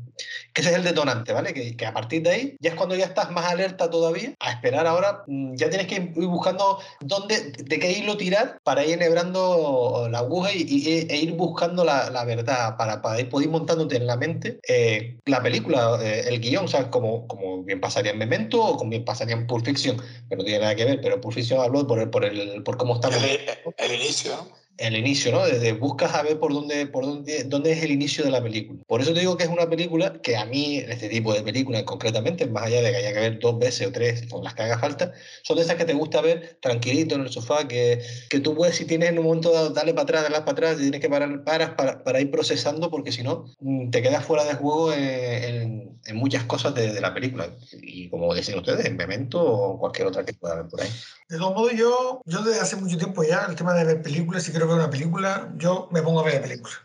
que 0.52 0.61
ese 0.61 0.70
es 0.70 0.76
el 0.76 0.84
detonante, 0.84 1.32
¿vale? 1.32 1.52
Que, 1.52 1.76
que, 1.76 1.86
a 1.86 1.92
partir 1.92 2.22
de 2.22 2.30
ahí 2.30 2.56
ya 2.61 2.70
es 2.70 2.76
cuando 2.76 2.94
ya 2.94 3.06
estás 3.06 3.30
más 3.30 3.46
alerta 3.46 3.90
todavía 3.90 4.34
a 4.40 4.52
esperar 4.52 4.86
ahora, 4.86 5.24
mm, 5.26 5.54
ya 5.56 5.68
tienes 5.68 5.86
que 5.86 5.96
ir 5.96 6.26
buscando 6.26 6.78
dónde, 7.00 7.52
de 7.52 7.78
qué 7.78 7.92
hilo 7.92 8.16
tirar 8.16 8.58
para 8.62 8.84
ir 8.84 8.94
enhebrando 8.94 10.08
la 10.11 10.18
aguja 10.18 10.52
y, 10.52 10.62
y 10.68 11.06
e 11.08 11.16
ir 11.16 11.32
buscando 11.32 11.84
la, 11.84 12.11
la 12.11 12.24
verdad, 12.24 12.76
para, 12.76 13.02
para, 13.02 13.20
ir, 13.20 13.28
poder 13.28 13.46
ir 13.46 13.52
montándote 13.52 13.96
en 13.96 14.06
la 14.06 14.16
mente 14.16 14.61
eh, 14.68 15.18
la 15.26 15.42
película, 15.42 15.98
eh, 16.02 16.24
el 16.26 16.40
guion, 16.40 16.68
¿sabes? 16.68 16.88
Como, 16.88 17.26
como 17.26 17.62
bien 17.62 17.80
pasaría 17.80 18.12
en 18.12 18.18
Memento 18.18 18.62
o 18.62 18.76
como 18.76 18.90
bien 18.90 19.04
pasaría 19.04 19.34
en 19.34 19.46
Pulp 19.46 19.64
Fiction, 19.64 19.96
que 20.28 20.36
no 20.36 20.44
tiene 20.44 20.61
nada 20.61 20.74
que 20.74 20.84
ver, 20.84 21.00
pero 21.00 21.20
Pulp 21.20 21.34
Fiction 21.34 21.61
habló 21.61 21.86
por, 21.86 21.98
el, 21.98 22.11
por, 22.11 22.24
el, 22.24 22.62
por 22.62 22.76
cómo 22.76 22.94
estamos. 22.94 23.22
El, 23.22 23.40
el 23.78 23.94
inicio, 23.94 24.32
el 24.81 24.97
inicio, 24.97 25.31
¿no? 25.31 25.45
Desde 25.45 25.72
buscas 25.72 26.14
a 26.14 26.22
ver 26.22 26.39
por 26.39 26.53
dónde, 26.53 26.87
por 26.87 27.05
dónde, 27.05 27.45
dónde 27.45 27.72
es 27.72 27.83
el 27.83 27.91
inicio 27.91 28.24
de 28.24 28.31
la 28.31 28.43
película. 28.43 28.81
Por 28.87 29.01
eso 29.01 29.12
te 29.12 29.20
digo 29.20 29.37
que 29.37 29.45
es 29.45 29.51
una 29.51 29.68
película 29.68 30.20
que 30.22 30.37
a 30.37 30.47
mí, 30.47 30.78
este 30.78 31.09
tipo 31.09 31.35
de 31.35 31.43
películas 31.43 31.83
concretamente, 31.83 32.47
más 32.47 32.64
allá 32.64 32.81
de 32.81 32.91
que 32.91 32.97
haya 32.97 33.12
que 33.12 33.20
ver 33.20 33.39
dos 33.39 33.59
veces 33.59 33.87
o 33.87 33.93
tres 33.93 34.24
o 34.31 34.43
las 34.43 34.55
que 34.55 34.62
haga 34.62 34.78
falta, 34.78 35.12
son 35.43 35.57
de 35.57 35.64
esas 35.64 35.76
que 35.76 35.85
te 35.85 35.93
gusta 35.93 36.20
ver 36.22 36.59
tranquilito 36.61 37.14
en 37.14 37.22
el 37.22 37.31
sofá, 37.31 37.68
que, 37.68 38.01
que 38.31 38.41
tú 38.41 38.55
puedes, 38.55 38.76
si 38.76 38.87
tienes 38.87 39.11
en 39.11 39.18
un 39.18 39.26
momento 39.26 39.53
dado, 39.53 39.70
darle 39.70 39.93
para 39.93 40.05
atrás, 40.05 40.22
darle 40.22 40.39
para 40.39 40.53
atrás, 40.53 40.76
y 40.78 40.83
tienes 40.83 41.01
que 41.01 41.11
parar, 41.11 41.45
paras 41.45 41.70
para, 41.76 42.03
para 42.03 42.20
ir 42.20 42.31
procesando, 42.31 42.91
porque 42.91 43.12
si 43.12 43.22
no, 43.22 43.45
mm, 43.61 43.91
te 43.91 44.01
quedas 44.01 44.24
fuera 44.24 44.45
de 44.45 44.55
juego 44.55 44.93
en, 44.93 45.99
en 46.07 46.16
muchas 46.16 46.45
cosas 46.45 46.74
de, 46.74 46.93
de, 46.93 47.01
la 47.01 47.12
película. 47.12 47.49
Y 47.83 48.09
como 48.09 48.35
decían 48.35 48.59
ustedes, 48.59 48.87
en 48.87 48.97
Memento 48.97 49.43
o 49.43 49.78
cualquier 49.78 50.09
otra 50.09 50.24
que 50.24 50.33
pueda 50.35 50.55
haber 50.55 50.68
por 50.68 50.81
ahí. 50.81 50.89
De 51.28 51.39
todos 51.39 51.55
modos, 51.55 51.72
yo, 51.74 52.22
yo 52.24 52.43
desde 52.43 52.61
hace 52.61 52.76
mucho 52.76 52.97
tiempo 52.97 53.22
ya, 53.22 53.47
el 53.49 53.55
tema 53.55 53.74
de 53.74 53.85
ver 53.85 54.03
películas, 54.03 54.43
si 54.43 54.51
quiero 54.51 54.66
ver 54.70 54.78
una 54.80 54.90
película, 54.90 55.52
yo 55.56 55.88
me 55.90 56.02
pongo 56.02 56.20
a 56.20 56.24
ver 56.24 56.40
películas. 56.40 56.80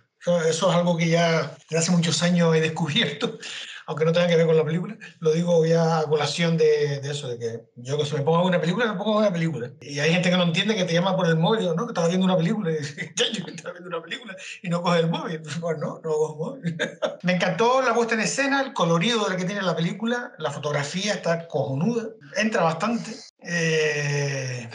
Eso 0.48 0.70
es 0.70 0.76
algo 0.76 0.98
que 0.98 1.08
ya 1.08 1.56
desde 1.70 1.78
hace 1.78 1.92
muchos 1.92 2.24
años 2.24 2.56
he 2.56 2.62
descubierto, 2.62 3.38
aunque 3.86 4.06
no 4.06 4.12
tenga 4.12 4.28
que 4.28 4.36
ver 4.36 4.48
con 4.48 4.58
la 4.58 4.66
película. 4.66 4.98
Lo 5.20 5.32
digo 5.32 5.64
ya 5.66 6.00
a 6.00 6.04
colación 6.06 6.58
de, 6.58 7.00
de 7.00 7.12
eso, 7.12 7.28
de 7.28 7.38
que 7.38 7.62
yo 7.76 7.98
que 7.98 8.06
si 8.06 8.16
me 8.16 8.22
pongo 8.22 8.38
a 8.38 8.42
ver 8.42 8.50
una 8.50 8.62
película, 8.62 8.92
me 8.92 8.98
pongo 8.98 9.20
a 9.20 9.22
ver 9.22 9.30
una 9.30 9.34
película. 9.34 9.72
Y 9.82 10.00
hay 10.00 10.12
gente 10.12 10.32
que 10.32 10.38
no 10.38 10.44
entiende 10.44 10.76
que 10.76 10.86
te 10.86 10.94
llama 10.94 11.16
por 11.16 11.28
el 11.28 11.36
móvil, 11.36 11.76
¿no? 11.76 11.86
Que 11.86 11.92
estaba 11.92 12.08
viendo 12.08 12.26
una 12.26 12.38
película 12.38 12.72
y 12.72 12.78
dice, 12.78 13.14
yo 13.34 13.46
estaba 13.46 13.74
viendo 13.74 13.90
una 13.90 14.02
película 14.02 14.36
y 14.64 14.70
no 14.70 14.82
coge 14.82 15.00
el 15.00 15.10
móvil. 15.10 15.42
Pues 15.62 15.78
no, 15.78 16.00
no 16.04 16.10
cojo 16.10 16.56
el 16.56 16.74
móvil. 16.74 16.78
me 17.22 17.34
encantó 17.34 17.82
la 17.82 17.94
puesta 17.94 18.16
en 18.16 18.22
escena, 18.22 18.62
el 18.62 18.74
colorido 18.74 19.26
del 19.26 19.38
que 19.38 19.46
tiene 19.46 19.62
la 19.62 19.76
película, 19.76 20.34
la 20.40 20.52
fotografía 20.52 21.14
está 21.14 21.48
cojonuda, 21.48 22.10
entra 22.36 22.64
bastante. 22.64 23.12
Eh... 23.42 24.70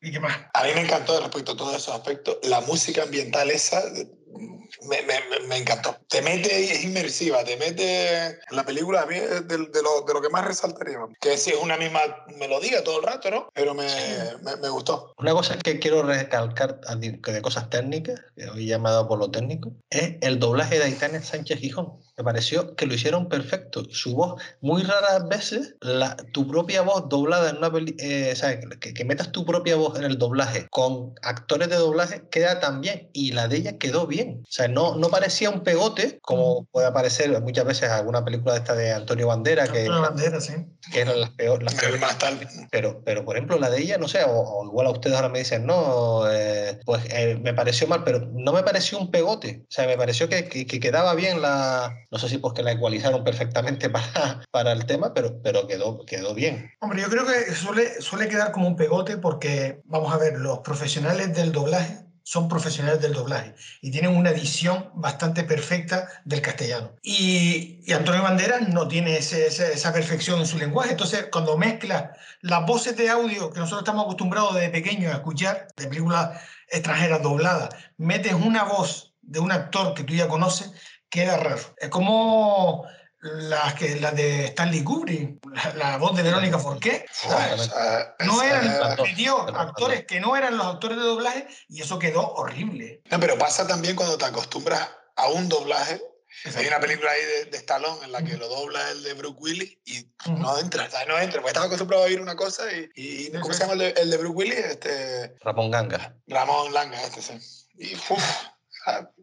¿Y 0.00 0.12
qué 0.12 0.20
más? 0.20 0.36
A 0.54 0.64
mí 0.64 0.70
me 0.74 0.82
encantó 0.82 1.18
respecto 1.20 1.52
a 1.52 1.56
todos 1.56 1.74
esos 1.76 1.94
aspectos. 1.94 2.38
La 2.42 2.60
música 2.60 3.02
ambiental 3.02 3.50
esa 3.50 3.82
me, 4.88 5.02
me, 5.02 5.46
me, 5.48 5.56
encantó. 5.58 5.96
Te 6.08 6.22
mete 6.22 6.64
es 6.64 6.84
inmersiva, 6.84 7.44
te 7.44 7.56
mete 7.56 8.26
en 8.26 8.36
la 8.50 8.64
película, 8.64 9.06
es 9.10 9.48
de, 9.48 9.56
de, 9.58 9.82
lo, 9.82 10.02
de 10.06 10.14
lo 10.14 10.20
que 10.20 10.28
más 10.28 10.44
resaltaría. 10.44 10.98
Que 11.20 11.36
sí, 11.36 11.50
es 11.50 11.62
una 11.62 11.76
misma 11.76 12.00
melodía 12.38 12.84
todo 12.84 13.00
el 13.00 13.06
rato, 13.06 13.30
¿no? 13.30 13.48
Pero 13.54 13.74
me, 13.74 13.86
me, 14.42 14.56
me 14.56 14.68
gustó. 14.68 15.14
Una 15.18 15.32
cosa 15.32 15.56
que 15.58 15.78
quiero 15.78 16.02
recalcar 16.02 16.80
de 16.80 17.42
cosas 17.42 17.70
técnicas, 17.70 18.20
que 18.36 18.48
hoy 18.48 18.66
ya 18.66 18.78
me 18.78 18.88
ha 18.88 18.92
dado 18.92 19.08
por 19.08 19.18
lo 19.18 19.30
técnico, 19.30 19.72
es 19.90 20.16
el 20.20 20.38
doblaje 20.38 20.78
de 20.78 20.84
Aitana 20.84 21.22
Sánchez 21.22 21.58
Gijón. 21.58 21.98
Me 22.18 22.24
pareció 22.24 22.74
que 22.74 22.84
lo 22.86 22.94
hicieron 22.94 23.28
perfecto. 23.28 23.84
Su 23.90 24.16
voz, 24.16 24.42
muy 24.60 24.82
raras 24.82 25.28
veces, 25.28 25.76
la, 25.80 26.16
tu 26.32 26.48
propia 26.48 26.82
voz 26.82 27.08
doblada 27.08 27.50
en 27.50 27.58
una 27.58 27.72
peli, 27.72 27.94
eh. 28.00 28.34
Que, 28.80 28.92
que, 28.92 29.04
metas 29.04 29.30
tu 29.30 29.44
propia 29.44 29.76
voz 29.76 29.96
en 29.96 30.04
el 30.04 30.18
doblaje 30.18 30.66
con 30.70 31.14
actores 31.22 31.68
de 31.68 31.76
doblaje 31.76 32.24
queda 32.28 32.58
tan 32.58 32.80
bien. 32.80 33.08
Y 33.12 33.32
la 33.32 33.46
de 33.46 33.58
ella 33.58 33.78
quedó 33.78 34.08
bien. 34.08 34.17
O 34.22 34.50
sea, 34.50 34.68
no, 34.68 34.96
no 34.96 35.08
parecía 35.08 35.50
un 35.50 35.62
pegote, 35.62 36.18
como 36.22 36.66
puede 36.66 36.86
aparecer 36.86 37.40
muchas 37.42 37.64
veces 37.64 37.84
en 37.84 37.92
alguna 37.92 38.24
película 38.24 38.54
de 38.54 38.58
esta 38.60 38.74
de 38.74 38.92
Antonio 38.92 39.26
Bandera, 39.26 39.66
que, 39.68 39.80
Antonio 39.80 40.02
Bandera, 40.02 40.40
sí. 40.40 40.54
que 40.92 41.00
eran 41.00 41.20
las, 41.20 41.30
peor, 41.30 41.62
las 41.62 41.74
peores. 41.74 42.00
Pero, 42.70 43.02
pero, 43.04 43.24
por 43.24 43.36
ejemplo, 43.36 43.58
la 43.58 43.70
de 43.70 43.80
ella, 43.80 43.98
no 43.98 44.08
sé, 44.08 44.24
o, 44.24 44.30
o 44.30 44.66
igual 44.66 44.86
a 44.86 44.90
ustedes 44.90 45.16
ahora 45.16 45.28
me 45.28 45.40
dicen, 45.40 45.66
no, 45.66 46.30
eh, 46.30 46.78
pues 46.84 47.02
eh, 47.10 47.38
me 47.42 47.54
pareció 47.54 47.86
mal, 47.86 48.04
pero 48.04 48.20
no 48.32 48.52
me 48.52 48.62
pareció 48.62 48.98
un 48.98 49.10
pegote. 49.10 49.62
O 49.62 49.70
sea, 49.70 49.86
me 49.86 49.96
pareció 49.96 50.28
que, 50.28 50.48
que, 50.48 50.66
que 50.66 50.80
quedaba 50.80 51.14
bien 51.14 51.42
la. 51.42 51.94
No 52.10 52.18
sé 52.18 52.28
si 52.28 52.38
pues 52.38 52.54
que 52.54 52.62
la 52.62 52.72
igualizaron 52.72 53.24
perfectamente 53.24 53.90
para, 53.90 54.42
para 54.50 54.72
el 54.72 54.86
tema, 54.86 55.14
pero, 55.14 55.40
pero 55.42 55.66
quedó, 55.66 56.04
quedó 56.04 56.34
bien. 56.34 56.70
Hombre, 56.80 57.02
yo 57.02 57.08
creo 57.08 57.26
que 57.26 57.54
suele, 57.54 58.00
suele 58.00 58.28
quedar 58.28 58.52
como 58.52 58.68
un 58.68 58.76
pegote 58.76 59.18
porque, 59.18 59.80
vamos 59.84 60.12
a 60.12 60.18
ver, 60.18 60.38
los 60.38 60.60
profesionales 60.60 61.34
del 61.34 61.52
doblaje 61.52 62.07
son 62.28 62.46
profesionales 62.46 63.00
del 63.00 63.14
doblaje 63.14 63.54
y 63.80 63.90
tienen 63.90 64.14
una 64.14 64.28
edición 64.28 64.90
bastante 64.92 65.44
perfecta 65.44 66.10
del 66.26 66.42
castellano. 66.42 66.92
Y, 67.02 67.90
Antonio 67.90 68.22
Banderas 68.22 68.68
no 68.68 68.86
tiene 68.86 69.16
ese, 69.16 69.46
esa 69.46 69.92
perfección 69.94 70.38
en 70.38 70.46
su 70.46 70.58
lenguaje. 70.58 70.90
Entonces, 70.90 71.28
cuando 71.32 71.56
mezcla 71.56 72.14
las 72.42 72.66
voces 72.66 72.98
de 72.98 73.08
audio 73.08 73.50
que 73.50 73.60
nosotros 73.60 73.80
estamos 73.80 74.04
acostumbrados 74.04 74.54
desde 74.54 74.68
pequeños 74.68 75.10
a 75.10 75.16
escuchar 75.16 75.68
de 75.74 75.86
películas 75.86 76.38
extranjeras 76.68 77.22
dobladas, 77.22 77.70
metes 77.96 78.34
una 78.34 78.64
voz 78.64 79.14
de 79.22 79.40
un 79.40 79.50
actor 79.50 79.94
que 79.94 80.04
tú 80.04 80.12
ya 80.12 80.28
conoces, 80.28 80.70
queda 81.08 81.38
raro. 81.38 81.62
Es 81.78 81.88
como 81.88 82.84
las 83.20 83.74
que 83.74 83.96
las 84.00 84.14
de 84.14 84.46
Stanley 84.46 84.84
Kubrick, 84.84 85.44
la, 85.52 85.74
la 85.74 85.96
voz 85.96 86.16
de 86.16 86.22
Verónica 86.22 86.58
Forqué, 86.58 87.04
no 88.24 88.42
eran 88.42 88.96
tío, 89.16 89.40
actores 89.56 90.04
que 90.06 90.20
no 90.20 90.36
eran 90.36 90.56
los 90.56 90.66
actores 90.66 90.98
de 90.98 91.04
doblaje 91.04 91.48
y 91.68 91.82
eso 91.82 91.98
quedó 91.98 92.34
horrible. 92.34 93.02
No, 93.10 93.18
pero 93.18 93.36
pasa 93.36 93.66
también 93.66 93.96
cuando 93.96 94.16
te 94.16 94.24
acostumbras 94.24 94.88
a 95.16 95.28
un 95.28 95.48
doblaje. 95.48 96.00
Exacto. 96.44 96.60
Hay 96.60 96.66
una 96.68 96.78
película 96.78 97.10
ahí 97.10 97.24
de, 97.24 97.44
de 97.46 97.56
Stallone 97.56 98.04
en 98.04 98.12
la 98.12 98.22
que 98.22 98.36
lo 98.36 98.48
dobla 98.48 98.90
el 98.90 99.02
de 99.02 99.14
Brooke 99.14 99.40
Willis 99.40 99.78
y 99.86 100.00
uh 100.00 100.04
-huh. 100.24 100.38
no 100.38 100.58
entra, 100.58 100.88
no 101.08 101.18
entra, 101.18 101.40
porque 101.40 101.48
estaba 101.48 101.66
acostumbrado 101.66 102.04
a 102.04 102.06
oír 102.06 102.20
una 102.20 102.36
cosa 102.36 102.70
y, 102.70 102.88
y 102.94 103.32
¿cómo 103.32 103.52
se 103.52 103.60
llama 103.60 103.72
el 103.72 103.78
de, 103.78 103.88
el 104.02 104.10
de 104.10 104.16
Brooke 104.18 104.36
Willis? 104.36 104.58
Este, 104.58 105.34
Ramón 105.40 105.70
Ganga. 105.70 106.14
Ramón 106.28 106.72
Langa, 106.72 107.02
este 107.02 107.22
sí. 107.22 107.32
Y 107.78 107.94
uf, 107.94 108.22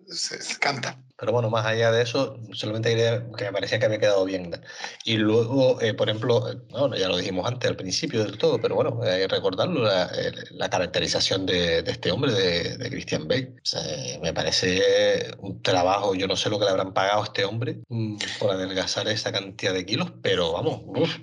se, 0.10 0.42
se 0.42 0.58
canta. 0.60 0.98
Pero 1.18 1.32
bueno, 1.32 1.50
más 1.50 1.66
allá 1.66 1.92
de 1.92 2.04
eso, 2.04 2.38
solamente 2.52 2.90
quería 2.90 3.26
que 3.38 3.46
me 3.46 3.52
parecía 3.54 3.80
que 3.80 3.86
había 3.86 4.00
quedado 4.00 4.26
bien. 4.26 4.60
Y 5.04 5.18
luego, 5.18 5.80
eh, 5.82 5.94
por 5.94 6.10
ejemplo, 6.10 6.42
bueno, 6.70 6.96
ya 6.96 7.08
lo 7.08 7.18
dijimos 7.18 7.48
antes, 7.48 7.70
al 7.70 7.78
principio 7.78 8.24
del 8.24 8.38
todo, 8.38 8.60
pero 8.60 8.76
bueno, 8.76 9.00
hay 9.04 9.22
que 9.22 9.28
recordarlo, 9.28 9.84
la, 9.84 10.12
la 10.52 10.70
caracterización 10.70 11.46
de, 11.46 11.82
de, 11.84 11.92
este 11.92 12.12
hombre, 12.12 12.34
de, 12.34 12.78
de 12.78 12.90
Christian 12.90 13.28
Bale. 13.28 13.54
O 13.56 13.66
sea, 13.66 13.82
me 14.22 14.34
parece 14.34 15.32
un 15.40 15.62
trabajo, 15.62 16.16
yo 16.16 16.28
no 16.28 16.36
sé 16.36 16.50
lo 16.50 16.60
que 16.60 16.66
le 16.66 16.72
habrán 16.72 16.94
pagado 16.94 17.22
a 17.22 17.26
este 17.26 17.46
hombre 17.46 17.80
mm, 17.88 18.18
por 18.40 18.52
adelgazar 18.52 19.08
esa 19.08 19.32
cantidad 19.32 19.74
de 19.74 19.86
kilos, 19.86 20.12
pero 20.22 20.54
vamos. 20.54 20.82
Uf, 20.86 21.18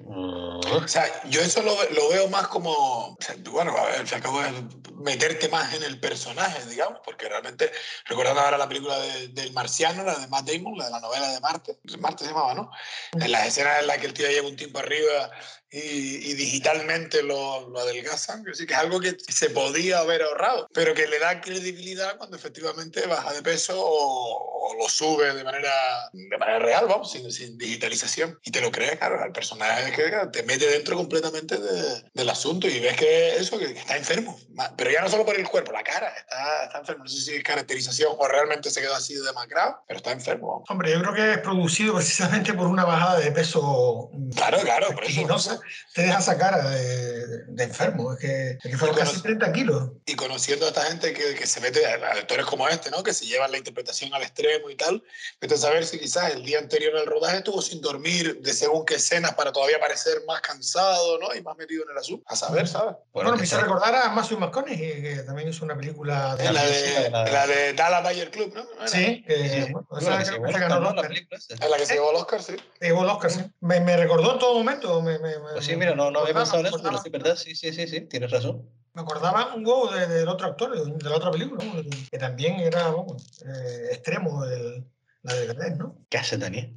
o 0.71 0.89
sea, 0.89 1.05
yo 1.29 1.41
eso 1.41 1.63
lo, 1.63 1.75
lo 1.91 2.09
veo 2.11 2.29
más 2.29 2.47
como, 2.49 2.71
o 2.73 3.17
sea, 3.21 3.35
bueno, 3.51 3.77
a 3.77 3.87
ver, 3.87 4.09
se 4.09 4.15
acabó 4.15 4.41
de 4.41 4.53
meterte 4.97 5.49
más 5.49 5.75
en 5.75 5.83
el 5.83 5.99
personaje, 6.01 6.65
digamos, 6.67 7.01
porque 7.05 7.29
realmente, 7.29 7.71
recordando 8.07 8.41
ahora 8.41 8.59
la 8.59 8.69
película 8.69 8.99
de, 8.99 9.29
del 9.29 9.53
Marciano, 9.53 9.82
la 9.91 10.19
de 10.19 10.27
Matt 10.29 10.49
Damon, 10.49 10.79
la 10.79 10.87
de 10.87 10.91
la 10.93 11.01
novela 11.01 11.29
de 11.33 11.41
Marte, 11.41 11.79
Marte 11.99 12.25
se 12.25 12.31
llamaba, 12.31 12.55
¿no? 12.55 12.71
En 13.13 13.31
las 13.33 13.47
escenas 13.49 13.81
en 13.81 13.87
las 13.87 13.99
que 13.99 14.07
el 14.07 14.15
tío 14.15 14.29
lleva 14.29 14.49
un 14.49 14.57
tiempo 14.57 14.79
arriba 14.79 15.31
y, 15.71 15.79
y 15.79 16.35
digitalmente 16.35 17.23
lo, 17.23 17.69
lo 17.71 17.81
adelgazan, 17.81 18.45
sí 18.53 18.67
que 18.67 18.75
es 18.75 18.79
algo 18.79 19.01
que 19.01 19.17
se 19.29 19.51
podía 19.51 20.01
haber 20.01 20.23
ahorrado, 20.23 20.69
pero 20.75 20.95
que 20.95 21.07
le 21.07 21.19
da 21.19 21.41
credibilidad 21.41 22.17
cuando 22.19 22.37
efectivamente 22.37 23.07
baja 23.07 23.33
de 23.33 23.43
peso 23.43 23.75
o, 23.81 24.69
o 24.71 24.75
lo 24.79 24.89
sube 24.89 25.33
de 25.35 25.43
manera, 25.45 25.73
de 26.13 26.37
manera 26.39 26.59
real, 26.59 26.87
vamos, 26.89 27.11
sin, 27.11 27.31
sin, 27.33 27.57
digitalización. 27.57 28.39
Y 28.45 28.51
te 28.51 28.61
lo 28.61 28.71
crees, 28.71 28.99
claro, 28.99 29.25
el 29.25 29.33
personaje 29.33 29.93
que 29.93 30.13
te 30.31 30.43
mete 30.43 30.67
dentro 30.67 30.95
completamente 30.97 31.57
de- 31.57 32.05
del 32.13 32.29
asunto 32.29 32.69
y 32.69 32.79
ves 32.79 32.97
que 32.97 33.37
eso, 33.37 33.59
que, 33.59 33.73
que 33.73 33.81
está 33.81 33.97
enfermo. 33.97 34.39
Pero 34.77 34.91
ya 34.91 35.01
no 35.01 35.09
solo 35.09 35.25
por 35.25 35.37
el 35.37 35.49
cuerpo, 35.49 35.73
la 35.73 35.83
cara, 35.83 36.09
está, 36.15 36.65
está 36.65 36.79
enfermo. 36.81 37.05
No 37.05 37.11
sé 37.11 37.21
si 37.23 37.35
es 37.35 37.43
caracterización 37.43 38.15
o 38.19 38.29
realmente 38.29 38.71
se 38.71 38.81
quedó 38.83 38.95
así 38.95 39.15
de 39.15 39.23
demacrado, 39.23 39.72
pero 39.87 39.99
está 39.99 40.13
enfermo. 40.13 40.65
Hombre, 40.69 40.93
yo 40.93 41.01
creo 41.01 41.15
que 41.15 41.33
es 41.33 41.39
producido 41.39 41.95
precisamente 41.95 42.53
por 42.55 42.67
una 42.67 42.85
bajada 42.85 43.19
de 43.21 43.33
peso 43.33 44.11
mm, 44.13 44.31
Claro, 44.33 44.59
claro, 44.61 44.87
por 44.87 44.95
eso. 44.95 45.01
vertiginosa. 45.03 45.61
Te 45.95 46.03
deja 46.03 46.19
esa 46.19 46.39
cara 46.39 46.71
de, 46.71 47.45
de 47.47 47.65
enfermo. 47.65 48.13
Es 48.15 48.19
que, 48.19 48.51
es 48.53 48.59
que 48.63 48.77
fueron 48.79 48.97
casi 48.97 49.13
conoce- 49.17 49.23
30 49.23 49.53
kilos. 49.53 49.91
Y 50.07 50.15
conociendo 50.15 50.67
a 50.67 50.69
esta 50.71 50.83
gente 50.83 51.13
que, 51.13 51.35
que 51.35 51.47
se 51.47 51.61
mete, 51.61 51.85
a 51.87 51.93
a 51.95 52.13
actores 52.13 52.47
como 52.47 52.69
este, 52.69 52.91
¿no? 52.91 53.03
Que 53.03 53.13
se 53.15 53.27
llevan 53.27 53.51
la 53.53 53.59
interpretación 53.59 54.13
al 54.15 54.23
extremo 54.23 54.71
y 54.71 54.77
tal, 54.77 55.03
vete 55.41 55.55
a 55.55 55.59
saber 55.59 55.85
si 55.87 55.99
quizás 55.99 56.33
el 56.33 56.45
día 56.45 56.59
anterior 56.59 56.97
al 56.97 57.07
rodaje 57.07 57.39
estuvo 57.39 57.61
sin 57.63 57.81
dormir 57.81 58.41
de 58.41 58.53
según 58.53 58.85
qué 58.85 58.95
escenas 58.97 59.35
para 59.35 59.53
todavía 59.53 59.79
parecer 59.81 60.23
más 60.27 60.41
cansado, 60.41 61.19
¿no? 61.19 61.35
Y 61.35 61.43
más 61.43 61.57
metido 61.57 61.85
en 61.85 61.91
el 61.91 61.99
asunto. 61.99 62.25
A 62.29 62.37
saber, 62.37 62.67
¿sabes? 62.69 62.97
Bueno, 63.13 63.33
que 63.33 63.39
me 63.39 63.45
hizo 63.45 63.61
recordar 63.61 63.95
a 63.95 64.09
Matthew 64.11 64.39
McConaughey, 64.39 65.03
que 65.03 65.23
también 65.27 65.49
hizo 65.49 65.65
una 65.65 65.77
película 65.77 66.37
de... 66.37 66.53
La 66.53 66.61
sí, 66.63 66.67
de, 67.03 67.11
la 67.11 67.25
de- 67.25 67.33
la 67.33 67.47
de 67.47 67.73
Dallas 67.75 68.03
Bayer 68.03 68.31
Club, 68.31 68.53
¿no? 68.55 68.63
¿No? 68.81 68.89
Sí, 68.89 69.23
que, 69.27 69.62
Sí, 69.67 69.73
bueno, 69.73 69.87
bueno, 69.91 70.07
esa 70.07 70.19
que 70.19 70.31
llevó 70.31 70.47
que 70.47 70.53
se 70.53 70.59
el 70.59 70.63
ganó 70.63 70.77
el 70.77 70.83
Oscar, 70.83 70.83
¿no? 70.83 70.95
la 70.95 71.01
Oscar. 71.01 71.09
película 71.09 71.39
esa. 71.39 71.55
En 71.65 71.71
la 71.71 71.77
que 71.77 71.87
se 71.87 71.95
llevó 71.95 72.11
el 72.11 72.17
Oscar, 72.17 72.43
sí. 72.43 72.57
Se 72.81 72.87
llevó 72.87 73.03
el 73.05 73.11
Oscar, 73.11 73.31
sí. 73.31 73.41
Me, 73.61 73.81
me 73.81 73.97
recordó 73.97 74.33
en 74.33 74.39
todo 74.39 74.55
momento. 74.55 75.03
Me, 75.03 75.19
me, 75.19 75.39
me- 75.39 75.53
Pues 75.53 75.65
sí, 75.65 75.77
mira, 75.77 75.95
no, 75.95 76.11
no 76.11 76.21
había 76.21 76.35
pensado 76.35 76.61
en 76.61 76.67
eso, 76.67 76.81
pero 76.83 76.99
sí, 76.99 77.11
¿verdad? 77.11 77.37
Sí, 77.37 77.55
sí, 77.55 77.73
sí, 77.73 77.87
sí, 77.89 78.01
tienes 78.03 78.31
razón. 78.31 78.69
Me 78.95 79.03
acordaba 79.03 79.55
un 79.55 79.63
go 79.65 79.91
de- 79.91 80.07
del 80.07 80.29
otro 80.29 80.47
actor, 80.49 80.71
de, 80.77 80.93
de 81.03 81.09
la 81.11 81.17
otra 81.17 81.31
película, 81.31 81.65
¿no? 81.65 81.73
que 82.11 82.19
también 82.19 82.61
era 82.61 82.89
vamos, 82.91 83.25
eh, 83.47 83.89
extremo, 83.93 84.45
el, 84.45 84.85
la 85.23 85.35
de 85.35 85.47
Gardel, 85.47 85.79
¿no? 85.79 85.97
¿Qué 86.11 86.19
hace 86.19 86.37
Daniel? 86.37 86.75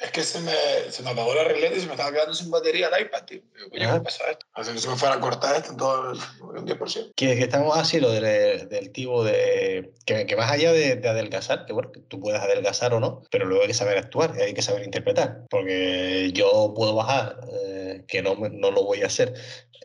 Es 0.00 0.10
que 0.12 0.22
se 0.22 0.40
me, 0.40 0.52
se 0.88 1.02
me 1.02 1.10
apagó 1.10 1.34
la 1.34 1.44
regleta 1.44 1.76
y 1.76 1.80
se 1.80 1.86
me 1.86 1.92
estaba 1.92 2.10
quedando 2.10 2.32
sin 2.32 2.50
batería 2.50 2.88
el 2.88 3.02
iPad, 3.02 3.22
tío. 3.24 3.42
Digo, 3.54 3.70
coño, 3.70 3.88
Ah. 3.90 3.94
¿qué 3.94 4.00
pasa 4.00 4.30
esto? 4.30 4.46
Así 4.54 4.72
que 4.72 4.78
se 4.78 4.88
me 4.88 4.96
fuera 4.96 5.16
a 5.16 5.20
cortar 5.20 5.56
esto 5.56 5.72
en 5.72 5.76
todo 5.76 6.12
el, 6.12 6.18
un 6.40 6.66
10%. 6.66 7.12
Que, 7.16 7.36
que 7.36 7.42
estamos 7.42 7.76
así, 7.76 8.00
lo 8.00 8.10
del, 8.10 8.68
del 8.68 8.92
tipo 8.92 9.22
de. 9.24 9.92
Que, 10.06 10.24
que 10.24 10.36
más 10.36 10.50
allá 10.50 10.72
de, 10.72 10.96
de 10.96 11.08
adelgazar, 11.08 11.66
que 11.66 11.74
bueno, 11.74 11.92
que 11.92 12.00
tú 12.00 12.18
puedes 12.18 12.40
adelgazar 12.40 12.94
o 12.94 13.00
no, 13.00 13.22
pero 13.30 13.44
luego 13.44 13.62
hay 13.62 13.68
que 13.68 13.74
saber 13.74 13.98
actuar 13.98 14.32
y 14.38 14.40
hay 14.40 14.54
que 14.54 14.62
saber 14.62 14.84
interpretar. 14.84 15.44
Porque 15.50 16.30
yo 16.32 16.72
puedo 16.74 16.94
bajar, 16.94 17.38
eh, 17.52 18.04
que 18.08 18.22
no, 18.22 18.36
no 18.36 18.70
lo 18.70 18.84
voy 18.84 19.02
a 19.02 19.06
hacer, 19.06 19.34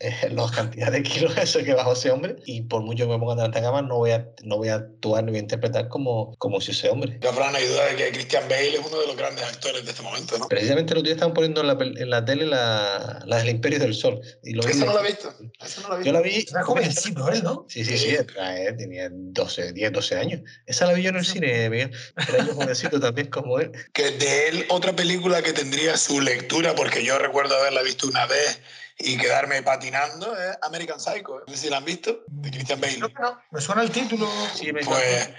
eh, 0.02 0.30
la 0.32 0.50
cantidad 0.52 0.92
de 0.92 1.04
kilos 1.04 1.38
eso 1.42 1.64
que 1.64 1.74
bajó 1.74 1.94
ese 1.94 2.12
hombre, 2.12 2.36
y 2.46 2.62
por 2.62 2.82
mucho 2.82 3.06
que 3.06 3.14
me 3.14 3.20
ponga 3.20 3.36
delante 3.36 3.60
de 3.60 3.66
cámara, 3.66 3.88
no 3.88 3.98
voy 3.98 4.12
a, 4.12 4.28
no 4.44 4.58
voy 4.58 4.70
a 4.70 4.76
actuar 4.76 5.24
ni 5.24 5.32
voy 5.32 5.40
a 5.40 5.42
interpretar 5.42 5.88
como, 5.88 6.36
como 6.38 6.62
si 6.62 6.72
ese 6.72 6.90
hombre. 6.90 7.20
Fran, 7.22 7.52
no 7.52 7.58
hay 7.58 7.68
duda 7.68 7.86
de 7.88 7.96
que 7.96 8.12
Christian 8.12 8.44
Bale 8.50 8.76
es 8.76 8.80
uno 8.80 9.00
de 9.00 9.08
los 9.08 9.16
grandes 9.16 9.46
actores 9.46 9.84
de 9.86 9.92
este 9.92 10.04
momento, 10.04 10.38
¿no? 10.38 10.48
Precisamente 10.48 10.94
el 10.94 11.00
otro 11.00 11.04
día 11.04 11.14
estaban 11.14 11.34
poniendo 11.34 11.62
en 11.62 11.68
la, 11.68 11.78
en 11.80 12.10
la 12.10 12.26
tele 12.26 12.46
la, 12.46 13.24
la 13.26 13.38
del 13.38 13.50
Imperio 13.50 13.80
del 13.80 13.94
Sol. 13.94 14.22
Y 14.44 14.54
lo 14.54 14.64
vi 14.64 14.72
Esa 14.72 14.86
no 14.86 14.94
la 14.94 15.02
he 15.02 15.08
visto. 15.08 15.34
Esa 15.64 15.82
no 15.82 15.90
la 15.90 15.96
he 15.96 15.98
visto. 16.00 16.12
Yo 16.12 16.14
la 16.14 16.22
vi. 16.22 16.46
Era 16.50 16.64
jovencito 16.64 17.30
él, 17.30 17.44
¿no? 17.44 17.66
Sí, 17.70 17.86
sí, 17.86 17.98
sí, 17.98 18.10
era, 18.10 18.62
eh, 18.62 18.74
tenía 18.74 19.10
12, 19.12 19.74
10, 19.74 19.92
12 19.92 20.16
años. 20.16 20.42
Esa 20.66 20.86
la 20.86 20.94
vi 20.94 21.04
yo 21.04 21.10
en 21.10 21.18
el 21.18 21.26
cine, 21.26 21.70
Miguel. 21.70 21.92
Era 22.30 22.46
yo 22.46 22.54
jovencito 22.54 23.00
también 23.00 23.28
como 23.28 23.60
él. 23.60 23.72
Que 23.94 24.12
de 24.12 24.50
él, 24.50 24.66
otra 24.70 24.96
película 24.96 25.42
que 25.42 25.54
tendría 25.54 25.98
su 25.98 26.22
lectura, 26.22 26.76
porque 26.76 27.04
yo 27.04 27.18
recuerdo 27.18 27.56
haberla 27.56 27.82
visto 27.82 28.08
una 28.08 28.26
vez 28.26 28.60
y 28.98 29.18
quedarme 29.18 29.62
patinando, 29.62 30.36
es 30.38 30.58
American 30.62 31.00
Psycho. 31.00 31.42
No 31.48 31.54
sé 31.54 31.58
si 31.58 31.70
la 31.70 31.78
han 31.78 31.86
visto, 31.86 32.24
de 32.28 32.50
Christian 32.52 32.80
Bale. 32.80 33.00
No. 33.00 33.10
Me 33.52 33.62
suena 33.62 33.82
el 33.82 33.92
título. 33.92 34.28
Sí, 34.54 34.72
me 34.72 34.82
Pues- 34.84 35.30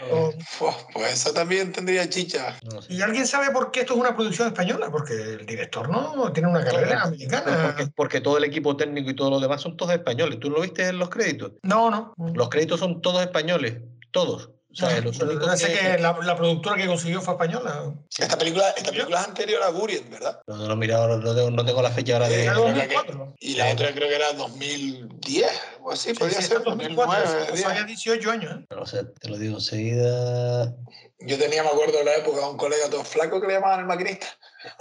pues 0.92 1.12
esa 1.12 1.32
también 1.32 1.72
tendría 1.72 2.08
chicha. 2.08 2.58
No. 2.70 2.80
¿Y 2.88 3.00
alguien 3.02 3.26
sabe 3.26 3.50
por 3.50 3.70
qué 3.70 3.80
esto 3.80 3.94
es 3.94 4.00
una 4.00 4.14
producción 4.14 4.48
española? 4.48 4.90
Porque 4.90 5.14
el 5.14 5.46
director 5.46 5.88
no 5.88 6.32
tiene 6.32 6.48
una 6.48 6.64
carrera 6.64 7.02
americana. 7.04 7.74
Porque, 7.76 7.92
porque 7.96 8.20
todo 8.20 8.38
el 8.38 8.44
equipo 8.44 8.76
técnico 8.76 9.10
y 9.10 9.16
todos 9.16 9.30
los 9.30 9.40
demás 9.40 9.60
son 9.62 9.76
todos 9.76 9.92
españoles. 9.92 10.38
¿Tú 10.40 10.50
lo 10.50 10.60
viste 10.60 10.86
en 10.88 10.98
los 10.98 11.08
créditos? 11.08 11.52
No, 11.62 11.90
no. 11.90 12.14
Los 12.34 12.48
créditos 12.48 12.78
son 12.80 13.00
todos 13.00 13.22
españoles. 13.22 13.78
Todos. 14.10 14.50
O 14.76 15.56
sea, 15.56 15.68
que- 15.68 15.78
que 15.78 15.98
la, 15.98 16.16
la 16.22 16.36
productora 16.36 16.76
que 16.76 16.86
consiguió 16.86 17.22
fue 17.22 17.34
española. 17.34 17.94
Esta 18.18 18.36
película, 18.36 18.70
esta 18.70 18.90
película 18.90 19.20
es 19.22 19.26
anterior 19.28 19.62
a 19.62 19.70
Buried, 19.70 20.02
¿verdad? 20.10 20.40
No, 20.46 20.56
no, 20.68 20.76
mira, 20.76 20.98
ahora 20.98 21.16
no 21.16 21.34
tengo, 21.34 21.50
no 21.50 21.64
tengo 21.64 21.80
la 21.82 21.90
fecha 21.90 22.14
ahora 22.14 22.28
de. 22.28 22.40
Eh, 22.40 22.42
Era 22.44 22.52
creo 22.52 22.64
que- 22.66 22.72
2004. 22.72 23.34
Y 23.40 23.54
la 23.54 23.72
otra 23.72 23.92
creo 23.94 24.08
que 24.08 24.14
era 24.16 24.32
2010 24.34 25.50
o 25.82 25.92
así, 25.92 26.10
Sí, 26.10 26.14
podría 26.14 26.40
sí, 26.40 26.48
ser 26.48 26.56
era 26.56 26.64
2004. 26.70 27.14
2009. 27.24 27.58
Eso 27.58 27.68
había 27.68 27.84
10. 27.84 27.86
18 28.02 28.30
años. 28.30 28.52
¿eh? 28.60 28.66
No 28.74 28.86
sé, 28.86 29.04
te 29.04 29.28
lo 29.28 29.38
digo 29.38 29.54
enseguida. 29.56 30.74
Yo 31.20 31.38
tenía, 31.38 31.62
me 31.62 31.70
acuerdo 31.70 31.96
de 31.98 32.04
la 32.04 32.16
época, 32.16 32.46
un 32.48 32.58
colega 32.58 32.90
todo 32.90 33.02
flaco 33.02 33.40
que 33.40 33.46
le 33.46 33.54
llamaban 33.54 33.80
el 33.80 33.86
maquinista. 33.86 34.26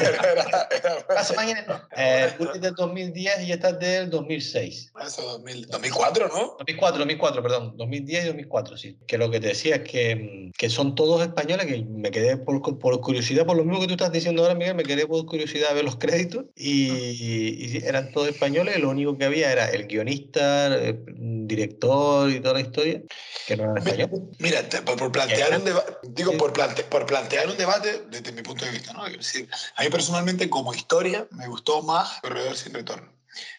Era, 0.00 0.32
era- 0.32 1.06
Paso 1.06 1.34
mañana. 1.34 1.88
Eh, 1.96 2.30
tú 2.38 2.44
eres 2.48 2.60
del 2.60 2.74
2010 2.74 3.42
y 3.42 3.52
esta 3.52 3.70
es 3.70 3.78
del 3.78 4.10
2006. 4.10 4.92
Eso, 5.06 5.22
2000, 5.22 5.66
2004, 5.68 6.28
¿no? 6.28 6.56
2004, 6.58 6.98
2004, 6.98 7.42
perdón. 7.42 7.74
2010 7.76 8.24
y 8.24 8.26
2004, 8.28 8.76
sí. 8.76 8.98
Que 9.06 9.18
lo 9.18 9.30
que 9.30 9.40
te 9.40 9.48
decía 9.48 9.76
es 9.76 9.82
que, 9.82 10.16
mm, 10.16 10.52
que 10.56 10.70
son 10.70 10.94
todos 10.94 11.22
españoles, 11.22 11.66
que 11.66 11.84
me 11.84 12.10
quedé 12.10 12.36
por, 12.36 12.60
por 12.78 13.00
curiosidad, 13.00 13.46
por 13.46 13.56
lo 13.56 13.64
mismo 13.64 13.80
que 13.80 13.86
tú 13.86 13.94
estás 13.94 14.12
diciendo 14.12 14.42
ahora, 14.42 14.54
Miguel, 14.54 14.74
me 14.74 14.84
quedé 14.84 15.06
por 15.06 15.24
curiosidad 15.26 15.70
a 15.70 15.74
ver 15.74 15.84
los 15.84 15.96
créditos 15.96 16.44
y, 16.56 16.88
y 16.90 17.82
eran 17.84 18.10
todos 18.12 18.28
españoles. 18.28 18.78
Lo 18.78 18.90
único 18.90 19.16
que 19.16 19.24
había 19.24 19.52
era 19.52 19.66
el 19.70 19.86
guionista, 19.86 20.66
el 20.74 21.02
director 21.46 22.30
y 22.30 22.40
toda 22.40 22.54
la 22.54 22.60
historia, 22.60 23.02
que 23.46 23.56
no 23.56 23.64
eran 23.64 23.78
españoles. 23.78 24.20
Mira, 24.38 24.62
por, 24.84 24.96
por 24.96 25.12
plantear 25.12 25.56
un 25.58 25.64
debate, 25.64 25.92
digo, 26.08 26.32
por, 26.36 26.52
plante- 26.52 26.84
por 26.84 27.06
plantear 27.06 27.48
un 27.48 27.56
debate 27.56 28.02
mi 28.36 28.42
punto 28.42 28.64
de 28.64 28.70
vista, 28.70 28.92
¿no? 28.92 29.06
Es 29.06 29.16
decir, 29.16 29.48
a 29.76 29.82
mí 29.82 29.88
personalmente 29.88 30.48
como 30.48 30.74
historia 30.74 31.26
me 31.30 31.48
gustó 31.48 31.82
más 31.82 32.20
Corredor 32.20 32.56
sin 32.56 32.74
Retorno. 32.74 33.12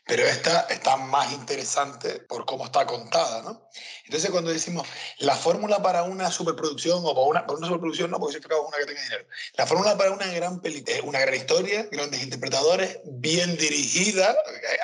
Pero 0.07 0.23
esta 0.23 0.61
está 0.69 0.95
más 0.97 1.33
interesante 1.33 2.19
por 2.21 2.45
cómo 2.45 2.65
está 2.65 2.85
contada, 2.85 3.41
¿no? 3.41 3.67
Entonces, 4.05 4.31
cuando 4.31 4.51
decimos 4.51 4.87
la 5.19 5.35
fórmula 5.35 5.81
para 5.81 6.03
una 6.03 6.31
superproducción, 6.31 7.01
o 7.03 7.13
para 7.13 7.27
una, 7.27 7.45
para 7.45 7.57
una 7.57 7.67
superproducción, 7.67 8.09
no, 8.09 8.19
porque 8.19 8.39
si 8.39 8.45
acabo 8.45 8.65
una 8.67 8.77
que 8.77 8.85
tenga 8.85 9.01
dinero. 9.01 9.25
La 9.55 9.67
fórmula 9.67 9.97
para 9.97 10.11
una 10.11 10.27
gran 10.27 10.61
película, 10.61 10.97
una 11.03 11.19
gran 11.19 11.35
historia, 11.35 11.87
grandes 11.91 12.23
interpretadores, 12.23 12.99
bien 13.03 13.57
dirigida, 13.57 14.33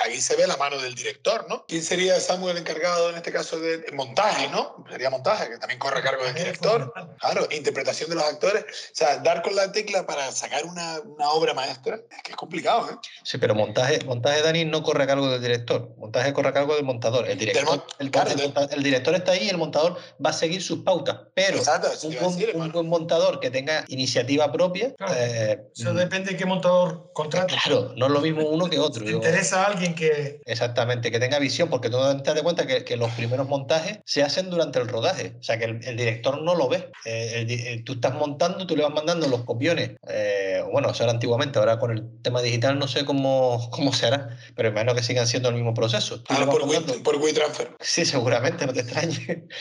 ahí 0.04 0.20
se 0.20 0.36
ve 0.36 0.46
la 0.46 0.58
mano 0.58 0.78
del 0.78 0.94
director, 0.94 1.46
¿no? 1.48 1.64
¿Quién 1.66 1.82
sería 1.82 2.20
Samuel 2.20 2.58
encargado 2.58 3.08
en 3.08 3.16
este 3.16 3.32
caso 3.32 3.58
de 3.58 3.86
montaje, 3.94 4.48
¿no? 4.50 4.84
Sería 4.90 5.08
montaje, 5.08 5.48
que 5.48 5.56
también 5.56 5.78
corre 5.78 6.00
a 6.00 6.02
cargo 6.02 6.22
del 6.24 6.34
director. 6.34 6.92
Claro, 7.18 7.48
interpretación 7.50 8.10
de 8.10 8.16
los 8.16 8.24
actores. 8.24 8.64
O 8.64 8.94
sea, 8.94 9.16
dar 9.18 9.40
con 9.40 9.56
la 9.56 9.72
tecla 9.72 10.06
para 10.06 10.30
sacar 10.32 10.66
una, 10.66 11.00
una 11.00 11.30
obra 11.30 11.54
maestra 11.54 11.96
es 12.10 12.22
que 12.22 12.32
es 12.32 12.36
complicado, 12.36 12.90
¿eh? 12.90 12.96
Sí, 13.22 13.38
pero 13.38 13.54
montaje, 13.54 14.04
montaje 14.04 14.42
Dani 14.42 14.66
no 14.66 14.82
corre 14.82 15.04
a 15.04 15.06
cargo 15.06 15.13
del 15.22 15.40
director, 15.42 15.94
montaje 15.96 16.32
corre 16.32 16.48
a 16.48 16.52
cargo 16.52 16.74
del 16.74 16.84
montador. 16.84 17.28
El 17.28 17.38
director, 17.38 17.64
mon- 17.66 17.82
el, 17.98 18.10
claro, 18.10 18.30
el 18.30 18.52
el 18.72 18.82
director 18.82 19.14
está 19.14 19.32
ahí 19.32 19.44
y 19.44 19.48
el 19.48 19.58
montador 19.58 19.96
va 20.24 20.30
a 20.30 20.32
seguir 20.32 20.62
sus 20.62 20.80
pautas. 20.80 21.18
Pero 21.34 21.58
Exacto, 21.58 21.88
un, 22.06 22.14
buen- 22.14 22.36
decir, 22.36 22.50
un 22.54 22.72
buen 22.72 22.88
montador 22.88 23.40
que 23.40 23.50
tenga 23.50 23.84
iniciativa 23.88 24.50
propia, 24.52 24.92
Claro. 24.94 25.14
eh, 25.16 25.60
Eso 25.76 25.94
depende 25.94 26.32
de 26.32 26.36
qué 26.36 26.46
montador 26.46 27.10
contrate. 27.12 27.54
claro, 27.62 27.92
no 27.96 28.06
es 28.06 28.12
lo 28.12 28.20
mismo 28.20 28.48
uno 28.48 28.66
que 28.68 28.78
otro. 28.78 29.04
¿Te 29.04 29.10
Yo- 29.10 29.16
interesa 29.16 29.64
a 29.64 29.66
alguien 29.68 29.94
que... 29.94 30.40
Exactamente, 30.46 31.10
que 31.10 31.18
tenga 31.20 31.38
visión, 31.38 31.68
porque 31.68 31.90
tú 31.90 31.96
te 32.22 32.32
das 32.34 32.42
cuenta 32.42 32.66
que, 32.66 32.84
que 32.84 32.96
los 32.96 33.10
primeros 33.12 33.48
montajes 33.48 33.98
se 34.04 34.22
hacen 34.22 34.50
durante 34.50 34.78
el 34.78 34.88
rodaje, 34.88 35.34
o 35.38 35.42
sea 35.42 35.58
que 35.58 35.64
el, 35.64 35.84
el 35.84 35.96
director 35.96 36.40
no 36.42 36.54
lo 36.54 36.68
ve. 36.68 36.90
Eh, 37.04 37.46
eh, 37.48 37.82
tú 37.84 37.94
estás 37.94 38.14
montando, 38.14 38.66
tú 38.66 38.76
le 38.76 38.82
vas 38.82 38.92
mandando 38.92 39.26
los 39.28 39.44
copiones. 39.44 39.92
Eh, 40.08 40.62
bueno, 40.72 40.90
eso 40.90 41.02
era 41.02 41.12
antiguamente, 41.12 41.58
ahora 41.58 41.78
con 41.78 41.90
el 41.92 42.22
tema 42.22 42.40
digital 42.42 42.78
no 42.78 42.88
sé 42.88 43.04
cómo, 43.04 43.68
cómo 43.72 43.92
se 43.92 44.06
hará, 44.06 44.36
pero 44.56 44.68
imagino 44.70 44.94
que 44.94 45.02
sigan 45.04 45.26
siendo 45.26 45.48
el 45.48 45.54
mismo 45.54 45.74
proceso. 45.74 46.22
Ah, 46.28 46.44
por, 46.50 46.66
mandando- 46.66 47.02
por 47.02 47.16
WeTransfer. 47.16 47.76
Sí, 47.80 48.04
seguramente, 48.04 48.66
no 48.66 48.72
te 48.72 48.80
extrañe. 48.80 49.44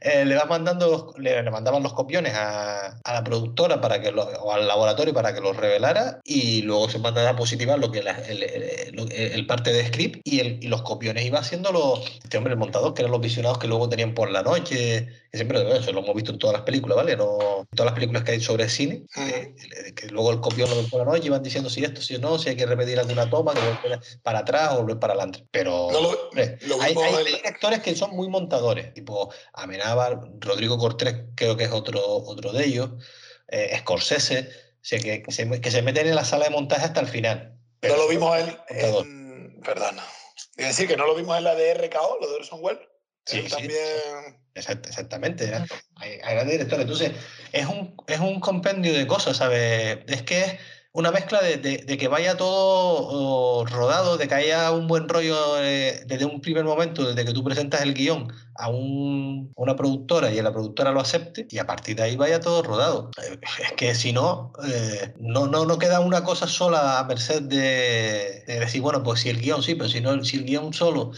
Eh, 0.00 0.24
le 0.24 0.34
vas 0.36 0.48
mandando, 0.48 1.12
le, 1.18 1.42
le 1.42 1.50
mandaban 1.50 1.82
los 1.82 1.92
copiones 1.92 2.34
a, 2.34 2.98
a 3.02 3.12
la 3.14 3.24
productora 3.24 3.80
para 3.80 4.00
que 4.00 4.12
lo- 4.12 4.24
o 4.24 4.52
al 4.52 4.66
laboratorio 4.68 5.12
para 5.14 5.34
que 5.34 5.40
los 5.40 5.56
revelara 5.56 6.20
y 6.24 6.62
luego 6.62 6.88
se 6.88 6.98
mandaba 6.98 7.30
a 7.30 7.36
positivar 7.36 7.78
lo 7.78 7.90
que 7.90 8.02
la- 8.02 8.12
el, 8.28 8.42
el- 8.42 9.12
el 9.12 9.46
parte 9.46 9.72
de 9.72 9.86
script 9.86 10.20
y, 10.24 10.40
el- 10.40 10.62
y 10.62 10.68
los 10.68 10.82
copiones 10.82 11.24
iba 11.24 11.38
haciendo 11.38 11.72
los, 11.72 12.00
este 12.22 12.36
hombre, 12.38 12.52
el 12.52 12.58
montador, 12.58 12.94
que 12.94 13.02
eran 13.02 13.12
los 13.12 13.20
visionados 13.20 13.58
que 13.58 13.66
luego 13.68 13.88
tenían 13.88 14.14
por 14.14 14.30
la 14.30 14.42
noche, 14.42 15.08
que 15.30 15.36
siempre 15.36 15.62
bueno, 15.62 15.78
eso 15.80 15.92
lo 15.92 16.00
hemos 16.00 16.14
visto 16.14 16.32
en 16.32 16.38
todas 16.38 16.54
las 16.54 16.62
películas, 16.62 16.96
¿vale? 16.96 17.16
No, 17.16 17.60
en 17.60 17.66
todas 17.76 17.86
las 17.86 17.94
películas 17.94 18.22
que 18.24 18.32
hay 18.32 18.40
sobre 18.40 18.68
cine, 18.68 19.04
eh, 19.16 19.54
que 19.94 20.06
luego 20.08 20.30
el 20.32 20.40
copión 20.40 20.70
lo 20.70 20.76
ven 20.76 20.88
por 20.88 21.00
la 21.06 21.12
noche 21.12 21.26
y 21.26 21.30
van 21.30 21.42
diciendo 21.42 21.68
si 21.70 21.84
esto, 21.84 22.00
si 22.00 22.18
no, 22.18 22.38
si 22.38 22.50
hay 22.50 22.56
que 22.56 22.66
repetir 22.66 22.98
alguna 22.98 23.28
toma, 23.28 23.52
que 23.54 23.60
para 24.22 24.40
atrás 24.40 24.57
o 24.66 24.78
volver 24.82 24.98
para 24.98 25.14
adelante. 25.14 25.46
Pero 25.50 25.88
No 25.90 26.00
lo, 26.00 26.10
lo 26.32 26.82
hay, 26.82 26.94
hay 26.94 27.80
que 27.80 27.94
son 27.96 28.10
muy 28.14 28.28
montadores, 28.28 28.92
tipo 28.94 29.32
Amenábar, 29.52 30.20
Rodrigo 30.38 30.78
Cortés, 30.78 31.14
creo 31.34 31.56
que 31.56 31.64
es 31.64 31.70
otro, 31.72 32.00
otro 32.04 32.52
de 32.52 32.64
ellos, 32.64 32.90
eh, 33.48 33.76
Scorsese, 33.80 34.48
o 34.50 34.84
sea, 34.84 34.98
que, 35.00 35.22
que 35.22 35.32
se, 35.32 35.60
que 35.60 35.70
se 35.70 35.82
meten 35.82 36.06
en 36.06 36.14
la 36.14 36.24
sala 36.24 36.44
de 36.44 36.50
montaje 36.50 36.84
hasta 36.84 37.00
el 37.00 37.08
final. 37.08 37.58
Pero 37.80 37.96
no 37.96 38.02
lo 38.02 38.08
vimos 38.08 38.38
en, 38.38 38.46
montadores. 38.68 39.06
en- 39.06 39.60
Perdón. 39.64 39.96
Es 40.56 40.66
decir, 40.68 40.88
que 40.88 40.96
no 40.96 41.06
lo 41.06 41.14
vimos 41.14 41.36
en 41.38 41.44
la 41.44 41.54
de 41.54 41.72
RKO, 41.74 42.18
lo 42.20 42.28
de 42.28 42.36
Orson 42.36 42.60
Welles. 42.62 42.82
Sí, 43.26 43.38
Él 43.38 43.44
sí. 43.44 43.50
también. 43.50 44.40
Exact- 44.54 44.86
exactamente, 44.88 45.44
era- 45.44 45.66
hay, 45.96 46.12
hay 46.22 46.34
grandes 46.34 46.52
directores. 46.58 46.82
Entonces, 46.84 47.12
es 47.52 47.66
un, 47.66 47.94
es 48.06 48.18
un 48.20 48.40
compendio 48.40 48.92
de 48.92 49.06
cosas, 49.06 49.36
¿sabes? 49.36 49.98
Es 50.08 50.22
que 50.22 50.40
es 50.44 50.54
una 50.98 51.12
mezcla 51.12 51.40
de, 51.40 51.96
que 51.98 52.08
vaya 52.08 52.36
todo 52.36 53.64
rodado, 53.66 54.16
de 54.16 54.26
que 54.26 54.34
haya 54.34 54.72
un 54.72 54.88
buen 54.88 55.08
rollo 55.08 55.36
eh, 55.62 56.02
desde 56.06 56.24
un 56.24 56.40
primer 56.40 56.64
momento, 56.64 57.06
desde 57.06 57.24
que 57.24 57.32
tú 57.32 57.44
presentas 57.44 57.82
el 57.82 57.94
guion 57.94 58.32
a 58.56 58.68
un- 58.68 59.52
una 59.54 59.76
productora 59.76 60.32
y 60.32 60.42
la 60.42 60.50
productora 60.52 60.90
lo 60.90 61.00
acepte, 61.00 61.46
y 61.50 61.58
a 61.58 61.66
partir 61.66 61.94
de 61.96 62.02
ahí 62.02 62.16
vaya 62.16 62.40
todo 62.40 62.62
rodado. 62.62 63.10
Eh, 63.22 63.38
Es 63.64 63.72
que 63.74 63.94
si 63.94 64.12
no, 64.12 64.52
eh, 64.66 65.14
no, 65.20 65.46
no, 65.46 65.64
no 65.66 65.78
queda 65.78 66.00
una 66.00 66.24
cosa 66.24 66.48
sola 66.48 66.98
a 66.98 67.04
merced 67.04 67.42
de, 67.42 68.42
de 68.46 68.58
decir, 68.60 68.80
bueno, 68.82 69.02
pues 69.04 69.20
si 69.20 69.28
el 69.28 69.40
guion 69.40 69.62
sí, 69.62 69.76
pero 69.76 69.88
si, 69.88 70.00
no, 70.00 70.24
si 70.24 70.38
el 70.38 70.44
guion 70.44 70.72
solo 70.74 71.12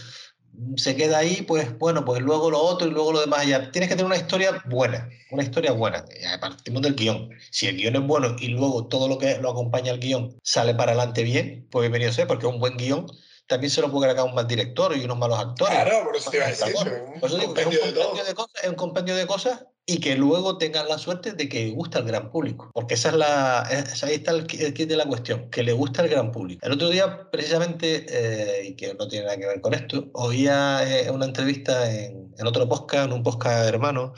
se 0.75 0.95
queda 0.95 1.19
ahí, 1.19 1.41
pues 1.43 1.77
bueno, 1.77 2.05
pues 2.05 2.21
luego 2.21 2.51
lo 2.51 2.59
otro 2.59 2.87
y 2.87 2.91
luego 2.91 3.11
lo 3.11 3.21
demás. 3.21 3.45
Ya 3.47 3.71
tienes 3.71 3.89
que 3.89 3.95
tener 3.95 4.05
una 4.05 4.17
historia 4.17 4.61
buena, 4.65 5.09
una 5.31 5.43
historia 5.43 5.71
buena. 5.71 6.05
Ya 6.21 6.39
partimos 6.39 6.81
del 6.81 6.95
guion. 6.95 7.29
Si 7.49 7.67
el 7.67 7.77
guion 7.77 7.95
es 7.95 8.01
bueno 8.01 8.35
y 8.39 8.49
luego 8.49 8.87
todo 8.87 9.07
lo 9.07 9.17
que 9.17 9.37
lo 9.39 9.49
acompaña 9.51 9.91
al 9.91 9.99
guion 9.99 10.39
sale 10.43 10.75
para 10.75 10.91
adelante 10.91 11.23
bien, 11.23 11.67
pues 11.71 11.83
bienvenido 11.83 12.11
sea, 12.11 12.27
porque 12.27 12.47
un 12.47 12.59
buen 12.59 12.77
guion 12.77 13.07
también 13.47 13.69
se 13.69 13.81
lo 13.81 13.91
puede 13.91 14.07
cargar 14.07 14.25
un 14.25 14.35
mal 14.35 14.47
director 14.47 14.95
y 14.95 15.03
unos 15.03 15.17
malos 15.17 15.39
actores. 15.39 15.75
Claro, 15.75 16.05
por 16.05 16.15
eso 16.15 16.31
te 16.31 16.37
iba 16.37 16.45
a 16.45 16.49
decir 16.49 16.67
eso. 16.67 16.83
Claro. 16.83 17.05
Un 17.13 17.19
Por 17.19 17.29
eso 17.29 17.37
digo 17.37 17.53
que 17.53 17.61
es 17.61 17.67
un 17.67 17.73
compendio 17.73 17.85
de 17.85 17.91
todo. 17.91 18.09
compendio 18.09 18.25
de 18.25 18.35
cosas, 18.35 18.63
es 18.63 18.69
un 18.69 18.75
compendio 18.75 19.15
de 19.15 19.27
cosas 19.27 19.65
y 19.85 19.99
que 19.99 20.15
luego 20.15 20.57
tengan 20.57 20.87
la 20.87 20.97
suerte 20.97 21.33
de 21.33 21.49
que 21.49 21.69
gusta 21.71 21.99
al 21.99 22.05
gran 22.05 22.31
público. 22.31 22.69
Porque 22.73 22.93
esa 22.93 23.09
es 23.09 23.15
la, 23.15 23.67
es- 23.71 24.03
ahí 24.03 24.15
está 24.15 24.31
el, 24.31 24.45
el 24.59 24.73
kit 24.73 24.87
de 24.87 24.95
la 24.95 25.05
cuestión, 25.05 25.49
que 25.49 25.63
le 25.63 25.73
gusta 25.73 26.01
al 26.03 26.09
gran 26.09 26.31
público. 26.31 26.65
El 26.65 26.73
otro 26.73 26.89
día, 26.89 27.29
precisamente, 27.31 28.05
eh, 28.09 28.65
y 28.67 28.75
que 28.75 28.93
no 28.93 29.07
tiene 29.07 29.25
nada 29.25 29.37
que 29.37 29.47
ver 29.47 29.59
con 29.61 29.73
esto, 29.73 30.09
oía 30.13 30.81
eh, 30.87 31.09
una 31.11 31.25
entrevista 31.25 31.91
en, 31.91 32.33
en 32.37 32.47
otro 32.47 32.69
podcast, 32.69 33.07
en 33.07 33.13
un 33.13 33.23
podcast 33.23 33.67
hermano. 33.67 34.13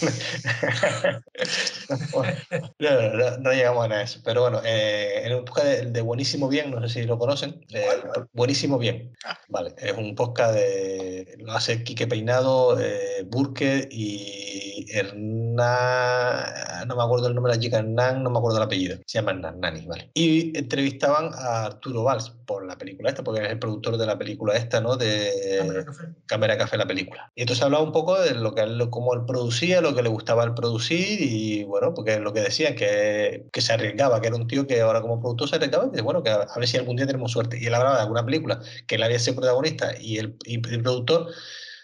no, 2.78 2.90
no, 2.90 3.10
no, 3.14 3.38
no 3.38 3.52
llegamos 3.52 3.90
a 3.90 4.02
eso. 4.02 4.20
Pero 4.24 4.42
bueno, 4.42 4.60
eh, 4.64 5.22
en 5.24 5.34
un 5.34 5.44
podcast 5.44 5.66
de, 5.66 5.86
de 5.90 6.00
Buenísimo 6.00 6.48
Bien, 6.48 6.70
no 6.70 6.80
sé 6.88 7.00
si 7.02 7.06
lo 7.06 7.18
conocen. 7.18 7.64
eh. 7.72 7.86
Buenísimo 8.32 8.78
Bien. 8.78 9.12
Vale, 9.48 9.74
es 9.78 9.92
un 9.92 10.14
podcast 10.14 10.54
de. 10.54 11.34
Lo 11.38 11.52
hace 11.52 11.82
Quique 11.84 12.06
Peinado, 12.06 12.78
eh, 12.80 13.24
Burke 13.26 13.88
y 13.90 14.86
Hernán. 15.00 16.88
No 16.88 16.96
me 16.96 17.02
acuerdo 17.02 17.28
el 17.28 17.34
nombre 17.34 17.52
de 17.52 17.58
la 17.58 17.62
chica, 17.62 17.78
Hernán, 17.78 18.22
no 18.22 18.30
me 18.30 18.38
acuerdo 18.38 18.58
el 18.58 18.64
apellido. 18.64 18.98
Se 19.06 19.18
llama 19.18 19.32
Hernán, 19.32 19.60
Nani, 19.60 19.86
vale. 19.86 20.10
Y 20.14 20.56
entrevistaban 20.56 21.30
a 21.34 21.66
Arturo 21.66 22.04
Valls 22.04 22.30
por 22.46 22.66
la 22.66 22.76
película 22.76 23.10
esta, 23.10 23.22
porque 23.22 23.44
es 23.44 23.50
el 23.50 23.58
productor 23.58 23.96
de 23.96 24.06
la 24.06 24.18
película 24.18 24.56
esta, 24.56 24.80
¿no? 24.80 24.96
De 24.96 25.84
Cámara 26.26 26.58
Café, 26.58 26.76
la 26.76 26.86
película. 26.86 27.30
Y 27.34 27.42
entonces 27.42 27.64
hablaba 27.64 27.84
un 27.84 27.92
poco 27.92 28.20
de 28.20 28.34
lo 28.34 28.54
que 28.54 28.62
él, 28.62 28.90
cómo 28.90 29.14
él 29.14 29.20
producía, 29.26 29.80
lo 29.80 29.94
que 29.94 30.02
le 30.02 30.08
gustaba 30.08 30.42
al 30.42 30.54
producir 30.54 31.18
y 31.20 31.64
bueno, 31.64 31.94
porque 31.94 32.18
lo 32.18 32.32
que 32.32 32.40
decían, 32.40 32.74
que, 32.74 33.46
que 33.52 33.60
se 33.60 33.72
arriesgaba, 33.72 34.20
que 34.20 34.28
era 34.28 34.36
un 34.36 34.46
tío 34.46 34.66
que 34.66 34.80
ahora 34.80 35.00
como 35.00 35.20
productor 35.20 35.48
se 35.48 35.56
arriesgaba 35.56 35.86
y 35.86 35.90
dice, 35.90 36.02
bueno, 36.02 36.22
que 36.22 36.30
a, 36.30 36.42
a 36.42 36.58
ver 36.58 36.68
si 36.68 36.76
algún 36.76 36.96
día 36.96 37.06
tenemos 37.06 37.32
suerte. 37.32 37.58
Y 37.60 37.66
él 37.66 37.74
hablaba 37.74 37.96
de 37.96 38.02
alguna 38.02 38.24
película 38.24 38.60
que 38.86 38.96
él 38.96 39.02
había 39.02 39.18
sido 39.18 39.36
protagonista 39.36 39.92
y 40.00 40.18
el, 40.18 40.36
y 40.44 40.54
el 40.54 40.82
productor, 40.82 41.28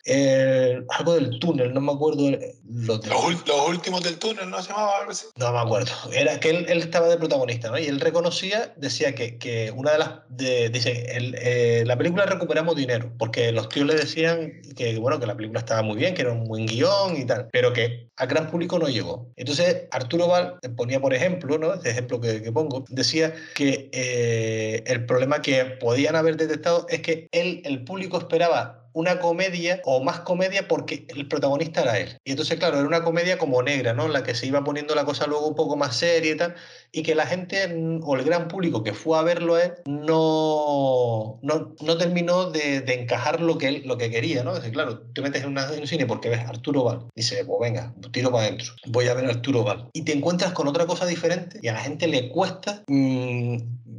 eh, 0.06 0.80
algo 0.90 1.14
del 1.14 1.38
túnel, 1.40 1.74
no 1.74 1.80
me 1.80 1.92
acuerdo. 1.92 2.28
eh, 2.28 2.54
Los, 2.68 3.00
ul- 3.00 3.44
los 3.46 3.68
últimos 3.68 4.02
del 4.02 4.18
túnel, 4.18 4.48
¿no 4.50 4.62
se 4.62 4.70
llamaba 4.70 4.98
algo 4.98 5.10
así? 5.10 5.26
no 5.36 5.52
me 5.52 5.58
acuerdo. 5.58 5.90
Era 6.12 6.38
que 6.40 6.50
él, 6.50 6.66
él 6.68 6.78
estaba 6.78 7.08
de 7.08 7.16
protagonista, 7.16 7.70
¿no? 7.70 7.78
Y 7.78 7.86
él 7.86 8.00
reconocía, 8.00 8.72
decía 8.76 9.14
que, 9.14 9.36
que 9.38 9.70
una 9.72 9.92
de 9.92 9.98
las. 9.98 10.10
de- 10.28 10.70
dice, 10.70 11.16
el, 11.16 11.34
eh, 11.38 11.82
la 11.86 11.96
película 11.96 12.24
recuperamos 12.26 12.76
dinero, 12.76 13.12
porque 13.18 13.50
los 13.52 13.68
tíos 13.68 13.86
le 13.86 13.94
decían 13.94 14.52
que, 14.76 14.96
bueno, 14.98 15.18
que 15.20 15.26
la 15.26 15.36
película 15.36 15.60
estaba 15.60 15.82
muy 15.82 15.96
bien, 15.96 16.14
que 16.14 16.22
era 16.22 16.32
un 16.32 16.44
buen 16.44 16.66
guion 16.66 17.16
y 17.16 17.24
tal, 17.26 17.48
pero 17.52 17.72
que 17.72 18.08
al 18.16 18.28
gran 18.28 18.50
público 18.50 18.78
no 18.78 18.88
llegó. 18.88 19.28
Entonces, 19.36 19.84
Arturo 19.90 20.28
Val 20.28 20.58
ponía, 20.76 21.00
por 21.00 21.12
ejemplo, 21.14 21.58
¿no? 21.58 21.74
Este 21.74 21.90
ejemplo 21.90 22.20
que, 22.20 22.42
que 22.42 22.52
pongo, 22.52 22.84
decía 22.88 23.34
que 23.54 23.90
eh, 23.92 24.82
el 24.86 25.04
problema 25.06 25.42
que 25.42 25.64
podían 25.64 26.16
haber 26.16 26.36
detectado 26.36 26.86
es 26.88 27.00
que 27.02 27.28
él, 27.32 27.60
el 27.64 27.84
público 27.84 28.18
esperaba 28.18 28.85
una 28.96 29.18
comedia 29.20 29.82
o 29.84 30.02
más 30.02 30.20
comedia 30.20 30.66
porque 30.68 31.06
el 31.14 31.28
protagonista 31.28 31.82
era 31.82 31.98
él. 31.98 32.16
Y 32.24 32.30
entonces, 32.30 32.58
claro, 32.58 32.78
era 32.78 32.88
una 32.88 33.04
comedia 33.04 33.36
como 33.36 33.62
negra, 33.62 33.92
¿no? 33.92 34.06
En 34.06 34.14
la 34.14 34.22
que 34.22 34.34
se 34.34 34.46
iba 34.46 34.64
poniendo 34.64 34.94
la 34.94 35.04
cosa 35.04 35.26
luego 35.26 35.46
un 35.46 35.54
poco 35.54 35.76
más 35.76 35.96
seria 35.96 36.32
y 36.32 36.36
tal, 36.36 36.54
y 36.92 37.02
que 37.02 37.14
la 37.14 37.26
gente 37.26 37.56
o 38.02 38.16
el 38.16 38.24
gran 38.24 38.48
público 38.48 38.82
que 38.82 38.94
fue 38.94 39.18
a 39.18 39.22
verlo 39.22 39.56
a 39.56 39.64
él 39.64 39.72
no, 39.86 41.38
no, 41.42 41.74
no 41.80 41.98
terminó 41.98 42.50
de, 42.50 42.80
de 42.80 42.94
encajar 42.94 43.40
lo 43.40 43.58
que 43.58 43.68
él 43.68 43.82
lo 43.84 43.98
que 43.98 44.10
quería, 44.10 44.42
¿no? 44.44 44.54
Dice, 44.54 44.70
claro, 44.70 45.00
te 45.12 45.20
metes 45.20 45.42
en, 45.42 45.50
una- 45.50 45.70
un 45.70 45.86
cine 45.86 46.06
porque 46.06 46.28
ves 46.30 46.40
a 46.40 46.48
Arturo 46.48 46.84
Val. 46.84 47.06
Dice, 47.14 47.44
pues 47.44 47.58
venga, 47.60 47.94
tiro 48.12 48.30
para 48.30 48.44
adentro, 48.46 48.72
voy 48.86 49.08
a 49.08 49.14
ver 49.14 49.26
a 49.26 49.30
Arturo 49.30 49.62
Val. 49.62 49.88
Y 49.92 50.02
te 50.02 50.12
encuentras 50.12 50.52
con 50.52 50.68
otra 50.68 50.86
cosa 50.86 51.06
diferente 51.06 51.58
y 51.62 51.68
a 51.68 51.74
la 51.74 51.80
gente 51.80 52.06
le 52.06 52.30
cuesta 52.30 52.82
mm, 52.86 53.56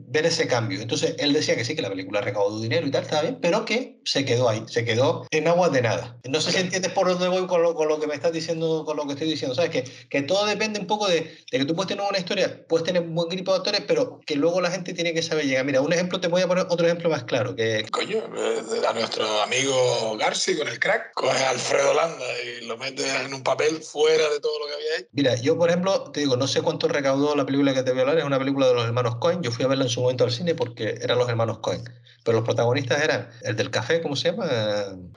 ver 0.08 0.26
ese 0.26 0.48
cambio. 0.48 0.82
Entonces, 0.82 1.16
él 1.20 1.34
decía 1.34 1.56
que 1.56 1.66
sí, 1.66 1.76
que 1.76 1.82
la 1.82 1.90
película 1.90 2.22
recaudó 2.22 2.60
dinero 2.60 2.88
y 2.88 2.92
tal, 2.92 3.04
estaba 3.04 3.22
bien, 3.24 3.40
pero 3.42 3.66
que 3.66 4.00
se 4.06 4.26
quedó 4.26 4.50
ahí, 4.50 4.64
se 4.68 4.86
quedó 4.86 5.28
en 5.32 5.48
aguas 5.48 5.72
de 5.74 5.82
nada. 5.82 6.18
No 6.24 6.40
sé 6.42 6.52
si 6.52 6.60
entiendes 6.60 6.92
por 6.94 7.08
dónde 7.08 7.28
voy 7.28 7.46
con 7.46 7.62
lo, 7.62 7.76
con 7.76 7.90
lo 7.90 8.00
que 8.00 8.08
me 8.08 8.16
estás 8.16 8.32
diciendo, 8.32 8.84
con 8.86 8.98
lo 8.98 9.06
que 9.06 9.14
estoy 9.14 9.30
diciendo. 9.30 9.54
¿Sabes? 9.54 9.70
Que, 9.70 9.84
que 10.10 10.22
todo 10.22 10.46
depende 10.46 10.80
un 10.80 10.88
poco 10.88 11.08
de, 11.08 11.38
de 11.52 11.58
que 11.60 11.66
tú 11.66 11.76
puedes 11.76 11.90
tener 11.90 12.06
una 12.08 12.18
historia, 12.18 12.66
puedes 12.68 12.86
tener 12.86 13.02
un 13.02 13.14
buen 13.14 13.30
grupo 13.30 13.52
de 13.52 13.58
actores, 13.58 13.82
pero 13.88 14.22
que 14.26 14.36
luego 14.36 14.62
la 14.62 14.72
gente 14.72 14.94
tiene 14.94 15.14
que 15.14 15.22
saber 15.22 15.46
llegar. 15.46 15.66
Mira, 15.66 15.82
un 15.82 15.92
ejemplo, 15.92 16.20
te 16.20 16.30
voy 16.30 16.42
a 16.42 16.48
poner 16.48 16.66
otro 16.70 16.86
ejemplo 16.86 17.10
más 17.10 17.26
claro, 17.26 17.56
que 17.56 17.86
Coño, 17.92 18.18
eh, 18.18 18.62
a 18.88 18.94
nuestro 18.94 19.42
amigo 19.42 20.18
Garci 20.18 20.58
con 20.58 20.68
el 20.68 20.80
crack, 20.80 21.12
coge 21.14 21.44
a 21.44 21.50
Alfredo 21.50 21.94
Landa 21.94 22.26
y 22.44 22.66
lo 22.66 22.78
mete 22.78 23.04
en 23.26 23.34
un 23.34 23.44
papel 23.44 23.82
fuera 23.82 24.30
de 24.30 24.40
todo 24.40 24.60
lo 24.60 24.68
que 24.68 24.74
había 24.74 24.98
hecho. 25.00 25.10
Mira, 25.12 25.36
yo 25.36 25.58
por 25.58 25.70
ejemplo, 25.70 26.12
te 26.12 26.22
digo, 26.22 26.38
no 26.38 26.48
sé 26.48 26.62
cuánto 26.62 26.88
recaudó 26.88 27.36
la 27.36 27.46
película 27.46 27.74
que 27.74 27.84
te 27.84 27.92
voy 27.92 28.00
a 28.00 28.02
hablar, 28.04 28.20
es 28.20 28.24
una 28.24 28.40
película 28.40 28.68
de 28.68 28.74
los 28.74 28.86
hermanos 28.86 29.18
Cohen, 29.18 29.42
yo 29.42 29.52
fui 29.52 29.66
a 29.66 29.68
verla 29.68 29.84
en 29.86 29.90
su 29.90 29.97
momento 30.02 30.24
al 30.24 30.32
cine 30.32 30.56
porque 30.56 30.98
eran 31.02 31.18
los 31.18 31.30
hermanos 31.30 31.60
Cohen, 31.60 31.84
pero 32.24 32.38
los 32.38 32.46
protagonistas 32.46 33.02
eran 33.04 33.30
el 33.44 33.56
del 33.56 33.70
café, 33.72 34.02
¿cómo 34.02 34.16
se 34.16 34.32
llama? 34.32 34.48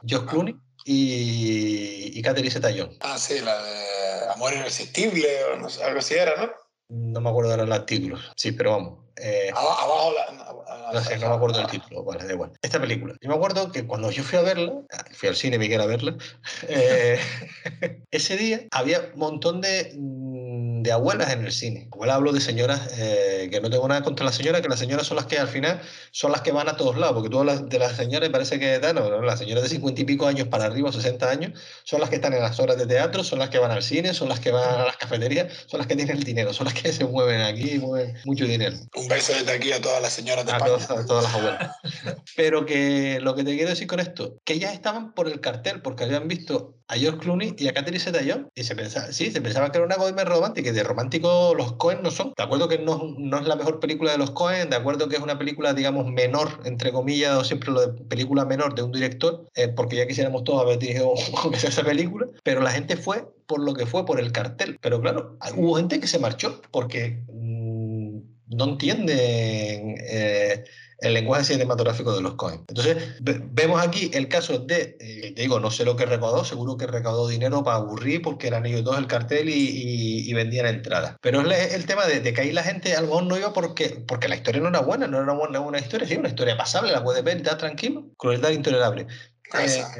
Josh 0.09 0.24
Clooney 0.26 0.57
y, 0.85 2.18
y 2.18 2.22
Catherine 2.22 2.51
Zeta-Jones. 2.51 2.97
Ah, 3.01 3.18
sí, 3.18 3.41
la 3.41 3.62
de 3.62 4.31
Amor 4.35 4.53
Irresistible 4.55 5.26
o 5.53 5.57
no 5.57 5.68
sé, 5.68 5.83
algo 5.85 5.99
así 5.99 6.14
era, 6.14 6.37
¿no? 6.37 6.51
No 6.89 7.20
me 7.20 7.31
acuerdo 7.31 7.53
ahora 7.53 7.64
los 7.66 7.87
títulos, 7.87 8.33
sí, 8.37 8.51
pero 8.53 8.72
vamos. 8.72 8.99
eh, 9.16 9.51
Aba- 9.55 9.81
Abajo 9.83 10.12
la... 10.12 10.93
no 10.93 11.01
sé, 11.05 11.18
no 11.18 11.28
me 11.28 11.35
acuerdo 11.37 11.59
del 11.59 11.68
título, 11.68 12.03
vale, 12.03 12.24
da 12.26 12.33
igual. 12.33 12.53
Esta 12.62 12.81
película. 12.81 13.14
Yo 13.20 13.28
me 13.28 13.37
acuerdo 13.37 13.70
que 13.70 13.87
cuando 13.87 14.11
yo 14.11 14.24
fui 14.24 14.39
a 14.39 14.43
verla, 14.43 14.72
ah, 14.93 15.05
fui 15.12 15.28
al 15.28 15.37
cine, 15.37 15.57
Miguel, 15.59 15.81
a 15.81 15.87
verla, 15.87 16.16
eh, 16.68 17.20
ese 18.11 18.37
día 18.37 18.62
había 18.72 19.11
un 19.14 19.20
montón 19.20 19.61
de, 19.61 19.93
de 20.83 20.93
abuelas 20.93 21.33
en 21.33 21.45
el 21.45 21.53
cine. 21.53 21.89
Abuela 21.93 22.14
hablo 22.14 22.33
de 22.33 22.41
señoras, 22.41 22.81
eh, 22.99 23.49
que 23.51 23.61
no 23.61 23.70
tengo 23.70 23.87
nada 23.89 24.03
contra 24.03 24.24
las 24.24 24.35
señoras, 24.35 24.61
que 24.61 24.68
las 24.68 24.78
señoras 24.78 25.07
son 25.07 25.16
las 25.16 25.26
que 25.26 25.39
al 25.39 25.49
final 25.49 25.81
son 26.11 26.33
las 26.33 26.41
que 26.43 26.53
van 26.53 26.68
a 26.68 26.76
todos 26.76 26.97
lados, 26.97 27.14
porque 27.14 27.31
todas 27.31 27.47
las 27.47 27.68
de 27.68 27.78
las 27.78 27.97
señoras 27.97 28.28
parece 28.31 28.59
que 28.59 28.78
dan, 28.78 28.97
no, 28.97 29.09
no, 29.09 29.22
las 29.22 29.39
señoras 29.39 29.62
de 29.62 29.68
50 29.68 30.01
y 30.01 30.05
pico 30.05 30.26
años 30.26 30.49
para 30.49 30.66
arriba, 30.66 30.93
60 30.93 31.31
años, 31.31 31.59
son 31.85 32.01
las 32.01 32.09
que 32.09 32.16
están 32.16 32.33
en 32.35 32.43
las 32.43 32.59
horas 32.61 32.76
de 32.76 32.87
teatro, 32.87 33.24
son 33.24 33.39
las 33.39 33.51
que 33.51 33.59
van 33.59 33.70
al 33.70 33.83
cine, 33.83 34.14
son 34.14 34.28
las 34.28 34.41
que 34.41 34.51
van 34.51 34.81
a 34.81 34.85
las 34.87 34.97
cafeterías, 34.97 35.53
son 35.66 35.78
las 35.78 35.87
que 35.87 35.97
tienen 35.97 36.16
el 36.16 36.24
dinero, 36.24 36.53
son 36.53 36.66
las 36.66 36.74
que 36.74 36.93
se 36.93 37.05
mueven 37.05 37.41
aquí, 37.41 37.78
mueven 37.78 38.16
mucho 38.24 38.45
dinero. 38.45 38.76
Un 38.95 39.09
beso 39.09 39.33
desde 39.33 39.53
aquí 39.53 39.72
a 39.72 39.81
todas 39.81 40.03
las 40.03 40.12
señoras 40.12 40.47
de 40.47 40.53
A 40.53 40.57
España. 40.57 40.72
todas, 40.72 40.91
a 40.91 41.07
todas 41.07 41.24
las 41.24 41.35
abuelas. 41.35 41.76
Pero 42.37 42.66
que 42.66 43.18
lo 43.20 43.35
que 43.35 43.45
te 43.45 43.55
quiero 43.55 43.70
decir 43.70 43.87
con 43.87 44.01
esto, 44.01 44.39
que 44.45 44.55
ellas 44.55 44.72
estaban 44.72 45.12
por 45.12 45.28
el 45.28 45.41
cartel, 45.41 45.83
porque 45.83 46.05
habían 46.05 46.28
visto 46.28 46.76
a 46.89 46.97
George 46.97 47.20
Clooney 47.20 47.55
y 47.57 47.68
a 47.68 47.74
Catherine 47.74 48.03
Zeta-Jones, 48.03 48.47
y 48.55 48.64
se 48.64 48.74
pensaba, 48.74 49.12
sí, 49.12 49.31
se 49.31 49.41
pensaba 49.41 49.70
que 49.70 49.78
era 49.78 49.87
una 49.87 49.97
comedia 49.97 50.24
romántica, 50.24 50.70
de 50.73 50.83
romántico 50.83 51.55
los 51.55 51.73
Cohen 51.73 52.03
no 52.03 52.11
son. 52.11 52.33
De 52.37 52.43
acuerdo 52.43 52.68
que 52.68 52.79
no, 52.79 53.14
no 53.18 53.39
es 53.39 53.47
la 53.47 53.57
mejor 53.57 53.81
película 53.81 54.12
de 54.12 54.18
los 54.18 54.31
Cohen, 54.31 54.71
de 54.71 54.77
acuerdo 54.77 55.09
que 55.09 55.16
es 55.16 55.23
una 55.23 55.39
película, 55.39 55.75
digamos, 55.75 56.07
menor, 56.07 56.61
entre 56.64 56.93
comillas, 56.93 57.37
o 57.37 57.45
siempre 57.45 57.71
lo 57.71 57.81
de 57.81 58.05
película 58.05 58.45
menor 58.45 58.75
de 58.75 58.83
un 58.83 58.93
director, 58.93 59.47
eh, 59.55 59.68
porque 59.68 59.97
ya 59.97 60.07
quisiéramos 60.07 60.45
todos 60.45 60.62
haber 60.62 60.79
dirigido 60.79 61.14
esa 61.53 61.83
película, 61.83 62.27
pero 62.43 62.61
la 62.61 62.71
gente 62.71 62.97
fue 62.97 63.25
por 63.47 63.61
lo 63.61 63.75
que 63.75 63.87
fue, 63.87 64.07
por 64.07 64.21
el 64.21 64.33
cartel. 64.33 64.79
Pero 64.81 65.01
claro, 65.01 65.37
hubo 65.57 65.77
gente 65.77 66.01
que 66.01 66.07
se 66.07 66.18
marchó, 66.18 66.61
porque 66.71 67.23
mm, 67.33 68.18
no 68.57 68.64
entienden 68.64 69.97
eh, 70.09 70.64
el 71.01 71.14
lenguaje 71.14 71.44
cinematográfico 71.44 72.14
de 72.14 72.22
los 72.22 72.34
Cohen. 72.34 72.64
Entonces, 72.68 72.96
ve- 73.20 73.40
vemos 73.53 73.80
aquí 73.84 74.11
el 74.14 74.28
caso 74.28 74.59
de, 74.59 74.96
eh, 75.01 75.32
te 75.34 75.42
digo, 75.42 75.59
no 75.61 75.70
sé 75.70 75.84
lo 75.84 75.96
que 75.96 76.07
recaudó, 76.07 76.44
seguro 76.44 76.76
que 76.76 76.86
recaudó 76.86 77.28
dinero 77.28 77.62
para 77.64 77.78
aburrir 77.78 78.22
porque 78.22 78.46
eran 78.48 78.66
ellos 78.66 78.84
dos 78.84 78.98
el 78.98 79.07
cartel 79.07 79.48
y, 79.48 79.53
y- 79.55 80.30
y 80.30 80.32
vendían 80.34 80.66
entradas. 80.66 81.16
Pero 81.20 81.40
es 81.51 81.74
el 81.74 81.86
tema 81.86 82.07
de, 82.07 82.20
de 82.20 82.32
que 82.32 82.40
ahí 82.42 82.53
la 82.53 82.62
gente 82.62 82.94
a 82.94 83.01
lo 83.01 83.09
mejor 83.09 83.24
no 83.24 83.36
iba 83.36 83.53
porque, 83.53 84.05
porque 84.07 84.28
la 84.28 84.36
historia 84.36 84.61
no 84.61 84.68
era 84.68 84.80
buena, 84.80 85.07
no 85.07 85.20
era 85.22 85.32
una 85.32 85.59
buena, 85.61 85.78
historia, 85.78 86.07
sí, 86.07 86.16
una 86.16 86.28
historia 86.28 86.57
pasable, 86.57 86.92
la 86.92 87.03
puedes 87.03 87.24
ver 87.24 87.36
y 87.36 87.40
estar 87.40 87.59
tranquilo. 87.59 88.05
Crueldad 88.16 88.51
intolerable. 88.51 89.07
Esa. 89.59 89.92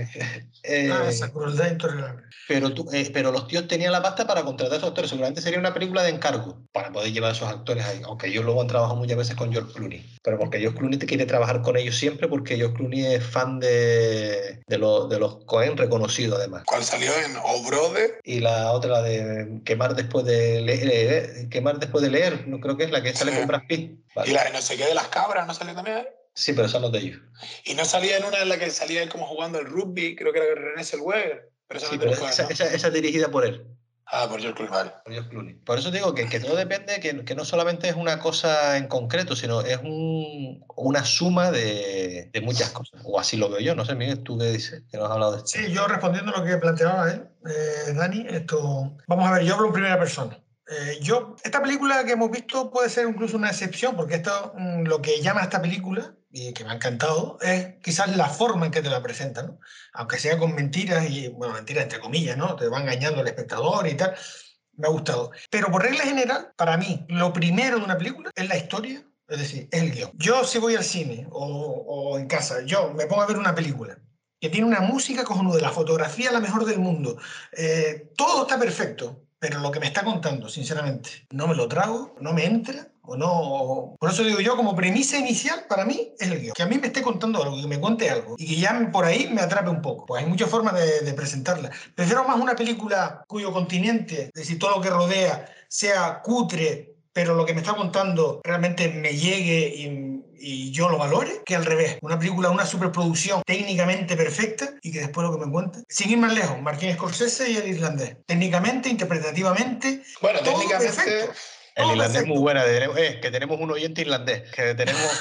eh, 0.62 0.90
Ah, 0.92 1.05
eh, 1.05 1.09
esa 1.09 1.30
crueldad 1.32 1.70
intolerable. 1.70 2.22
pero, 2.46 2.72
tú- 2.74 2.88
eh, 2.92 3.09
pero 3.12 3.32
los 3.32 3.48
tíos 3.48 3.66
tenían 3.66 3.92
la 3.92 4.03
pasta 4.03 4.26
para 4.26 4.42
contratar 4.42 4.74
a 4.74 4.76
esos 4.76 4.88
actores. 4.88 5.09
Seguramente 5.11 5.40
sería 5.40 5.59
una 5.59 5.72
película 5.74 6.03
de 6.03 6.11
encargo 6.11 6.62
para 6.72 6.92
poder 6.92 7.12
llevar 7.12 7.30
a 7.30 7.34
esos 7.34 7.48
actores 7.48 7.84
ahí. 7.84 8.01
Aunque 8.05 8.26
ellos 8.28 8.44
luego 8.44 8.61
han 8.61 8.66
trabajado 8.68 8.96
muchas 8.96 9.16
veces 9.16 9.34
con 9.36 9.53
George 9.53 9.72
Clooney. 9.72 10.05
Pero 10.22 10.38
porque 10.38 10.59
George 10.61 10.78
Clooney 10.78 10.98
te 10.98 11.07
quiere 11.07 11.26
trabajar 11.26 11.62
con 11.62 11.76
ellos 11.76 11.96
siempre 11.96 12.28
porque 12.28 12.57
George 12.57 12.76
Clooney 12.76 13.07
es 13.07 13.24
fan 13.24 13.59
de, 13.61 14.61
de, 14.66 14.78
los, 14.78 15.09
de 15.09 15.18
los 15.18 15.44
Cohen 15.46 15.76
reconocido 15.76 16.36
además. 16.36 16.62
¿Cuál 16.66 16.84
salió 16.84 17.11
en 17.24 17.36
O 17.42 17.62
Brother? 17.66 18.20
Y 18.24 18.40
la 18.40 18.72
otra, 18.72 18.90
la 18.90 19.03
de 19.03 19.61
quemar 19.64 19.94
después 19.94 20.24
de 20.26 20.61
leer, 20.61 21.48
quemar 21.48 21.78
después 21.78 22.03
de 22.03 22.11
leer, 22.11 22.46
no 22.48 22.61
creo 22.61 22.76
que 22.76 22.84
es 22.84 22.90
la 22.90 23.03
que 23.03 23.14
sale 23.14 23.32
Sí. 23.32 23.38
con 23.38 23.46
Brad 23.46 23.62
Pitt. 23.68 23.98
Vale. 24.14 24.30
Y 24.30 24.34
la 24.34 24.44
de 24.44 24.51
no 24.51 24.61
sé 24.61 24.76
qué 24.76 24.84
de 24.86 24.94
las 24.94 25.09
cabras, 25.09 25.46
¿no 25.46 25.55
salió 25.55 25.74
también? 25.74 26.07
Sí, 26.35 26.53
pero 26.53 26.68
son 26.68 26.83
los 26.83 26.93
de 26.93 26.99
ellos. 27.01 27.20
Y 27.64 27.74
no 27.74 27.85
salía 27.85 28.16
en 28.18 28.24
una 28.24 28.41
en 28.43 28.49
la 28.49 28.59
que 28.59 28.70
salía 28.70 29.03
él 29.03 29.09
como 29.09 29.26
jugando 29.26 29.59
el 29.59 29.66
rugby, 29.66 30.16
creo 30.16 30.33
que 30.33 30.39
era 30.39 30.55
René 30.55 30.85
Zellweger. 30.85 31.51
Pero 31.66 31.78
esa 31.81 31.91
Sí, 31.91 31.99
pero 31.99 32.11
esa, 32.12 32.43
¿no? 32.45 32.49
esa- 32.51 32.72
esa 32.72 32.87
es 32.89 32.93
dirigida 32.95 33.31
por 33.31 33.45
él. 33.45 33.66
Ah, 34.12 34.26
por 34.28 34.41
George 34.41 34.57
Clooney, 34.57 34.72
vale. 34.74 34.91
por 35.05 35.12
George 35.12 35.31
Clooney. 35.31 35.55
Por 35.55 35.78
eso 35.78 35.91
digo 35.93 36.12
que, 36.14 36.28
que 36.28 36.41
todo 36.41 36.57
depende, 36.57 36.99
que, 36.99 37.24
que 37.24 37.35
no 37.37 37.45
solamente 37.45 37.89
es 37.89 37.95
una 37.95 38.18
cosa 38.18 38.76
en 38.76 38.89
concreto, 38.89 39.37
sino 39.37 39.61
es 39.61 39.78
un- 39.78 40.64
una 40.76 41.05
suma 41.05 41.53
de, 41.53 42.28
de 42.33 42.41
muchas 42.41 42.70
cosas. 42.70 43.01
O 43.05 43.20
así 43.20 43.37
lo 43.37 43.49
veo 43.49 43.61
yo, 43.61 43.76
no 43.76 43.85
sé, 43.85 43.95
Miguel, 43.95 44.24
tú 44.24 44.37
qué 44.37 44.47
dices, 44.47 44.83
que 44.91 44.97
nos 44.97 45.07
has 45.07 45.12
hablado 45.12 45.33
de 45.33 45.39
esto. 45.39 45.51
Sí, 45.51 45.72
yo 45.72 45.87
respondiendo 45.87 46.35
a 46.35 46.39
lo 46.41 46.45
que 46.45 46.57
planteaba 46.57 47.09
él, 47.12 47.24
eh, 47.47 47.93
Dani, 47.95 48.26
esto, 48.31 48.97
vamos 49.07 49.28
a 49.28 49.32
ver, 49.35 49.44
yo 49.44 49.55
hablo 49.55 49.69
en 49.69 49.73
primera 49.74 49.98
persona. 49.98 50.36
Eh, 50.69 50.98
yo, 51.01 51.36
esta 51.44 51.62
película 51.62 52.05
que 52.05 52.12
hemos 52.12 52.31
visto 52.32 52.70
puede 52.70 52.89
ser 52.90 53.09
incluso 53.09 53.36
una 53.36 53.51
excepción, 53.51 53.94
porque 53.97 54.16
esto, 54.16 54.52
mm, 54.57 54.85
lo 54.86 55.01
que 55.01 55.20
llama 55.20 55.40
a 55.40 55.44
esta 55.44 55.62
película, 55.62 56.15
y 56.31 56.52
que 56.52 56.65
me 56.65 56.70
ha 56.70 56.74
encantado, 56.74 57.39
es 57.43 57.74
quizás 57.82 58.15
la 58.16 58.28
forma 58.28 58.66
en 58.66 58.73
que 58.73 58.82
te 58.82 58.90
la 58.90 59.02
presentan. 59.02 59.59
Aunque 59.93 60.19
sea 60.19 60.39
con 60.39 60.55
mentiras, 60.55 61.09
y, 61.11 61.28
bueno, 61.28 61.55
mentiras 61.55 61.85
entre 61.85 62.01
comillas, 62.01 62.36
¿no? 62.36 62.57
Te 62.57 62.69
va 62.69 62.81
engañando 62.81 63.20
al 63.20 63.28
espectador 63.28 63.86
y 63.89 63.94
tal. 63.97 64.15
Me 64.77 64.86
ha 64.86 64.90
gustado. 64.90 65.32
Pero 65.51 65.70
por 65.70 65.82
regla 65.82 66.05
general, 66.05 66.52
para 66.57 66.77
mí, 66.77 67.05
lo 67.09 67.32
primero 67.32 67.78
de 67.78 67.85
una 67.85 67.98
película 67.98 68.31
es 68.35 68.48
la 68.48 68.57
historia, 68.57 69.05
es 69.28 69.39
decir, 69.39 69.69
es 69.70 69.82
el 69.82 69.93
guion. 69.93 70.12
Yo 70.15 70.44
si 70.44 70.59
voy 70.59 70.77
al 70.77 70.85
cine 70.85 71.27
o, 71.31 71.44
o 71.47 72.19
en 72.19 72.27
casa, 72.27 72.62
yo 72.65 72.93
me 72.94 73.07
pongo 73.07 73.23
a 73.23 73.27
ver 73.27 73.36
una 73.36 73.55
película 73.55 73.98
que 74.40 74.48
tiene 74.48 74.66
una 74.66 74.81
música 74.81 75.23
cojonuda, 75.24 75.61
la 75.61 75.70
fotografía 75.70 76.32
la 76.32 76.40
mejor 76.40 76.65
del 76.65 76.78
mundo, 76.78 77.19
eh, 77.52 78.11
todo 78.16 78.43
está 78.43 78.59
perfecto, 78.59 79.27
pero 79.39 79.61
lo 79.61 79.70
que 79.70 79.81
me 79.81 79.86
está 79.86 80.02
contando, 80.02 80.48
sinceramente, 80.48 81.27
no 81.31 81.47
me 81.47 81.55
lo 81.55 81.69
trago, 81.69 82.16
no 82.20 82.32
me 82.32 82.47
entra, 82.47 82.90
o 83.02 83.16
no... 83.16 83.97
Por 83.98 84.10
eso 84.10 84.22
digo 84.24 84.40
yo, 84.40 84.56
como 84.56 84.74
premisa 84.77 85.18
inicial, 85.18 85.64
para 85.68 85.85
mí 85.85 86.12
es 86.18 86.28
el 86.31 86.40
guion. 86.40 86.55
Que 86.55 86.62
a 86.62 86.66
mí 86.66 86.78
me 86.78 86.89
esté 86.89 87.02
contando 87.02 87.43
algo, 87.43 87.60
que 87.60 87.66
me 87.66 87.81
cuente 87.81 88.09
algo, 88.10 88.35
y 88.39 88.47
que 88.47 88.56
ya 88.56 88.89
por 88.93 89.05
ahí 89.05 89.28
me 89.32 89.40
atrape 89.40 89.70
un 89.70 89.82
poco. 89.82 90.06
Pues 90.06 90.22
hay 90.22 90.28
muchas 90.28 90.48
formas 90.51 90.74
de, 90.74 91.01
de 91.01 91.12
presentarla. 91.14 91.70
Prefiero 91.94 92.24
más 92.24 92.39
una 92.39 92.55
película 92.55 93.24
cuyo 93.27 93.52
continente, 93.52 94.24
es 94.24 94.32
decir, 94.32 94.59
todo 94.59 94.77
lo 94.77 94.81
que 94.81 94.90
rodea, 94.90 95.48
sea 95.68 96.20
cutre, 96.22 96.94
pero 97.12 97.35
lo 97.35 97.44
que 97.44 97.55
me 97.55 97.60
está 97.60 97.74
contando 97.74 98.40
realmente 98.44 98.89
me 98.89 99.16
llegue 99.16 99.74
y, 99.77 100.20
y 100.39 100.70
yo 100.70 100.89
lo 100.89 100.97
valore, 100.97 101.43
que 101.44 101.56
al 101.56 101.64
revés. 101.66 101.98
Una 102.02 102.18
película, 102.18 102.51
una 102.51 102.64
superproducción 102.64 103.43
técnicamente 103.44 104.16
perfecta 104.16 104.74
y 104.81 104.93
que 104.93 105.01
después 105.01 105.27
lo 105.27 105.36
que 105.36 105.44
me 105.44 105.51
cuente. 105.51 105.81
Sin 105.89 106.10
ir 106.10 106.18
más 106.18 106.32
lejos, 106.32 106.62
Martín 106.62 106.93
Scorsese 106.94 107.51
y 107.51 107.56
el 107.56 107.68
irlandés. 107.68 108.16
Técnicamente, 108.27 108.89
interpretativamente, 108.89 110.02
Bueno, 110.22 110.39
todo 110.40 110.55
técnicamente. 110.55 110.94
perfecto. 110.94 111.32
El 111.74 111.90
irlandés 111.90 112.22
es 112.22 112.26
muy 112.26 112.38
buena, 112.38 112.64
eh, 112.66 113.18
que 113.20 113.30
tenemos 113.30 113.59
un 113.60 113.70
oyente 113.70 114.01
irlandés, 114.02 114.42
que 114.51 114.74
tenemos... 114.74 115.02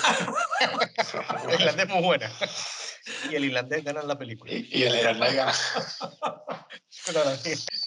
el 1.47 1.53
irlandés 1.53 1.85
es 1.85 1.91
muy 1.93 2.03
buena. 2.03 2.31
Y 3.31 3.35
el 3.35 3.45
irlandés 3.45 3.83
gana 3.83 4.01
en 4.01 4.07
la 4.07 4.17
película. 4.17 4.51
Y, 4.53 4.83
el 4.83 4.95
irlandés 4.95 5.35
gana. 5.35 5.53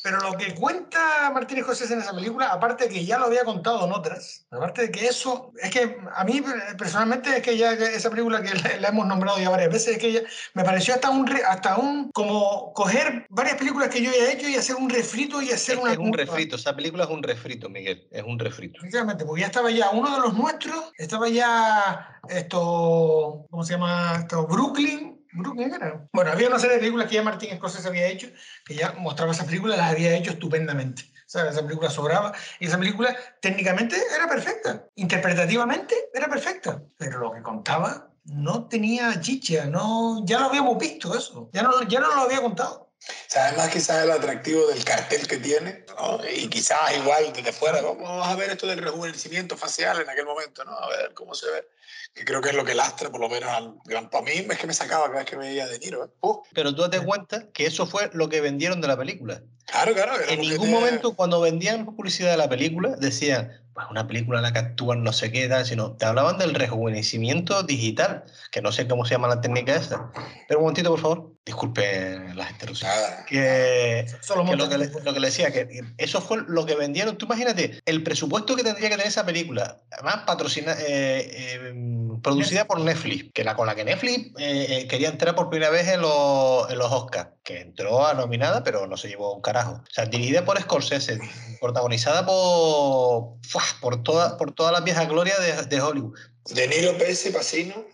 Pero 0.02 0.18
lo 0.18 0.36
que 0.36 0.55
cuenta 0.55 1.30
Martín 1.32 1.62
Scorsese 1.62 1.94
en 1.94 2.01
esa 2.01 2.12
película, 2.14 2.48
aparte 2.48 2.84
de 2.84 2.90
que 2.90 3.05
ya 3.05 3.18
lo 3.18 3.26
había 3.26 3.44
contado 3.44 3.84
en 3.86 3.93
otras, 3.93 4.47
aparte 4.51 4.82
de 4.82 4.90
que 4.90 5.06
eso, 5.06 5.52
es 5.60 5.70
que 5.70 5.97
a 6.14 6.24
mí 6.24 6.43
personalmente 6.76 7.36
es 7.36 7.43
que 7.43 7.56
ya 7.56 7.72
esa 7.72 8.10
película 8.10 8.43
que 8.43 8.55
la, 8.55 8.76
la 8.80 8.89
hemos 8.89 9.06
nombrado 9.06 9.39
ya 9.39 9.51
varias 9.51 9.70
veces, 9.70 9.97
es 9.97 9.98
que 9.98 10.12
ya 10.12 10.20
me 10.55 10.64
pareció 10.64 10.94
hasta 10.94 11.10
un, 11.10 11.26
re- 11.26 11.44
hasta 11.44 11.76
un, 11.76 12.10
como 12.12 12.72
coger 12.72 13.26
varias 13.28 13.56
películas 13.56 13.89
que 13.90 14.02
yo 14.02 14.10
ya 14.10 14.24
he 14.24 14.32
hecho 14.32 14.48
y 14.48 14.56
hacer 14.56 14.76
un 14.76 14.90
refrito 14.90 15.40
y 15.43 15.51
hacer 15.52 15.76
Es, 15.76 15.82
una... 15.82 15.93
es 15.93 15.98
un 15.98 16.12
refrito, 16.12 16.56
esa 16.56 16.74
película 16.74 17.05
es 17.05 17.10
un 17.10 17.22
refrito, 17.22 17.68
Miguel, 17.68 18.09
es 18.10 18.22
un 18.24 18.39
refrito. 18.39 18.78
Efectivamente, 18.78 19.24
porque 19.24 19.43
ya 19.43 19.47
estaba 19.47 19.70
ya 19.70 19.90
uno 19.90 20.14
de 20.14 20.20
los 20.20 20.34
nuestros, 20.34 20.90
estaba 20.98 21.28
ya 21.28 22.20
esto, 22.28 23.47
¿cómo 23.51 23.64
se 23.64 23.74
llama? 23.74 24.16
Esto, 24.20 24.47
Brooklyn. 24.47 25.11
Era. 25.59 26.09
Bueno, 26.13 26.31
había 26.33 26.49
una 26.49 26.59
serie 26.59 26.75
de 26.75 26.81
películas 26.81 27.09
que 27.09 27.15
ya 27.15 27.23
Martín 27.23 27.57
Scorsese 27.57 27.89
había 27.89 28.07
hecho, 28.07 28.29
que 28.65 28.75
ya 28.75 28.93
mostraba 28.99 29.33
esas 29.33 29.47
películas, 29.47 29.79
las 29.79 29.91
había 29.91 30.15
hecho 30.15 30.33
estupendamente. 30.33 31.13
¿sabes? 31.33 31.55
Esa 31.55 31.63
película 31.63 31.89
sobraba 31.89 32.33
y 32.61 32.67
esa 32.67 32.79
película 32.79 33.17
técnicamente 33.41 33.97
era 34.15 34.29
perfecta, 34.29 34.87
interpretativamente 34.97 35.95
era 36.13 36.29
perfecta, 36.29 36.83
pero 36.99 37.19
lo 37.21 37.33
que 37.33 37.43
contaba 37.43 38.11
no 38.25 38.69
tenía 38.69 39.19
chicha, 39.21 39.65
no, 39.65 40.23
ya 40.27 40.39
lo 40.41 40.47
habíamos 40.47 40.79
visto 40.79 41.17
eso, 41.17 41.49
ya 41.53 41.63
no, 41.63 41.83
ya 41.85 42.01
no 42.01 42.15
lo 42.15 42.23
había 42.23 42.43
contado. 42.43 42.93
O 43.03 43.31
sea, 43.33 43.47
además 43.47 43.71
quizás 43.71 44.05
el 44.05 44.13
atractivo 44.13 44.69
del 44.69 44.85
cartel 44.85 45.27
que 45.27 45.39
tiene, 45.39 45.85
¿no? 45.89 46.21
Y 46.29 46.49
quizás 46.49 46.97
igual 46.97 47.33
desde 47.33 47.53
fuera, 47.53 47.81
vamos 47.81 48.25
a 48.25 48.37
ver 48.37 48.51
esto 48.51 48.69
del 48.69 48.79
rejuvenecimiento 48.79 49.57
facial 49.57 50.01
en 50.01 50.09
aquel 50.09 50.25
momento, 50.25 50.65
¿no? 50.65 50.73
A 50.73 50.89
ver 50.89 51.13
cómo 51.13 51.35
se 51.35 51.51
ve. 51.51 51.69
Que 52.14 52.24
creo 52.26 52.40
que 52.43 52.51
es 52.51 52.55
lo 52.55 52.64
que 52.64 52.74
lastra, 52.74 53.10
por 53.10 53.20
lo 53.20 53.28
menos, 53.30 53.48
al 53.51 53.74
gran... 53.84 54.10
Para 54.10 54.24
mí 54.24 54.32
es 54.32 54.59
que 54.59 54.66
me 54.66 54.74
sacaba 54.74 55.06
cada 55.06 55.20
vez 55.20 55.24
que 55.24 55.36
veía 55.36 55.66
De 55.66 55.78
Niro, 55.78 56.05
¿eh? 56.05 56.09
Uh, 56.20 56.43
Pero 56.55 56.74
tú 56.74 56.89
te 56.90 56.98
das 56.98 57.06
cuenta 57.06 57.48
que 57.52 57.64
eso 57.66 57.86
fue 57.86 58.10
lo 58.12 58.28
que 58.28 58.40
vendieron 58.43 58.80
de 58.82 58.89
la 58.89 58.97
película. 58.98 59.43
claro, 59.66 59.94
claro. 59.94 60.12
En 60.28 60.40
ningún 60.40 60.66
te- 60.68 60.72
momento 60.74 61.14
cuando 61.16 61.40
vendían 61.40 61.86
publicidad 61.86 62.30
de 62.32 62.36
la 62.36 62.51
película 62.51 62.97
decían, 62.98 63.51
pues 63.72 63.86
una 63.90 64.06
película 64.06 64.40
en 64.40 64.43
la 64.43 64.52
que 64.52 64.59
actúan 64.59 65.02
no 65.02 65.12
sé 65.14 65.32
qué, 65.32 65.48
tal, 65.48 65.64
sino 65.64 65.97
te 65.97 66.05
hablaban 66.05 66.36
del 66.36 66.52
rejuvenecimiento 66.55 67.62
digital, 67.62 68.24
que 68.51 68.60
no 68.60 68.72
sé 68.72 68.86
cómo 68.86 69.06
se 69.06 69.14
llama 69.14 69.28
la 69.28 69.40
técnica 69.40 69.74
esa. 69.74 70.10
Pero 70.48 70.60
un 70.60 70.64
momentito, 70.64 70.90
por 70.90 71.01
favor. 71.01 71.32
Disculpe 71.44 72.35
la 72.35 72.44
gente 72.44 72.66
rusa. 72.66 72.86
Nada. 72.86 73.24
Que, 73.27 74.06
Solo 74.20 74.44
que 74.44 74.55
lo, 74.55 74.69
que 74.69 74.78
le, 74.78 74.89
lo 74.89 75.12
que 75.12 75.19
le 75.19 75.27
decía, 75.27 75.51
que 75.52 75.81
eso 75.98 76.20
fue 76.20 76.39
lo 76.47 76.64
que 76.64 76.77
vendieron. 76.77 77.19
Tú 77.19 77.27
imagínate 77.27 77.82
el 77.85 78.05
presupuesto 78.05 78.55
que 78.55 78.62
tendría 78.62 78.89
que 78.89 78.94
tener 78.94 79.09
esa 79.09 79.27
película, 79.27 79.82
además 79.90 80.23
patrocina, 80.24 80.73
eh, 80.78 81.59
eh, 81.59 81.74
producida 82.23 82.66
por 82.66 82.81
Netflix, 82.81 83.32
que 83.35 83.43
la 83.43 83.56
con 83.56 83.66
la 83.66 83.74
que 83.74 83.85
Netflix 83.85 84.28
eh, 84.39 84.66
eh, 84.69 84.86
quería 84.86 85.09
entrar 85.09 85.35
por 85.35 85.51
primera 85.51 85.70
vez 85.70 85.89
en 85.89 86.02
los, 86.02 86.70
en 86.70 86.78
los 86.78 86.93
Oscars, 86.93 87.31
que 87.43 87.60
entró 87.60 88.06
a 88.06 88.14
nominada, 88.14 88.62
pero 88.62 88.86
no 88.86 88.97
se 88.97 89.09
llevó 89.09 89.35
un 89.35 89.43
carajo. 89.43 89.82
O 89.82 89.93
sea, 89.93 90.06
dirigida 90.06 90.44
por 90.44 90.60
Scorsese, 90.60 91.19
protagonizada 91.60 92.24
por, 92.24 93.39
por, 93.81 94.02
toda, 94.05 94.36
por 94.36 94.52
todas 94.52 94.73
las 94.73 94.85
viejas 94.85 95.09
glorias 95.09 95.40
de, 95.40 95.66
de 95.66 95.82
Hollywood. 95.82 96.16
De 96.55 96.69
Niro, 96.69 96.97
Pesci, 96.98 97.31
Pacino. 97.31 97.85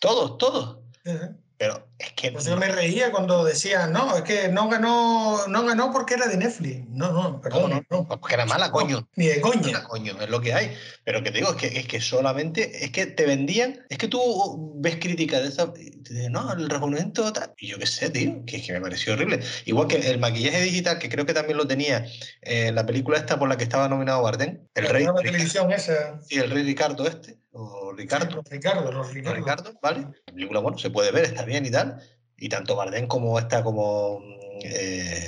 Todos, 0.00 0.38
todos. 0.38 0.78
Pero 1.58 1.87
es 1.98 2.12
que... 2.12 2.32
Pues 2.32 2.44
yo 2.44 2.56
me 2.56 2.68
reía 2.68 3.10
cuando 3.10 3.44
decía, 3.44 3.86
no, 3.88 4.16
es 4.16 4.22
que 4.22 4.48
no 4.48 4.68
ganó, 4.68 5.46
no 5.48 5.64
ganó 5.64 5.92
porque 5.92 6.14
era 6.14 6.26
de 6.26 6.36
Netflix. 6.36 6.86
No, 6.88 7.12
no, 7.12 7.40
perdón, 7.40 7.70
no, 7.70 7.84
no. 7.90 8.08
porque 8.08 8.34
era 8.34 8.46
mala, 8.46 8.70
coño. 8.70 9.08
Ni 9.16 9.26
de 9.26 9.40
coña. 9.40 9.82
Coño, 9.84 10.16
es 10.20 10.30
lo 10.30 10.40
que 10.40 10.54
hay. 10.54 10.74
Pero 11.04 11.22
que 11.22 11.30
te 11.30 11.38
digo, 11.38 11.50
es 11.50 11.56
que, 11.56 11.78
es 11.78 11.88
que 11.88 12.00
solamente, 12.00 12.84
es 12.84 12.92
que 12.92 13.06
te 13.06 13.26
vendían, 13.26 13.84
es 13.88 13.98
que 13.98 14.08
tú 14.08 14.72
ves 14.76 14.96
críticas 14.96 15.42
de 15.42 15.48
esa, 15.48 15.72
y 15.76 15.90
te 16.02 16.14
dicen, 16.14 16.32
no, 16.32 16.52
el 16.52 16.68
rejuvenecimiento 16.70 17.32
tal. 17.32 17.52
Y 17.58 17.68
yo 17.68 17.78
qué 17.78 17.86
sé, 17.86 18.10
tío, 18.10 18.44
que 18.46 18.56
es 18.58 18.66
que 18.66 18.72
me 18.72 18.80
pareció 18.80 19.14
horrible. 19.14 19.40
Igual 19.64 19.88
que 19.88 19.96
el 19.96 20.18
maquillaje 20.18 20.62
digital, 20.62 20.98
que 20.98 21.08
creo 21.08 21.26
que 21.26 21.34
también 21.34 21.58
lo 21.58 21.66
tenía 21.66 22.06
en 22.42 22.74
la 22.74 22.86
película 22.86 23.18
esta 23.18 23.38
por 23.38 23.48
la 23.48 23.56
que 23.56 23.64
estaba 23.64 23.88
nominado 23.88 24.22
Bardem, 24.22 24.60
el 24.74 24.84
La 24.84 24.90
rey, 24.90 25.04
nueva 25.04 25.20
televisión 25.20 25.72
esa. 25.72 26.20
sí, 26.22 26.36
el 26.36 26.50
rey 26.50 26.62
Ricardo 26.62 27.06
este, 27.06 27.38
o 27.52 27.92
Ricardo. 27.92 28.36
Los 28.36 28.44
Ricardo, 28.48 28.92
los 28.92 29.12
Ricardo. 29.12 29.36
Ricardo, 29.36 29.78
¿vale? 29.82 30.00
La 30.26 30.32
película, 30.32 30.60
bueno, 30.60 30.78
se 30.78 30.90
puede 30.90 31.10
ver, 31.10 31.24
está 31.24 31.44
bien 31.44 31.66
y 31.66 31.70
tal. 31.70 31.87
Y 32.38 32.48
tanto 32.48 32.76
Bardem 32.76 33.06
como 33.06 33.38
esta, 33.38 33.62
como. 33.62 34.22
eh, 34.62 35.26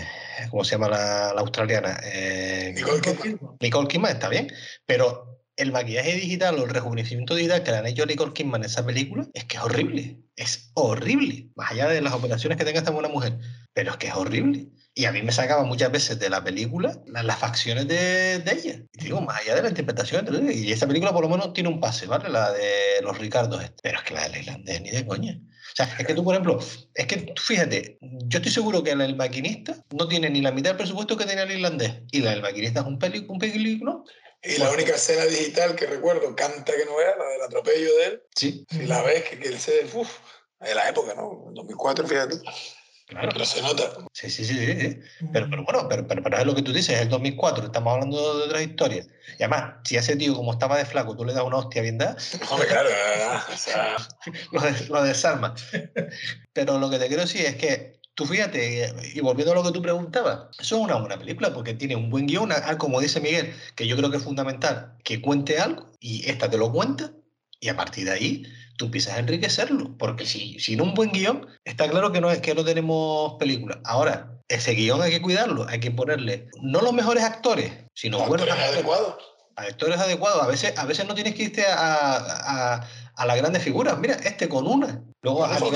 ¿Cómo 0.51 0.65
se 0.65 0.73
llama 0.73 0.89
la, 0.89 1.33
la 1.35 1.41
australiana? 1.41 2.01
Eh, 2.03 2.73
Nicole 2.75 3.01
Kidman. 3.01 3.57
Nicole 3.61 3.89
Kidman 3.89 4.13
está 4.13 4.29
bien, 4.29 4.51
pero 4.87 5.30
el 5.61 5.73
maquillaje 5.73 6.15
digital 6.15 6.59
o 6.59 6.65
el 6.65 6.71
rejuvenecimiento 6.71 7.35
digital 7.35 7.63
que 7.63 7.71
le 7.71 7.77
han 7.77 7.87
hecho 7.87 8.05
a 8.05 8.07
Nicole 8.07 8.33
Kidman 8.33 8.63
en 8.63 8.67
esa 8.67 8.85
película 8.85 9.27
es 9.35 9.45
que 9.45 9.59
es 9.59 9.63
horrible. 9.63 10.19
Es 10.37 10.71
horrible. 10.75 11.49
Más 11.55 11.73
allá 11.73 11.89
de 11.89 12.01
las 12.01 12.15
operaciones 12.15 12.57
que 12.57 12.65
tenga 12.65 12.79
esta 12.79 12.91
buena 12.91 13.09
mujer. 13.09 13.39
Pero 13.75 13.91
es 13.91 13.97
que 13.99 14.07
es 14.07 14.15
horrible. 14.15 14.69
Y 14.95 15.05
a 15.05 15.13
mí 15.13 15.23
me 15.23 15.33
sacaba 15.33 15.65
muchas 15.65 15.93
veces 15.93 16.19
de 16.19 16.31
la 16.31 16.43
película 16.43 16.99
las, 17.07 17.39
facciones 17.39 17.87
de, 17.87 18.37
ella. 18.37 18.83
Y 18.95 19.05
digo, 19.05 19.21
más 19.21 19.41
allá 19.41 19.55
de 19.55 19.63
la 19.63 19.69
interpretación. 19.69 20.27
Y 20.51 20.73
esa 20.73 20.87
película 20.87 21.13
por 21.13 21.23
lo 21.23 21.29
menos 21.29 21.53
tiene 21.53 21.69
un 21.69 21.79
pase, 21.79 22.07
¿vale? 22.07 22.31
La 22.31 22.51
de 22.53 23.03
los 23.03 23.19
Ricardos. 23.19 23.63
este. 23.63 23.77
Pero 23.83 23.99
es 23.99 24.05
que 24.05 24.15
la 24.15 24.29
del 24.29 24.41
irlandés 24.41 24.81
ni 24.81 24.91
de 24.91 25.07
coña. 25.07 25.39
O 25.73 25.77
sea, 25.77 25.87
es 25.99 26.07
que 26.07 26.15
tú, 26.15 26.25
por 26.25 26.35
ejemplo, 26.35 26.59
es 26.95 27.07
que 27.07 27.17
tú 27.19 27.43
fíjate, 27.43 27.99
yo 28.01 28.39
estoy 28.39 28.51
seguro 28.51 28.83
que 28.83 28.97
la 28.97 29.05
del 29.05 29.15
maquinista 29.15 29.77
no 29.97 30.09
tiene 30.09 30.29
ni 30.31 30.41
la 30.41 30.51
mitad 30.51 30.71
del 30.71 30.79
presupuesto 30.79 31.17
que 31.17 31.27
tenía 31.27 31.45
el 31.45 31.53
irlandés. 31.53 32.03
Y 32.11 32.21
la 32.21 32.31
del 32.31 32.43
maquinista 32.43 32.81
es 32.81 32.87
un 32.87 32.99
peli, 32.99 33.25
un 33.29 33.39
película. 33.39 33.99
Y 34.43 34.57
la 34.59 34.71
única 34.71 34.95
escena 34.95 35.25
digital 35.27 35.75
que 35.77 35.87
recuerdo, 35.87 36.35
canta 36.35 36.73
que 36.73 36.85
no 36.87 36.97
veas, 36.97 37.17
la 37.19 37.27
del 37.27 37.43
atropello 37.43 37.97
de 37.99 38.05
él. 38.07 38.23
Sí. 38.35 38.65
Si 38.71 38.87
la 38.87 39.03
ves, 39.03 39.25
que, 39.25 39.39
que 39.39 39.49
él 39.49 39.59
se. 39.59 39.85
Uf, 39.95 40.09
de 40.61 40.75
la 40.75 40.89
época, 40.89 41.15
¿no? 41.15 41.51
2004, 41.53 42.07
fíjate. 42.07 42.37
Claro. 43.07 43.29
Pero 43.33 43.45
se 43.45 43.61
nota. 43.61 43.83
Sí, 44.13 44.31
sí, 44.31 44.45
sí, 44.45 44.55
sí. 44.55 44.81
sí. 44.81 45.01
Pero, 45.33 45.49
pero 45.51 45.65
bueno, 45.65 45.89
pero, 45.89 46.07
pero, 46.07 46.23
pero 46.23 46.39
es 46.39 46.47
lo 46.47 46.55
que 46.55 46.63
tú 46.63 46.73
dices, 46.73 46.95
es 46.95 47.03
el 47.03 47.09
2004, 47.09 47.65
estamos 47.67 47.93
hablando 47.93 48.39
de 48.39 48.45
otra 48.45 48.63
historia. 48.63 49.05
Y 49.39 49.43
además, 49.43 49.75
si 49.85 49.97
a 49.97 50.01
ese 50.01 50.15
tío, 50.17 50.33
como 50.35 50.53
estaba 50.53 50.79
de 50.79 50.85
flaco, 50.87 51.17
tú 51.17 51.25
le 51.25 51.33
das 51.33 51.43
una 51.43 51.57
hostia 51.57 51.83
bien 51.83 51.99
dada, 51.99 52.17
Hombre, 52.51 52.69
claro, 52.69 52.89
¿verdad? 52.89 53.43
O 53.53 53.57
sea, 53.57 53.97
lo, 54.53 54.61
des- 54.61 54.89
lo 54.89 55.03
desarma. 55.03 55.55
Pero 56.53 56.79
lo 56.79 56.89
que 56.89 56.99
te 56.99 57.09
quiero 57.09 57.23
decir 57.23 57.45
es 57.47 57.57
que 57.57 58.00
tú 58.15 58.27
fíjate, 58.27 58.93
y 59.15 59.21
volviendo 59.21 59.53
a 59.53 59.55
lo 59.55 59.63
que 59.63 59.73
tú 59.73 59.81
preguntabas, 59.83 60.49
eso 60.59 60.77
es 60.77 60.83
una 60.83 60.97
buena 60.97 61.19
película 61.19 61.53
porque 61.55 61.75
tiene 61.75 61.97
un 61.97 62.11
buen 62.11 62.27
guion, 62.27 62.53
a- 62.53 62.77
como 62.79 63.01
dice 63.01 63.21
Miguel, 63.21 63.55
que 63.77 63.87
yo 63.87 63.97
creo 63.97 64.11
que 64.11 64.19
es 64.19 64.23
fundamental 64.25 64.95
que 65.05 65.21
cuente 65.23 65.59
algo 65.59 65.87
y 66.01 66.29
esta 66.29 66.51
te 66.51 66.59
lo 66.59 66.71
cuenta 66.73 67.13
y 67.61 67.69
a 67.69 67.77
partir 67.77 68.05
de 68.07 68.13
ahí 68.13 68.43
tú 68.77 68.87
empiezas 68.87 69.15
a 69.15 69.19
enriquecerlo, 69.19 69.97
porque 69.99 70.25
si, 70.27 70.59
sin 70.59 70.81
un 70.81 70.95
buen 70.95 71.13
guion, 71.13 71.47
está 71.65 71.89
claro 71.89 72.13
que 72.13 72.21
no, 72.21 72.31
es 72.31 72.41
que 72.41 72.55
no 72.55 72.65
tenemos 72.65 73.35
película. 73.39 73.81
Ahora, 73.85 74.39
ese 74.49 74.73
guion 74.73 75.03
hay 75.03 75.11
que 75.13 75.21
cuidarlo, 75.23 75.67
hay 75.69 75.79
que 75.81 75.91
ponerle 75.91 76.49
no 76.63 76.81
los 76.81 76.93
mejores 76.95 77.23
actores, 77.23 77.71
sino 77.95 78.19
los 78.19 78.29
buenos 78.29 78.49
actores 78.49 78.73
adecuados. 78.73 79.15
a 79.57 79.63
actores 79.63 79.99
adecuados. 79.99 80.43
A 80.43 80.47
veces, 80.47 80.77
a 80.79 80.87
veces 80.87 81.07
no 81.07 81.15
tienes 81.15 81.35
que 81.35 81.43
irte 81.45 81.67
a, 81.67 82.17
a, 82.17 82.89
a 83.15 83.27
las 83.27 83.37
grandes 83.37 83.63
figuras. 83.63 83.99
Mira, 83.99 84.15
este 84.15 84.49
con 84.49 84.67
una. 84.67 85.03
Luego 85.23 85.45
a 85.45 85.55
Eso 85.57 85.71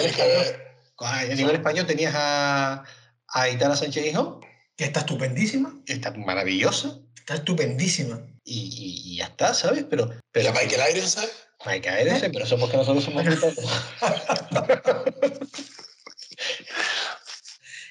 que 0.99 1.05
a 1.33 1.35
nivel 1.35 1.57
español 1.57 1.87
tenías 1.87 2.15
a, 2.17 2.85
a 3.29 3.41
Aitana 3.43 3.77
Sánchez 3.77 4.07
Hijón, 4.07 4.41
Que 4.77 4.85
está 4.85 5.01
estupendísima. 5.01 5.75
está 5.87 6.11
maravillosa. 6.13 6.99
Está 7.17 7.35
estupendísima. 7.37 8.21
Y, 8.45 8.61
y- 8.61 9.13
y 9.13 9.17
ya 9.17 9.25
está, 9.27 9.55
¿sabes? 9.55 9.85
Pero, 9.89 10.05
Y 10.13 10.17
pero 10.33 10.51
a 10.51 10.53
Michael 10.53 10.97
Irons, 10.97 11.11
¿sabes? 11.13 11.31
que 11.65 11.81
caer 11.81 12.09
ese, 12.09 12.29
pero 12.29 12.45
eso 12.45 12.59
porque 12.59 12.77
nosotros 12.77 13.05
somos. 13.05 13.25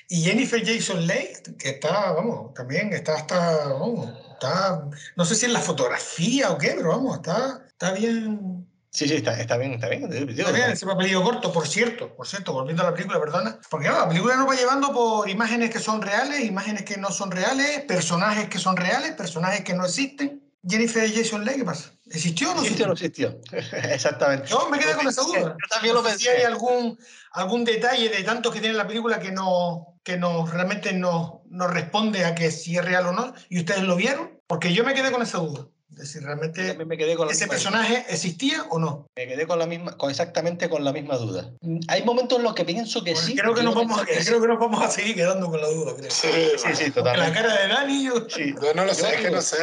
Y 0.10 0.22
Jennifer 0.22 0.64
Jason 0.64 1.08
Leigh, 1.08 1.42
que 1.58 1.70
está, 1.70 2.12
vamos, 2.12 2.54
también 2.54 2.94
está 2.94 3.16
hasta, 3.16 3.68
vamos, 3.70 4.12
está, 4.34 4.88
no 5.16 5.26
sé 5.26 5.34
si 5.36 5.46
en 5.46 5.54
la 5.54 5.60
fotografía 5.62 6.52
o 6.52 6.58
qué, 6.58 6.74
pero 6.76 6.90
vamos, 6.90 7.16
está, 7.16 7.64
está 7.68 7.94
bien. 7.94 8.68
Sí, 8.94 9.08
sí, 9.08 9.16
está, 9.16 9.40
está 9.40 9.58
bien, 9.58 9.74
está 9.74 9.90
bien. 9.90 10.04
Está 10.04 10.52
bien 10.52 10.70
ese 10.70 10.86
papelillo 10.86 11.24
corto, 11.24 11.52
por 11.52 11.68
cierto, 11.68 12.16
por 12.16 12.28
cierto, 12.28 12.54
volviendo 12.54 12.84
a 12.84 12.92
la 12.92 12.94
película, 12.94 13.20
perdona. 13.20 13.60
Porque 13.68 13.88
claro, 13.88 14.04
la 14.04 14.10
película 14.10 14.36
nos 14.36 14.48
va 14.48 14.54
llevando 14.54 14.94
por 14.94 15.28
imágenes 15.28 15.72
que 15.72 15.80
son 15.80 16.00
reales, 16.00 16.46
imágenes 16.46 16.84
que 16.84 16.98
no 16.98 17.10
son 17.10 17.32
reales, 17.32 17.82
personajes 17.86 18.50
que 18.50 18.60
son 18.60 18.78
reales, 18.78 19.14
personajes 19.14 19.62
que 19.62 19.74
no 19.74 19.86
existen. 19.86 20.44
Jennifer 20.66 21.12
Jason 21.12 21.44
Leigh, 21.44 21.58
¿qué 21.58 21.66
pasa? 21.66 21.92
¿Existió 22.06 22.52
o 22.52 22.54
no 22.56 22.62
¿Existió 22.62 22.86
no 22.86 22.94
existió? 22.94 23.40
Exactamente. 23.52 24.48
Yo 24.48 24.70
me 24.70 24.78
quedé 24.78 24.94
con 24.94 25.08
esa 25.08 25.24
duda. 25.24 25.40
Yo 25.60 25.68
también 25.70 25.96
lo 25.96 26.04
No 26.04 26.08
pensé. 26.08 26.30
hay 26.30 26.44
algún, 26.44 26.98
algún 27.32 27.66
detalle 27.66 28.10
de 28.10 28.24
tantos 28.24 28.54
que 28.54 28.62
tiene 28.62 28.76
la 28.76 28.88
película 28.88 29.20
que, 29.20 29.32
no, 29.32 29.98
que 30.04 30.18
nos, 30.18 30.52
realmente 30.52 30.94
nos, 30.94 31.42
nos 31.50 31.74
responde 31.74 32.26
a 32.26 32.36
que 32.36 32.52
si 32.52 32.78
es 32.78 32.86
real 32.86 33.08
o 33.08 33.12
no, 33.12 33.34
y 33.50 33.58
ustedes 33.58 33.82
lo 33.82 33.96
vieron, 33.96 34.40
porque 34.46 34.72
yo 34.72 34.84
me 34.84 34.94
quedé 34.94 35.12
con 35.12 35.24
esa 35.24 35.40
duda. 35.40 35.66
De 35.96 36.06
si 36.06 36.20
Yo 36.20 36.26
realmente 36.26 36.74
me 36.86 36.98
quedé 36.98 37.16
con 37.16 37.28
la 37.28 37.34
ese 37.34 37.48
personaje 37.48 38.06
existía 38.10 38.64
o 38.70 38.80
no. 38.80 39.08
Me 39.16 39.28
quedé 39.28 39.46
con 39.46 39.60
la 39.60 39.66
misma, 39.68 39.96
con 39.98 40.10
exactamente 40.10 40.68
con 40.70 40.84
la 40.84 40.92
misma 40.92 41.18
duda. 41.18 41.52
Hay 41.88 42.04
momentos 42.04 42.38
en 42.40 42.44
los 42.44 42.54
que 42.56 42.66
pienso 42.66 43.04
que 43.04 43.12
Pues 43.14 43.26
sí. 43.26 43.36
creo, 43.36 43.54
que 43.54 43.62
nos 43.64 43.76
vamos, 43.76 44.02
a- 44.02 44.06
que 44.06 44.20
sí. 44.22 44.26
creo 44.28 44.42
que 44.42 44.48
nos 44.48 44.60
vamos 44.60 44.84
a 44.84 44.90
seguir 44.90 45.16
quedando 45.16 45.50
con 45.50 45.62
la 45.62 45.68
duda, 45.70 45.94
creo. 45.96 46.10
Sí, 46.10 46.28
Sí, 46.58 46.70
sí, 46.76 46.84
Porque 46.86 46.86
la 46.86 46.94
totalmente. 46.94 47.34
cara 47.42 47.62
de 47.62 47.68
Dani, 47.68 48.06
yo... 48.06 48.28
Sí. 48.30 48.54
Yo 48.62 48.74
no 48.74 48.86
lo 48.86 48.94
sé, 48.94 49.16
es 49.16 49.22
que 49.22 49.32
no 49.32 49.42
sé. 49.42 49.58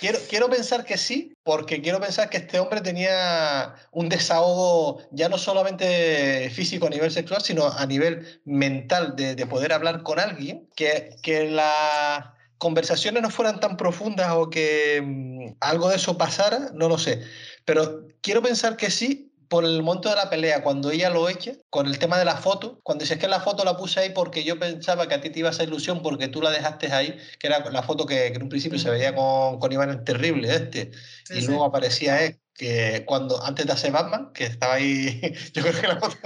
Quiero, 0.00 0.18
quiero 0.28 0.50
pensar 0.50 0.84
que 0.84 0.98
sí, 0.98 1.32
porque 1.44 1.80
quiero 1.80 1.98
pensar 2.00 2.28
que 2.28 2.36
este 2.36 2.58
hombre 2.58 2.80
tenía 2.82 3.74
un 3.92 4.08
desahogo 4.10 4.98
ya 5.12 5.28
no 5.30 5.38
solamente 5.38 6.50
físico 6.50 6.88
a 6.88 6.90
nivel 6.90 7.10
sexual, 7.10 7.40
sino 7.42 7.68
a 7.68 7.86
nivel 7.86 8.40
mental 8.44 9.14
de, 9.16 9.34
de 9.34 9.46
poder 9.46 9.72
hablar 9.72 10.02
con 10.02 10.18
alguien, 10.18 10.68
que, 10.76 11.16
que 11.22 11.44
las 11.48 12.26
conversaciones 12.64 13.22
no 13.22 13.28
fueran 13.28 13.60
tan 13.60 13.76
profundas 13.76 14.32
o 14.32 14.48
que 14.48 15.02
mm, 15.04 15.56
algo 15.60 15.90
de 15.90 15.96
eso 15.96 16.16
pasara, 16.16 16.70
no 16.72 16.88
lo 16.88 16.96
sé. 16.96 17.22
Pero 17.66 18.08
quiero 18.22 18.40
pensar 18.40 18.78
que 18.78 18.90
sí 18.90 19.33
por 19.48 19.64
el 19.64 19.82
momento 19.82 20.08
de 20.10 20.16
la 20.16 20.30
pelea, 20.30 20.62
cuando 20.62 20.90
ella 20.90 21.10
lo 21.10 21.28
echa, 21.28 21.52
con 21.70 21.86
el 21.86 21.98
tema 21.98 22.18
de 22.18 22.24
la 22.24 22.36
foto, 22.36 22.80
cuando 22.82 23.02
dices 23.02 23.18
que 23.18 23.28
la 23.28 23.40
foto 23.40 23.64
la 23.64 23.76
puse 23.76 24.00
ahí 24.00 24.10
porque 24.10 24.44
yo 24.44 24.58
pensaba 24.58 25.06
que 25.08 25.14
a 25.14 25.20
ti 25.20 25.30
te 25.30 25.38
iba 25.40 25.48
a 25.48 25.52
hacer 25.52 25.68
ilusión 25.68 26.02
porque 26.02 26.28
tú 26.28 26.40
la 26.42 26.50
dejaste 26.50 26.92
ahí, 26.92 27.18
que 27.38 27.46
era 27.46 27.58
la 27.70 27.82
foto 27.82 28.06
que, 28.06 28.30
que 28.30 28.36
en 28.36 28.42
un 28.42 28.48
principio 28.48 28.78
se 28.78 28.90
veía 28.90 29.14
con, 29.14 29.58
con 29.58 29.72
Iván 29.72 29.90
el 29.90 30.04
Terrible, 30.04 30.54
este, 30.54 30.90
Sí, 31.24 31.34
y 31.38 31.40
sí. 31.40 31.46
luego 31.46 31.64
aparecía 31.64 32.22
él, 32.24 32.40
que 32.54 33.04
cuando 33.06 33.42
antes 33.44 33.66
de 33.66 33.72
hacer 33.72 33.90
Batman, 33.92 34.32
que 34.32 34.44
estaba 34.44 34.74
ahí, 34.74 35.20
yo 35.52 35.62
creo 35.62 35.80
que 35.80 35.88
la 35.88 35.96
foto... 36.00 36.16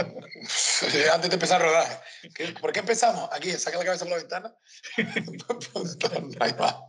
Antes 1.13 1.31
de 1.31 1.35
empezar 1.35 1.61
a 1.63 1.65
rodar. 1.65 2.03
¿Qué- 2.35 2.49
¿Por 2.61 2.73
qué 2.73 2.81
empezamos? 2.81 3.29
Aquí, 3.33 3.51
saca 3.53 3.79
la 3.79 3.85
cabeza 3.85 4.05
por 4.05 4.13
la 4.13 4.19
ventana. 4.19 4.55
Ahí 6.41 6.53
va. 6.53 6.85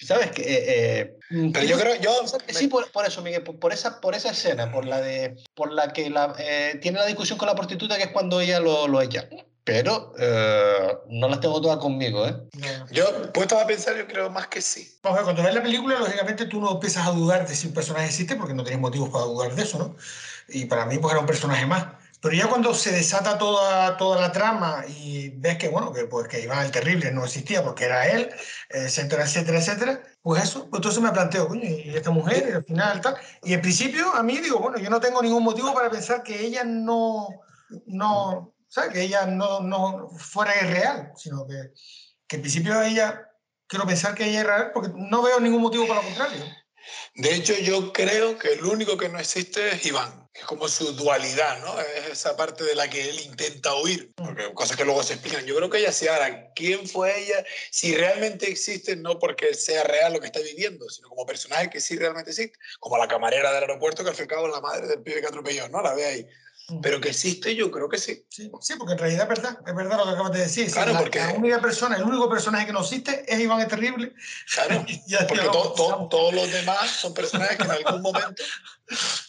¿Sabes? 0.00 0.30
Que, 0.30 0.42
eh, 0.42 0.64
eh, 1.30 1.50
Pero 1.52 1.64
yo 1.64 1.78
creo, 1.78 1.94
yo. 2.00 2.10
Sí, 2.48 2.68
por, 2.68 2.90
por 2.92 3.06
eso, 3.06 3.20
Miguel, 3.22 3.42
por, 3.42 3.58
por 3.58 3.72
esa, 3.72 4.00
por 4.00 4.14
esa 4.14 4.30
escena, 4.30 4.70
por 4.70 4.84
la 4.84 5.00
de 5.00 5.36
por 5.54 5.72
la 5.72 5.92
que 5.92 6.08
la, 6.08 6.34
eh, 6.38 6.78
tiene 6.80 6.98
la 6.98 7.06
discusión 7.06 7.38
con 7.38 7.48
la 7.48 7.54
prostituta, 7.54 7.96
que 7.96 8.04
es 8.04 8.10
cuando 8.10 8.40
ella 8.40 8.60
lo, 8.60 8.86
lo 8.86 9.02
echa. 9.02 9.28
Pero 9.64 10.14
eh, 10.18 10.96
no 11.10 11.28
las 11.28 11.40
tengo 11.40 11.60
todas 11.60 11.76
conmigo, 11.76 12.26
¿eh? 12.26 12.34
No. 12.54 12.90
Yo, 12.90 13.32
puesto 13.34 13.58
a 13.58 13.66
pensar, 13.66 13.98
yo 13.98 14.06
creo 14.06 14.30
más 14.30 14.46
que 14.46 14.62
sí. 14.62 14.98
Vamos 15.02 15.18
a 15.18 15.20
ver, 15.20 15.24
cuando 15.24 15.42
ves 15.42 15.54
la 15.54 15.62
película, 15.62 15.98
lógicamente 15.98 16.46
tú 16.46 16.58
no 16.58 16.72
empiezas 16.72 17.06
a 17.06 17.10
dudar 17.10 17.46
de 17.46 17.54
si 17.54 17.66
un 17.66 17.74
personaje 17.74 18.06
existe, 18.06 18.34
porque 18.36 18.54
no 18.54 18.62
tienes 18.62 18.80
motivos 18.80 19.10
para 19.10 19.26
dudar 19.26 19.54
de 19.54 19.62
eso, 19.62 19.78
¿no? 19.78 19.96
Y 20.48 20.64
para 20.64 20.86
mí, 20.86 20.96
pues 20.96 21.12
era 21.12 21.20
un 21.20 21.26
personaje 21.26 21.66
más. 21.66 21.84
Pero 22.20 22.34
ya 22.34 22.48
cuando 22.48 22.74
se 22.74 22.90
desata 22.90 23.38
toda, 23.38 23.96
toda 23.96 24.20
la 24.20 24.32
trama 24.32 24.84
y 24.88 25.28
ves 25.30 25.56
que, 25.56 25.68
bueno, 25.68 25.92
que, 25.92 26.04
pues, 26.06 26.26
que 26.26 26.40
Iván 26.40 26.64
el 26.66 26.72
Terrible 26.72 27.12
no 27.12 27.24
existía 27.24 27.62
porque 27.62 27.84
era 27.84 28.08
él, 28.08 28.28
etcétera, 28.68 29.24
etcétera, 29.24 29.58
etcétera, 29.58 30.02
pues 30.20 30.42
eso, 30.42 30.68
pues 30.68 30.80
entonces 30.80 31.00
me 31.00 31.12
planteo, 31.12 31.46
coño, 31.46 31.62
y 31.62 31.94
esta 31.94 32.10
mujer, 32.10 32.48
y 32.48 32.52
al 32.52 32.64
final, 32.64 33.00
tal. 33.00 33.16
Y 33.44 33.54
en 33.54 33.62
principio, 33.62 34.12
a 34.14 34.22
mí 34.22 34.38
digo, 34.38 34.58
bueno, 34.58 34.78
yo 34.78 34.90
no 34.90 35.00
tengo 35.00 35.22
ningún 35.22 35.44
motivo 35.44 35.72
para 35.72 35.90
pensar 35.90 36.24
que 36.24 36.40
ella 36.40 36.64
no, 36.64 37.28
no, 37.86 38.52
¿sabes? 38.68 38.92
Que 38.92 39.02
ella 39.02 39.26
no, 39.26 39.60
no 39.60 40.10
fuera 40.18 40.60
irreal, 40.60 41.12
sino 41.16 41.46
que, 41.46 41.72
que 42.26 42.36
en 42.36 42.42
principio 42.42 42.82
ella, 42.82 43.28
quiero 43.68 43.86
pensar 43.86 44.14
que 44.14 44.24
ella 44.24 44.40
es 44.40 44.46
real 44.46 44.70
porque 44.74 44.90
no 44.94 45.22
veo 45.22 45.38
ningún 45.38 45.62
motivo 45.62 45.86
para 45.86 46.02
lo 46.02 46.06
contrario. 46.06 46.44
De 47.14 47.34
hecho, 47.34 47.54
yo 47.54 47.92
creo 47.92 48.38
que 48.38 48.54
el 48.54 48.64
único 48.64 48.96
que 48.96 49.08
no 49.08 49.18
existe 49.18 49.70
es 49.70 49.86
Iván. 49.86 50.27
Es 50.38 50.44
como 50.44 50.68
su 50.68 50.92
dualidad, 50.92 51.58
¿no? 51.60 51.80
Es 51.80 52.06
esa 52.12 52.36
parte 52.36 52.64
de 52.64 52.74
la 52.74 52.88
que 52.88 53.10
él 53.10 53.20
intenta 53.20 53.74
huir. 53.74 54.12
Porque 54.14 54.52
cosas 54.54 54.76
que 54.76 54.84
luego 54.84 55.02
se 55.02 55.14
explican. 55.14 55.44
Yo 55.46 55.56
creo 55.56 55.68
que 55.68 55.78
ella 55.78 55.92
sí. 55.92 56.06
Ahora, 56.06 56.52
¿quién 56.54 56.88
fue 56.88 57.18
ella? 57.20 57.44
Si 57.70 57.94
realmente 57.94 58.48
existe, 58.48 58.96
no 58.96 59.18
porque 59.18 59.54
sea 59.54 59.84
real 59.84 60.12
lo 60.12 60.20
que 60.20 60.26
está 60.26 60.40
viviendo, 60.40 60.88
sino 60.88 61.08
como 61.08 61.26
personaje 61.26 61.70
que 61.70 61.80
sí 61.80 61.96
realmente 61.96 62.30
existe. 62.30 62.58
Como 62.80 62.96
la 62.98 63.08
camarera 63.08 63.52
del 63.52 63.64
aeropuerto, 63.64 64.04
que 64.04 64.10
al 64.10 64.16
fin 64.16 64.26
cabo 64.26 64.48
la 64.48 64.60
madre 64.60 64.86
del 64.86 65.02
pibe 65.02 65.20
que 65.20 65.26
atropelló, 65.26 65.68
¿no? 65.68 65.82
La 65.82 65.94
ve 65.94 66.04
ahí. 66.04 66.28
Pero 66.82 67.00
que 67.00 67.08
existe, 67.08 67.54
yo 67.54 67.70
creo 67.70 67.88
que 67.88 67.96
sí. 67.96 68.26
Sí, 68.28 68.50
sí, 68.60 68.74
porque 68.78 68.92
en 68.92 68.98
realidad 68.98 69.22
es 69.22 69.28
verdad, 69.28 69.58
es 69.66 69.74
verdad 69.74 69.96
lo 69.96 70.04
que 70.04 70.10
acabas 70.10 70.32
de 70.32 70.40
decir. 70.40 70.70
Claro, 70.70 70.92
la, 70.92 70.98
porque- 71.00 71.18
la 71.18 71.32
única 71.32 71.60
persona, 71.62 71.96
el 71.96 72.02
único 72.02 72.28
personaje 72.28 72.66
que 72.66 72.72
no 72.74 72.80
existe 72.82 73.24
es 73.26 73.40
Iván 73.40 73.60
el 73.62 73.68
Terrible. 73.68 74.12
Claro. 74.52 74.84
Ya- 75.06 75.26
Porque 75.26 75.44
ya 75.44 75.50
todos 75.50 76.34
los 76.34 76.52
demás 76.52 76.90
son 76.90 77.14
personajes 77.14 77.56
que 77.56 77.64
en 77.64 77.70
algún 77.70 78.02
momento. 78.02 78.42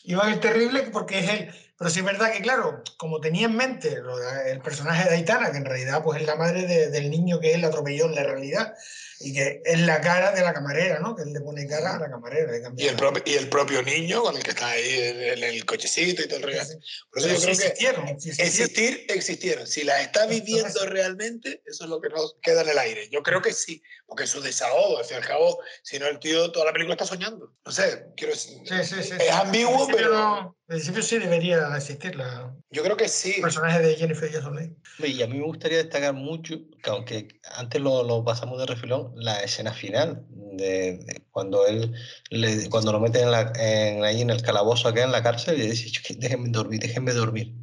Iván 0.03 0.33
el 0.33 0.39
Terrible 0.39 0.81
porque 0.91 1.19
es 1.19 1.29
él. 1.29 1.53
Pero 1.77 1.89
sí 1.89 1.99
es 1.99 2.05
verdad 2.05 2.33
que, 2.33 2.41
claro, 2.41 2.83
como 2.97 3.21
tenía 3.21 3.45
en 3.45 3.55
mente 3.55 4.01
lo 4.01 4.17
de- 4.17 4.51
el 4.51 4.59
personaje 4.59 5.07
de 5.09 5.15
Aitana, 5.15 5.49
que 5.51 5.57
en 5.57 5.65
realidad 5.65 6.03
pues, 6.03 6.19
es 6.19 6.27
la 6.27 6.35
madre 6.35 6.65
de- 6.67 6.89
del 6.89 7.09
niño 7.09 7.39
que 7.39 7.53
él 7.53 7.63
atropelló 7.63 8.05
en 8.07 8.15
la 8.15 8.23
realidad, 8.23 8.73
y 9.21 9.33
que 9.33 9.61
es 9.65 9.79
la 9.81 9.99
cara 10.01 10.31
de 10.31 10.41
la 10.41 10.53
camarera, 10.53 10.99
¿no? 10.99 11.15
Que 11.15 11.23
él 11.23 11.33
le 11.33 11.41
pone 11.41 11.67
cara 11.67 11.95
a 11.95 11.99
la 11.99 12.09
camarera. 12.09 12.51
le 12.51 12.61
Y 12.77 12.87
el, 12.87 12.93
la- 12.93 12.97
propio, 12.97 13.23
y 13.25 13.33
el 13.35 13.49
propio 13.49 13.81
niño 13.83 14.21
con 14.23 14.35
el 14.37 14.43
que 14.43 14.51
está 14.51 14.69
ahí 14.69 14.89
en, 14.97 15.21
en 15.21 15.43
el 15.43 15.65
cochecito 15.65 16.21
y 16.21 16.27
todo 16.27 16.37
el 16.37 16.43
rollo. 16.43 16.63
Sí, 16.63 16.73
sí. 16.73 17.05
Por 17.11 17.19
eso 17.19 17.27
yo 17.27 17.35
creo 17.35 17.45
que 17.45 17.51
existieron, 17.51 18.07
sí 18.19 18.29
existieron. 18.29 18.47
existir, 18.47 19.05
existieron. 19.09 19.67
Si 19.67 19.83
las 19.83 20.01
está 20.01 20.25
viviendo 20.25 20.85
realmente, 20.85 21.61
eso 21.65 21.83
es 21.83 21.89
lo 21.89 21.99
que 21.99 22.09
nos 22.09 22.37
queda 22.41 22.61
en 22.61 22.69
el 22.69 22.77
aire. 22.79 23.09
Yo 23.09 23.21
creo 23.23 23.41
que 23.41 23.51
sí, 23.53 23.81
porque 24.05 24.23
es 24.23 24.29
su 24.29 24.41
desahogo. 24.41 24.99
Al 24.99 25.05
fin 25.05 25.15
y 25.17 25.21
al 25.21 25.27
cabo, 25.27 25.59
si 25.83 25.99
no, 25.99 26.07
el 26.07 26.19
tío 26.19 26.51
toda 26.51 26.65
la 26.65 26.73
película 26.73 26.93
está 26.93 27.05
soñando. 27.05 27.53
No 27.65 27.71
sé, 27.71 28.05
quiero 28.15 28.33
decir. 28.33 28.57
Sí, 28.65 28.75
sí, 28.83 29.03
sí. 29.03 29.13
Es 29.19 29.31
ambiguo, 29.31 29.87
pero- 29.87 30.13
no- 30.13 30.58
en 30.69 30.75
principio 30.75 31.01
sí 31.01 31.17
debería 31.17 31.75
existir 31.75 32.15
la, 32.15 32.55
Yo 32.69 32.83
creo 32.83 32.95
que 32.95 33.07
sí. 33.07 33.33
el 33.37 33.41
personaje 33.41 33.79
de 33.79 33.95
Jennifer 33.95 34.31
Jason 34.31 34.55
Leigh. 34.55 34.75
Y 34.99 35.21
a 35.23 35.27
mí 35.27 35.39
me 35.39 35.45
gustaría 35.45 35.79
destacar 35.79 36.13
mucho, 36.13 36.57
que 36.83 36.89
aunque 36.91 37.27
antes 37.55 37.81
lo, 37.81 38.03
lo 38.03 38.23
pasamos 38.23 38.59
de 38.59 38.67
refilón, 38.67 39.11
la 39.15 39.41
escena 39.41 39.73
final, 39.73 40.25
de, 40.29 40.97
de 40.97 41.23
cuando 41.31 41.65
él 41.65 41.91
le- 42.29 42.69
cuando 42.69 42.91
lo 42.91 42.99
meten 42.99 43.23
en 43.23 43.31
la- 43.31 43.51
en- 43.55 44.03
ahí 44.03 44.21
en 44.21 44.29
el 44.29 44.41
calabozo 44.43 44.87
acá 44.89 45.03
en 45.03 45.11
la 45.11 45.23
cárcel 45.23 45.59
y 45.59 45.65
dice, 45.67 45.89
"Yo 45.89 46.01
que- 46.05 46.13
déjenme 46.15 46.49
dormir, 46.49 46.79
déjenme 46.81 47.13
dormir. 47.13 47.55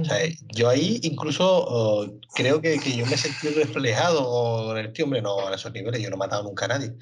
O 0.00 0.04
sea, 0.04 0.18
yo 0.54 0.68
ahí 0.68 1.00
incluso 1.02 1.44
oh, 1.46 2.06
creo 2.34 2.60
que, 2.62 2.78
que 2.80 2.96
yo 2.96 3.04
me 3.06 3.16
sentí 3.16 3.48
reflejado 3.48 4.76
en 4.76 4.86
el 4.86 4.92
tío, 4.92 5.04
hombre, 5.04 5.20
no, 5.22 5.46
a 5.46 5.54
esos 5.54 5.72
niveles, 5.72 6.00
yo 6.00 6.08
no 6.10 6.16
he 6.16 6.18
matado 6.18 6.42
nunca 6.44 6.64
a 6.64 6.68
nadie, 6.68 6.92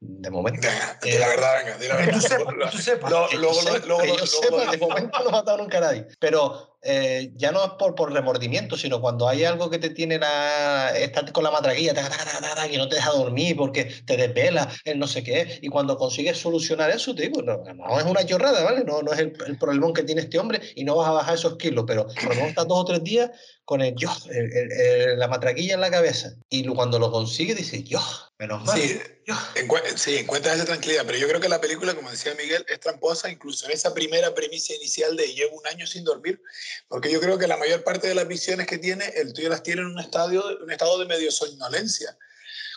de 0.00 0.30
momento. 0.30 0.66
Venga, 0.66 0.98
di 1.02 1.18
la 1.18 1.28
verdad, 1.28 1.64
venga, 1.64 1.78
di 1.78 1.88
la 1.88 1.96
Que 1.98 2.02
verdad. 2.06 2.20
tú 2.20 2.26
sepas, 2.26 2.54
que 2.54 2.70
tú 2.70 2.78
sepas. 2.82 3.10
Luego- 3.10 3.28
Que 3.28 3.34
yo 3.36 3.40
luego- 3.42 3.60
sepa- 3.60 3.86
luego- 3.86 4.00
que 4.02 4.08
yo 4.08 4.14
luego- 4.14 4.26
sepa, 4.26 4.48
luego- 4.56 4.70
de 4.72 4.78
momento 4.78 5.18
no 5.22 5.28
he 5.28 5.32
matado 5.32 5.58
nunca 5.58 5.78
a 5.78 5.80
nadie. 5.82 6.06
Pero 6.18 6.77
eh, 6.82 7.32
ya 7.34 7.50
no 7.50 7.64
es 7.64 7.70
por, 7.78 7.94
por 7.94 8.12
remordimiento, 8.12 8.76
sino 8.76 9.00
cuando 9.00 9.28
hay 9.28 9.44
algo 9.44 9.68
que 9.68 9.78
te 9.78 9.90
tiene 9.90 10.18
la. 10.18 10.90
Estás 10.96 11.32
con 11.32 11.44
la 11.44 11.50
matraquilla, 11.50 11.94
taca, 11.94 12.08
taca, 12.08 12.40
taca, 12.40 12.68
que 12.68 12.78
no 12.78 12.88
te 12.88 12.96
deja 12.96 13.10
dormir 13.10 13.56
porque 13.56 13.84
te 13.84 14.16
desvela, 14.16 14.68
el 14.84 14.98
no 14.98 15.06
sé 15.06 15.22
qué. 15.22 15.58
Y 15.60 15.68
cuando 15.68 15.96
consigues 15.96 16.38
solucionar 16.38 16.90
eso, 16.90 17.14
te 17.14 17.22
digo, 17.22 17.42
no, 17.42 17.58
no 17.74 17.98
es 17.98 18.04
una 18.04 18.24
chorrada, 18.24 18.62
¿vale? 18.62 18.84
No, 18.84 19.02
no 19.02 19.12
es 19.12 19.18
el, 19.18 19.32
el 19.46 19.58
problemón 19.58 19.92
que 19.92 20.04
tiene 20.04 20.20
este 20.20 20.38
hombre 20.38 20.60
y 20.76 20.84
no 20.84 20.96
vas 20.96 21.08
a 21.08 21.12
bajar 21.12 21.34
esos 21.34 21.56
kilos, 21.56 21.84
pero 21.86 22.06
por 22.06 22.24
lo 22.24 22.30
menos 22.30 22.48
estás 22.50 22.68
dos 22.68 22.78
o 22.78 22.84
tres 22.84 23.02
días 23.02 23.30
con 23.68 23.82
el 23.82 23.94
yo, 23.96 24.10
el- 24.30 24.50
el- 24.50 24.72
el- 24.72 25.18
la 25.18 25.28
matraquilla 25.28 25.74
en 25.74 25.82
la 25.82 25.90
cabeza. 25.90 26.32
Y 26.48 26.66
cuando 26.68 26.98
lo 26.98 27.12
consigues, 27.12 27.54
dices, 27.54 27.84
yo, 27.84 28.00
menos 28.38 28.64
mal. 28.64 28.80
Sí, 28.80 28.98
yo. 29.26 29.34
Encue- 29.56 29.94
sí, 29.94 30.16
encuentras 30.16 30.56
esa 30.56 30.64
tranquilidad, 30.64 31.02
pero 31.04 31.18
yo 31.18 31.28
creo 31.28 31.38
que 31.38 31.50
la 31.50 31.60
película, 31.60 31.94
como 31.94 32.10
decía 32.10 32.34
Miguel, 32.34 32.64
es 32.66 32.80
tramposa 32.80 33.28
incluso 33.30 33.66
en 33.66 33.72
esa 33.72 33.92
primera 33.92 34.34
premisa 34.34 34.72
inicial 34.72 35.14
de 35.18 35.34
llevo 35.34 35.58
un 35.58 35.66
año 35.66 35.86
sin 35.86 36.02
dormir, 36.02 36.40
porque 36.88 37.12
yo 37.12 37.20
creo 37.20 37.36
que 37.36 37.46
la 37.46 37.58
mayor 37.58 37.84
parte 37.84 38.08
de 38.08 38.14
las 38.14 38.26
visiones 38.26 38.66
que 38.66 38.78
tiene, 38.78 39.04
el 39.16 39.34
tuyo 39.34 39.50
las 39.50 39.62
tiene 39.62 39.82
en 39.82 39.88
un 39.88 39.98
estado, 39.98 40.42
un 40.64 40.70
estado 40.72 40.98
de 40.98 41.04
medio 41.04 41.30
somnolencia. 41.30 42.16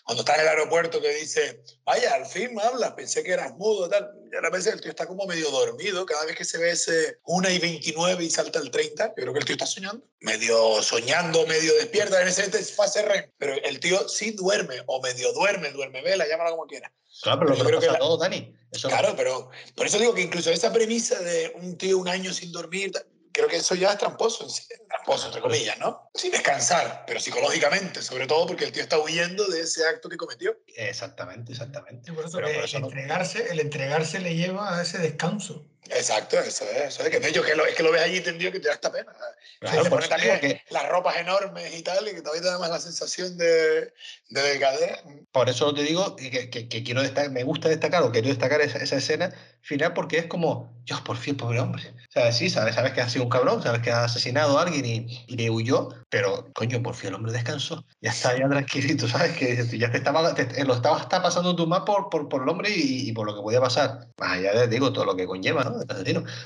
Cuando 0.03 0.21
está 0.23 0.35
en 0.35 0.41
el 0.41 0.47
aeropuerto 0.47 0.99
que 0.99 1.13
dice, 1.13 1.61
vaya, 1.85 2.15
al 2.15 2.25
fin 2.25 2.53
me 2.55 2.61
hablas, 2.63 2.91
pensé 2.93 3.23
que 3.23 3.31
eras 3.31 3.53
mudo, 3.55 3.87
tal. 3.87 4.11
Y 4.31 4.35
a 4.45 4.49
veces 4.49 4.73
el 4.73 4.81
tío 4.81 4.89
está 4.89 5.05
como 5.05 5.25
medio 5.25 5.49
dormido, 5.51 6.05
cada 6.05 6.25
vez 6.25 6.35
que 6.35 6.43
se 6.45 6.57
ve 6.57 6.71
ese 6.71 7.19
1 7.25 7.49
y 7.49 7.59
29 7.59 8.23
y 8.23 8.29
salta 8.29 8.59
el 8.59 8.71
30, 8.71 9.07
yo 9.09 9.13
creo 9.15 9.33
que 9.33 9.39
el 9.39 9.45
tío 9.45 9.53
está 9.53 9.65
soñando, 9.67 10.05
medio 10.19 10.81
soñando, 10.81 11.45
medio 11.47 11.73
despierta, 11.75 12.21
en 12.21 12.27
ese 12.27 12.43
fase 12.73 13.03
REM, 13.03 13.31
pero 13.37 13.53
el 13.63 13.79
tío 13.79 14.07
sí 14.09 14.31
duerme, 14.31 14.81
o 14.87 15.01
medio 15.01 15.31
duerme, 15.33 15.71
duerme 15.71 16.01
vela, 16.01 16.27
llámalo 16.27 16.51
como 16.51 16.65
quiera. 16.67 16.91
Claro, 17.21 17.39
pero 17.41 17.51
lo 17.51 17.55
Yo 17.57 17.63
que 17.63 17.67
creo 17.69 17.79
que 17.81 17.87
la- 17.87 17.93
a 17.93 17.99
todos, 17.99 18.19
Dani. 18.19 18.53
Eso 18.71 18.89
no- 18.89 18.97
Claro, 18.97 19.15
pero 19.15 19.49
por 19.75 19.85
eso 19.85 19.99
digo 19.99 20.13
que 20.15 20.21
incluso 20.21 20.49
esa 20.49 20.71
premisa 20.73 21.19
de 21.19 21.51
un 21.61 21.77
tío 21.77 21.97
un 21.97 22.07
año 22.07 22.33
sin 22.33 22.51
dormir, 22.51 22.91
creo 23.31 23.47
que 23.47 23.57
eso 23.57 23.75
ya 23.75 23.91
es 23.91 23.97
tramposo, 23.97 24.47
tramposo 24.87 25.27
entre 25.27 25.41
comillas, 25.41 25.77
¿no? 25.79 26.09
Sin 26.13 26.31
descansar, 26.31 27.03
pero 27.07 27.19
psicológicamente, 27.19 28.01
sobre 28.01 28.27
todo 28.27 28.45
porque 28.47 28.65
el 28.65 28.71
tío 28.71 28.83
está 28.83 28.99
huyendo 28.99 29.47
de 29.47 29.61
ese 29.61 29.85
acto 29.87 30.09
que 30.09 30.17
cometió. 30.17 30.57
Exactamente, 30.75 31.51
exactamente. 31.53 32.11
Por 32.13 32.25
eso 32.25 32.37
Pero 32.37 32.53
por 32.53 32.63
eso 32.65 32.77
el, 32.77 32.81
no- 32.83 32.87
entregarse, 32.89 33.51
el 33.51 33.59
entregarse 33.59 34.19
le 34.19 34.35
lleva 34.35 34.77
a 34.77 34.81
ese 34.81 34.97
descanso. 34.97 35.65
Exacto, 35.89 36.39
eso 36.39 36.63
es, 36.69 36.77
eso 36.93 37.03
es 37.03 37.09
que 37.09 37.19
de 37.19 37.29
hecho 37.29 37.43
que 37.43 37.55
lo, 37.55 37.65
es 37.65 37.75
que 37.75 37.83
lo 37.83 37.91
ves 37.91 38.03
allí 38.03 38.21
tendido 38.21 38.51
que 38.51 38.59
te 38.59 38.67
da 38.67 38.75
esta 38.75 38.91
pena. 38.91 39.11
Claro, 39.59 39.89
por 39.89 40.07
también 40.07 40.39
que- 40.39 40.61
las 40.69 40.87
ropas 40.87 41.17
enormes 41.17 41.75
y 41.75 41.81
tal, 41.81 42.07
y 42.07 42.11
que 42.13 42.21
todavía 42.21 42.41
te 42.43 42.47
da 42.49 42.59
más 42.59 42.69
la 42.69 42.79
sensación 42.79 43.35
de, 43.37 43.91
de 44.29 44.41
delgadez. 44.41 44.99
Por 45.31 45.49
eso 45.49 45.73
te 45.73 45.81
digo 45.81 46.15
que, 46.15 46.49
que- 46.49 46.69
que 46.69 46.83
quiero 46.83 47.01
destacar, 47.01 47.31
me 47.31 47.43
gusta 47.43 47.67
destacar 47.67 48.03
o 48.03 48.11
quiero 48.11 48.29
destacar 48.29 48.61
esa, 48.61 48.77
esa 48.77 48.95
escena 48.97 49.33
final 49.61 49.93
porque 49.93 50.19
es 50.19 50.27
como, 50.27 50.71
Dios, 50.85 51.01
por 51.01 51.17
fin, 51.17 51.35
pobre 51.35 51.59
hombre. 51.59 51.93
O 52.13 52.19
sea, 52.19 52.31
sí, 52.33 52.49
sabes, 52.49 52.75
sabes 52.75 52.91
que 52.91 52.99
ha 52.99 53.07
sido 53.07 53.23
un 53.23 53.29
cabrón, 53.29 53.63
sabes 53.63 53.81
que 53.81 53.89
ha 53.89 54.03
asesinado 54.03 54.59
a 54.59 54.63
alguien 54.63 54.85
y, 54.85 55.23
y 55.27 55.37
le 55.37 55.49
huyó, 55.49 55.87
pero 56.09 56.51
coño, 56.53 56.83
por 56.83 56.93
fin 56.93 57.07
el 57.07 57.15
hombre 57.15 57.31
descansó. 57.31 57.85
Ya 58.01 58.11
está, 58.11 58.37
ya 58.37 58.49
tranquilito, 58.49 59.07
¿sabes? 59.07 59.31
Que 59.37 59.65
ya 59.77 59.89
te 59.89 59.97
estaba, 59.99 60.21
lo 60.65 60.73
estaba 60.73 60.99
está 60.99 61.21
pasando 61.23 61.55
tú 61.55 61.67
más 61.67 61.81
por, 61.81 62.09
por, 62.09 62.27
por 62.27 62.43
el 62.43 62.49
hombre 62.49 62.69
y, 62.75 63.07
y 63.09 63.13
por 63.13 63.25
lo 63.25 63.33
que 63.33 63.41
podía 63.41 63.61
pasar. 63.61 64.09
Más 64.19 64.31
allá 64.33 64.67
digo, 64.67 64.91
todo 64.91 65.05
lo 65.05 65.15
que 65.15 65.25
conlleva, 65.25 65.63
¿no? 65.63 65.79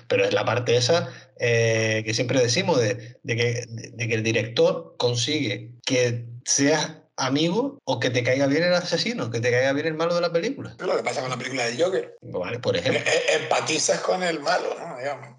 Pero 0.08 0.26
es 0.26 0.34
la 0.34 0.46
parte 0.46 0.76
esa 0.78 1.10
eh, 1.40 2.04
que 2.06 2.14
siempre 2.14 2.40
decimos 2.40 2.80
de, 2.80 3.18
de 3.24 3.36
que, 3.36 3.66
de- 3.68 3.92
de 3.92 4.08
que 4.08 4.14
el 4.14 4.22
director 4.24 4.96
consigue 5.00 5.72
que 5.84 6.28
seas 6.46 6.98
amigo 7.18 7.80
o 7.86 8.00
que 8.00 8.10
te 8.10 8.24
caiga 8.24 8.48
bien 8.48 8.64
el 8.64 8.74
asesino, 8.74 9.32
que 9.32 9.40
te 9.40 9.52
caiga 9.52 9.74
bien 9.74 9.88
el 9.88 9.94
malo 9.94 10.16
de 10.16 10.22
la 10.22 10.32
película. 10.32 10.76
Es 10.78 10.86
lo 10.86 10.98
que 10.98 11.04
pasa 11.04 11.22
con 11.22 11.30
la 11.30 11.38
película 11.38 11.66
de 11.66 11.82
Joker. 11.82 12.18
Vale, 12.22 12.60
por 12.60 12.76
ejemplo. 12.76 13.02
Eh, 13.02 13.06
eh, 13.08 13.42
Empatizas 13.44 14.02
con 14.02 14.24
el 14.24 14.40
malo, 14.40 14.68
¿no? 14.80 14.98
Digamos. 14.98 15.30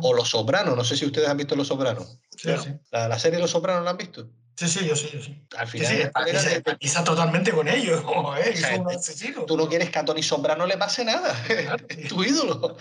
O 0.00 0.14
Los 0.14 0.30
Sopranos, 0.30 0.76
no 0.76 0.84
sé 0.84 0.96
si 0.96 1.06
ustedes 1.06 1.28
han 1.28 1.36
visto 1.36 1.56
Los 1.56 1.68
Sopranos. 1.68 2.18
Sí. 2.36 2.50
La, 2.90 3.08
la 3.08 3.18
serie 3.18 3.38
Los 3.38 3.50
Sopranos 3.50 3.84
la 3.84 3.90
han 3.90 3.98
visto. 3.98 4.30
Sí, 4.60 4.68
sí, 4.68 4.86
yo 4.86 4.94
sí, 4.94 5.08
yo 5.10 5.22
sí. 5.22 5.42
Al 5.56 5.66
Sí, 5.66 5.78
final, 5.78 5.92
sí, 5.96 6.02
el 6.02 6.12
colega 6.12 6.52
empatiza, 6.52 7.02
totalmente 7.02 7.50
con 7.50 7.66
ellos, 7.66 8.04
eh, 8.44 8.50
que 8.50 8.56
sea, 8.58 8.76
son 8.76 8.88
te- 8.88 8.96
asesinos. 8.96 9.46
tú 9.46 9.56
no 9.56 9.66
quieres 9.70 9.88
que 9.88 9.98
a 9.98 10.04
Tony 10.04 10.22
Soprano 10.22 10.66
le 10.66 10.76
pase 10.76 11.02
nada. 11.02 11.34
Claro. 11.46 11.86
es 11.88 12.08
tu 12.08 12.22
ídolo. 12.22 12.76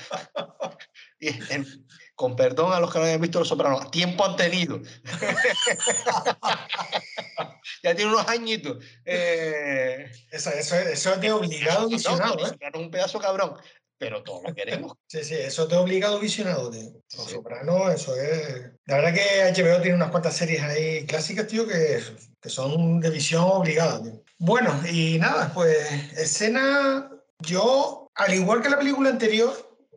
Y, 1.21 1.29
en- 1.53 1.87
con 2.15 2.35
perdón 2.35 2.73
a 2.73 2.81
los 2.81 2.91
que 2.91 2.99
no 2.99 3.05
hayan 3.05 3.21
visto 3.21 3.39
Los 3.39 3.47
Sopranos, 3.47 3.89
tiempo 3.91 4.25
han 4.25 4.35
tenido. 4.35 4.81
ya 7.83 7.95
tiene 7.95 8.11
unos 8.13 8.27
añitos. 8.27 8.83
Eh, 9.05 10.11
Eso, 10.31 10.49
eso, 10.49 10.75
eso 10.75 11.13
es 11.13 11.21
de 11.21 11.31
obligado 11.31 11.83
no, 11.83 11.87
visionado, 11.87 12.35
Tony 12.35 12.57
¿eh? 12.59 12.71
Un 12.77 12.91
pedazo 12.91 13.19
cabrón. 13.19 13.55
Pero 13.99 14.23
todos 14.23 14.43
lo 14.43 14.53
queremos. 14.53 14.93
Sí, 15.07 15.23
sí, 15.23 15.35
eso 15.35 15.63
es 15.63 15.69
de 15.69 15.75
obligado 15.75 16.19
visionado, 16.19 16.69
tío. 16.69 16.91
Los 17.17 17.25
Sí. 17.25 17.33
Sopranos, 17.33 17.93
eso 17.93 18.15
es... 18.15 18.71
La 18.85 18.97
verdad 18.97 19.13
que 19.13 19.61
HBO 19.61 19.81
tiene 19.81 19.95
unas 19.95 20.11
cuantas 20.11 20.37
series 20.37 20.61
ahí 20.61 21.05
clásicas, 21.05 21.47
tío, 21.47 21.67
que, 21.67 21.99
que 22.39 22.49
son 22.49 22.99
de 22.99 23.09
visión 23.09 23.43
obligada, 23.43 24.01
tío. 24.03 24.23
Bueno, 24.37 24.79
y 24.91 25.17
nada, 25.19 25.51
pues 25.53 25.77
escena... 26.17 27.11
Yo, 27.41 28.09
al 28.15 28.33
igual 28.33 28.61
que 28.61 28.69
la 28.69 28.77
película 28.77 29.09
anterior, 29.09 29.53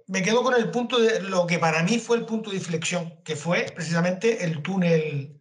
me 0.06 0.22
quedo 0.22 0.42
con 0.42 0.54
el 0.54 0.70
punto 0.70 1.00
de 1.00 1.20
lo 1.20 1.46
que 1.46 1.58
para 1.58 1.82
mí 1.82 1.98
fue 1.98 2.16
el 2.16 2.24
punto 2.24 2.50
de 2.50 2.56
inflexión, 2.56 3.20
que 3.24 3.34
fue 3.34 3.66
precisamente 3.74 4.44
el 4.44 4.62
túnel, 4.62 5.40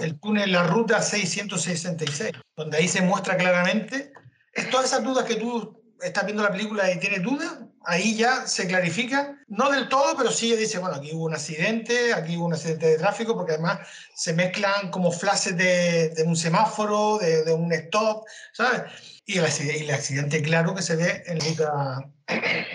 el 0.00 0.18
túnel, 0.18 0.50
la 0.50 0.62
ruta 0.66 1.02
666, 1.02 2.32
donde 2.56 2.78
ahí 2.78 2.88
se 2.88 3.02
muestra 3.02 3.36
claramente 3.36 4.14
es 4.54 4.70
todas 4.70 4.86
esas 4.86 5.02
dudas 5.02 5.24
que 5.24 5.36
tú 5.36 5.82
estás 6.00 6.24
viendo 6.24 6.42
la 6.42 6.52
película 6.52 6.90
y 6.90 6.98
tienes 6.98 7.22
dudas, 7.22 7.58
ahí 7.86 8.16
ya 8.16 8.46
se 8.46 8.66
clarifica, 8.66 9.38
no 9.48 9.70
del 9.70 9.88
todo, 9.88 10.16
pero 10.16 10.30
sí 10.30 10.54
dice, 10.56 10.78
bueno, 10.78 10.96
aquí 10.96 11.12
hubo 11.12 11.24
un 11.24 11.34
accidente, 11.34 12.12
aquí 12.12 12.36
hubo 12.36 12.46
un 12.46 12.54
accidente 12.54 12.86
de 12.86 12.98
tráfico, 12.98 13.34
porque 13.34 13.52
además 13.52 13.80
se 14.14 14.32
mezclan 14.32 14.90
como 14.90 15.10
flashes 15.10 15.56
de, 15.56 16.24
un 16.26 16.36
semáforo, 16.36 17.18
de, 17.18 17.52
un 17.52 17.72
stop, 17.72 18.24
¿sabes? 18.52 18.82
Y 19.26 19.38
el, 19.38 19.44
accidente, 19.90 20.42
claro 20.42 20.74
que 20.74 20.82
se 20.82 20.96
ve 20.96 21.22
en 21.26 21.38
la 21.38 21.44
ruta, 21.44 22.12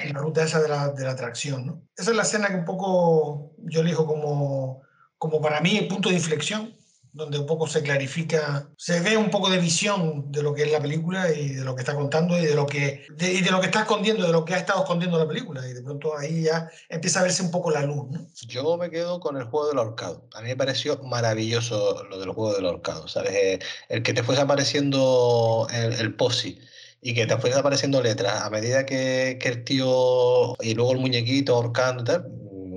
en 0.04 0.14
la 0.14 0.20
ruta 0.20 0.44
esa 0.44 0.62
de 0.62 0.70
la, 0.70 0.90
de 0.90 1.04
la 1.04 1.12
atracción, 1.12 1.66
¿no? 1.66 1.82
Esa 1.96 2.12
es 2.12 2.18
la 2.18 2.24
escena 2.24 2.48
que 2.48 2.56
un 2.56 2.66
poco 2.66 3.54
yo 3.60 3.82
elijo 3.82 4.06
como, 4.06 4.82
como 5.18 5.42
para 5.42 5.62
mí 5.62 5.78
el 5.78 5.88
punto 5.88 6.10
de 6.10 6.16
inflexión, 6.16 6.76
donde 7.20 7.38
un 7.38 7.46
poco 7.46 7.68
se 7.68 7.84
clarifica, 7.84 8.70
se 8.78 9.00
ve 9.02 9.18
un 9.18 9.30
poco 9.30 9.50
de 9.50 9.60
visión 9.60 10.32
de 10.32 10.42
lo 10.42 10.54
que 10.54 10.64
es 10.64 10.72
la 10.72 10.82
película 10.82 11.32
y 11.32 11.50
de 11.50 11.64
lo 11.64 11.76
que 11.76 11.82
está 11.82 11.94
contando 11.94 12.38
y 12.38 12.46
de 12.46 12.56
lo 12.56 12.66
que, 12.66 13.06
de, 13.16 13.34
y 13.34 13.42
de 13.42 13.52
lo 13.52 13.60
que 13.60 13.68
está 13.68 13.82
escondiendo, 13.82 14.26
de 14.26 14.32
lo 14.32 14.46
que 14.46 14.56
ha 14.56 14.58
estado 14.58 14.82
escondiendo 14.82 15.20
la 15.20 15.28
película. 15.28 15.68
Y 15.68 15.74
de 15.74 15.84
pronto 15.84 16.18
ahí 16.18 16.44
ya 16.44 16.70
empieza 16.88 17.20
a 17.20 17.24
verse 17.24 17.44
un 17.44 17.52
poco 17.52 17.70
la 17.70 17.84
luz, 17.84 18.10
¿no? 18.10 18.26
Yo 18.48 18.78
me 18.78 18.90
quedo 18.90 19.20
con 19.20 19.38
el 19.38 19.44
juego 19.44 19.68
del 19.68 19.78
ahorcado. 19.78 20.28
A 20.34 20.42
mí 20.42 20.48
me 20.48 20.56
pareció 20.56 20.98
maravilloso 21.04 22.04
lo 22.06 22.20
del 22.20 22.30
juego 22.32 22.56
del 22.56 22.66
ahorcado, 22.66 23.08
¿sabes? 23.08 23.34
Eh, 23.34 23.60
El 23.90 24.02
que 24.02 24.14
te 24.14 24.24
fuese 24.24 24.42
apareciendo 24.42 25.68
el, 25.72 25.94
el 25.94 26.16
posi 26.16 26.60
y 27.02 27.14
que 27.14 27.26
te 27.26 27.38
fuese 27.38 27.60
apareciendo 27.60 28.02
letras 28.02 28.42
a 28.42 28.50
medida 28.50 28.86
que, 28.86 29.38
que 29.42 29.50
el 29.50 29.64
tío 29.64 30.56
y 30.62 30.74
luego 30.74 30.94
el 30.94 31.00
muñequito 31.00 31.56
ahorcando 31.56 32.02
y 32.02 32.06
tal, 32.06 32.28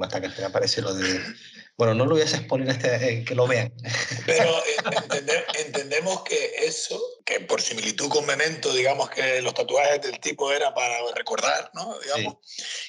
hasta 0.02 0.20
que 0.20 0.44
aparece 0.44 0.82
lo 0.82 0.94
de... 0.94 1.20
Bueno, 1.78 1.94
no 1.94 2.05
lo 2.05 2.12
voy 2.12 2.20
a 2.20 2.24
exponer 2.24 2.69
este, 2.69 2.94
eh, 3.20 3.24
que 3.24 3.35
lo 3.35 3.47
vean. 3.47 3.73
Pero 4.27 4.51
eh, 4.66 4.77
entende- 4.85 5.44
entendemos 5.65 6.23
que 6.23 6.53
eso, 6.66 7.01
que 7.24 7.40
por 7.40 7.61
similitud 7.62 8.09
con 8.09 8.27
Memento, 8.27 8.73
digamos 8.74 9.09
que 9.11 9.40
los 9.40 9.55
tatuajes 9.55 10.03
del 10.03 10.20
tipo 10.20 10.53
era 10.53 10.74
para 10.74 10.97
recordar, 11.16 11.70
¿no? 11.74 11.99
Digamos, 12.01 12.36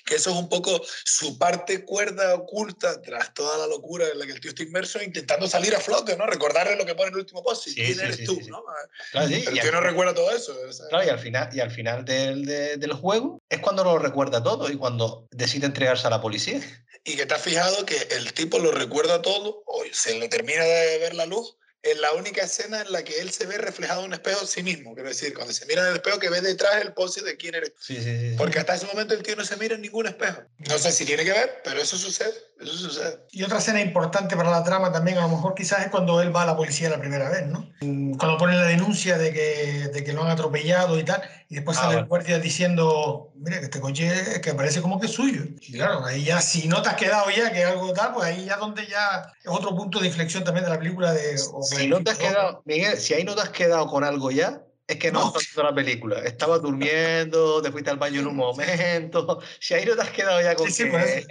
que 0.06 0.16
eso 0.16 0.32
es 0.32 0.36
un 0.36 0.50
poco 0.50 0.82
su 1.06 1.38
parte 1.40 1.86
cuerda 1.86 2.36
oculta 2.36 3.02
tras 3.02 3.34
toda 3.34 3.58
la 3.58 3.68
locura 3.68 4.06
en 4.10 4.20
la 4.20 4.26
que 4.26 4.34
el 4.34 4.42
tío 4.42 4.50
está 4.50 4.64
inmerso, 4.64 5.02
intentando 5.02 5.48
salir 5.48 5.74
a 5.76 5.80
flote, 5.80 6.18
¿no? 6.18 6.26
Recordarle 6.26 6.76
lo 6.76 6.86
que 6.86 6.94
pone 6.94 7.08
en 7.08 7.14
el 7.14 7.20
último 7.22 7.42
post, 7.42 7.64
Sí, 7.64 7.76
quién 7.76 7.96
sí, 7.96 8.02
eres 8.02 8.24
tú. 8.26 8.40
¿no? 8.50 8.64
Claro, 9.12 9.28
sí, 9.28 9.36
El 9.48 9.54
tío 9.54 9.64
al- 9.64 9.72
no 9.72 9.82
recuerda 9.82 10.14
todo 10.14 10.30
eso. 10.32 10.54
Claro, 10.90 11.06
y 11.06 11.10
al 11.10 11.20
final, 11.20 11.50
y 11.56 11.60
al 11.62 11.72
final 11.72 12.04
del, 12.04 12.46
de- 12.46 12.78
del 12.78 12.94
juego 12.94 13.42
es 13.50 13.60
cuando 13.60 13.84
lo 13.86 13.98
recuerda 13.98 14.44
todo 14.44 14.70
y 14.70 14.76
cuando 14.76 15.28
decide 15.32 15.66
entregarse 15.68 16.06
a 16.06 16.10
la 16.10 16.22
policía. 16.22 16.60
Y 17.04 17.16
que 17.16 17.26
te 17.26 17.34
has 17.34 17.42
fijado 17.42 17.86
que 17.86 17.98
el 18.12 18.34
tipo 18.34 18.60
lo 18.60 18.72
recuerda 18.72 19.22
todo, 19.22 19.64
o 19.66 19.84
se 19.92 20.18
le 20.18 20.30
termina 20.30 20.64
de 20.64 20.98
ver 21.00 21.14
la 21.16 21.26
luz, 21.26 21.58
en 21.84 22.02
la 22.02 22.14
única 22.14 22.42
escena 22.44 22.82
en 22.82 22.92
la 22.92 23.04
que 23.04 23.20
él 23.20 23.30
se 23.32 23.46
ve 23.46 23.58
reflejado 23.58 24.02
en 24.02 24.08
un 24.08 24.14
espejo 24.14 24.42
a 24.44 24.48
sí 24.48 24.64
mismo. 24.64 24.94
Quiero 24.94 25.10
decir, 25.10 25.34
cuando 25.34 25.54
se 25.54 25.66
mira 25.66 25.82
en 25.82 25.90
el 25.90 25.96
espejo 25.96 26.18
que 26.18 26.30
ve 26.30 26.40
detrás 26.42 26.82
el 26.82 26.94
pose 26.94 27.22
de 27.22 27.36
quién 27.36 27.56
eres. 27.56 27.74
Sí, 27.80 27.98
sí, 27.98 28.04
sí. 28.04 28.36
Porque 28.38 28.60
hasta 28.60 28.76
ese 28.76 28.86
momento 28.88 29.14
el 29.14 29.22
tío 29.22 29.36
no 29.36 29.44
se 29.44 29.58
mira 29.58 29.76
en 29.76 29.82
ningún 29.82 30.08
espejo. 30.08 30.42
No 30.60 30.78
sé 30.78 30.92
si 30.94 31.06
tiene 31.06 31.24
que 31.26 31.32
ver, 31.32 31.62
pero 31.64 31.82
eso 31.82 31.98
sucede. 31.98 32.34
Eso 32.62 32.74
sucede. 32.78 33.20
Y 33.32 33.44
otra 33.44 33.58
escena 33.58 33.82
importante 33.82 34.38
para 34.38 34.50
la 34.50 34.64
trama 34.64 34.92
también, 34.94 35.18
a 35.18 35.22
lo 35.24 35.28
mejor 35.30 35.54
quizás 35.54 35.82
es 35.82 35.92
cuando 35.92 36.22
él 36.22 36.34
va 36.34 36.44
a 36.44 36.46
la 36.46 36.56
policía 36.56 36.90
la 36.90 37.00
primera 37.00 37.30
vez, 37.30 37.46
¿no? 37.48 37.70
Cuando 37.82 38.38
pone 38.38 38.56
la 38.56 38.64
denuncia 38.66 39.18
de 39.18 39.34
que, 39.34 39.90
de 39.94 40.04
que 40.06 40.14
lo 40.14 40.24
han 40.24 40.32
atropellado 40.32 40.98
y 40.98 41.04
tal, 41.04 41.22
y 41.50 41.56
después 41.56 41.78
Ah, 41.78 41.82
sale 41.82 41.92
el 41.94 41.98
vale. 41.98 42.08
guardia 42.08 42.40
diciendo, 42.40 43.34
mira, 43.36 43.60
que 43.60 43.66
este 43.66 43.82
coche 43.82 44.08
es 44.08 44.40
que 44.40 44.54
parece 44.54 44.82
como 44.82 45.00
que 45.00 45.08
es 45.08 45.12
suyo. 45.12 45.42
Y 45.60 45.74
claro, 45.74 46.06
ahí 46.06 46.24
ya, 46.24 46.40
si 46.42 46.70
no 46.70 46.82
te 46.82 46.90
has 46.90 46.96
quedado 46.96 47.30
ya 47.32 47.52
que 47.52 47.66
algo 47.66 47.92
tal, 47.92 48.14
pues 48.14 48.28
ahí 48.28 48.46
ya 48.46 48.56
donde 48.56 48.88
ya 48.88 49.34
es 49.43 49.43
otro 49.48 49.76
punto 49.76 50.00
de 50.00 50.08
inflexión 50.08 50.44
también 50.44 50.66
de 50.66 50.72
la 50.72 50.80
película 50.80 51.14
de... 51.14 51.38
Si 51.38 51.88
no 51.88 52.04
te 52.04 52.12
has 52.12 52.18
quedado, 52.18 52.62
Miguel, 52.66 52.98
si 52.98 53.14
ahí 53.14 53.24
no 53.24 53.36
te 53.36 53.42
has 53.42 53.50
quedado 53.50 53.88
con 53.88 54.04
algo 54.04 54.32
ya, 54.32 54.64
es 54.94 55.00
que 55.00 55.12
no, 55.12 55.20
No. 55.20 55.28
has 55.28 55.40
visto 55.40 55.62
la 55.64 55.74
película. 55.74 56.20
Estabas 56.20 56.62
durmiendo, 56.62 57.62
te 57.62 57.72
fuiste 57.72 57.90
al 57.90 57.98
baño 57.98 58.22
en 58.22 58.28
un 58.28 58.36
momento. 58.36 59.40
Si 59.60 59.74
ahí 59.74 59.86
no 59.86 59.96
te 59.96 60.02
has 60.02 60.10
quedado 60.12 60.42
ya 60.42 60.56
con 60.56 60.68
Sí, 60.68 60.74
sí, 60.74 60.84
que 60.86 60.90
por 60.92 61.02
eso. 61.02 61.28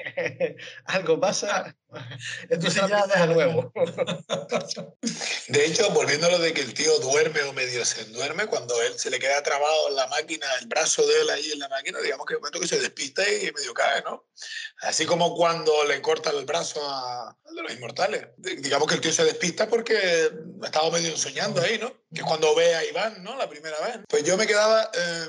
algo 0.87 1.21
pasa, 1.21 1.75
entonces 2.49 2.83
Entonces 2.83 3.07
ya 3.09 3.27
de 3.27 3.35
nuevo. 3.35 3.73
De 5.49 5.67
hecho, 5.67 5.91
volviendo 5.91 6.27
a 6.27 6.31
lo 6.31 6.39
de 6.39 6.53
que 6.53 6.61
el 6.63 6.75
tío 6.75 6.99
duerme 7.01 7.43
o 7.43 7.53
medio 7.53 7.85
se 7.85 8.05
duerme, 8.07 8.47
cuando 8.47 8.81
él 8.83 8.99
se 8.99 9.11
le 9.11 9.19
queda 9.19 9.43
trabado 9.43 9.89
en 9.89 9.97
la 9.97 10.07
máquina, 10.09 10.47
el 10.61 10.67
brazo 10.69 11.07
de 11.07 11.21
él 11.21 11.31
ahí 11.31 11.53
en 11.53 11.59
la 11.59 11.69
máquina, 11.69 11.99
digamos 12.01 12.27
que 12.27 12.35
de 12.35 12.41
momento 12.41 12.61
que 12.61 12.69
se 12.69 12.81
despista 12.81 13.23
y 13.29 13.51
medio 13.53 13.75
cae, 13.75 14.03
¿no? 14.03 14.27
Así 14.83 15.05
como 15.07 15.35
cuando 15.37 15.73
le 15.85 16.01
cortan 16.01 16.37
el 16.37 16.45
brazo 16.45 16.81
a, 16.85 17.37
de 17.55 17.63
los 17.63 17.73
inmortales. 17.73 18.27
Di- 18.37 18.57
Digamos 18.57 18.89
que 18.89 18.95
el 18.95 19.01
tío 19.01 19.13
se 19.13 19.25
despista 19.25 19.69
porque 19.69 20.31
estaba 20.65 20.91
medio 20.91 21.17
soñando 21.17 21.61
ahí, 21.61 21.79
¿no? 21.79 21.93
Que 22.13 22.21
es 22.21 22.25
cuando 22.25 22.55
ve 22.55 22.75
a 22.75 22.85
Iván, 22.85 23.23
¿no? 23.23 23.37
La 23.37 23.49
primera 23.53 23.79
vez. 23.81 23.99
Pues 24.09 24.25
yo 24.25 24.37
me 24.37 24.47
quedaba, 24.47 24.91
eh, 24.95 25.29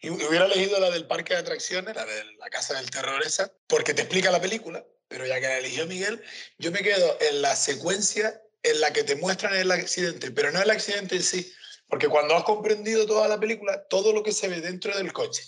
y 0.00 0.10
hubiera 0.10 0.46
elegido 0.46 0.78
la 0.80 0.90
del 0.90 1.06
parque 1.06 1.34
de 1.34 1.40
atracciones, 1.40 1.94
la 1.94 2.04
de 2.04 2.24
la 2.38 2.50
casa 2.50 2.74
del 2.74 2.90
terror 2.90 3.22
esa, 3.24 3.52
porque 3.66 3.94
te 3.94 4.02
explica 4.02 4.30
la 4.30 4.40
película, 4.40 4.84
pero 5.08 5.26
ya 5.26 5.40
que 5.40 5.46
la 5.46 5.58
eligió 5.58 5.86
Miguel, 5.86 6.22
yo 6.58 6.70
me 6.72 6.82
quedo 6.82 7.18
en 7.20 7.42
la 7.42 7.56
secuencia 7.56 8.42
en 8.62 8.80
la 8.80 8.92
que 8.92 9.04
te 9.04 9.16
muestran 9.16 9.54
el 9.54 9.70
accidente, 9.70 10.30
pero 10.30 10.52
no 10.52 10.60
el 10.60 10.70
accidente 10.70 11.16
en 11.16 11.22
sí, 11.22 11.52
porque 11.88 12.08
cuando 12.08 12.36
has 12.36 12.44
comprendido 12.44 13.06
toda 13.06 13.26
la 13.26 13.40
película, 13.40 13.84
todo 13.88 14.12
lo 14.12 14.22
que 14.22 14.32
se 14.32 14.48
ve 14.48 14.60
dentro 14.60 14.96
del 14.96 15.12
coche, 15.12 15.42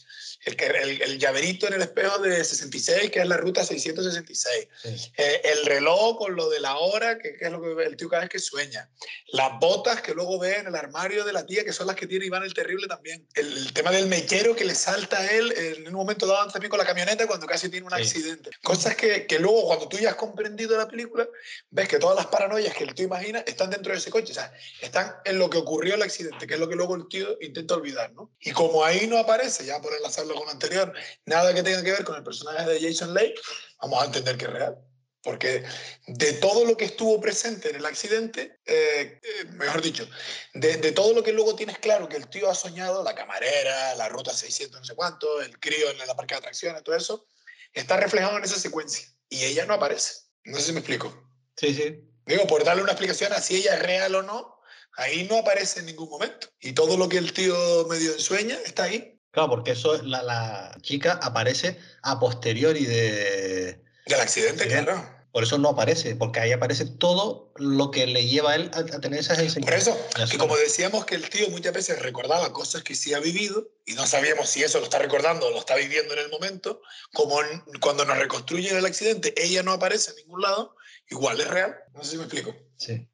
el, 0.44 0.60
el, 0.60 1.02
el 1.02 1.18
llaverito 1.18 1.66
en 1.66 1.74
el 1.74 1.82
espejo 1.82 2.18
de 2.18 2.42
66, 2.44 3.10
que 3.10 3.20
es 3.20 3.26
la 3.28 3.36
ruta 3.36 3.64
666, 3.64 4.68
Sí. 4.82 5.12
eh, 5.16 5.40
el 5.44 5.66
reloj 5.66 6.18
con 6.18 6.34
lo 6.34 6.48
de 6.50 6.60
la 6.60 6.76
hora, 6.78 7.18
que, 7.18 7.36
que 7.36 7.44
es 7.46 7.52
lo 7.52 7.60
que 7.62 7.84
el 7.84 7.96
tío 7.96 8.08
cada 8.08 8.22
vez 8.22 8.30
que 8.30 8.38
sueña, 8.38 8.90
las 9.28 9.58
botas 9.60 10.02
que 10.02 10.14
luego 10.14 10.38
ve 10.38 10.56
en 10.56 10.66
el 10.66 10.74
armario 10.76 11.24
de 11.24 11.32
la 11.32 11.46
tía, 11.46 11.64
que 11.64 11.72
son 11.72 11.86
las 11.86 11.96
que 11.96 12.06
tiene 12.06 12.26
Iván 12.26 12.42
el 12.42 12.54
Terrible 12.54 12.86
también, 12.88 13.26
el, 13.34 13.56
el 13.56 13.72
tema 13.72 13.90
del 13.90 14.06
mechero 14.06 14.56
que 14.56 14.64
le 14.64 14.74
salta 14.74 15.18
a 15.18 15.26
él 15.30 15.52
en 15.56 15.86
un 15.88 15.94
momento 15.94 16.26
dado 16.26 16.50
también 16.50 16.70
con 16.70 16.78
la 16.78 16.86
camioneta 16.86 17.26
cuando 17.26 17.46
casi 17.46 17.68
tiene 17.68 17.86
un 17.86 17.92
Sí. 17.92 18.02
accidente. 18.02 18.50
Cosas 18.62 18.96
que, 18.96 19.26
que 19.26 19.38
luego 19.38 19.66
cuando 19.66 19.88
tú 19.88 19.98
ya 19.98 20.10
has 20.10 20.16
comprendido 20.16 20.76
la 20.76 20.88
película, 20.88 21.28
ves 21.70 21.88
que 21.88 21.98
todas 21.98 22.16
las 22.16 22.26
paranoias 22.26 22.74
que 22.74 22.84
el 22.84 22.94
tío 22.94 23.06
imagina 23.06 23.40
están 23.46 23.70
dentro 23.70 23.92
de 23.92 23.98
ese 23.98 24.10
coche, 24.10 24.32
o 24.32 24.34
sea, 24.34 24.52
están 24.80 25.14
en 25.24 25.38
lo 25.38 25.48
que 25.50 25.58
ocurrió 25.58 25.94
el 25.94 26.02
accidente, 26.02 26.46
que 26.46 26.54
es 26.54 26.60
lo 26.60 26.68
que 26.68 26.74
luego 26.76 26.96
el 26.96 27.06
tío 27.08 27.36
intenta 27.40 27.74
olvidar, 27.74 28.12
¿no? 28.12 28.30
Y 28.40 28.50
como 28.52 28.84
ahí 28.84 29.06
no 29.06 29.18
aparece, 29.18 29.64
ya 29.64 29.80
por 29.80 29.92
enlazarlo 29.94 30.31
con 30.34 30.44
lo 30.44 30.50
anterior, 30.50 30.92
nada 31.26 31.54
que 31.54 31.62
tenga 31.62 31.82
que 31.82 31.92
ver 31.92 32.04
con 32.04 32.16
el 32.16 32.22
personaje 32.22 32.68
de 32.68 32.80
Jason 32.80 33.14
Lake, 33.14 33.34
vamos 33.80 34.02
a 34.02 34.06
entender 34.06 34.36
que 34.36 34.44
es 34.46 34.50
real. 34.50 34.78
Porque 35.22 35.62
de 36.08 36.32
todo 36.34 36.64
lo 36.64 36.76
que 36.76 36.84
estuvo 36.84 37.20
presente 37.20 37.70
en 37.70 37.76
el 37.76 37.86
accidente, 37.86 38.58
eh, 38.66 39.20
eh, 39.22 39.44
mejor 39.52 39.80
dicho, 39.80 40.08
de, 40.52 40.78
de 40.78 40.90
todo 40.90 41.14
lo 41.14 41.22
que 41.22 41.32
luego 41.32 41.54
tienes 41.54 41.78
claro 41.78 42.08
que 42.08 42.16
el 42.16 42.28
tío 42.28 42.50
ha 42.50 42.56
soñado, 42.56 43.04
la 43.04 43.14
camarera, 43.14 43.94
la 43.94 44.08
ruta 44.08 44.32
600 44.32 44.80
no 44.80 44.84
sé 44.84 44.96
cuánto, 44.96 45.40
el 45.40 45.60
crío 45.60 45.90
en 45.90 45.98
la 45.98 46.16
parque 46.16 46.34
de 46.34 46.38
atracciones, 46.38 46.82
todo 46.82 46.96
eso, 46.96 47.28
está 47.72 47.96
reflejado 47.98 48.36
en 48.36 48.44
esa 48.44 48.58
secuencia. 48.58 49.06
Y 49.28 49.44
ella 49.44 49.64
no 49.64 49.74
aparece. 49.74 50.24
No 50.44 50.58
sé 50.58 50.64
si 50.64 50.72
me 50.72 50.80
explico. 50.80 51.14
Sí, 51.56 51.72
sí. 51.72 52.00
Digo, 52.26 52.46
por 52.46 52.64
darle 52.64 52.82
una 52.82 52.92
explicación 52.92 53.32
a 53.32 53.40
si 53.40 53.56
ella 53.56 53.74
es 53.74 53.82
real 53.82 54.14
o 54.16 54.22
no, 54.22 54.56
ahí 54.96 55.26
no 55.28 55.38
aparece 55.38 55.80
en 55.80 55.86
ningún 55.86 56.08
momento. 56.08 56.48
Y 56.60 56.72
todo 56.72 56.96
lo 56.96 57.08
que 57.08 57.18
el 57.18 57.32
tío 57.32 57.86
medio 57.88 58.12
ensueña 58.12 58.58
está 58.64 58.84
ahí, 58.84 59.20
Claro, 59.32 59.48
porque 59.50 59.72
eso 59.72 59.94
es- 59.94 60.04
la, 60.04 60.22
la 60.22 60.76
chica 60.82 61.18
aparece 61.22 61.78
a 62.02 62.20
posteriori 62.20 62.84
de. 62.84 63.82
del 64.06 64.20
accidente, 64.20 64.68
claro. 64.68 65.20
Por 65.32 65.44
eso 65.44 65.56
no 65.56 65.70
aparece, 65.70 66.14
porque 66.14 66.40
ahí 66.40 66.52
aparece 66.52 66.84
todo 66.84 67.54
lo 67.56 67.90
que 67.90 68.06
le 68.06 68.26
lleva 68.26 68.50
a 68.52 68.56
él 68.56 68.70
a, 68.74 68.80
a 68.80 69.00
tener 69.00 69.18
esas 69.20 69.38
Por 69.38 69.46
enseñanzas. 69.46 69.96
eso, 70.18 70.28
que 70.30 70.36
como 70.36 70.54
decíamos 70.58 71.06
que 71.06 71.14
el 71.14 71.30
tío 71.30 71.48
muchas 71.48 71.72
veces 71.72 71.98
recordaba 72.02 72.52
cosas 72.52 72.82
que 72.82 72.94
sí 72.94 73.14
ha 73.14 73.18
vivido 73.18 73.66
y 73.86 73.94
no 73.94 74.06
sabíamos 74.06 74.50
si 74.50 74.62
eso 74.62 74.76
lo 74.78 74.84
está 74.84 74.98
recordando 74.98 75.46
o 75.46 75.50
lo 75.50 75.58
está 75.58 75.74
viviendo 75.76 76.12
en 76.12 76.20
el 76.20 76.28
momento, 76.28 76.82
como 77.14 77.40
en- 77.42 77.62
cuando 77.80 78.04
nos 78.04 78.18
reconstruyen 78.18 78.76
el 78.76 78.84
accidente, 78.84 79.32
ella 79.42 79.62
no 79.62 79.72
aparece 79.72 80.10
en 80.10 80.16
ningún 80.18 80.42
lado, 80.42 80.76
igual 81.08 81.40
es 81.40 81.48
real. 81.48 81.76
No 81.94 82.04
sé 82.04 82.10
si 82.10 82.16
me 82.18 82.24
explico. 82.24 82.54
Sí. 82.76 83.08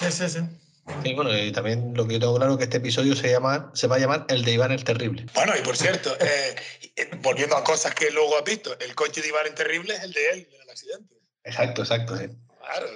Sí, 0.00 0.12
sí, 0.12 0.28
sí. 0.28 0.40
Sí, 1.02 1.14
bueno, 1.14 1.36
y 1.36 1.52
también 1.52 1.92
lo 1.94 2.06
que 2.06 2.14
yo 2.14 2.20
tengo 2.20 2.36
claro 2.36 2.52
es 2.52 2.58
que 2.58 2.64
este 2.64 2.78
episodio 2.78 3.14
se, 3.14 3.30
llama, 3.30 3.70
se 3.74 3.86
va 3.86 3.96
a 3.96 3.98
llamar 3.98 4.26
El 4.28 4.44
de 4.44 4.52
Iván 4.52 4.72
el 4.72 4.84
Terrible. 4.84 5.26
Bueno, 5.34 5.52
y 5.56 5.62
por 5.62 5.76
cierto, 5.76 6.16
eh, 6.20 6.56
eh, 6.96 7.10
volviendo 7.22 7.56
a 7.56 7.64
cosas 7.64 7.94
que 7.94 8.10
luego 8.10 8.36
has 8.36 8.44
visto, 8.44 8.76
el 8.78 8.94
coche 8.94 9.22
de 9.22 9.28
Iván 9.28 9.46
en 9.46 9.54
Terrible 9.54 9.94
es 9.94 10.02
el 10.02 10.12
de 10.12 10.30
él, 10.30 10.48
del 10.50 10.70
accidente. 10.70 11.14
Exacto, 11.44 11.82
exacto. 11.82 12.16
sí. 12.16 12.26
Claro, 12.60 12.86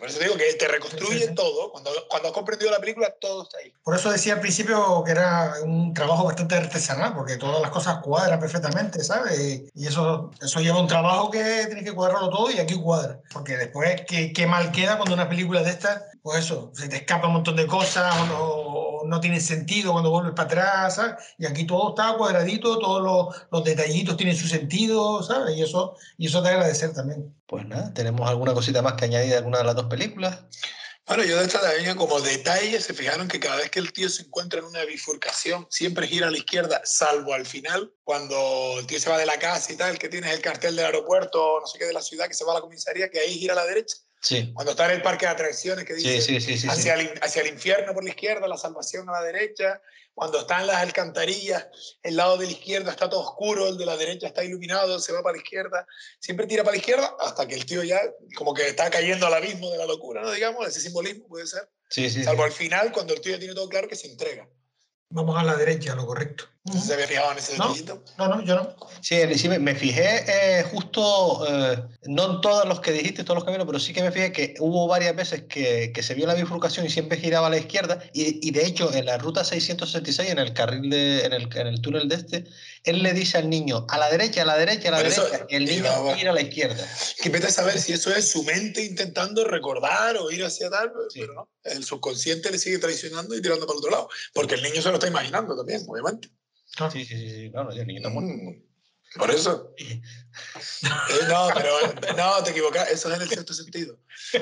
por 0.00 0.08
eso 0.08 0.18
digo 0.18 0.34
que 0.34 0.52
te 0.54 0.66
reconstruye 0.66 1.12
Sí, 1.12 1.20
sí, 1.20 1.28
sí. 1.28 1.34
todo. 1.34 1.70
Cuando, 1.70 1.90
cuando 2.08 2.28
has 2.28 2.34
comprendido 2.34 2.70
la 2.70 2.80
película, 2.80 3.14
todo 3.20 3.44
está 3.44 3.58
ahí. 3.58 3.72
Por 3.84 3.94
eso 3.94 4.10
decía 4.10 4.34
al 4.34 4.40
principio 4.40 5.04
que 5.04 5.12
era 5.12 5.52
un 5.62 5.92
trabajo 5.94 6.24
bastante 6.24 6.54
artesanal, 6.56 7.14
porque 7.14 7.36
todas 7.36 7.60
las 7.60 7.70
cosas 7.70 7.98
cuadran 8.02 8.40
perfectamente, 8.40 9.04
¿sabes? 9.04 9.62
Y 9.74 9.86
eso, 9.86 10.30
eso 10.40 10.60
lleva 10.60 10.80
un 10.80 10.88
trabajo 10.88 11.30
que 11.30 11.66
tienes 11.66 11.84
que 11.84 11.92
cuadrarlo 11.92 12.30
todo 12.30 12.50
y 12.50 12.58
aquí 12.58 12.74
cuadra. 12.80 13.20
Porque 13.32 13.56
después, 13.56 14.02
qué, 14.08 14.32
qué 14.32 14.46
mal 14.46 14.72
queda 14.72 14.96
cuando 14.96 15.14
una 15.14 15.28
película 15.28 15.62
de 15.62 15.70
estas, 15.70 16.02
pues 16.22 16.38
eso, 16.40 16.72
se 16.74 16.88
te 16.88 16.96
escapa 16.96 17.26
un 17.28 17.34
montón 17.34 17.56
de 17.56 17.66
cosas 17.66 18.14
o 18.20 18.26
no, 18.26 18.69
no 19.06 19.20
tiene 19.20 19.40
sentido 19.40 19.92
cuando 19.92 20.10
vuelves 20.10 20.34
para 20.34 20.46
atrás, 20.46 20.94
¿sabes? 20.96 21.14
Y 21.38 21.46
aquí 21.46 21.64
todo 21.64 21.90
está 21.90 22.14
cuadradito, 22.16 22.78
todos 22.78 23.02
los, 23.02 23.46
los 23.50 23.64
detallitos 23.64 24.16
tienen 24.16 24.36
su 24.36 24.48
sentido, 24.48 25.22
¿sabes? 25.22 25.56
Y 25.56 25.62
eso, 25.62 25.96
y 26.18 26.26
eso 26.26 26.42
te 26.42 26.48
agradecer 26.48 26.92
también. 26.92 27.34
Pues 27.46 27.66
nada, 27.66 27.92
¿tenemos 27.94 28.28
alguna 28.28 28.54
cosita 28.54 28.82
más 28.82 28.94
que 28.94 29.06
añadir 29.06 29.30
de 29.30 29.36
alguna 29.38 29.58
de 29.58 29.64
las 29.64 29.74
dos 29.74 29.86
películas? 29.86 30.40
Bueno, 31.10 31.24
yo 31.24 31.38
de 31.38 31.44
esta 31.44 31.60
también 31.60 31.96
como 31.96 32.20
detalle 32.20 32.80
se 32.80 32.94
fijaron 32.94 33.26
que 33.26 33.40
cada 33.40 33.56
vez 33.56 33.68
que 33.68 33.80
el 33.80 33.92
tío 33.92 34.08
se 34.08 34.22
encuentra 34.22 34.60
en 34.60 34.66
una 34.66 34.84
bifurcación 34.84 35.66
siempre 35.68 36.06
gira 36.06 36.28
a 36.28 36.30
la 36.30 36.38
izquierda, 36.38 36.82
salvo 36.84 37.34
al 37.34 37.46
final, 37.46 37.92
cuando 38.04 38.78
el 38.78 38.86
tío 38.86 39.00
se 39.00 39.10
va 39.10 39.18
de 39.18 39.26
la 39.26 39.36
casa 39.36 39.72
y 39.72 39.76
tal, 39.76 39.98
que 39.98 40.08
tienes 40.08 40.32
el 40.32 40.40
cartel 40.40 40.76
del 40.76 40.84
aeropuerto, 40.84 41.58
no 41.60 41.66
sé 41.66 41.80
qué, 41.80 41.86
de 41.86 41.94
la 41.94 42.00
ciudad, 42.00 42.28
que 42.28 42.34
se 42.34 42.44
va 42.44 42.52
a 42.52 42.56
la 42.56 42.60
comisaría, 42.60 43.10
que 43.10 43.18
ahí 43.18 43.36
gira 43.36 43.54
a 43.54 43.56
la 43.56 43.66
derecha. 43.66 43.96
Sí, 44.22 44.52
Cuando 44.52 44.72
está 44.72 44.84
en 44.84 44.96
el 44.96 45.02
parque 45.02 45.24
de 45.24 45.32
atracciones, 45.32 45.86
que 45.86 45.94
dice 45.94 46.20
sí, 46.20 46.40
sí, 46.40 46.68
hacia, 46.68 46.94
el, 46.94 47.18
hacia 47.22 47.40
el 47.40 47.48
infierno 47.48 47.94
por 47.94 48.04
la 48.04 48.10
izquierda, 48.10 48.46
la 48.46 48.58
salvación 48.58 49.08
a 49.08 49.12
la 49.12 49.22
derecha. 49.22 49.80
Cuando 50.12 50.40
están 50.40 50.66
las 50.66 50.76
alcantarillas, 50.76 51.68
el 52.02 52.16
lado 52.16 52.36
de 52.36 52.44
la 52.44 52.52
izquierda 52.52 52.90
está 52.90 53.08
todo 53.08 53.20
oscuro, 53.20 53.68
el 53.68 53.78
de 53.78 53.86
la 53.86 53.96
derecha 53.96 54.26
está 54.26 54.44
iluminado, 54.44 54.98
se 54.98 55.14
va 55.14 55.22
para 55.22 55.36
la 55.36 55.42
izquierda. 55.42 55.86
Siempre 56.18 56.46
tira 56.46 56.62
para 56.62 56.72
la 56.72 56.78
izquierda 56.80 57.16
hasta 57.20 57.48
que 57.48 57.54
el 57.54 57.64
tío 57.64 57.82
ya 57.82 57.98
como 58.36 58.52
que 58.52 58.68
está 58.68 58.90
cayendo 58.90 59.26
al 59.26 59.34
abismo 59.34 59.70
de 59.70 59.78
la 59.78 59.86
locura, 59.86 60.20
¿no? 60.20 60.30
Digamos, 60.30 60.68
ese 60.68 60.80
simbolismo 60.80 61.26
puede 61.26 61.46
ser. 61.46 61.70
Sí, 61.88 62.10
sí, 62.10 62.18
sí. 62.18 62.24
Salvo 62.24 62.44
al 62.44 62.52
final, 62.52 62.92
cuando 62.92 63.14
el 63.14 63.22
tío 63.22 63.32
ya 63.32 63.38
tiene 63.38 63.54
todo 63.54 63.70
claro 63.70 63.88
que 63.88 63.96
se 63.96 64.08
entrega. 64.08 64.46
Vamos 65.08 65.38
a 65.38 65.42
la 65.42 65.56
derecha, 65.56 65.94
lo 65.94 66.06
correcto. 66.06 66.44
No 66.62 66.78
se 66.78 66.92
había 66.92 67.06
fijado 67.08 67.32
en 67.32 67.38
ese 67.38 67.56
No. 67.56 67.68
detallito. 67.68 68.04
No, 68.18 68.28
no, 68.28 68.44
yo 68.44 68.54
no. 68.54 68.76
Sí, 69.00 69.16
sí, 69.38 69.48
me, 69.48 69.58
me 69.58 69.74
fijé 69.74 70.24
eh, 70.28 70.62
justo, 70.64 71.46
eh, 71.48 71.82
no 72.02 72.34
en 72.34 72.40
todos 72.42 72.66
los 72.68 72.80
que 72.80 72.92
dijiste, 72.92 73.24
todos 73.24 73.36
los 73.36 73.44
caminos, 73.44 73.66
pero 73.66 73.80
sí 73.80 73.94
que 73.94 74.02
me 74.02 74.12
fijé 74.12 74.30
que 74.30 74.54
hubo 74.58 74.86
varias 74.86 75.16
veces 75.16 75.44
que, 75.48 75.90
que 75.94 76.02
se 76.02 76.12
vio 76.14 76.26
la 76.26 76.34
bifurcación 76.34 76.84
y 76.84 76.90
siempre 76.90 77.16
giraba 77.18 77.46
a 77.46 77.50
la 77.50 77.56
izquierda. 77.56 78.02
Y, 78.12 78.46
y 78.46 78.50
de 78.50 78.66
hecho, 78.66 78.92
en 78.92 79.06
la 79.06 79.16
ruta 79.16 79.42
666, 79.42 80.28
en 80.30 80.38
el 80.38 80.52
carril, 80.52 80.90
de, 80.90 81.24
en, 81.24 81.32
el, 81.32 81.48
en 81.56 81.66
el 81.66 81.80
túnel 81.80 82.08
de 82.10 82.16
este, 82.16 82.44
él 82.84 83.02
le 83.02 83.14
dice 83.14 83.38
al 83.38 83.48
niño, 83.48 83.86
a 83.88 83.96
la 83.96 84.10
derecha, 84.10 84.42
a 84.42 84.44
la 84.44 84.58
derecha, 84.58 84.88
a 84.88 84.90
la 84.92 84.96
Por 84.98 85.06
eso, 85.06 85.24
derecha. 85.24 85.46
y 85.48 85.54
el 85.56 85.64
niño 85.64 85.78
iba- 85.78 86.14
gira 86.14 86.30
a 86.32 86.34
la 86.34 86.42
izquierda. 86.42 86.86
Que 87.22 87.30
vete 87.30 87.46
a 87.46 87.50
saber 87.50 87.80
si 87.80 87.94
eso 87.94 88.14
es 88.14 88.28
su 88.30 88.42
mente 88.44 88.84
intentando 88.84 89.44
recordar 89.44 90.18
o 90.18 90.30
ir 90.30 90.44
hacia 90.44 90.68
tal, 90.68 90.92
pero, 90.92 91.08
Sí. 91.10 91.20
pero 91.20 91.32
no. 91.34 91.48
El 91.64 91.84
subconsciente 91.84 92.50
le 92.50 92.58
sigue 92.58 92.78
traicionando 92.78 93.34
y 93.34 93.40
tirando 93.40 93.64
para 93.66 93.72
el 93.74 93.78
otro 93.78 93.90
lado. 93.90 94.08
Porque 94.34 94.56
el 94.56 94.62
niño 94.62 94.82
se 94.82 94.88
lo 94.90 94.94
está 94.96 95.08
imaginando 95.08 95.56
también, 95.56 95.82
obviamente. 95.88 96.28
Claro. 96.76 96.92
Sí, 96.92 97.04
sí, 97.04 97.16
sí, 97.18 97.30
sí, 97.30 97.50
claro, 97.50 97.70
el 97.72 97.86
niño 97.86 97.98
está 97.98 98.08
muerto. 98.10 98.32
Mm, 98.32 99.18
Por 99.18 99.30
eso. 99.30 99.74
Eh, 100.82 101.26
no, 101.28 101.48
pero 101.54 101.74
no, 102.16 102.42
te 102.42 102.50
equivocas. 102.50 102.88
Eso 102.90 103.10
es 103.10 103.16
en 103.16 103.22
el 103.22 103.28
cierto 103.28 103.52
sentido. 103.52 103.98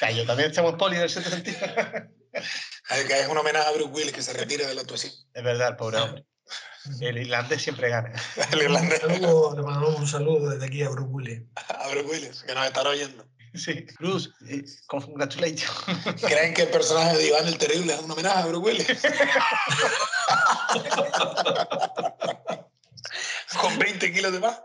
Ah, 0.00 0.10
yo 0.10 0.24
también 0.26 0.54
somos 0.54 0.74
poli 0.74 0.96
en 0.96 1.02
ese 1.02 1.22
sentido. 1.22 1.58
Que 3.06 3.20
es 3.20 3.28
un 3.28 3.36
homenaje 3.38 3.68
a 3.68 3.72
Bruce 3.72 3.92
Willis 3.92 4.12
que 4.12 4.22
se 4.22 4.32
retira 4.32 4.66
de 4.66 4.74
la 4.74 4.82
actuación. 4.82 5.12
Es 5.32 5.42
verdad, 5.42 5.68
el 5.70 5.76
pobre 5.76 5.98
hombre. 5.98 6.26
El 7.00 7.18
irlandés 7.18 7.62
siempre 7.62 7.88
gana. 7.88 8.12
El 8.52 8.62
irlandés. 8.62 9.02
Un 9.02 9.14
saludo, 9.14 9.56
le 9.56 9.62
mandamos 9.62 10.00
un 10.00 10.06
saludo 10.06 10.50
desde 10.50 10.66
aquí 10.66 10.82
a 10.82 10.90
Bruce 10.90 11.10
Willis. 11.10 11.42
A 11.68 11.88
Bruce 11.88 12.06
Willis, 12.06 12.42
que 12.42 12.54
nos 12.54 12.66
estará 12.66 12.90
oyendo. 12.90 13.26
Sí. 13.54 13.86
Bruce, 14.00 14.30
eh, 14.48 14.64
congratulations. 14.88 15.70
¿Creen 16.26 16.54
que 16.54 16.62
el 16.62 16.70
personaje 16.70 17.16
de 17.16 17.28
Iván 17.28 17.46
el 17.46 17.56
Terrible 17.56 17.94
es 17.94 18.00
un 18.00 18.10
homenaje 18.10 18.40
a 18.40 18.46
Bruce 18.46 18.64
Willis? 18.64 18.86
Con 23.60 23.78
20 23.78 24.12
kilos 24.12 24.32
de 24.32 24.40
más. 24.40 24.60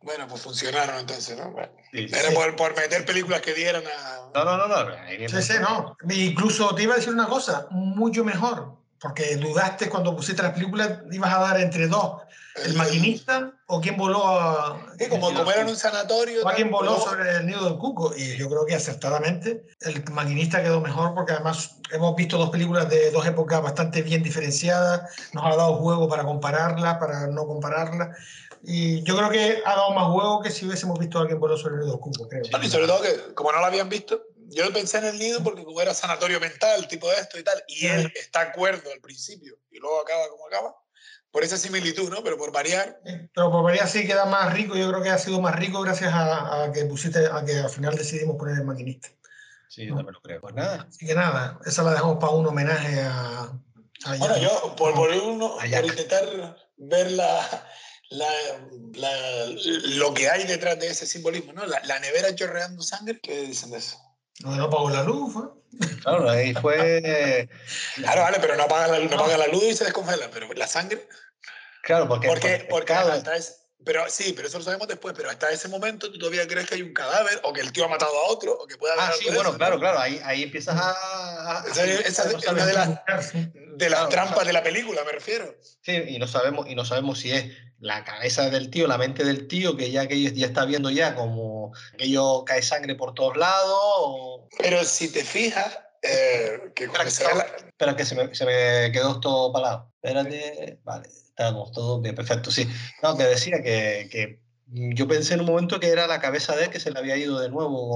Bueno, 0.00 0.26
pues 0.26 0.40
funcionaron 0.40 0.96
entonces, 0.98 1.36
¿no? 1.36 1.50
Bueno, 1.52 1.70
Sí, 1.92 2.08
sí, 2.08 2.14
era 2.14 2.30
sí. 2.30 2.34
por, 2.34 2.56
por 2.56 2.74
meter 2.74 3.04
películas 3.04 3.42
que 3.42 3.52
dieran 3.52 3.84
a... 3.86 4.30
No, 4.34 4.44
no, 4.44 4.56
no, 4.56 4.66
no. 4.66 4.86
Sí, 5.28 5.42
sí, 5.42 5.52
no. 5.60 5.94
Incluso 6.08 6.74
te 6.74 6.84
iba 6.84 6.94
a 6.94 6.96
decir 6.96 7.12
una 7.12 7.26
cosa, 7.26 7.66
mucho 7.70 8.24
mejor 8.24 8.77
porque 9.00 9.36
dudaste 9.36 9.88
cuando 9.88 10.14
pusiste 10.14 10.42
las 10.42 10.52
películas, 10.52 11.00
ibas 11.10 11.32
a 11.32 11.38
dar 11.38 11.60
entre 11.60 11.86
dos, 11.86 12.22
el 12.64 12.74
maquinista 12.74 13.52
o 13.66 13.80
quién 13.80 13.96
voló 13.96 14.26
a... 14.26 14.86
Sí, 14.98 15.08
como, 15.08 15.30
era 15.30 15.62
en 15.62 15.68
un 15.68 15.76
sanatorio. 15.76 16.42
O 16.42 16.48
a 16.48 16.54
quién 16.54 16.70
voló 16.70 16.98
sobre 16.98 17.36
el 17.36 17.46
nido 17.46 17.64
del 17.64 17.78
cuco. 17.78 18.12
Y 18.16 18.36
yo 18.36 18.48
creo 18.48 18.66
que 18.66 18.74
acertadamente 18.74 19.66
el 19.82 20.02
maquinista 20.10 20.62
quedó 20.62 20.80
mejor 20.80 21.14
porque 21.14 21.32
además 21.32 21.76
hemos 21.92 22.16
visto 22.16 22.38
dos 22.38 22.50
películas 22.50 22.88
de 22.88 23.10
dos 23.10 23.26
épocas 23.26 23.62
bastante 23.62 24.02
bien 24.02 24.22
diferenciadas. 24.22 25.02
Nos 25.32 25.44
ha 25.44 25.56
dado 25.56 25.76
juego 25.76 26.08
para 26.08 26.24
compararlas, 26.24 26.98
para 26.98 27.26
no 27.28 27.46
compararlas. 27.46 28.16
Y 28.64 29.02
yo 29.04 29.16
creo 29.16 29.30
que 29.30 29.62
ha 29.64 29.76
dado 29.76 29.92
más 29.92 30.06
juego 30.06 30.40
que 30.40 30.50
si 30.50 30.66
hubiésemos 30.66 30.98
visto 30.98 31.18
a 31.18 31.22
alguien 31.22 31.38
voló 31.38 31.56
sobre 31.56 31.74
el 31.74 31.80
nido 31.82 31.92
del 31.92 32.00
cuco, 32.00 32.28
creo. 32.28 32.42
Y 32.60 32.68
sobre 32.68 32.86
todo 32.86 33.02
que, 33.02 33.34
como 33.34 33.52
no 33.52 33.60
lo 33.60 33.66
habían 33.66 33.88
visto, 33.88 34.20
yo 34.48 34.72
pensé 34.72 34.98
en 34.98 35.04
el 35.06 35.18
nido 35.18 35.42
porque 35.42 35.64
como 35.64 35.80
era 35.80 35.94
sanatorio 35.94 36.40
mental, 36.40 36.86
tipo 36.88 37.08
de 37.10 37.16
esto 37.16 37.38
y 37.38 37.44
tal, 37.44 37.62
y 37.68 37.86
él 37.86 38.12
está 38.16 38.40
acuerdo 38.42 38.90
al 38.92 39.00
principio 39.00 39.58
y 39.70 39.78
luego 39.78 40.00
acaba 40.00 40.28
como 40.28 40.46
acaba, 40.46 40.74
por 41.30 41.44
esa 41.44 41.56
similitud, 41.58 42.08
¿no? 42.10 42.22
Pero 42.22 42.38
por 42.38 42.50
variar, 42.52 43.00
Pero 43.04 43.50
por 43.50 43.62
variar 43.62 43.86
sí 43.88 44.06
queda 44.06 44.24
más 44.24 44.52
rico. 44.54 44.74
Yo 44.76 44.88
creo 44.88 45.02
que 45.02 45.10
ha 45.10 45.18
sido 45.18 45.40
más 45.40 45.54
rico 45.56 45.82
gracias 45.82 46.12
a, 46.12 46.64
a 46.64 46.72
que 46.72 46.86
pusiste, 46.86 47.26
a 47.30 47.44
que 47.44 47.58
al 47.58 47.68
final 47.70 47.94
decidimos 47.96 48.36
poner 48.36 48.56
el 48.58 48.64
maquinista. 48.64 49.08
Sí, 49.68 49.84
yo 49.86 49.94
también 49.94 50.14
lo 50.14 50.22
creo. 50.22 50.40
Pues 50.40 50.54
nada, 50.54 50.86
Así 50.88 51.06
que 51.06 51.14
nada, 51.14 51.60
esa 51.66 51.82
la 51.82 51.90
dejamos 51.92 52.16
para 52.18 52.32
un 52.32 52.46
homenaje 52.46 53.00
a. 53.02 53.40
a 53.42 54.16
Bueno, 54.18 54.36
Jack. 54.38 54.42
yo, 54.42 54.74
por, 54.76 54.94
por, 54.94 55.10
uno, 55.10 55.58
A 55.60 55.64
por 55.64 55.84
intentar 55.84 56.56
ver 56.78 57.10
la, 57.12 57.66
la, 58.08 58.26
la- 58.94 59.46
lo 59.96 60.14
que 60.14 60.30
hay 60.30 60.44
detrás 60.44 60.78
de 60.80 60.88
ese 60.88 61.06
simbolismo, 61.06 61.52
¿no? 61.52 61.66
La, 61.66 61.80
la 61.84 62.00
nevera 62.00 62.34
chorreando 62.34 62.82
sangre, 62.82 63.20
¿qué 63.22 63.42
dicen 63.42 63.70
de 63.70 63.78
eso? 63.78 63.98
De 64.40 64.56
no 64.56 64.70
pagó 64.70 64.90
la 64.90 65.02
luz, 65.02 65.32
fue. 65.32 65.42
claro, 66.02 66.30
ahí 66.30 66.54
fue. 66.54 67.48
Claro, 67.96 68.22
vale, 68.22 68.38
pero 68.40 68.56
no 68.56 68.64
apaga 68.64 68.86
la, 68.88 68.98
no 69.00 69.16
apaga 69.16 69.36
la 69.38 69.46
luz 69.48 69.64
y 69.64 69.74
se 69.74 69.84
descongela, 69.84 70.30
pero 70.32 70.52
la 70.54 70.66
sangre, 70.66 71.08
Claro, 71.82 72.08
porque. 72.08 72.28
porque, 72.28 72.66
porque 72.70 72.92
hasta 72.92 73.36
ese- 73.36 73.56
pero 73.88 74.04
sí, 74.10 74.34
pero 74.36 74.48
eso 74.48 74.58
lo 74.58 74.64
sabemos 74.64 74.86
después, 74.86 75.14
pero 75.16 75.30
hasta 75.30 75.50
ese 75.50 75.66
momento 75.66 76.12
tú 76.12 76.18
todavía 76.18 76.46
crees 76.46 76.68
que 76.68 76.74
hay 76.74 76.82
un 76.82 76.92
cadáver 76.92 77.40
o 77.42 77.54
que 77.54 77.62
el 77.62 77.72
tío 77.72 77.86
ha 77.86 77.88
matado 77.88 78.12
a 78.18 78.28
otro 78.28 78.52
o 78.52 78.66
que 78.66 78.76
puede 78.76 78.92
haber 78.92 79.04
Ah, 79.06 79.12
sí, 79.18 79.24
bueno, 79.32 79.48
eso, 79.48 79.56
claro, 79.56 79.74
¿no? 79.76 79.80
claro, 79.80 79.98
ahí, 79.98 80.20
ahí 80.24 80.42
empiezas 80.42 80.76
a. 80.76 80.90
a- 81.60 81.64
Esa, 81.66 81.84
esa 81.86 82.28
es 82.30 82.46
una 82.46 82.66
de 82.66 82.74
las, 82.74 82.88
de 83.54 83.88
las 83.88 84.00
Claro, 84.00 84.08
trampas 84.10 84.34
claro. 84.34 84.46
de 84.46 84.52
la 84.52 84.62
película, 84.62 85.02
me 85.04 85.12
refiero. 85.12 85.54
Sí, 85.80 85.92
y 86.06 86.18
no 86.18 86.28
sabemos, 86.28 86.68
y 86.68 86.74
no 86.74 86.84
sabemos 86.84 87.18
si 87.20 87.32
es 87.32 87.46
la 87.80 88.04
cabeza 88.04 88.50
del 88.50 88.68
tío, 88.68 88.86
la 88.86 88.98
mente 88.98 89.24
del 89.24 89.48
tío, 89.48 89.74
que 89.74 89.90
ya 89.90 90.02
aquello 90.02 90.30
ya 90.34 90.46
está 90.46 90.66
viendo 90.66 90.90
ya 90.90 91.14
como 91.14 91.72
aquello 91.94 92.44
cae 92.44 92.60
sangre 92.60 92.94
por 92.94 93.14
todos 93.14 93.38
lados, 93.38 93.72
o... 93.80 94.48
Pero 94.58 94.84
si 94.84 95.10
te 95.10 95.24
fijas, 95.24 95.78
eh, 96.02 96.72
que 96.74 96.88
cuando 96.88 97.10
se 97.10 97.26
ve 97.26 97.34
la- 97.36 97.44
Espera 97.68 97.96
que 97.96 98.04
se 98.04 98.14
me, 98.16 98.34
se 98.34 98.44
me 98.44 98.92
quedó 98.92 99.18
todo 99.18 99.50
palado. 99.50 99.90
Espérate, 100.02 100.78
vale, 100.84 101.08
estamos 101.38 101.70
todos 101.72 102.02
bien, 102.02 102.14
perfecto, 102.16 102.50
sí. 102.50 102.68
No, 103.02 103.16
que 103.16 103.22
decía 103.24 103.62
que, 103.62 104.08
que 104.10 104.40
yo 104.66 105.06
pensé 105.06 105.34
en 105.34 105.40
un 105.40 105.46
momento 105.46 105.78
que 105.78 105.88
era 105.88 106.06
la 106.08 106.20
cabeza 106.20 106.56
de 106.56 106.64
él 106.64 106.70
que 106.70 106.80
se 106.80 106.90
le 106.90 106.98
había 106.98 107.16
ido 107.16 107.38
de 107.38 107.48
nuevo 107.48 107.88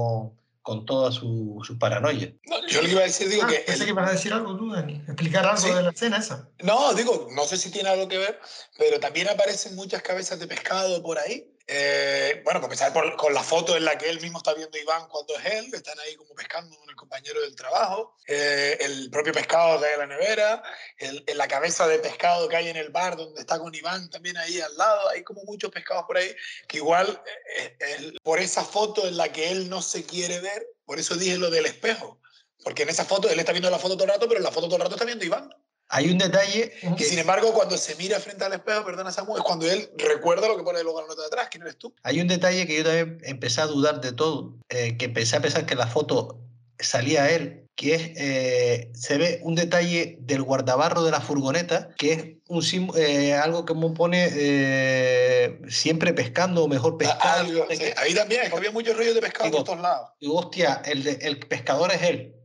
con, 0.61 0.77
con 0.77 0.85
toda 0.85 1.11
su, 1.11 1.59
su 1.65 1.77
paranoia. 1.77 2.33
No, 2.45 2.65
yo 2.67 2.81
lo 2.81 2.85
que 2.87 2.91
iba 2.93 3.01
a 3.01 3.05
decir, 3.05 3.27
digo 3.27 3.43
Ah, 3.45 3.49
que... 3.49 3.57
pensé 3.59 3.73
el- 3.81 3.85
que 3.85 3.89
ibas 3.91 4.09
a 4.09 4.13
decir 4.13 4.31
algo 4.33 4.55
tú, 4.55 4.71
Dani. 4.71 4.95
Explicar 5.07 5.45
algo 5.45 5.57
Sí. 5.61 5.69
de 5.73 5.83
la 5.83 5.89
escena 5.89 6.17
esa. 6.17 6.47
No, 6.63 6.93
digo, 6.93 7.27
no 7.35 7.43
sé 7.43 7.57
si 7.57 7.69
tiene 7.69 7.89
algo 7.89 8.07
que 8.07 8.17
ver, 8.17 8.39
pero 8.77 8.97
también 9.01 9.27
aparecen 9.27 9.75
muchas 9.75 10.01
cabezas 10.01 10.39
de 10.39 10.47
pescado 10.47 11.03
por 11.03 11.19
ahí. 11.19 11.52
Eh, 11.65 12.41
bueno, 12.43 12.59
para 12.59 12.65
empezar 12.73 12.91
por- 12.91 13.15
con 13.15 13.33
la 13.33 13.41
foto 13.41 13.77
en 13.77 13.85
la 13.85 13.97
que 13.97 14.09
él 14.09 14.19
mismo 14.19 14.39
está 14.39 14.53
viendo 14.53 14.77
a 14.77 14.81
Iván 14.81 15.07
cuando 15.07 15.37
es 15.37 15.45
él, 15.45 15.69
están 15.73 15.97
ahí 16.01 16.13
como 16.15 16.35
pescando 16.35 16.77
con 16.77 16.89
el 16.89 16.95
compañero 16.95 17.39
del 17.41 17.55
trabajo, 17.55 18.17
Eh, 18.27 18.77
el 18.81 19.09
propio 19.09 19.31
pescado 19.33 19.79
que 19.79 19.85
hay 19.87 19.93
en 19.93 19.99
la 19.99 20.07
nevera, 20.07 20.63
el- 20.97 21.23
en 21.25 21.37
la 21.37 21.47
cabeza 21.47 21.87
de 21.87 21.99
pescado 21.99 22.49
que 22.49 22.55
hay 22.57 22.67
en 22.67 22.75
el 22.77 22.89
bar 22.89 23.15
donde 23.15 23.39
está 23.41 23.59
con 23.59 23.73
Iván 23.73 24.09
también 24.09 24.35
ahí 24.37 24.59
al 24.59 24.75
lado, 24.77 25.09
hay 25.09 25.23
como 25.23 25.43
muchos 25.43 25.71
pescados 25.71 26.03
por 26.05 26.17
ahí, 26.17 26.35
que 26.67 26.77
igual 26.77 27.21
eh, 27.57 27.77
eh, 27.79 28.13
por 28.23 28.39
esa 28.39 28.63
foto 28.65 29.07
en 29.07 29.15
la 29.17 29.31
que 29.31 29.49
él 29.51 29.69
no 29.69 29.81
se 29.81 30.05
quiere 30.05 30.39
ver, 30.41 30.67
por 30.85 30.99
eso 30.99 31.15
dije 31.15 31.37
lo 31.37 31.49
del 31.49 31.65
espejo, 31.65 32.19
porque 32.63 32.83
en 32.83 32.89
esa 32.89 33.05
foto 33.05 33.29
él 33.29 33.39
está 33.39 33.51
viendo 33.53 33.69
la 33.69 33.79
foto 33.79 33.95
todo 33.95 34.03
el 34.05 34.11
rato, 34.11 34.27
pero 34.27 34.39
en 34.39 34.43
la 34.43 34.51
foto 34.51 34.67
todo 34.67 34.75
el 34.77 34.83
rato 34.83 34.95
está 34.95 35.05
viendo 35.05 35.23
a 35.23 35.27
Iván. 35.27 35.49
Hay 35.89 36.09
un 36.09 36.17
detalle 36.17 36.71
que, 36.97 37.03
Sin 37.03 37.19
embargo, 37.19 37.53
cuando 37.53 37.77
se 37.77 37.95
mira 37.95 38.19
frente 38.19 38.43
al 38.43 38.53
espejo, 38.53 38.83
perdona 38.83 39.11
Samuel, 39.11 39.39
es 39.39 39.43
cuando 39.45 39.69
él 39.69 39.89
recuerda 39.97 40.47
lo 40.47 40.57
que 40.57 40.63
pone 40.63 40.81
luego 40.81 41.01
la 41.01 41.07
nota 41.07 41.21
de 41.21 41.27
atrás, 41.27 41.47
¿quién 41.51 41.61
eres 41.63 41.77
tú? 41.77 41.93
hay 42.03 42.19
un 42.19 42.27
detalle 42.27 42.65
que 42.65 42.77
yo 42.77 42.83
también 42.83 43.19
empecé 43.23 43.61
a 43.61 43.65
dudar 43.67 44.01
de 44.01 44.11
todo, 44.11 44.55
eh, 44.69 44.97
que 44.97 45.05
empecé 45.05 45.35
a 45.35 45.41
pensar 45.41 45.65
que 45.65 45.75
la 45.75 45.85
foto 45.87 46.39
salía 46.79 47.29
él, 47.29 47.67
que 47.75 47.95
es, 47.95 48.01
eh, 48.17 48.91
se 48.93 49.17
ve 49.17 49.39
un 49.43 49.55
detalle 49.55 50.17
del 50.21 50.41
guardabarro 50.43 51.03
de 51.03 51.11
la 51.11 51.21
furgoneta, 51.21 51.89
que 51.97 52.11
es 52.13 52.23
un 52.47 52.91
eh, 52.95 53.33
algo 53.33 53.65
que 53.65 53.73
me 53.73 53.89
pone 53.91 54.29
eh, 54.31 55.59
siempre 55.69 56.13
pescando 56.13 56.63
o 56.63 56.67
mejor 56.67 56.97
pescando. 56.97 57.23
Algo, 57.51 57.59
no 57.65 57.69
sé 57.69 57.75
sí, 57.77 57.83
qué. 57.83 57.93
ahí 57.97 58.13
también, 58.13 58.41
es 58.43 58.49
que 58.49 58.55
había 58.57 58.71
muchos 58.71 58.95
rollos 58.97 59.15
de 59.15 59.21
pescado 59.21 59.45
Digo, 59.45 59.57
por 59.57 59.65
todos 59.65 59.79
lados. 59.81 60.09
Digo, 60.19 60.35
hostia, 60.35 60.81
el, 60.85 61.03
de- 61.03 61.19
el 61.21 61.39
pescador 61.39 61.91
es 61.91 62.01
él. 62.03 62.35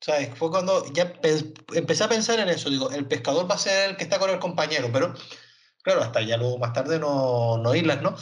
¿Sabes? 0.00 0.30
Fue 0.38 0.50
cuando 0.50 0.84
ya 0.92 1.12
pe- 1.20 1.54
empecé 1.74 2.04
a 2.04 2.08
pensar 2.08 2.38
en 2.40 2.48
eso. 2.48 2.70
Digo, 2.70 2.90
el 2.90 3.06
pescador 3.06 3.50
va 3.50 3.56
a 3.56 3.58
ser 3.58 3.90
el 3.90 3.96
que 3.96 4.04
está 4.04 4.18
con 4.18 4.30
el 4.30 4.38
compañero, 4.38 4.90
pero 4.92 5.14
claro, 5.82 6.02
hasta 6.02 6.22
ya 6.22 6.36
luego 6.36 6.58
más 6.58 6.72
tarde 6.72 6.98
no, 6.98 7.58
no 7.58 7.74
Islas, 7.74 8.02
¿no? 8.02 8.16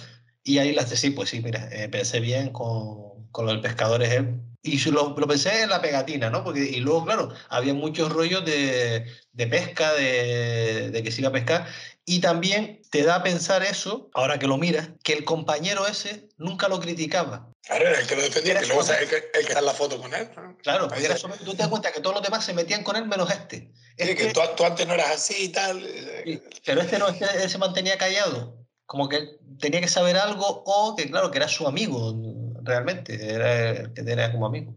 Y 0.45 0.59
ahí 0.59 0.75
las 0.75 0.91
de 0.91 0.97
sí, 0.97 1.11
pues 1.11 1.31
sí, 1.31 1.41
mira, 1.43 1.69
eh, 1.73 1.89
pensé 1.89 2.21
bien 2.21 2.53
con, 2.53 3.29
con 3.33 3.47
lo 3.47 3.53
del 3.53 3.61
pescador 3.63 4.03
es 4.03 4.13
él. 4.13 4.41
Y 4.63 4.79
lo, 4.91 5.15
lo 5.19 5.27
pensé 5.29 5.63
en 5.63 5.71
la 5.71 5.83
pegatina, 5.83 6.31
¿no? 6.31 6.45
Porque, 6.45 6.61
y 6.65 6.81
luego, 6.81 7.05
claro, 7.07 7.33
había 7.51 7.75
muchos 7.75 8.13
rollos 8.13 8.45
de, 8.45 9.07
de 9.33 9.47
pesca, 9.49 9.93
de, 9.95 10.91
de 10.93 11.03
que 11.05 11.13
se 11.13 11.21
iba 11.23 11.31
a 11.31 11.33
pescar. 11.33 11.67
Y 12.09 12.21
también 12.21 12.83
te 12.91 13.03
da 13.03 13.17
a 13.17 13.23
pensar 13.25 13.65
eso, 13.65 14.09
ahora 14.15 14.39
que 14.39 14.47
lo 14.47 14.57
miras, 14.59 14.91
que 15.03 15.13
el 15.13 15.25
compañero 15.25 15.89
ese 15.89 16.29
nunca 16.39 16.69
lo 16.69 16.79
criticaba. 16.79 17.51
Claro, 17.65 17.89
era 17.89 17.99
el 17.99 18.07
que 18.07 18.15
lo 18.15 18.23
defendía, 18.23 18.61
que 18.61 18.67
luego 18.67 18.83
eso, 18.83 18.93
es 18.93 19.01
el 19.03 19.09
que, 19.09 19.17
el 19.17 19.23
que 19.33 19.41
está 19.41 19.59
en 19.59 19.65
la 19.67 19.73
foto 19.75 20.01
con 20.01 20.15
él. 20.15 20.31
¿no? 20.37 20.57
Claro, 20.59 20.87
porque 20.87 21.17
solo- 21.19 21.35
tú 21.45 21.51
te 21.51 21.57
das 21.59 21.69
cuenta 21.69 21.91
que 21.91 22.01
todos 22.01 22.15
los 22.15 22.23
demás 22.23 22.45
se 22.45 22.55
metían 22.55 22.85
con 22.85 22.95
él 22.95 23.07
menos 23.07 23.29
este. 23.33 23.73
Sí, 23.99 24.15
que 24.15 24.29
Este- 24.29 24.33
tú, 24.33 24.41
tú 24.57 24.65
antes 24.65 24.87
no 24.87 24.95
eras 24.95 25.11
así 25.11 25.35
y 25.47 25.49
tal. 25.49 25.85
eh, 25.85 26.23
sí, 26.55 26.61
pero 26.65 26.81
este 26.83 26.99
no, 27.01 27.09
este, 27.09 27.49
se 27.49 27.59
mantenía 27.59 27.99
callado. 27.99 28.57
Como 28.87 29.09
que 29.09 29.17
él 29.17 29.39
tenía 29.59 29.81
que 29.81 29.89
saber 29.89 30.17
algo 30.17 30.63
o 30.65 30.95
que, 30.95 31.11
claro, 31.11 31.33
que 31.33 31.39
era 31.39 31.49
su 31.49 31.67
amigo 31.67 32.15
realmente. 32.63 33.33
Era 33.35 33.71
el 33.71 33.93
que 33.95 34.05
tenía 34.05 34.31
como 34.31 34.47
amigo. 34.47 34.77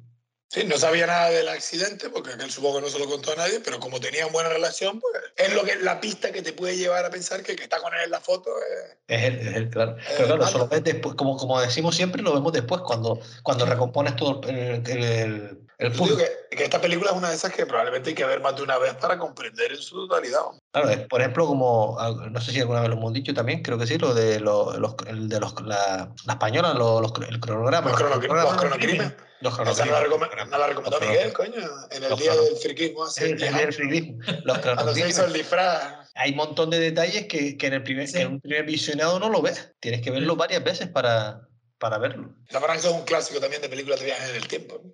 Sí, 0.51 0.63
no 0.65 0.79
sabía 0.79 1.05
nada 1.05 1.29
del 1.29 1.47
accidente, 1.47 2.09
porque 2.09 2.31
él 2.31 2.49
supongo 2.49 2.77
que 2.77 2.81
no 2.81 2.89
se 2.89 2.97
lo 2.97 3.05
contó 3.05 3.33
a 3.33 3.35
nadie, 3.35 3.59
pero 3.63 3.79
como 3.79 3.99
tenían 3.99 4.31
buena 4.31 4.49
relación, 4.49 4.99
pues 4.99 5.13
es 5.35 5.53
lo 5.53 5.63
que, 5.63 5.75
la 5.75 6.01
pista 6.01 6.31
que 6.31 6.41
te 6.41 6.53
puede 6.53 6.75
llevar 6.75 7.05
a 7.05 7.11
pensar 7.11 7.43
que 7.43 7.51
el 7.51 7.57
que 7.57 7.65
está 7.65 7.79
con 7.79 7.93
él 7.93 7.99
en 8.05 8.09
la 8.09 8.19
foto 8.19 8.49
es... 8.57 8.97
Es 9.07 9.23
él, 9.25 9.47
es 9.47 9.55
él, 9.55 9.69
claro. 9.69 9.95
Pero 10.17 10.25
claro, 10.25 10.45
eso 10.45 10.57
lo 10.57 10.67
ves 10.67 10.83
después, 10.83 11.13
como, 11.13 11.37
como 11.37 11.61
decimos 11.61 11.95
siempre, 11.95 12.23
lo 12.23 12.33
vemos 12.33 12.51
después, 12.51 12.81
cuando, 12.81 13.19
cuando 13.43 13.67
recompones 13.67 14.15
todo 14.15 14.41
el, 14.49 14.57
el, 14.57 15.03
el, 15.03 15.59
el 15.79 15.91
puzzle. 15.93 16.17
que, 16.49 16.55
que 16.57 16.63
esta 16.65 16.79
película 16.81 17.11
es 17.11 17.17
una 17.17 17.29
de 17.29 17.35
esas 17.35 17.51
que 17.53 17.65
probablemente 17.65 18.09
hay 18.09 18.15
que 18.15 18.25
ver 18.25 18.41
más 18.41 18.55
de 18.55 18.63
una 18.63 18.77
vez 18.77 18.93
para 18.95 19.17
comprender 19.17 19.71
en 19.71 19.77
su 19.77 19.95
totalidad. 20.07 20.41
Claro, 20.71 20.89
es, 20.89 20.99
por 21.07 21.21
ejemplo, 21.21 21.47
como, 21.47 21.97
ah, 21.99 22.11
no 22.29 22.41
sé 22.41 22.51
si 22.51 22.59
alguna 22.59 22.81
vez 22.81 22.89
lo 22.89 22.95
hemos 22.97 23.13
dicho 23.13 23.33
también, 23.33 23.63
creo 23.63 23.77
que 23.77 23.87
sí, 23.87 23.97
lo 23.97 24.13
de, 24.13 24.39
los, 24.39 24.77
los- 24.77 24.95
el 25.07 25.27
de 25.29 25.39
los, 25.39 25.53
la, 25.65 26.11
la 26.25 26.33
española, 26.33 26.73
los, 26.73 27.01
los- 27.01 27.29
el 27.29 27.39
cronograma. 27.39 27.89
Los, 27.89 27.97
crono, 27.99 28.19
cronogramas, 28.19 28.51
los 28.53 28.61
cronocrímenes. 28.61 29.13
los 29.41 29.53
Esa 29.53 29.63
no 29.63 29.91
la, 29.91 30.03
cronocrímenes, 30.03 30.47
no 30.49 30.57
la 30.57 30.67
recomendó 30.67 30.99
Miguel, 30.99 31.33
coño, 31.33 31.53
en 31.91 32.03
el 32.03 32.09
Los 32.09 32.19
día 32.19 32.35
del 32.35 32.55
friquismo 32.57 33.05
hace 33.05 33.31
El, 33.31 33.37
10 33.37 33.49
el 33.51 33.57
del 33.57 33.73
friquismo, 33.73 34.17
los 34.43 34.57
Cuando 34.59 34.93
se 34.93 34.99
hizo 35.07 35.17
cronocrímenes. 35.17 35.19
el 35.19 35.33
disfraz. 35.33 36.09
Hay 36.15 36.31
un 36.31 36.37
montón 36.37 36.69
de 36.69 36.79
detalles 36.79 37.27
que, 37.27 37.55
que 37.57 37.67
en, 37.67 37.73
el 37.73 37.83
primer, 37.83 38.05
Sí. 38.07 38.15
que 38.15 38.21
en 38.23 38.33
un 38.33 38.41
primer 38.41 38.65
visionado 38.65 39.17
no 39.19 39.29
lo 39.29 39.41
ves. 39.41 39.71
Tienes 39.79 40.01
que 40.01 40.11
verlo 40.11 40.35
varias 40.35 40.61
veces 40.63 40.89
para, 40.89 41.47
para 41.79 41.97
verlo. 41.97 42.29
La 42.49 42.59
verdad 42.59 42.75
que 42.75 42.79
eso 42.81 42.89
es 42.89 42.95
un 42.95 43.05
clásico 43.05 43.39
también 43.39 43.61
de 43.61 43.69
películas 43.69 43.99
de 43.99 44.05
viajes 44.07 44.29
en 44.29 44.35
el 44.35 44.47
tiempo. 44.47 44.81
¿no? 44.83 44.91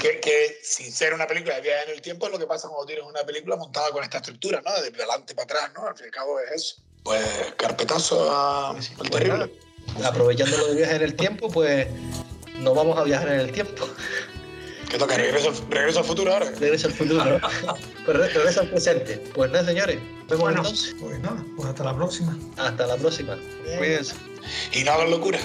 Que, 0.00 0.20
que 0.20 0.58
sin 0.62 0.92
ser 0.92 1.14
una 1.14 1.26
película 1.26 1.54
de 1.56 1.60
viajes 1.62 1.86
en 1.88 1.94
el 1.94 2.02
tiempo 2.02 2.26
es 2.26 2.32
lo 2.32 2.38
que 2.38 2.46
pasa 2.46 2.68
cuando 2.68 2.86
tienes 2.86 3.04
una 3.04 3.22
película 3.24 3.56
montada 3.56 3.90
con 3.90 4.02
esta 4.04 4.18
estructura, 4.18 4.60
¿no? 4.64 4.72
De 4.82 4.88
adelante 4.88 5.34
para 5.34 5.44
atrás, 5.44 5.70
¿no? 5.74 5.86
Al 5.86 5.94
fin 5.96 6.04
y 6.04 6.08
al 6.08 6.12
cabo 6.12 6.38
es 6.40 6.50
eso. 6.52 6.76
Pues 7.04 7.24
carpetazo 7.56 8.30
a, 8.30 8.76
sí, 8.82 8.90
al 8.92 8.96
pues 8.98 9.10
terrible. 9.10 9.52
Aprovechando 10.04 10.56
lo 10.58 10.66
de 10.68 10.74
viajes 10.76 10.96
en 10.96 11.02
el 11.02 11.14
tiempo, 11.16 11.48
pues 11.50 11.86
nos 12.58 12.74
vamos 12.74 12.98
a 12.98 13.04
viajar 13.04 13.28
en 13.28 13.40
el 13.40 13.52
tiempo. 13.52 13.86
Que 14.90 14.98
toca 14.98 15.16
regreso, 15.16 15.52
regreso 15.70 15.98
al 16.00 16.04
futuro 16.04 16.32
ahora. 16.32 16.50
Regresa 16.50 16.86
al 16.88 16.94
futuro, 16.94 17.24
¿no? 17.40 17.40
Pues 18.04 18.16
re- 18.16 18.28
regresa 18.28 18.60
al 18.60 18.70
presente. 18.70 19.16
Pues 19.34 19.50
nada, 19.50 19.64
señores. 19.66 19.98
Nos 19.98 20.28
vemos 20.28 20.40
Bueno, 20.40 20.58
entonces. 20.58 20.94
pues 21.00 21.18
nada, 21.20 21.44
pues 21.56 21.68
hasta 21.68 21.84
la 21.84 21.94
próxima. 21.94 22.38
Hasta 22.56 22.86
la 22.86 22.96
próxima. 22.96 23.38
Cuídense. 23.78 24.14
Y 24.72 24.84
no 24.84 24.92
hagan 24.92 25.10
locura. 25.10 25.38